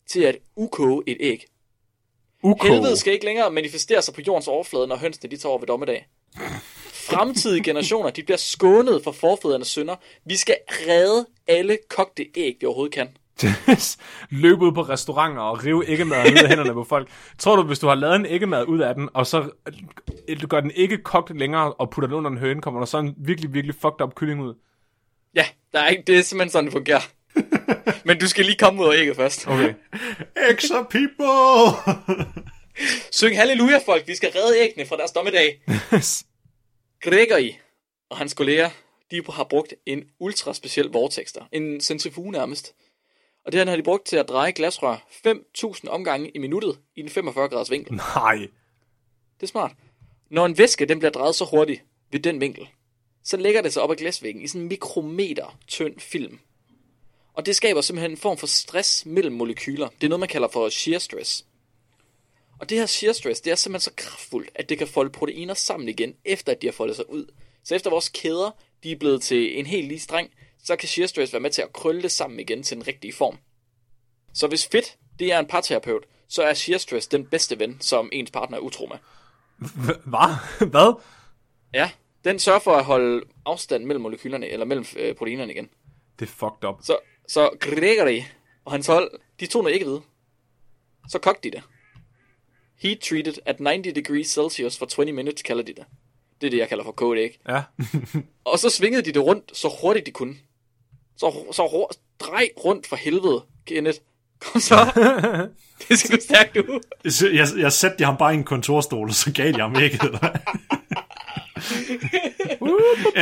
til 0.07 0.23
at 0.23 0.39
ukoge 0.57 1.03
et 1.07 1.17
æg. 1.21 1.47
Uko. 2.45 2.67
Helvede 2.67 2.97
skal 2.97 3.13
ikke 3.13 3.25
længere 3.25 3.51
manifestere 3.51 4.03
sig 4.03 4.15
på 4.15 4.21
jordens 4.27 4.49
overflade, 4.49 4.87
når 4.87 4.97
hønsene 4.97 5.31
de 5.31 5.37
tager 5.37 5.51
over 5.51 5.59
ved 5.59 5.67
dommedag. 5.67 6.07
Fremtidige 6.93 7.63
generationer, 7.65 8.11
de 8.11 8.23
bliver 8.23 8.39
skånet 8.39 9.01
for 9.05 9.13
forfædrenes 9.13 9.69
synder. 9.69 9.97
Vi 10.25 10.37
skal 10.37 10.57
redde 10.89 11.27
alle 11.47 11.79
kogte 11.91 12.27
æg, 12.35 12.57
vi 12.61 12.67
overhovedet 12.67 12.95
kan. 12.95 13.09
Løbe 14.31 14.65
ud 14.65 14.73
på 14.73 14.83
restauranter 14.83 15.43
og 15.43 15.65
rive 15.65 15.89
æggemaden 15.89 16.33
ud 16.33 16.39
af 16.39 16.49
hænderne 16.49 16.73
på 16.73 16.85
folk. 16.85 17.09
Tror 17.39 17.57
du, 17.57 17.63
hvis 17.63 17.79
du 17.79 17.87
har 17.87 17.95
lavet 17.95 18.17
en 18.17 18.27
æggemad 18.27 18.65
ud 18.69 18.79
af 18.79 18.95
den, 18.95 19.09
og 19.15 19.27
så 19.27 19.51
øh, 20.29 20.41
du 20.41 20.47
gør 20.47 20.61
den 20.61 20.71
ikke 20.75 20.99
kogt 20.99 21.39
længere 21.39 21.73
og 21.73 21.91
putter 21.91 22.09
den 22.09 22.17
under 22.17 22.31
en 22.31 22.39
høne, 22.39 22.63
kommer 22.63 22.81
der 22.81 22.87
så 22.87 22.99
en 22.99 23.15
virkelig, 23.17 23.55
virkelig 23.55 23.75
fucked 23.75 24.01
up 24.01 24.15
kylling 24.15 24.43
ud? 24.43 24.55
Ja, 25.35 25.45
der 25.73 25.79
er 25.79 25.89
ikke, 25.89 26.03
det 26.07 26.19
er 26.19 26.23
simpelthen 26.23 26.51
sådan, 26.51 26.65
det 26.65 26.73
fungerer. 26.73 27.01
Men 28.07 28.19
du 28.19 28.29
skal 28.29 28.45
lige 28.45 28.57
komme 28.57 28.83
ud 28.83 28.95
af 28.95 28.99
ægget 28.99 29.17
først. 29.17 29.47
Okay. 29.47 29.75
Extra 30.51 30.83
people! 30.83 31.95
Syng 33.11 33.37
halleluja, 33.37 33.79
folk. 33.87 34.09
Vi 34.09 34.15
skal 34.15 34.31
redde 34.35 34.61
æggene 34.61 34.87
fra 34.87 34.97
deres 34.97 35.13
dommedag. 35.13 35.63
Gregory 37.01 37.53
og 38.11 38.17
hans 38.17 38.35
kolleger, 38.35 38.71
de 39.11 39.23
har 39.33 39.45
brugt 39.45 39.75
en 39.87 40.05
ultra 40.21 40.55
speciel 40.55 40.87
vortexter. 40.87 41.49
En 41.53 41.81
centrifuge 41.81 42.33
nærmest. 42.33 42.75
Og 43.45 43.53
det 43.53 43.61
her 43.61 43.71
har 43.71 43.77
de 43.77 43.83
brugt 43.83 44.07
til 44.07 44.17
at 44.17 44.29
dreje 44.29 44.53
glasrør 44.53 45.07
5.000 45.27 45.89
omgange 45.89 46.31
i 46.31 46.39
minuttet 46.39 46.79
i 46.97 47.01
en 47.01 47.09
45 47.09 47.49
graders 47.49 47.71
vinkel. 47.71 47.95
Nej. 47.95 48.37
Det 49.41 49.43
er 49.43 49.47
smart. 49.47 49.73
Når 50.31 50.47
en 50.47 50.59
væske 50.59 50.87
den 50.87 50.99
bliver 50.99 51.13
drejet 51.13 51.35
så 51.35 51.45
hurtigt 51.45 51.83
ved 52.13 52.21
den 52.21 52.41
vinkel, 52.41 52.69
så 53.25 53.37
lægger 53.37 53.63
det 53.63 53.73
sig 53.73 53.83
op 53.83 53.91
ad 53.91 53.97
glasvæggen 53.97 54.43
i 54.43 54.47
sådan 54.47 54.61
en 54.61 54.69
mikrometer 54.69 55.59
tynd 55.69 56.01
film. 56.01 56.39
Og 57.35 57.47
det 57.47 57.57
skaber 57.57 57.81
simpelthen 57.81 58.11
en 58.11 58.17
form 58.17 58.37
for 58.37 58.47
stress 58.47 59.07
mellem 59.07 59.35
molekyler. 59.35 59.89
Det 59.89 60.05
er 60.05 60.09
noget, 60.09 60.21
man 60.21 60.29
kalder 60.29 60.49
for 60.49 60.69
shear 60.69 60.99
stress. 60.99 61.45
Og 62.59 62.69
det 62.69 62.79
her 62.79 62.87
shear 62.87 63.13
stress, 63.13 63.41
det 63.41 63.51
er 63.51 63.55
simpelthen 63.55 63.81
så 63.81 63.91
kraftfuldt, 63.97 64.51
at 64.55 64.69
det 64.69 64.79
kan 64.79 64.87
folde 64.87 65.11
proteiner 65.11 65.55
sammen 65.55 65.89
igen, 65.89 66.15
efter 66.25 66.53
at 66.53 66.63
de 66.63 66.67
har 66.67 66.73
foldet 66.73 66.97
sig 66.97 67.11
ud. 67.11 67.27
Så 67.65 67.75
efter 67.75 67.91
vores 67.91 68.09
kæder, 68.09 68.51
de 68.83 68.93
er 68.93 68.97
blevet 68.97 69.23
til 69.23 69.59
en 69.59 69.67
helt 69.67 69.89
lige 69.89 70.01
streng, 70.01 70.31
så 70.65 70.77
kan 70.77 70.89
shear 70.89 71.07
stress 71.07 71.33
være 71.33 71.41
med 71.41 71.51
til 71.51 71.63
at 71.63 71.73
krølle 71.73 72.03
det 72.03 72.11
sammen 72.11 72.41
igen 72.41 72.63
til 72.63 72.77
den 72.77 72.87
rigtige 72.87 73.13
form. 73.13 73.39
Så 74.35 74.47
hvis 74.47 74.67
fedt, 74.67 74.97
det 75.19 75.33
er 75.33 75.39
en 75.39 75.47
parterapeut, 75.47 76.05
så 76.29 76.43
er 76.43 76.55
shear 76.55 76.79
stress 76.79 77.07
den 77.07 77.27
bedste 77.27 77.59
ven, 77.59 77.81
som 77.81 78.09
ens 78.13 78.31
partner 78.31 78.59
er 78.59 78.63
utro 78.63 78.87
med. 78.87 78.97
Hvad? 80.05 80.67
Hvad? 80.71 81.01
Ja, 81.75 81.91
den 82.25 82.39
sørger 82.39 82.61
for 82.61 82.75
at 82.75 82.85
holde 82.85 83.25
afstand 83.47 83.85
mellem 83.85 84.03
molekylerne, 84.03 84.49
eller 84.49 84.67
mellem 84.67 84.87
øh, 84.97 85.15
proteinerne 85.15 85.53
igen. 85.53 85.69
Det 86.19 86.27
er 86.27 86.31
fucked 86.31 86.69
up. 86.69 86.75
Så, 86.83 86.99
så 87.29 87.51
Gregory 87.61 88.21
og 88.65 88.73
hans 88.73 88.87
hold, 88.87 89.11
de 89.41 89.47
tog 89.47 89.63
noget 89.63 89.75
ikke 89.75 89.87
ved. 89.87 90.01
Så 91.09 91.19
kogte 91.19 91.51
de 91.51 91.57
det. 91.57 91.63
Heat 92.83 92.99
treated 92.99 93.35
at 93.47 93.57
90 93.67 93.95
degrees 93.95 94.27
Celsius 94.29 94.79
for 94.79 94.87
20 94.87 95.13
minutes, 95.13 95.43
kalder 95.43 95.63
de 95.63 95.75
det. 95.75 95.85
Det 96.41 96.47
er 96.47 96.51
det, 96.51 96.59
jeg 96.59 96.69
kalder 96.69 96.85
for 96.85 96.93
kogt 96.93 97.19
æg. 97.19 97.39
Ja. 97.49 97.63
Og 98.45 98.59
så 98.59 98.71
svingede 98.71 99.03
de 99.03 99.13
det 99.13 99.23
rundt, 99.25 99.57
så 99.57 99.77
hurtigt 99.81 100.07
de 100.07 100.11
kunne. 100.11 100.35
Så, 101.17 101.45
så 101.53 101.67
ru- 101.67 102.01
drej 102.21 102.49
rundt 102.65 102.87
for 102.87 102.97
helvede, 102.97 103.45
Kenneth. 103.67 103.99
Kom 104.41 104.61
så. 104.61 104.77
det 105.89 105.99
skal 105.99 106.17
du 106.17 106.23
stærkt 106.23 106.55
nu. 106.55 106.81
Jeg, 107.35 107.49
jeg 107.59 107.73
satte 107.73 108.05
ham 108.05 108.17
bare 108.17 108.35
i 108.35 108.37
en 108.37 108.45
kontorstol, 108.45 109.09
og 109.09 109.15
så 109.15 109.33
gav 109.33 109.47
jeg 109.47 109.57
ham 109.65 109.77
ægget. 109.77 110.03
eller 110.03 110.41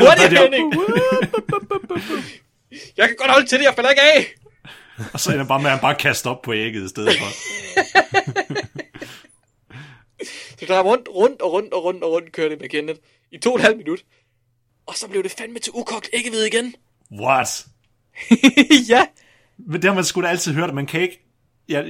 Hurtigt, 0.00 0.38
Henning. 0.40 0.74
Jeg 2.96 3.08
kan 3.08 3.16
godt 3.18 3.30
holde 3.30 3.46
til 3.46 3.58
det, 3.58 3.64
jeg 3.64 3.74
falder 3.74 3.90
ikke 3.90 4.02
af. 4.02 4.34
Og 5.12 5.20
så 5.20 5.32
ender 5.32 5.44
bare 5.44 5.58
med, 5.58 5.66
at 5.66 5.72
han 5.72 5.80
bare 5.80 5.94
kaster 5.94 6.30
op 6.30 6.42
på 6.42 6.54
ægget 6.54 6.84
i 6.84 6.88
stedet 6.88 7.18
for. 7.18 7.26
Så 10.58 10.66
der 10.66 10.76
er 10.76 10.82
rundt, 10.82 11.08
rundt 11.08 11.42
og 11.42 11.52
rundt 11.52 11.72
og 11.72 11.84
rundt 11.84 12.04
og 12.04 12.12
rundt 12.12 12.32
kørte 12.32 12.56
med 12.56 12.68
Kenneth 12.68 13.00
i 13.32 13.38
to 13.38 13.50
og 13.50 13.56
et 13.56 13.62
halvt 13.62 13.78
minut. 13.78 14.00
Og 14.86 14.96
så 14.96 15.08
blev 15.08 15.22
det 15.22 15.30
fandme 15.30 15.58
til 15.58 15.72
ukogt 15.74 16.10
æggehvide 16.12 16.46
igen. 16.46 16.74
What? 17.20 17.66
ja. 18.88 19.06
Men 19.58 19.82
det 19.82 19.84
har 19.84 19.94
man 19.94 20.04
sgu 20.04 20.22
da 20.22 20.26
altid 20.26 20.52
hørt, 20.52 20.68
at 20.68 20.74
man 20.74 20.86
kan 20.86 21.00
ikke... 21.00 21.22
Ja, 21.68 21.84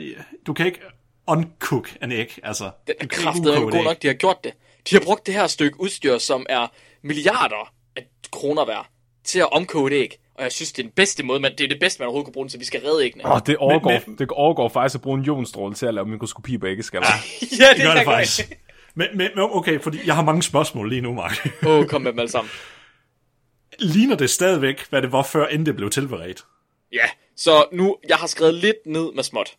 du 0.46 0.52
kan 0.52 0.66
ikke 0.66 0.80
uncook 1.26 1.96
en 2.02 2.12
æg, 2.12 2.38
altså. 2.42 2.70
Den 2.86 2.94
er 3.00 3.06
kraftet 3.06 3.54
et 3.54 3.60
god 3.60 3.84
nok, 3.84 4.02
de 4.02 4.06
har 4.06 4.14
gjort 4.14 4.44
det. 4.44 4.52
De 4.90 4.94
har 4.94 5.00
brugt 5.00 5.26
det 5.26 5.34
her 5.34 5.46
stykke 5.46 5.80
udstyr, 5.80 6.18
som 6.18 6.46
er 6.48 6.66
milliarder 7.02 7.74
af 7.96 8.06
kroner 8.30 8.64
værd, 8.64 8.88
til 9.24 9.38
at 9.38 9.52
omkoge 9.52 9.90
et 9.90 9.96
æg. 10.02 10.18
Og 10.42 10.44
jeg 10.44 10.52
synes, 10.52 10.72
det 10.72 10.82
er 10.82 10.86
den 10.86 10.92
bedste 10.92 11.22
måde, 11.22 11.40
man, 11.40 11.52
det 11.58 11.64
er 11.64 11.68
det 11.68 11.80
bedste, 11.80 12.00
man 12.00 12.06
overhovedet 12.06 12.26
kan 12.26 12.32
bruge 12.32 12.44
den 12.44 12.50
til. 12.50 12.60
Vi 12.60 12.64
skal 12.64 12.80
redde 12.80 13.04
æggene. 13.04 13.26
Åh, 13.32 13.40
det 13.46 13.56
overgår, 13.56 13.90
Men- 13.90 14.00
men, 14.06 14.18
det 14.18 14.28
overgår 14.30 14.68
faktisk 14.68 14.94
at 14.94 15.00
bruge 15.02 15.18
en 15.18 15.24
ionstråle 15.24 15.74
til 15.74 15.86
at 15.86 15.94
lave 15.94 16.06
mikroskopi 16.06 16.58
på 16.58 16.66
æggeskaller. 16.66 17.06
ja, 17.60 17.66
Det 17.76 17.82
gør 17.82 17.94
det 17.94 18.04
faktisk. 18.04 18.52
Men, 18.94 19.06
men, 19.14 19.30
men 19.36 19.44
okay, 19.50 19.80
fordi 19.80 19.98
jeg 20.06 20.14
har 20.14 20.22
mange 20.24 20.42
spørgsmål 20.42 20.88
lige 20.88 21.00
nu, 21.00 21.12
Mark. 21.14 21.48
Åh, 21.66 21.70
oh, 21.78 21.86
kom 21.86 22.02
med 22.02 22.10
dem 22.12 22.18
alle 22.18 22.30
sammen. 22.30 22.50
Ligner 23.78 24.16
det 24.16 24.30
stadigvæk, 24.30 24.88
hvad 24.90 25.02
det 25.02 25.12
var 25.12 25.22
før, 25.22 25.46
inden 25.48 25.66
det 25.66 25.76
blev 25.76 25.90
tilberedt? 25.90 26.44
Ja, 26.92 27.04
så 27.36 27.64
nu, 27.72 27.96
jeg 28.08 28.16
har 28.16 28.26
skrevet 28.26 28.54
lidt 28.54 28.76
ned 28.86 29.12
med 29.14 29.22
småt. 29.22 29.56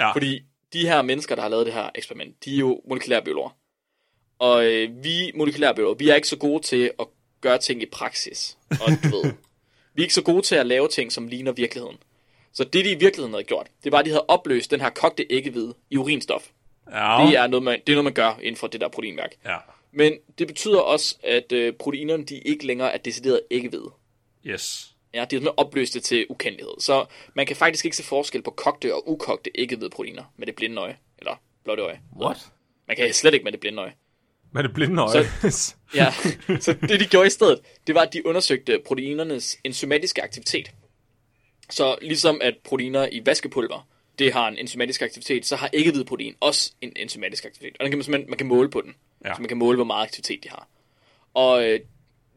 Ja. 0.00 0.12
Fordi 0.12 0.42
de 0.72 0.80
her 0.88 1.02
mennesker, 1.02 1.34
der 1.34 1.42
har 1.42 1.48
lavet 1.48 1.66
det 1.66 1.74
her 1.74 1.90
eksperiment, 1.94 2.44
de 2.44 2.54
er 2.54 2.58
jo 2.58 2.80
molekylærbiologer. 2.88 3.50
Og 4.38 4.64
øh, 4.66 5.04
vi 5.04 5.32
molekylærbiologer, 5.34 5.94
vi 5.94 6.08
er 6.08 6.14
ikke 6.14 6.28
så 6.28 6.36
gode 6.36 6.62
til 6.62 6.90
at 7.00 7.06
gøre 7.40 7.58
ting 7.58 7.82
i 7.82 7.86
praksis. 7.92 8.56
Og 8.70 8.92
du 9.02 9.08
ved, 9.22 9.32
vi 9.96 10.02
er 10.02 10.04
ikke 10.04 10.14
så 10.14 10.22
gode 10.22 10.42
til 10.42 10.54
at 10.54 10.66
lave 10.66 10.88
ting, 10.88 11.12
som 11.12 11.28
ligner 11.28 11.52
virkeligheden. 11.52 11.96
Så 12.52 12.64
det, 12.64 12.84
de 12.84 12.90
i 12.90 12.94
virkeligheden 12.94 13.32
havde 13.32 13.44
gjort, 13.44 13.66
det 13.84 13.92
var, 13.92 13.98
at 13.98 14.04
de 14.04 14.10
havde 14.10 14.24
opløst 14.28 14.70
den 14.70 14.80
her 14.80 14.90
kogte 14.90 15.26
æggehvide 15.30 15.74
i 15.90 15.96
urinstof. 15.96 16.48
Ja. 16.90 17.26
Det 17.26 17.36
er 17.36 17.46
noget, 17.46 17.62
man, 17.62 17.80
det 17.86 17.92
er 17.92 17.96
noget, 17.96 18.04
man 18.04 18.12
gør 18.12 18.38
inden 18.42 18.56
for 18.56 18.66
det 18.66 18.80
der 18.80 18.88
proteinværk. 18.88 19.34
Ja. 19.44 19.56
Men 19.92 20.12
det 20.38 20.46
betyder 20.46 20.80
også, 20.80 21.16
at 21.22 21.52
øh, 21.52 21.72
proteinerne 21.72 22.24
de 22.24 22.38
ikke 22.38 22.66
længere 22.66 22.92
er 22.92 22.98
decideret 22.98 23.40
æggehvide. 23.50 23.90
Yes. 24.46 24.94
Ja, 25.14 25.24
det 25.24 25.46
er 25.46 25.50
opløst 25.56 25.94
det 25.94 26.02
til 26.02 26.26
ukendelighed. 26.28 26.74
Så 26.80 27.06
man 27.34 27.46
kan 27.46 27.56
faktisk 27.56 27.84
ikke 27.84 27.96
se 27.96 28.02
forskel 28.02 28.42
på 28.42 28.50
kogte 28.50 28.94
og 28.94 29.08
ukogte 29.08 29.50
æggehvide 29.54 29.90
proteiner 29.90 30.24
med 30.36 30.46
det 30.46 30.56
blinde 30.56 30.80
øje. 30.82 30.96
Eller 31.18 31.34
blotte 31.64 31.82
øje. 31.82 32.00
What? 32.20 32.38
Man 32.88 32.96
kan 32.96 33.12
slet 33.12 33.34
ikke 33.34 33.44
med 33.44 33.52
det 33.52 33.60
blinde 33.60 33.82
øje. 33.82 33.92
Med 34.56 34.62
det 34.62 34.74
blinde 34.74 35.02
øje. 35.02 35.24
Ja, 35.94 36.12
så 36.60 36.72
det 36.72 37.00
de 37.00 37.06
gjorde 37.06 37.26
i 37.26 37.30
stedet, 37.30 37.60
det 37.86 37.94
var, 37.94 38.00
at 38.00 38.12
de 38.12 38.26
undersøgte 38.26 38.80
proteinernes 38.86 39.58
enzymatiske 39.64 40.22
aktivitet. 40.22 40.70
Så 41.70 41.98
ligesom 42.02 42.40
at 42.42 42.54
proteiner 42.64 43.08
i 43.12 43.22
vaskepulver, 43.26 43.88
det 44.18 44.32
har 44.32 44.48
en 44.48 44.58
enzymatisk 44.58 45.02
aktivitet, 45.02 45.46
så 45.46 45.56
har 45.56 45.70
æggehvide 45.72 46.04
protein 46.04 46.34
også 46.40 46.72
en 46.80 46.92
enzymatisk 46.96 47.44
aktivitet. 47.44 47.76
Og 47.78 47.84
den 47.84 47.90
kan 47.90 47.98
man 47.98 48.04
simpelthen 48.04 48.30
man 48.30 48.38
kan 48.38 48.46
måle 48.46 48.70
på 48.70 48.80
den. 48.80 48.94
Ja. 49.24 49.34
Så 49.34 49.40
man 49.40 49.48
kan 49.48 49.56
måle, 49.56 49.76
hvor 49.76 49.84
meget 49.84 50.02
aktivitet 50.06 50.44
de 50.44 50.48
har. 50.48 50.68
Og 51.34 51.64
øh, 51.64 51.80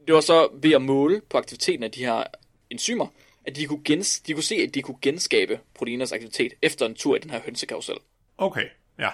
det 0.07 0.13
var 0.15 0.21
så 0.21 0.49
ved 0.53 0.71
at 0.71 0.81
måle 0.81 1.21
på 1.29 1.37
aktiviteten 1.37 1.83
af 1.83 1.91
de 1.91 2.05
her 2.05 2.23
enzymer, 2.69 3.07
at 3.45 3.55
de 3.55 3.65
kunne, 3.65 3.83
gens, 3.85 4.19
de 4.19 4.33
kunne 4.33 4.43
se, 4.43 4.55
at 4.55 4.75
de 4.75 4.81
kunne 4.81 4.97
genskabe 5.01 5.59
proteiners 5.73 6.11
aktivitet 6.11 6.53
efter 6.61 6.85
en 6.85 6.95
tur 6.95 7.15
i 7.15 7.19
den 7.19 7.29
her 7.29 7.39
hønsekarusel. 7.45 7.95
Okay, 8.37 8.65
ja. 8.99 9.09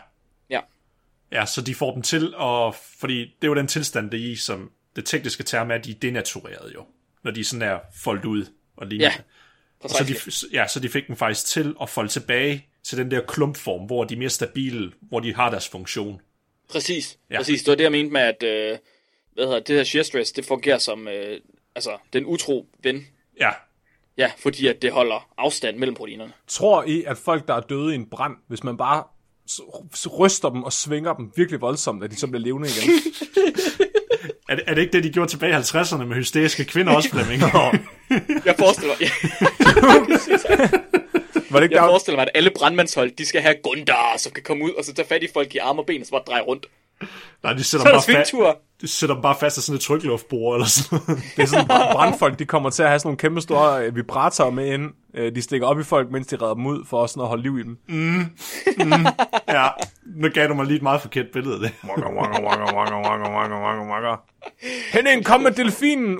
Ja, 0.50 0.60
Ja, 1.32 1.46
så 1.46 1.62
de 1.62 1.76
får 1.76 1.94
dem 1.94 2.02
til 2.02 2.34
at... 2.40 2.76
Fordi 3.00 3.20
det 3.20 3.44
er 3.44 3.48
jo 3.48 3.56
den 3.56 3.68
tilstand, 3.68 4.12
det 4.12 4.20
er 4.20 4.32
i, 4.32 4.36
som 4.36 4.72
det 4.96 5.06
tekniske 5.06 5.44
term 5.44 5.72
er, 5.72 5.76
at 5.76 5.86
de 5.86 5.92
er 5.92 5.96
denatureret 5.96 6.74
jo. 6.74 6.86
Når 7.24 7.32
de 7.32 7.44
sådan 7.44 7.62
er 7.62 7.80
foldet 8.04 8.26
ud 8.26 8.46
og 8.78 8.88
lignende. 8.88 9.14
Ja, 9.16 9.22
Og 9.80 9.90
så 9.90 9.98
præcis. 9.98 10.46
de, 10.52 10.58
ja, 10.58 10.68
så 10.68 10.80
de 10.80 10.90
fik 10.90 11.08
dem 11.08 11.16
faktisk 11.16 11.46
til 11.46 11.76
at 11.82 11.90
folde 11.90 12.10
tilbage 12.10 12.68
til 12.84 12.98
den 12.98 13.12
der 13.12 13.22
klumpform, 13.22 13.86
hvor 13.86 14.04
de 14.04 14.14
er 14.14 14.18
mere 14.18 14.30
stabile, 14.30 14.92
hvor 15.02 15.20
de 15.20 15.36
har 15.36 15.50
deres 15.50 15.68
funktion. 15.68 16.22
Præcis, 16.70 17.18
ja. 17.30 17.38
præcis. 17.38 17.64
Det 17.64 17.72
var 17.72 17.76
det, 17.76 17.84
jeg 17.84 17.92
mente 17.92 18.14
med, 18.14 18.22
at 18.22 18.44
øh, 18.44 18.78
hvad 19.34 19.46
hedder, 19.46 19.60
det 19.60 19.76
her 19.76 19.84
shear 19.84 20.04
stress, 20.04 20.32
det 20.32 20.46
fungerer 20.46 20.78
som 20.78 21.08
øh, 21.08 21.40
altså, 21.76 21.98
den 22.14 22.26
utro 22.26 22.68
ven. 22.84 23.08
Ja, 23.40 23.52
Ja, 24.18 24.32
fordi 24.38 24.68
at 24.68 24.82
det 24.82 24.92
holder 24.92 25.30
afstand 25.38 25.78
mellem 25.78 25.96
proteinerne. 25.96 26.34
Tror 26.48 26.84
I, 26.84 27.04
at 27.04 27.18
folk, 27.18 27.48
der 27.48 27.54
er 27.54 27.62
døde 27.62 27.92
i 27.92 27.96
en 27.96 28.10
brand, 28.10 28.36
hvis 28.48 28.64
man 28.64 28.78
bare 28.78 29.04
s- 29.50 29.62
s- 29.96 30.20
ryster 30.20 30.50
dem 30.50 30.64
og 30.64 30.74
svinger 30.74 31.14
dem 31.14 31.32
virkelig 31.36 31.62
voldsomt, 31.62 32.04
at 32.04 32.12
de 32.12 32.16
så 32.16 32.28
bliver 32.28 32.42
levende 32.42 32.70
igen? 32.70 32.90
er 34.50 34.56
det, 34.56 34.64
er 34.68 34.74
det 34.74 34.82
ikke 34.82 34.94
det, 34.94 35.04
de 35.04 35.10
gjorde 35.10 35.32
tilbage 35.32 35.52
i 35.52 35.56
50'erne 35.56 36.04
med 36.04 36.16
hysteriske 36.16 36.66
kvinder 36.66 36.94
også, 36.96 37.10
Flemming? 37.10 37.42
Jeg 38.46 38.56
forestiller 38.60 38.94
mig, 39.00 39.10
Var 41.50 41.60
det 41.60 41.66
ikke 41.66 41.76
jeg 41.76 41.82
der, 41.84 41.90
forestiller 41.90 42.18
mig 42.18 42.24
at 42.24 42.32
alle 42.36 42.50
brandmandshold, 42.56 43.12
de 43.18 43.26
skal 43.26 43.42
have 43.42 43.56
Gundar, 43.64 44.18
som 44.18 44.32
kan 44.32 44.44
komme 44.44 44.64
ud 44.66 44.72
og 44.72 44.86
så 44.86 44.94
tage 44.94 45.08
fat 45.08 45.24
i 45.24 45.28
folk 45.34 45.56
i 45.56 45.58
arme 45.58 45.82
og 45.82 45.86
ben, 45.86 46.02
og 46.02 46.06
så 46.08 46.12
bare 46.12 46.22
dreje 46.28 46.42
rundt. 46.42 46.66
Nej, 47.44 47.54
de 47.54 47.64
sætter, 47.64 47.88
er 47.88 47.90
dem 47.92 47.96
bare 47.96 48.02
fa- 48.02 48.26
svingtur. 48.26 48.58
de 48.82 48.88
sætter 48.88 49.16
dem 49.16 49.22
bare 49.22 49.36
fast 49.40 49.58
af 49.58 49.64
sådan 49.64 49.76
et 49.76 49.82
trykluftbord 49.82 50.56
eller 50.56 50.68
sådan 50.68 51.00
noget. 51.08 51.24
det 51.36 51.44
er 51.44 51.48
sådan 51.48 51.68
brand- 51.68 51.94
brandfolk, 51.94 52.40
de 52.40 52.46
kommer 52.46 52.70
til 52.70 52.84
at 52.84 52.90
have 52.90 53.00
sådan 53.00 53.08
nogle 53.08 53.18
kæmpe 53.18 53.42
store 53.42 53.86
øh, 53.86 53.96
vibratorer 53.96 54.50
med 54.50 54.74
ind. 54.74 54.92
Øh, 55.14 55.36
De 55.36 55.42
stikker 55.42 55.68
op 55.68 55.80
i 55.80 55.84
folk, 55.84 56.12
mens 56.12 56.28
de 56.28 56.36
redder 56.36 56.54
dem 56.54 56.66
ud, 56.66 56.86
for 56.86 57.06
sådan 57.06 57.22
at 57.24 57.28
holde 57.28 57.44
liv 57.44 57.60
i 57.60 57.64
dem. 57.64 57.78
Ja, 59.50 59.68
nu 60.06 60.30
gav 60.30 60.48
du 60.48 60.54
mig 60.54 60.66
lige 60.66 60.76
et 60.78 60.84
meget 60.84 61.02
forkert 61.02 61.26
billede 61.34 61.54
af 61.56 61.60
det. 61.60 61.72
Wakker, 61.90 62.10
wakker, 62.14 63.90
wakker. 63.90 64.22
Henning, 64.94 65.26
kom 65.26 65.42
med 65.42 65.52
delfinen! 65.52 66.20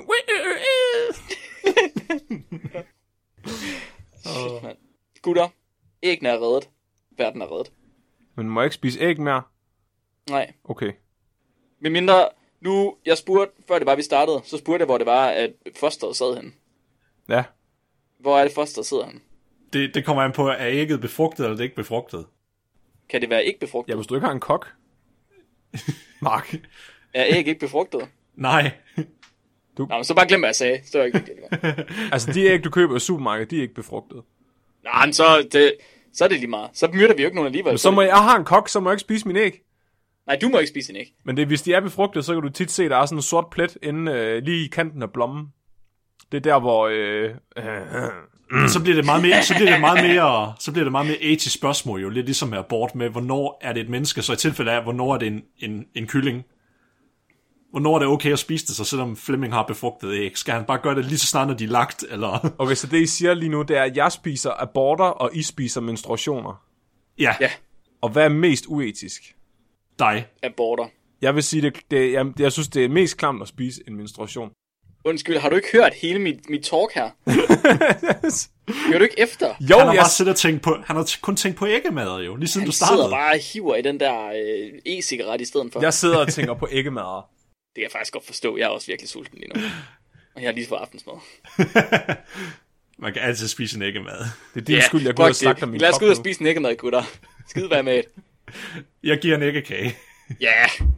Shit, 4.24 4.62
mand. 4.62 4.76
Gutter, 5.22 5.48
æggene 6.02 6.28
er 6.28 6.34
reddet. 6.42 6.68
Verden 7.18 7.42
er 7.42 7.52
reddet. 7.52 7.72
Men 8.36 8.48
må 8.48 8.60
jeg 8.60 8.66
ikke 8.66 8.74
spise 8.74 9.00
æg 9.00 9.20
mere? 9.20 9.42
Nej. 10.30 10.52
Okay. 10.64 10.92
Men 11.80 11.92
mindre, 11.92 12.28
nu, 12.60 12.96
jeg 13.06 13.18
spurgte, 13.18 13.62
før 13.68 13.78
det 13.78 13.86
var, 13.86 13.96
vi 13.96 14.02
startede, 14.02 14.40
så 14.44 14.58
spurgte 14.58 14.82
jeg, 14.82 14.86
hvor 14.86 14.98
det 14.98 15.06
var, 15.06 15.26
at 15.26 15.52
fosteret 15.76 16.16
sad 16.16 16.36
henne. 16.36 16.52
Ja. 17.28 17.44
Hvor 18.18 18.38
er 18.38 18.44
det 18.44 18.52
fosteret 18.52 18.86
sidder 18.86 19.04
han? 19.04 19.20
det. 19.72 19.94
Det 19.94 20.04
kommer 20.04 20.22
an 20.22 20.32
på, 20.32 20.48
er 20.48 20.68
ægget 20.68 21.00
befrugtet 21.00 21.44
eller 21.44 21.56
det 21.56 21.60
er 21.60 21.64
ikke 21.64 21.76
befrugtet? 21.76 22.26
Kan 23.08 23.20
det 23.20 23.30
være 23.30 23.44
ikke 23.44 23.60
befrugtet? 23.60 23.90
Ja, 23.90 23.96
hvis 23.96 24.06
du 24.06 24.14
ikke 24.14 24.26
har 24.26 24.34
en 24.34 24.40
kok. 24.40 24.72
Mark. 26.22 26.54
Er 27.14 27.24
æg 27.28 27.48
ikke 27.48 27.60
befrugtet? 27.60 28.08
Nej. 28.34 28.70
Nå, 29.78 29.86
men 29.86 30.04
så 30.04 30.14
bare 30.14 30.26
glem, 30.28 30.40
hvad 30.40 30.48
jeg 30.48 30.56
sagde. 30.56 30.80
Så 30.84 30.98
er 30.98 31.02
det 31.02 31.06
ikke 31.06 31.18
vigtigt. 31.18 31.90
Altså, 32.12 32.32
de 32.32 32.44
æg, 32.44 32.64
du 32.64 32.70
køber 32.70 32.96
i 32.96 33.00
supermarkedet, 33.00 33.50
de 33.50 33.58
er 33.58 33.62
ikke 33.62 33.74
befrugtet. 33.74 34.22
Nej, 34.84 35.06
men 35.06 35.12
så, 35.12 35.48
det, 35.52 35.74
så 36.12 36.24
er 36.24 36.28
det 36.28 36.38
lige 36.38 36.50
meget. 36.50 36.70
Så 36.72 36.88
myrder 36.92 37.14
vi 37.14 37.22
jo 37.22 37.26
ikke 37.26 37.36
nogen 37.36 37.46
alligevel. 37.46 37.70
Men 37.72 37.78
så 37.78 37.90
må 37.90 38.00
jeg, 38.00 38.08
jeg 38.08 38.24
har 38.24 38.36
en 38.36 38.44
kok, 38.44 38.68
så 38.68 38.80
må 38.80 38.90
jeg 38.90 38.94
ikke 38.94 39.00
spise 39.00 39.28
min 39.28 39.36
æg. 39.36 39.62
Nej, 40.26 40.38
du 40.42 40.48
må 40.48 40.58
ikke 40.58 40.70
spise 40.70 40.92
en 40.92 40.96
æg. 40.96 41.12
Men 41.24 41.36
det, 41.36 41.46
hvis 41.46 41.62
de 41.62 41.72
er 41.74 41.80
befrugtet, 41.80 42.24
så 42.24 42.32
kan 42.34 42.42
du 42.42 42.48
tit 42.48 42.70
se, 42.70 42.84
at 42.84 42.90
der 42.90 42.96
er 42.96 43.06
sådan 43.06 43.18
en 43.18 43.22
sort 43.22 43.46
plet 43.50 43.78
inde 43.82 44.12
øh, 44.12 44.42
lige 44.42 44.64
i 44.64 44.68
kanten 44.68 45.02
af 45.02 45.10
blommen. 45.12 45.46
Det 46.32 46.38
er 46.38 46.42
der, 46.52 46.60
hvor... 46.60 46.86
Øh, 46.86 47.30
øh, 47.56 48.68
Så 48.68 48.82
bliver 48.82 48.96
det 48.96 49.04
meget 49.04 49.22
mere, 49.22 49.42
så 49.42 49.54
bliver 49.54 49.70
det 49.70 49.80
meget 49.80 50.04
mere, 50.08 50.54
så 50.58 50.72
bliver 50.72 50.84
det 50.84 50.92
meget 50.92 51.06
mere 51.06 51.20
etisk 51.20 51.54
spørgsmål 51.54 52.02
jo, 52.02 52.08
lidt 52.08 52.26
ligesom 52.26 52.48
med 52.48 52.58
abort 52.58 52.94
med, 52.94 53.08
hvornår 53.08 53.58
er 53.62 53.72
det 53.72 53.80
et 53.80 53.88
menneske, 53.88 54.22
så 54.22 54.32
i 54.32 54.36
tilfælde 54.36 54.72
af, 54.72 54.82
hvornår 54.82 55.14
er 55.14 55.18
det 55.18 55.26
en, 55.26 55.42
en, 55.58 55.84
en 55.94 56.06
kylling? 56.06 56.44
Hvornår 57.70 57.94
er 57.94 57.98
det 57.98 58.08
okay 58.08 58.32
at 58.32 58.38
spise 58.38 58.66
det, 58.66 58.76
så 58.76 58.84
selvom 58.84 59.16
Flemming 59.16 59.52
har 59.52 59.62
befrugtet 59.62 60.14
æg? 60.14 60.38
Skal 60.38 60.54
han 60.54 60.64
bare 60.64 60.78
gøre 60.78 60.94
det 60.94 61.04
lige 61.04 61.18
så 61.18 61.26
snart, 61.26 61.48
når 61.48 61.54
de 61.54 61.64
er 61.64 61.68
lagt, 61.68 62.04
eller? 62.10 62.54
okay, 62.58 62.74
så 62.74 62.86
det 62.86 63.00
I 63.00 63.06
siger 63.06 63.34
lige 63.34 63.48
nu, 63.48 63.62
det 63.62 63.76
er, 63.76 63.82
at 63.82 63.96
jeg 63.96 64.12
spiser 64.12 64.62
aborter, 64.62 65.04
og 65.04 65.30
I 65.34 65.42
spiser 65.42 65.80
menstruationer. 65.80 66.62
Ja, 67.18 67.34
Ja, 67.40 67.50
Og 68.02 68.08
hvad 68.08 68.24
er 68.24 68.28
mest 68.28 68.64
uetisk? 68.68 69.35
Dig. 69.98 70.26
aborter. 70.42 70.86
Jeg 71.22 71.34
vil 71.34 71.42
sige, 71.42 71.62
det, 71.62 71.76
det, 71.90 72.12
jeg, 72.12 72.26
jeg 72.38 72.52
synes, 72.52 72.68
det 72.68 72.84
er 72.84 72.88
mest 72.88 73.16
klamt 73.16 73.42
at 73.42 73.48
spise 73.48 73.80
en 73.88 73.96
menstruation. 73.96 74.50
Undskyld, 75.04 75.36
har 75.38 75.48
du 75.48 75.56
ikke 75.56 75.68
hørt 75.72 75.94
hele 75.94 76.18
mit, 76.18 76.50
mit 76.50 76.62
talk 76.64 76.92
her? 76.94 77.10
Hører 78.88 78.98
du 78.98 79.04
ikke 79.04 79.20
efter? 79.20 79.46
Jo, 79.60 79.78
Han 79.78 79.86
har 79.86 79.94
jeg, 79.94 80.00
bare 80.00 80.10
siddet 80.10 80.32
og 80.32 80.38
tænkt 80.38 80.62
på, 80.62 80.76
han 80.86 80.96
har 80.96 81.10
kun 81.22 81.36
tænkt 81.36 81.58
på 81.58 81.66
æggemad 81.66 82.22
jo, 82.24 82.36
lige 82.36 82.48
siden 82.48 82.62
Han 82.62 82.66
du 82.66 82.72
startede. 82.72 82.96
sidder 82.98 83.10
bare 83.10 83.32
og 83.34 83.38
hiver 83.52 83.76
i 83.76 83.82
den 83.82 84.00
der 84.00 84.26
øh, 84.26 84.96
e-cigaret 84.98 85.40
i 85.40 85.44
stedet 85.44 85.72
for. 85.72 85.80
jeg 85.80 85.94
sidder 85.94 86.18
og 86.18 86.28
tænker 86.34 86.54
på 86.54 86.68
æggemad. 86.70 87.02
Det 87.22 87.74
kan 87.74 87.82
jeg 87.82 87.90
faktisk 87.92 88.12
godt 88.12 88.26
forstå. 88.26 88.56
Jeg 88.56 88.64
er 88.64 88.68
også 88.68 88.86
virkelig 88.86 89.08
sulten 89.08 89.38
lige 89.38 89.48
nu. 89.54 89.60
Og 90.34 90.42
jeg 90.42 90.48
har 90.48 90.54
lige 90.54 90.66
fået 90.68 90.78
aftensmad. 90.80 91.14
Man 92.98 93.12
kan 93.12 93.22
altid 93.22 93.48
spise 93.48 93.76
en 93.76 93.82
æggemad. 93.82 94.18
Det 94.54 94.60
er 94.60 94.64
din 94.64 94.82
skyld, 94.82 95.02
jeg 95.06 95.14
går 95.14 95.24
fuck 95.24 95.30
og 95.30 95.36
slagter 95.36 95.60
det. 95.66 95.68
min 95.72 95.80
Lad 95.80 95.88
os 95.92 95.98
gå 95.98 96.04
ud 96.04 96.10
og 96.10 96.16
spise 96.16 96.40
en 96.40 96.46
æggemad, 96.46 96.76
gutter. 96.76 97.02
Skide 97.48 97.70
være 97.70 97.82
med. 97.82 98.02
Jeg 99.02 99.18
giver 99.18 99.36
en 99.36 99.42
æggekage. 99.42 99.96
Ja. 100.40 100.46
Yeah. 100.46 100.90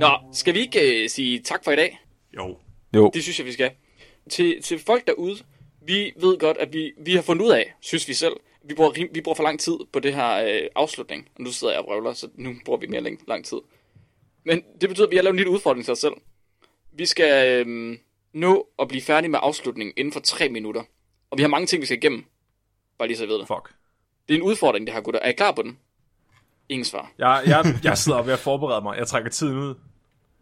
Nå, 0.00 0.18
skal 0.32 0.54
vi 0.54 0.58
ikke 0.58 1.02
uh, 1.04 1.10
sige 1.10 1.38
tak 1.38 1.64
for 1.64 1.70
i 1.72 1.76
dag? 1.76 2.00
Jo. 2.36 2.58
Jo. 2.94 3.10
Det 3.14 3.22
synes 3.22 3.38
jeg, 3.38 3.46
vi 3.46 3.52
skal. 3.52 3.70
Til, 4.30 4.62
til 4.62 4.78
folk 4.78 5.06
derude, 5.06 5.36
vi 5.86 6.12
ved 6.16 6.38
godt, 6.38 6.56
at 6.56 6.72
vi, 6.72 6.92
vi 6.98 7.14
har 7.14 7.22
fundet 7.22 7.44
ud 7.44 7.50
af, 7.50 7.74
synes 7.80 8.08
vi 8.08 8.14
selv, 8.14 8.32
vi 8.64 8.74
bruger, 8.74 9.08
vi 9.12 9.20
bruger 9.20 9.36
for 9.36 9.42
lang 9.42 9.60
tid 9.60 9.76
på 9.92 10.00
det 10.00 10.14
her 10.14 10.34
øh, 10.34 10.68
afslutning. 10.74 11.28
Og 11.36 11.42
nu 11.42 11.50
sidder 11.50 11.72
jeg 11.72 11.80
og 11.82 11.86
vrøvler, 11.86 12.12
så 12.12 12.28
nu 12.34 12.54
bruger 12.64 12.80
vi 12.80 12.86
mere 12.86 13.00
lang, 13.00 13.20
lang 13.28 13.44
tid. 13.44 13.58
Men 14.44 14.62
det 14.80 14.88
betyder, 14.88 15.06
at 15.06 15.10
vi 15.10 15.16
har 15.16 15.22
lavet 15.22 15.32
en 15.32 15.36
lille 15.36 15.50
udfordring 15.52 15.84
til 15.84 15.92
os 15.92 15.98
selv. 15.98 16.14
Vi 16.92 17.06
skal 17.06 17.66
øh, 17.66 17.96
nå 18.32 18.68
at 18.78 18.88
blive 18.88 19.02
færdige 19.02 19.30
med 19.30 19.38
afslutningen 19.42 19.94
inden 19.96 20.12
for 20.12 20.20
tre 20.20 20.48
minutter. 20.48 20.82
Og 21.30 21.38
vi 21.38 21.42
har 21.42 21.48
mange 21.48 21.66
ting, 21.66 21.80
vi 21.80 21.86
skal 21.86 21.98
igennem. 21.98 22.24
Bare 22.98 23.08
lige 23.08 23.18
så 23.18 23.24
jeg 23.24 23.28
ved 23.28 23.38
det. 23.38 23.46
Fuck. 23.46 23.74
Det 24.28 24.34
er 24.34 24.38
en 24.38 24.42
udfordring, 24.42 24.86
det 24.86 24.94
her, 24.94 25.00
gutter. 25.00 25.20
Er 25.20 25.28
I 25.28 25.32
klar 25.32 25.52
på 25.52 25.62
den? 25.62 25.78
Ingen 26.68 26.84
svar. 26.84 27.10
Jeg, 27.18 27.42
jeg, 27.46 27.78
jeg 27.84 27.98
sidder 27.98 28.22
ved 28.22 28.32
at 28.32 28.38
forberede 28.38 28.82
mig. 28.82 28.98
Jeg 28.98 29.06
trækker 29.06 29.30
tiden 29.30 29.58
ud. 29.58 29.74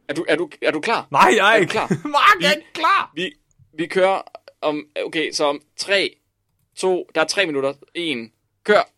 Er 0.08 0.14
du, 0.14 0.24
er 0.28 0.36
du, 0.36 0.48
er 0.62 0.70
du 0.70 0.80
klar? 0.80 1.06
Nej, 1.10 1.32
jeg 1.36 1.48
er 1.48 1.52
Er 1.52 1.56
ikke. 1.56 1.70
klar? 1.70 1.88
Mark, 2.08 2.40
jeg 2.42 2.48
er 2.48 2.52
ikke 2.52 2.72
klar. 2.72 3.10
Vi, 3.14 3.32
vi 3.78 3.86
kører 3.86 4.20
om... 4.62 4.84
Okay, 5.06 5.32
så 5.32 5.44
om 5.44 5.60
3, 5.76 6.16
2... 6.76 7.08
Der 7.14 7.20
er 7.20 7.24
3 7.24 7.46
minutter. 7.46 7.72
1. 7.94 8.30
Kør. 8.64 8.88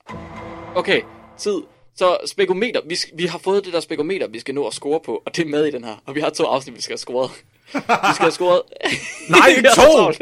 Okay, 0.75 1.03
tid. 1.39 1.63
Så 1.97 2.19
spekometer. 2.27 2.81
Vi, 2.87 2.97
vi 3.15 3.27
har 3.27 3.39
fået 3.39 3.65
det 3.65 3.73
der 3.73 3.81
spekometer, 3.81 4.29
vi 4.29 4.39
skal 4.41 4.55
nå 4.55 4.67
at 4.67 4.75
score 4.75 5.01
på. 5.01 5.23
Og 5.27 5.37
det 5.37 5.45
er 5.45 5.49
med 5.51 5.65
i 5.67 5.71
den 5.71 5.85
her. 5.85 5.97
Og 6.07 6.15
vi 6.15 6.21
har 6.21 6.31
to 6.31 6.45
afsnit, 6.45 6.77
vi 6.77 6.83
skal 6.83 6.93
have 6.93 6.99
scoret. 6.99 7.31
Vi 7.75 7.81
skal 8.15 8.17
have 8.19 8.31
scoret... 8.31 8.63
Nej, 9.31 9.49
ikke 9.57 9.69
to! 9.77 10.13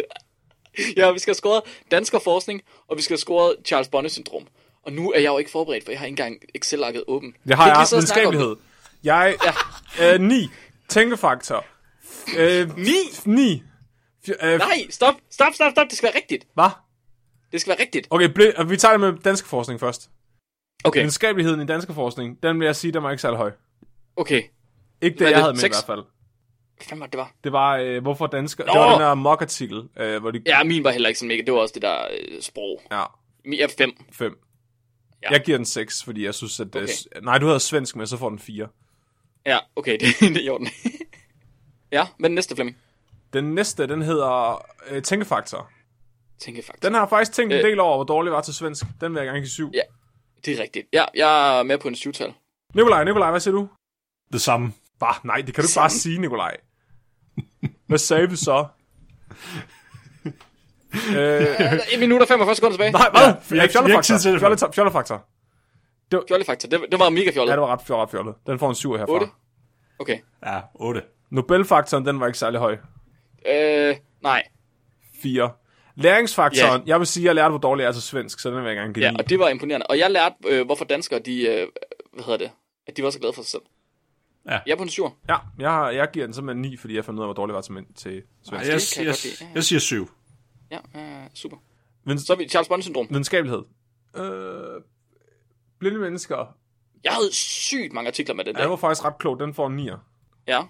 Ja, 0.97 1.11
vi 1.13 1.19
skal 1.19 1.31
have 1.31 1.35
scoret 1.35 1.63
dansker 1.91 2.19
forskning, 2.19 2.63
og 2.89 2.97
vi 2.97 3.03
skal 3.03 3.15
have 3.15 3.19
scoret 3.19 3.57
Charles 3.65 3.89
Bonnet-syndrom. 3.89 4.47
Og 4.83 4.93
nu 4.93 5.13
er 5.13 5.19
jeg 5.21 5.29
jo 5.29 5.39
ikke 5.39 5.51
forberedt, 5.51 5.85
for 5.85 5.91
jeg 5.93 5.99
har 5.99 6.07
ikke 6.07 6.13
engang 6.13 6.39
Excel-arket 6.55 7.05
åben. 7.07 7.35
Det 7.49 7.57
har 7.57 7.67
jeg. 7.67 7.77
om 7.77 7.87
Videnskabelighed. 7.91 8.57
Jeg... 9.05 9.37
Ja. 9.99 10.15
Øh, 10.15 10.21
9. 10.21 10.49
Tænkefaktor. 10.89 11.65
Øh, 12.39 12.79
9? 12.79 12.93
9. 13.25 13.63
Fj- 14.29 14.47
øh, 14.47 14.59
Nej, 14.59 14.87
stop, 14.91 15.15
stop, 15.31 15.53
stop, 15.55 15.73
stop. 15.73 15.87
Det 15.91 15.97
skal 15.99 16.07
være 16.07 16.17
rigtigt. 16.17 16.47
Hvad? 16.55 16.71
Det 17.53 17.61
skal 17.61 17.71
være 17.71 17.81
rigtigt. 17.81 18.07
Okay, 18.11 18.29
ble, 18.35 18.53
og 18.57 18.71
vi 18.71 18.77
tager 18.77 18.93
det 18.93 19.01
med 19.01 19.13
dansk 19.25 19.47
forskning 19.47 19.81
først. 19.81 20.11
Okay, 20.85 20.99
Videnskabeligheden 21.01 21.61
i 21.61 21.67
dansk 21.67 21.89
forskning, 21.95 22.43
den 22.43 22.61
vil 22.61 22.67
jeg 22.67 22.77
sige, 22.77 22.93
den 22.93 23.03
var 23.03 23.11
ikke 23.11 23.21
særlig 23.23 23.39
høj. 23.39 23.51
okay. 24.17 24.43
Ikke 25.03 25.15
det, 25.15 25.21
Hvad 25.21 25.27
jeg 25.29 25.35
det? 25.37 25.43
havde 25.43 25.53
med 25.53 25.61
Seks? 25.61 25.77
i 25.79 25.85
hvert 25.87 25.97
fald. 25.97 26.05
Hvad 26.89 26.99
var 26.99 27.07
det, 27.07 27.19
var? 27.19 27.33
Det 27.45 27.53
var, 27.53 27.77
øh, 27.77 28.03
hvorfor 28.03 28.27
dansker... 28.27 28.65
Nå! 28.65 28.73
Det 28.73 28.81
var 28.81 28.93
den 28.93 29.01
der 29.01 29.15
mock-artikel, 29.15 29.83
øh, 29.97 30.21
hvor 30.21 30.31
de... 30.31 30.43
Ja, 30.47 30.65
min 30.65 30.85
var 30.85 30.91
heller 30.91 31.09
ikke 31.09 31.19
sådan 31.19 31.29
mega. 31.29 31.43
Det 31.43 31.55
var 31.55 31.61
også 31.61 31.73
det 31.75 31.83
der 31.83 31.99
øh, 32.19 32.43
sprog. 32.43 32.83
Ja, 32.91 33.03
Min 33.45 33.61
er 33.61 33.69
5. 33.79 33.93
5. 34.13 34.39
Ja. 35.23 35.31
Jeg 35.31 35.41
giver 35.45 35.59
den 35.59 35.65
6, 35.65 36.05
fordi 36.05 36.25
jeg 36.25 36.35
synes, 36.35 36.61
at... 36.61 36.67
Okay. 36.67 36.83
Okay. 36.83 37.21
nej, 37.23 37.39
du 37.39 37.47
havde 37.47 37.61
svensk 37.61 37.97
med, 37.97 38.07
så 38.07 38.17
får 38.17 38.29
den 38.29 38.39
4. 38.39 38.69
Ja, 39.47 39.59
okay, 39.77 39.93
det, 40.01 40.07
det 40.21 40.37
er 40.37 40.41
i 40.41 40.49
orden. 40.49 40.69
ja, 41.93 42.07
men 42.19 42.25
den 42.31 42.35
næste, 42.35 42.55
Flemming. 42.55 42.77
Den 43.33 43.55
næste, 43.55 43.87
den 43.87 44.03
hedder 44.03 44.65
øh, 44.87 45.03
Tænkefaktor. 45.03 45.71
Tænke 46.39 46.63
faktisk. 46.63 46.83
Den 46.83 46.93
har 46.95 47.01
jeg 47.01 47.09
faktisk 47.09 47.33
tænkt 47.33 47.53
en 47.53 47.59
Øh. 47.59 47.65
del 47.65 47.81
over, 47.81 47.97
hvor 47.97 48.05
dårlig 48.05 48.29
jeg 48.29 48.35
var 48.37 48.43
til 48.43 48.55
svensk. 48.55 48.85
Den 49.01 49.13
vil 49.13 49.19
jeg 49.21 49.27
gerne 49.27 49.39
give 49.41 49.49
7. 49.49 49.71
Ja. 49.75 49.81
Det 50.45 50.59
er 50.59 50.63
rigtigt. 50.63 50.87
Ja, 50.93 51.05
jeg 51.15 51.59
er 51.59 51.63
med 51.63 51.79
på 51.79 51.89
en 51.89 51.95
syvtal. 51.95 52.33
Nikolaj, 52.75 53.05
Nikolaj, 53.05 53.31
hvad 53.31 53.41
siger 53.41 53.55
du? 53.55 53.69
Det 54.33 54.41
samme. 54.41 54.73
Bah, 55.01 55.15
nej, 55.25 55.37
det 55.37 55.55
kan 55.55 55.63
du 55.65 55.69
ikke 55.69 55.77
bare 55.77 55.91
sige, 55.91 56.19
Nikolaj. 56.19 56.57
Hvad 57.87 57.99
sagde 57.99 58.31
vi 58.31 58.37
så? 58.37 58.67
øh, 61.17 61.73
1 61.93 62.01
minut 62.01 62.23
og 62.23 62.29
45 62.29 62.55
sekunder 62.55 62.73
tilbage. 62.77 62.93
nej, 62.93 63.09
hvad? 63.11 63.57
Ja, 63.59 63.63
ikke 63.63 64.03
tid 64.03 64.19
til 64.19 64.33
det. 64.33 64.41
Fjollefaktor. 64.41 64.73
Fjollefaktor. 64.73 65.25
Fjollefaktor. 66.29 66.69
Det, 66.69 66.81
det 66.91 67.01
var 67.01 67.09
mega 67.11 67.31
fjollet. 67.31 67.51
Ja, 67.51 67.57
det 67.57 67.61
var 67.63 67.73
ret, 67.73 67.91
ret 67.91 68.11
fjollet. 68.11 68.35
Den 68.47 68.59
får 68.59 68.69
en 68.69 68.75
7 68.75 68.93
herfra. 68.93 69.13
8. 69.13 69.27
Okay. 69.99 70.19
Ja, 70.47 70.61
8. 70.75 71.03
Nobelfaktoren, 71.31 72.07
den 72.07 72.21
var 72.21 72.27
ikke 72.27 72.39
særlig 72.39 72.61
høj. 72.61 72.77
Øh, 73.53 73.97
nej. 74.23 74.43
4. 75.23 75.51
Læringsfaktoren, 75.97 76.81
Ja. 76.81 76.87
jeg 76.87 76.99
vil 76.99 77.07
sige, 77.07 77.23
at 77.25 77.27
jeg 77.27 77.35
lærte, 77.35 77.49
hvor 77.51 77.59
dårlig 77.59 77.83
jeg 77.83 77.89
er 77.89 77.93
til 77.93 78.03
svensk, 78.03 78.41
så 78.41 78.49
den 78.51 78.57
vil 78.59 78.65
jeg 78.67 78.77
gerne 78.77 78.95
give 78.95 79.05
Ja, 79.05 79.11
9. 79.11 79.17
og 79.19 79.29
det 79.29 79.39
var 79.39 79.49
imponerende. 79.49 79.87
Og 79.87 79.99
jeg 79.99 80.11
lærte, 80.11 80.35
øh, 80.49 80.67
hvorfor 80.67 80.85
danskere, 80.85 81.19
de, 81.21 81.43
øh, 81.47 81.67
hvad 82.13 82.25
hedder 82.25 82.39
det, 82.39 82.51
at 82.87 82.97
de 82.97 83.03
var 83.03 83.11
så 83.11 83.19
glade 83.19 83.33
for 83.33 83.43
sig 83.43 83.51
selv. 83.51 83.63
Ja. 84.49 84.59
Jeg 84.67 84.73
er 84.73 84.77
på 84.77 84.83
en 84.83 84.89
syv. 84.89 85.05
Ja, 85.29 85.37
jeg, 85.59 85.71
har, 85.71 85.91
jeg 85.91 86.09
giver 86.13 86.27
den 86.27 86.35
simpelthen 86.35 86.63
9, 86.63 86.77
fordi 86.77 86.97
jeg 86.97 87.05
fandt 87.05 87.19
ud 87.19 87.25
af, 87.25 87.27
hvor 87.27 87.35
dårlig 87.35 87.53
jeg 87.53 87.57
var 87.57 87.61
til, 87.63 87.75
til 87.97 88.23
svensk. 88.49 88.67
jeg, 88.69 88.81
det 88.81 88.93
kan 88.95 89.05
jeg 89.07 89.15
jeg. 89.25 89.33
Ja, 89.41 89.47
ja. 89.47 89.51
jeg 89.55 89.65
siger 89.65 89.81
7. 89.81 90.11
Ja, 90.73 90.79
øh, 91.23 91.29
super. 91.35 91.57
Men, 92.05 92.19
Så 92.19 92.33
er 92.33 92.37
vi 92.37 92.49
Charles 92.49 92.69
Bond-syndrom. 92.69 93.07
videnskabelighed. 93.11 93.63
Øh, 94.17 94.83
blinde 95.79 95.99
mennesker. 95.99 96.57
Jeg 97.05 97.13
havde 97.13 97.35
sygt 97.35 97.93
mange 97.93 98.09
artikler 98.09 98.35
med 98.35 98.45
den 98.45 98.57
Ja, 98.57 98.59
den 98.61 98.65
der. 98.65 98.69
var 98.71 98.77
faktisk 98.77 99.05
ret 99.05 99.19
klog. 99.19 99.41
Den 99.41 99.55
får 99.55 99.67
en 99.67 99.89
9'er. 99.89 99.97
Ja, 100.47 100.63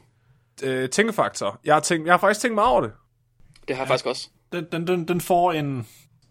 Øh, 0.65 0.91
tænkefaktor. 0.91 1.61
Jeg 1.65 1.75
har, 1.75 1.81
tænkt, 1.81 2.07
jeg 2.07 2.13
har 2.13 2.19
faktisk 2.19 2.41
tænkt 2.41 2.55
meget 2.55 2.71
over 2.71 2.81
det. 2.81 2.93
det 3.69 3.77
har 3.77 3.83
jeg 3.83 3.89
faktisk 3.89 4.07
også. 4.07 4.29
Den, 4.53 4.67
den, 4.73 4.87
den, 4.87 5.09
den 5.09 5.21
får 5.21 5.53
en, 5.53 5.87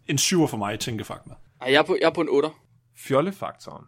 en 0.08 0.18
7 0.18 0.48
for 0.48 0.58
mig, 0.58 0.80
tænker 0.80 1.06
faktisk. 1.06 1.36
Ej, 1.62 1.72
jeg 1.72 1.78
er 1.80 1.84
på, 1.84 1.98
jeg 2.02 2.08
er 2.08 2.14
på 2.14 2.22
en 2.22 2.30
8. 2.30 2.50
Fjollefaktoren. 2.98 3.86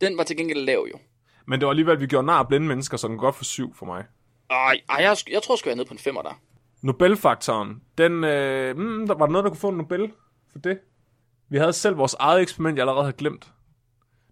Den 0.00 0.18
var 0.18 0.24
til 0.24 0.36
gengæld 0.36 0.58
lav 0.64 0.86
jo. 0.92 0.98
Men 1.46 1.60
det 1.60 1.66
var 1.66 1.70
alligevel, 1.70 2.00
vi 2.00 2.06
gjorde 2.06 2.26
nar 2.26 2.38
af 2.38 2.48
blinde 2.48 2.66
mennesker, 2.66 2.96
så 2.96 3.08
den 3.08 3.16
går 3.16 3.26
godt 3.26 3.36
for 3.36 3.44
7 3.44 3.74
for 3.74 3.86
mig. 3.86 4.04
Ej, 4.50 4.80
ej 4.88 4.96
jeg, 4.96 5.16
jeg 5.30 5.42
tror, 5.42 5.54
jeg 5.54 5.58
skulle 5.58 5.66
være 5.68 5.76
nede 5.76 5.88
på 5.88 5.94
en 5.94 5.98
5'er 6.16 6.22
der. 6.22 6.40
Nobelfaktoren. 6.86 7.80
Den, 7.98 8.24
øh, 8.24 8.76
mm, 8.76 9.06
der 9.06 9.14
var 9.14 9.26
der 9.26 9.32
noget, 9.32 9.44
der 9.44 9.50
kunne 9.50 9.60
få 9.60 9.68
en 9.68 9.76
Nobel 9.76 10.12
for 10.52 10.58
det. 10.58 10.78
Vi 11.48 11.58
havde 11.58 11.72
selv 11.72 11.98
vores 11.98 12.14
eget 12.14 12.42
eksperiment, 12.42 12.76
jeg 12.78 12.82
allerede 12.82 13.04
havde 13.04 13.16
glemt. 13.16 13.52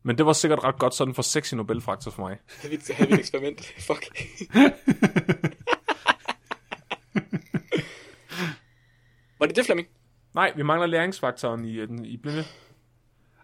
Men 0.02 0.18
det 0.18 0.26
var 0.26 0.32
sikkert 0.32 0.64
ret 0.64 0.78
godt, 0.78 0.94
så 0.94 1.04
den 1.04 1.14
får 1.14 1.22
6 1.22 1.52
i 1.52 1.56
Nobelfaktor 1.56 2.10
for 2.10 2.22
mig. 2.22 2.38
Havde 2.62 2.76
vi, 2.76 2.82
havde 2.94 3.08
vi 3.08 3.14
et 3.14 3.20
eksperiment? 3.20 3.66
Fuck. 3.86 4.04
var 9.38 9.46
det 9.46 9.56
det, 9.56 9.64
Flemming? 9.64 9.88
Nej, 10.34 10.52
vi 10.56 10.62
mangler 10.62 10.86
læringsfaktoren 10.86 11.64
i, 11.64 11.74
øh, 11.76 11.88
den- 11.88 12.04
i 12.04 12.16
blinde. 12.16 12.44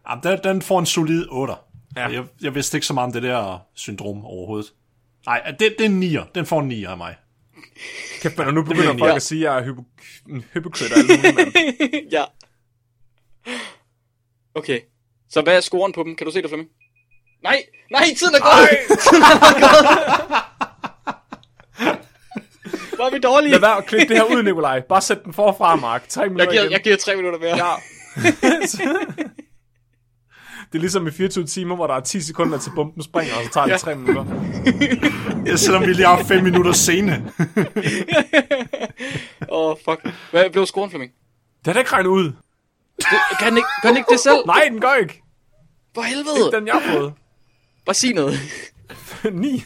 Jamen, 0.09 0.23
den, 0.25 0.39
den 0.45 0.63
får 0.63 0.79
en 0.79 0.87
solid 0.87 1.27
8. 1.31 1.55
Ja. 1.97 2.09
Ja. 2.09 2.15
Jeg, 2.15 2.25
jeg 2.43 2.55
vidste 2.55 2.77
ikke 2.77 2.87
så 2.87 2.95
meget 2.95 3.07
om 3.07 3.13
det 3.13 3.23
der 3.23 3.59
syndrom 3.75 4.25
overhovedet. 4.25 4.73
Nej, 5.27 5.55
det, 5.61 5.75
det 5.79 5.87
er 5.87 5.91
en 5.91 6.03
9'er. 6.03 6.27
Den 6.35 6.47
får 6.47 6.61
en 6.61 6.73
9'er 6.73 6.89
af 6.91 6.97
mig. 6.97 7.17
Kæft, 8.23 8.39
men 8.39 8.55
nu 8.55 8.63
begynder 8.63 8.87
folk 8.99 9.03
jeg- 9.03 9.17
at 9.17 9.23
sige, 9.23 9.49
at 9.49 9.55
jeg 9.55 9.61
er 9.63 9.73
hypo- 9.73 10.25
en 10.31 10.45
hypocrite 10.55 10.95
ja. 12.17 12.25
Okay. 14.55 14.81
Så 15.31 15.41
hvad 15.43 15.57
er 15.57 15.61
scoren 15.61 15.93
på 15.93 16.03
dem? 16.03 16.17
Kan 16.17 16.25
du 16.27 16.33
se 16.33 16.43
det, 16.43 16.51
Flemming? 16.51 16.71
Nej, 17.43 17.63
nej, 17.91 18.05
tiden 18.19 18.35
er 18.35 18.41
gået! 18.41 18.69
Tiden 19.05 19.23
er 19.23 19.61
gået! 19.61 19.87
Hvor 22.97 23.05
er 23.07 23.11
vi 23.11 23.19
dårlige? 23.19 23.51
Lad 23.53 23.61
være 23.61 23.77
at 23.77 23.87
klippe 23.87 24.15
det 24.15 24.17
her 24.23 24.25
ud, 24.37 24.43
Nikolaj. 24.43 24.81
Bare 24.81 25.01
sæt 25.01 25.25
den 25.25 25.33
forfra, 25.33 25.77
Mark. 25.77 26.09
Tre 26.09 26.23
minutter 26.29 26.45
Jeg 26.45 26.51
giver, 26.53 26.63
igen. 26.63 26.73
jeg 26.73 26.81
giver 26.81 26.97
tre 26.97 27.17
minutter 27.17 27.39
mere. 27.39 27.57
Ja. 27.57 27.75
det 30.73 30.79
er 30.79 30.81
ligesom 30.81 31.07
i 31.07 31.11
24 31.11 31.47
timer, 31.47 31.77
hvor 31.77 31.87
der 31.87 31.95
er 31.95 32.01
10 32.01 32.21
sekunder 32.21 32.59
til 32.59 32.73
bomben 32.75 33.03
springer, 33.03 33.35
og 33.35 33.45
så 33.45 33.51
tager 33.51 33.65
det 33.67 33.73
Ja. 33.73 33.77
3 33.77 33.95
minutter. 33.95 34.25
Ja, 35.47 35.57
selvom 35.57 35.83
vi 35.83 35.93
lige 35.93 36.07
har 36.07 36.25
5 36.25 36.45
minutter 36.45 36.73
scene. 36.73 37.13
Åh, 39.49 39.71
oh, 39.71 39.77
fuck. 39.85 40.15
Hvad 40.31 40.51
blev 40.51 40.67
scoren, 40.67 40.91
Flemming? 40.91 41.13
Det 41.65 41.69
er 41.69 41.73
da 41.73 41.79
ikke 41.79 41.93
regnet 41.93 42.09
ud. 42.09 42.25
Det, 42.97 43.07
kan, 43.39 43.49
den 43.49 43.57
ikke, 43.57 43.69
gør 43.83 43.89
den 43.89 43.97
ikke 43.97 44.11
det 44.11 44.21
selv? 44.21 44.47
Nej, 44.47 44.69
den 44.71 44.81
gør 44.81 44.95
ikke. 44.95 45.23
For 45.95 46.03
helvede! 46.03 46.53
Den, 46.57 46.67
jeg 46.67 46.75
har 46.75 46.93
fået. 46.93 47.13
Bare 47.87 47.95
sig 47.95 48.15
noget. 48.15 48.35
9. 49.33 49.65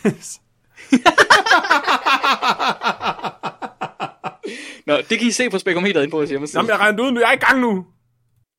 Nå, 4.86 4.96
det 4.96 5.18
kan 5.18 5.28
I 5.28 5.30
se 5.30 5.50
på 5.50 5.58
spekometeret 5.58 6.02
inde 6.02 6.10
på 6.10 6.16
vores 6.16 6.30
hjemmeside. 6.30 6.58
Jamen, 6.58 6.70
jeg 6.70 6.78
regner 6.78 6.96
det 6.96 7.04
ud 7.04 7.10
nu. 7.12 7.20
Jeg 7.20 7.28
er 7.28 7.32
i 7.32 7.36
gang 7.36 7.60
nu. 7.60 7.86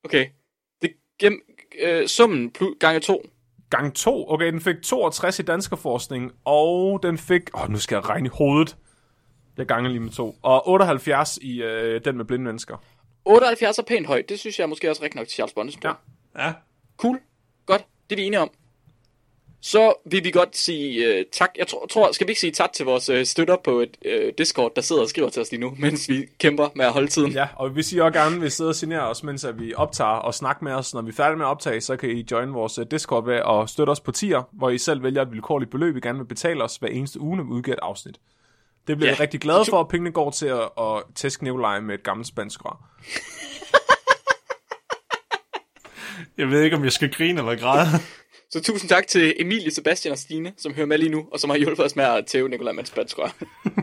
Okay. 0.04 0.26
Det 0.82 0.90
gem, 1.20 1.40
øh, 1.82 2.06
summen 2.06 2.50
plus, 2.50 2.76
gange 2.80 3.00
2. 3.00 3.22
Gang 3.70 3.94
2. 3.94 4.30
Okay, 4.30 4.52
den 4.52 4.60
fik 4.60 4.76
62 4.82 5.38
i 5.38 5.42
danskerforskning, 5.42 6.32
og 6.44 7.00
den 7.02 7.18
fik... 7.18 7.42
Åh, 7.54 7.62
oh, 7.62 7.70
nu 7.70 7.78
skal 7.78 7.96
jeg 7.96 8.08
regne 8.08 8.26
i 8.26 8.30
hovedet. 8.34 8.76
Jeg 9.56 9.66
ganger 9.66 9.90
lige 9.90 10.00
med 10.00 10.10
to. 10.10 10.36
Og 10.42 10.68
78 10.68 11.38
i 11.42 11.62
øh, 11.62 12.00
den 12.04 12.16
med 12.16 12.24
blinde 12.24 12.44
mennesker. 12.44 12.76
78 13.24 13.78
er 13.78 13.82
pænt 13.82 14.06
højt. 14.06 14.28
Det 14.28 14.38
synes 14.38 14.58
jeg 14.58 14.68
måske 14.68 14.90
også 14.90 15.02
rigtig 15.02 15.18
nok 15.18 15.28
til 15.28 15.34
Charles 15.34 15.52
Bond. 15.52 15.70
Ja. 15.84 15.92
Ja. 16.38 16.52
Cool. 16.96 17.20
Godt. 17.66 17.86
Det 18.10 18.16
er 18.16 18.20
vi 18.20 18.26
enige 18.26 18.40
om. 18.40 18.50
Så 19.66 19.94
vil 20.04 20.24
vi 20.24 20.30
godt 20.30 20.56
sige 20.56 21.18
uh, 21.18 21.24
tak. 21.32 21.50
Jeg 21.58 21.66
tror, 21.66 21.86
tror, 21.86 22.12
skal 22.12 22.26
vi 22.26 22.30
ikke 22.30 22.40
sige 22.40 22.52
tak 22.52 22.72
til 22.72 22.84
vores 22.84 23.10
uh, 23.10 23.22
støtter 23.24 23.56
på 23.64 23.80
et 23.80 23.96
uh, 24.04 24.32
Discord, 24.38 24.72
der 24.76 24.82
sidder 24.82 25.02
og 25.02 25.08
skriver 25.08 25.28
til 25.28 25.42
os 25.42 25.50
lige 25.50 25.60
nu, 25.60 25.74
mens 25.78 26.08
vi 26.08 26.26
kæmper 26.38 26.68
med 26.74 26.84
at 26.84 26.92
holde 26.92 27.08
tiden. 27.08 27.32
Ja, 27.32 27.48
og 27.56 27.76
vi 27.76 27.82
siger 27.82 28.02
også 28.04 28.18
gerne, 28.18 28.36
at 28.36 28.42
vi 28.42 28.50
sidder 28.50 28.68
og 28.68 28.74
signerer 28.74 29.02
os, 29.02 29.22
mens 29.22 29.44
at 29.44 29.60
vi 29.60 29.74
optager 29.74 30.10
og 30.10 30.34
snakker 30.34 30.64
med 30.64 30.72
os. 30.72 30.94
Når 30.94 31.02
vi 31.02 31.08
er 31.08 31.14
færdige 31.14 31.36
med 31.36 31.46
at 31.46 31.50
optage, 31.50 31.80
så 31.80 31.96
kan 31.96 32.10
I 32.10 32.26
join 32.30 32.54
vores 32.54 32.78
øh, 32.78 32.86
Discord 32.90 33.24
ved 33.24 33.34
at 33.34 33.70
støtte 33.70 33.90
os 33.90 34.00
på 34.00 34.12
tier, 34.12 34.42
hvor 34.52 34.70
I 34.70 34.78
selv 34.78 35.02
vælger 35.02 35.22
et 35.22 35.32
vilkårligt 35.32 35.70
beløb, 35.70 35.96
I 35.96 36.00
gerne 36.00 36.18
vil 36.18 36.26
betale 36.26 36.64
os 36.64 36.76
hver 36.76 36.88
eneste 36.88 37.20
uge, 37.20 37.36
når 37.36 37.44
vi 37.44 37.50
udgiver 37.50 37.76
et 37.76 37.80
afsnit. 37.82 38.16
Det 38.86 38.96
bliver 38.96 39.10
Ja. 39.10 39.16
vi 39.16 39.22
rigtig 39.22 39.40
glade 39.40 39.64
for, 39.70 39.76
og 39.76 39.88
pengene 39.88 40.12
går 40.12 40.30
til 40.30 40.46
at, 40.46 40.68
at 40.80 41.02
tæske 41.14 41.44
Nikolaj 41.44 41.80
med 41.80 41.94
et 41.94 42.02
gammelt 42.02 42.28
spansk 42.28 42.60
rør. 42.64 42.90
Jeg 46.38 46.50
ved 46.50 46.62
ikke, 46.62 46.76
om 46.76 46.84
jeg 46.84 46.92
skal 46.92 47.12
grine 47.12 47.38
eller 47.40 47.56
græde. 47.56 47.86
Så 48.50 48.62
tusind 48.62 48.88
tak 48.88 49.06
til 49.06 49.34
Emilie, 49.38 49.70
Sebastian 49.70 50.12
og 50.12 50.18
Stine, 50.18 50.52
som 50.56 50.74
hører 50.74 50.86
med 50.86 50.98
lige 50.98 51.08
nu, 51.10 51.26
og 51.32 51.40
som 51.40 51.50
har 51.50 51.56
hjulpet 51.56 51.84
os 51.84 51.96
med 51.96 52.04
at 52.04 52.26
tæve 52.26 52.48
Nikolaj 52.48 52.72
med 52.72 52.82
et 52.82 52.88
spadskrør. 52.88 53.28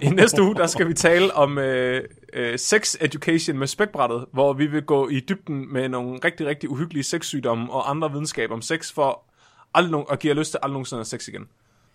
I 0.01 0.09
næste 0.09 0.41
uge, 0.43 0.55
der 0.55 0.68
skal 0.68 0.88
vi 0.88 0.93
tale 0.93 1.34
om 1.34 1.57
øh, 1.57 2.03
øh, 2.34 2.59
sex 2.59 2.95
education 3.01 3.57
med 3.59 3.68
spækbrættet, 3.68 4.26
hvor 4.34 4.53
vi 4.53 4.66
vil 4.66 4.82
gå 4.82 5.09
i 5.09 5.20
dybden 5.20 5.74
med 5.74 5.89
nogle 5.89 6.20
rigtig, 6.26 6.45
rigtig 6.47 6.70
uhyggelige 6.70 7.03
sexsygdomme 7.03 7.72
og 7.74 7.89
andre 7.89 8.11
videnskab 8.11 8.51
om 8.51 8.61
sex, 8.61 8.93
for 8.93 9.24
aldrig 9.74 9.91
nogen, 9.91 10.07
at 10.11 10.20
give 10.20 10.34
jer 10.34 10.39
lyst 10.39 10.51
til 10.51 10.59
aldrig 10.64 10.74
nogensinde 10.74 11.05
sex 11.05 11.28
igen. 11.28 11.47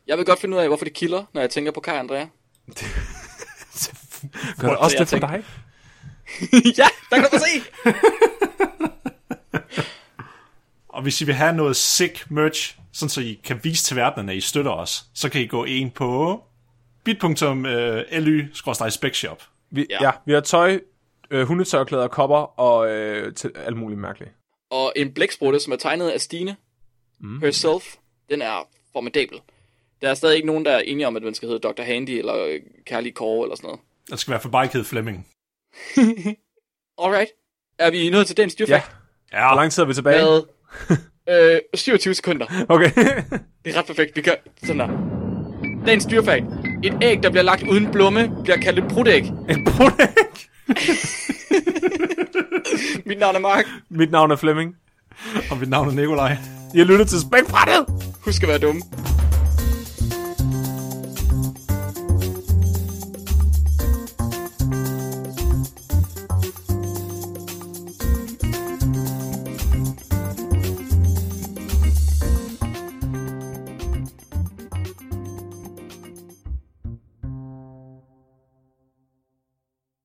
Jeg 0.07 0.17
vil 0.19 0.27
godt 0.27 0.41
finde 0.41 0.57
ud 0.57 0.61
af, 0.63 0.69
hvorfor 0.69 0.85
det 0.85 0.95
kilder, 0.95 1.25
når 1.35 1.41
jeg 1.41 1.51
tænker 1.51 1.73
på 1.73 1.81
Kai 1.81 1.95
og 1.95 1.99
Andrea. 2.01 2.27
Gør 4.61 4.69
det 4.69 4.77
også 4.77 4.97
det 4.99 5.09
for 5.09 5.17
tænker- 5.17 5.29
dig? 5.29 5.45
ja, 6.79 6.89
der 7.11 7.17
kan 7.17 7.29
du 7.33 7.39
se! 7.39 7.63
hvis 11.03 11.21
I 11.21 11.25
vil 11.25 11.35
have 11.35 11.53
noget 11.57 11.77
sick 11.77 12.31
merch, 12.31 12.79
sådan 12.93 13.09
så 13.11 13.21
I 13.21 13.41
kan 13.45 13.61
vise 13.63 13.85
til 13.85 13.97
verden, 13.97 14.29
at 14.29 14.37
I 14.37 14.41
støtter 14.41 14.71
os, 14.71 15.05
så 15.15 15.29
kan 15.29 15.41
I 15.41 15.47
gå 15.47 15.65
ind 15.65 15.91
på 15.91 16.43
bit.ly-specshop. 17.05 19.43
Vi, 19.71 19.87
Ja. 19.91 19.97
ja. 20.01 20.07
ja, 20.07 20.11
vi 20.27 20.33
har 20.33 20.41
tøj, 20.41 20.81
øh, 21.31 21.47
hundetørklæder, 21.47 22.09
kopper 22.09 22.61
og 22.61 22.91
øh, 22.91 23.35
til 23.35 23.53
alt 23.57 23.77
muligt 23.77 24.01
mærkeligt. 24.01 24.31
Og 24.71 24.93
en 24.97 25.15
blæksprutte, 25.15 25.61
som 25.61 25.73
er 25.73 25.77
tegnet 25.77 26.09
af 26.11 26.21
Stine 26.21 26.57
mm. 27.21 27.41
herself, 27.41 27.95
den 28.31 28.43
er 28.43 28.69
formidabel. 28.93 29.41
Der 30.03 30.11
er 30.11 30.15
stadig 30.15 30.37
ikke 30.37 30.47
nogen, 30.47 30.65
der 30.65 30.71
er 30.73 30.79
enige 30.81 31.07
om, 31.07 31.17
at 31.17 31.23
den 31.23 31.35
skal 31.35 31.49
hedde 31.49 31.69
Dr. 31.69 31.83
Handy, 31.83 32.11
eller 32.11 32.45
øh, 32.45 32.61
Kærlig 32.87 33.15
Kåre, 33.15 33.45
eller 33.47 33.57
sådan 33.57 33.67
noget. 33.67 33.81
Det 34.11 34.19
skal 34.21 34.31
være 34.33 34.41
for 34.41 34.49
Bikehead 34.49 34.85
Fleming. 34.85 35.27
Alright. 37.03 37.31
Er 37.79 37.91
vi 37.91 38.11
nået 38.11 38.27
til 38.27 38.37
dagens 38.37 38.57
Ja. 38.61 38.65
dyrfakt? 38.65 38.97
ja. 39.33 39.49
Hvor 39.49 39.57
lang 39.57 39.73
tid 39.73 39.83
er 39.83 39.87
vi 39.87 39.95
tilbage? 39.95 40.23
Hvad? 40.25 40.43
øh, 41.31 41.59
27 41.75 42.15
sekunder. 42.15 42.47
Okay. 42.69 42.91
Det 43.65 43.75
er 43.75 43.79
ret 43.79 43.87
perfekt. 43.87 44.17
Vi 44.17 44.23
gør 44.23 44.33
sådan 44.65 44.79
der. 44.79 44.89
Dagens 45.87 46.07
dyrfakt. 46.07 46.45
Et 46.85 46.95
æg, 47.03 47.23
der 47.23 47.31
bliver 47.31 47.43
lagt 47.43 47.63
uden 47.63 47.91
blumme, 47.93 48.31
bliver 48.43 48.57
kaldt 48.57 48.79
et 48.79 48.85
brudæg. 48.89 49.25
en 49.51 49.65
brudæg. 49.65 50.09
Mit 53.07 53.19
navn 53.19 53.35
er 53.37 53.41
Mark. 53.41 53.65
Mit 53.91 54.11
navn 54.11 54.31
er 54.31 54.37
Flemming. 54.37 54.77
Og 55.51 55.59
mit 55.59 55.69
navn 55.69 55.89
er 55.89 55.93
Nikolaj. 55.93 56.37
I 56.75 56.79
har 56.79 56.85
lyttet 56.85 57.09
til 57.09 57.21
Spækbrættet. 57.21 57.87
Husk 58.25 58.43
at 58.43 58.49
være 58.49 58.59
dumme. 58.59 58.83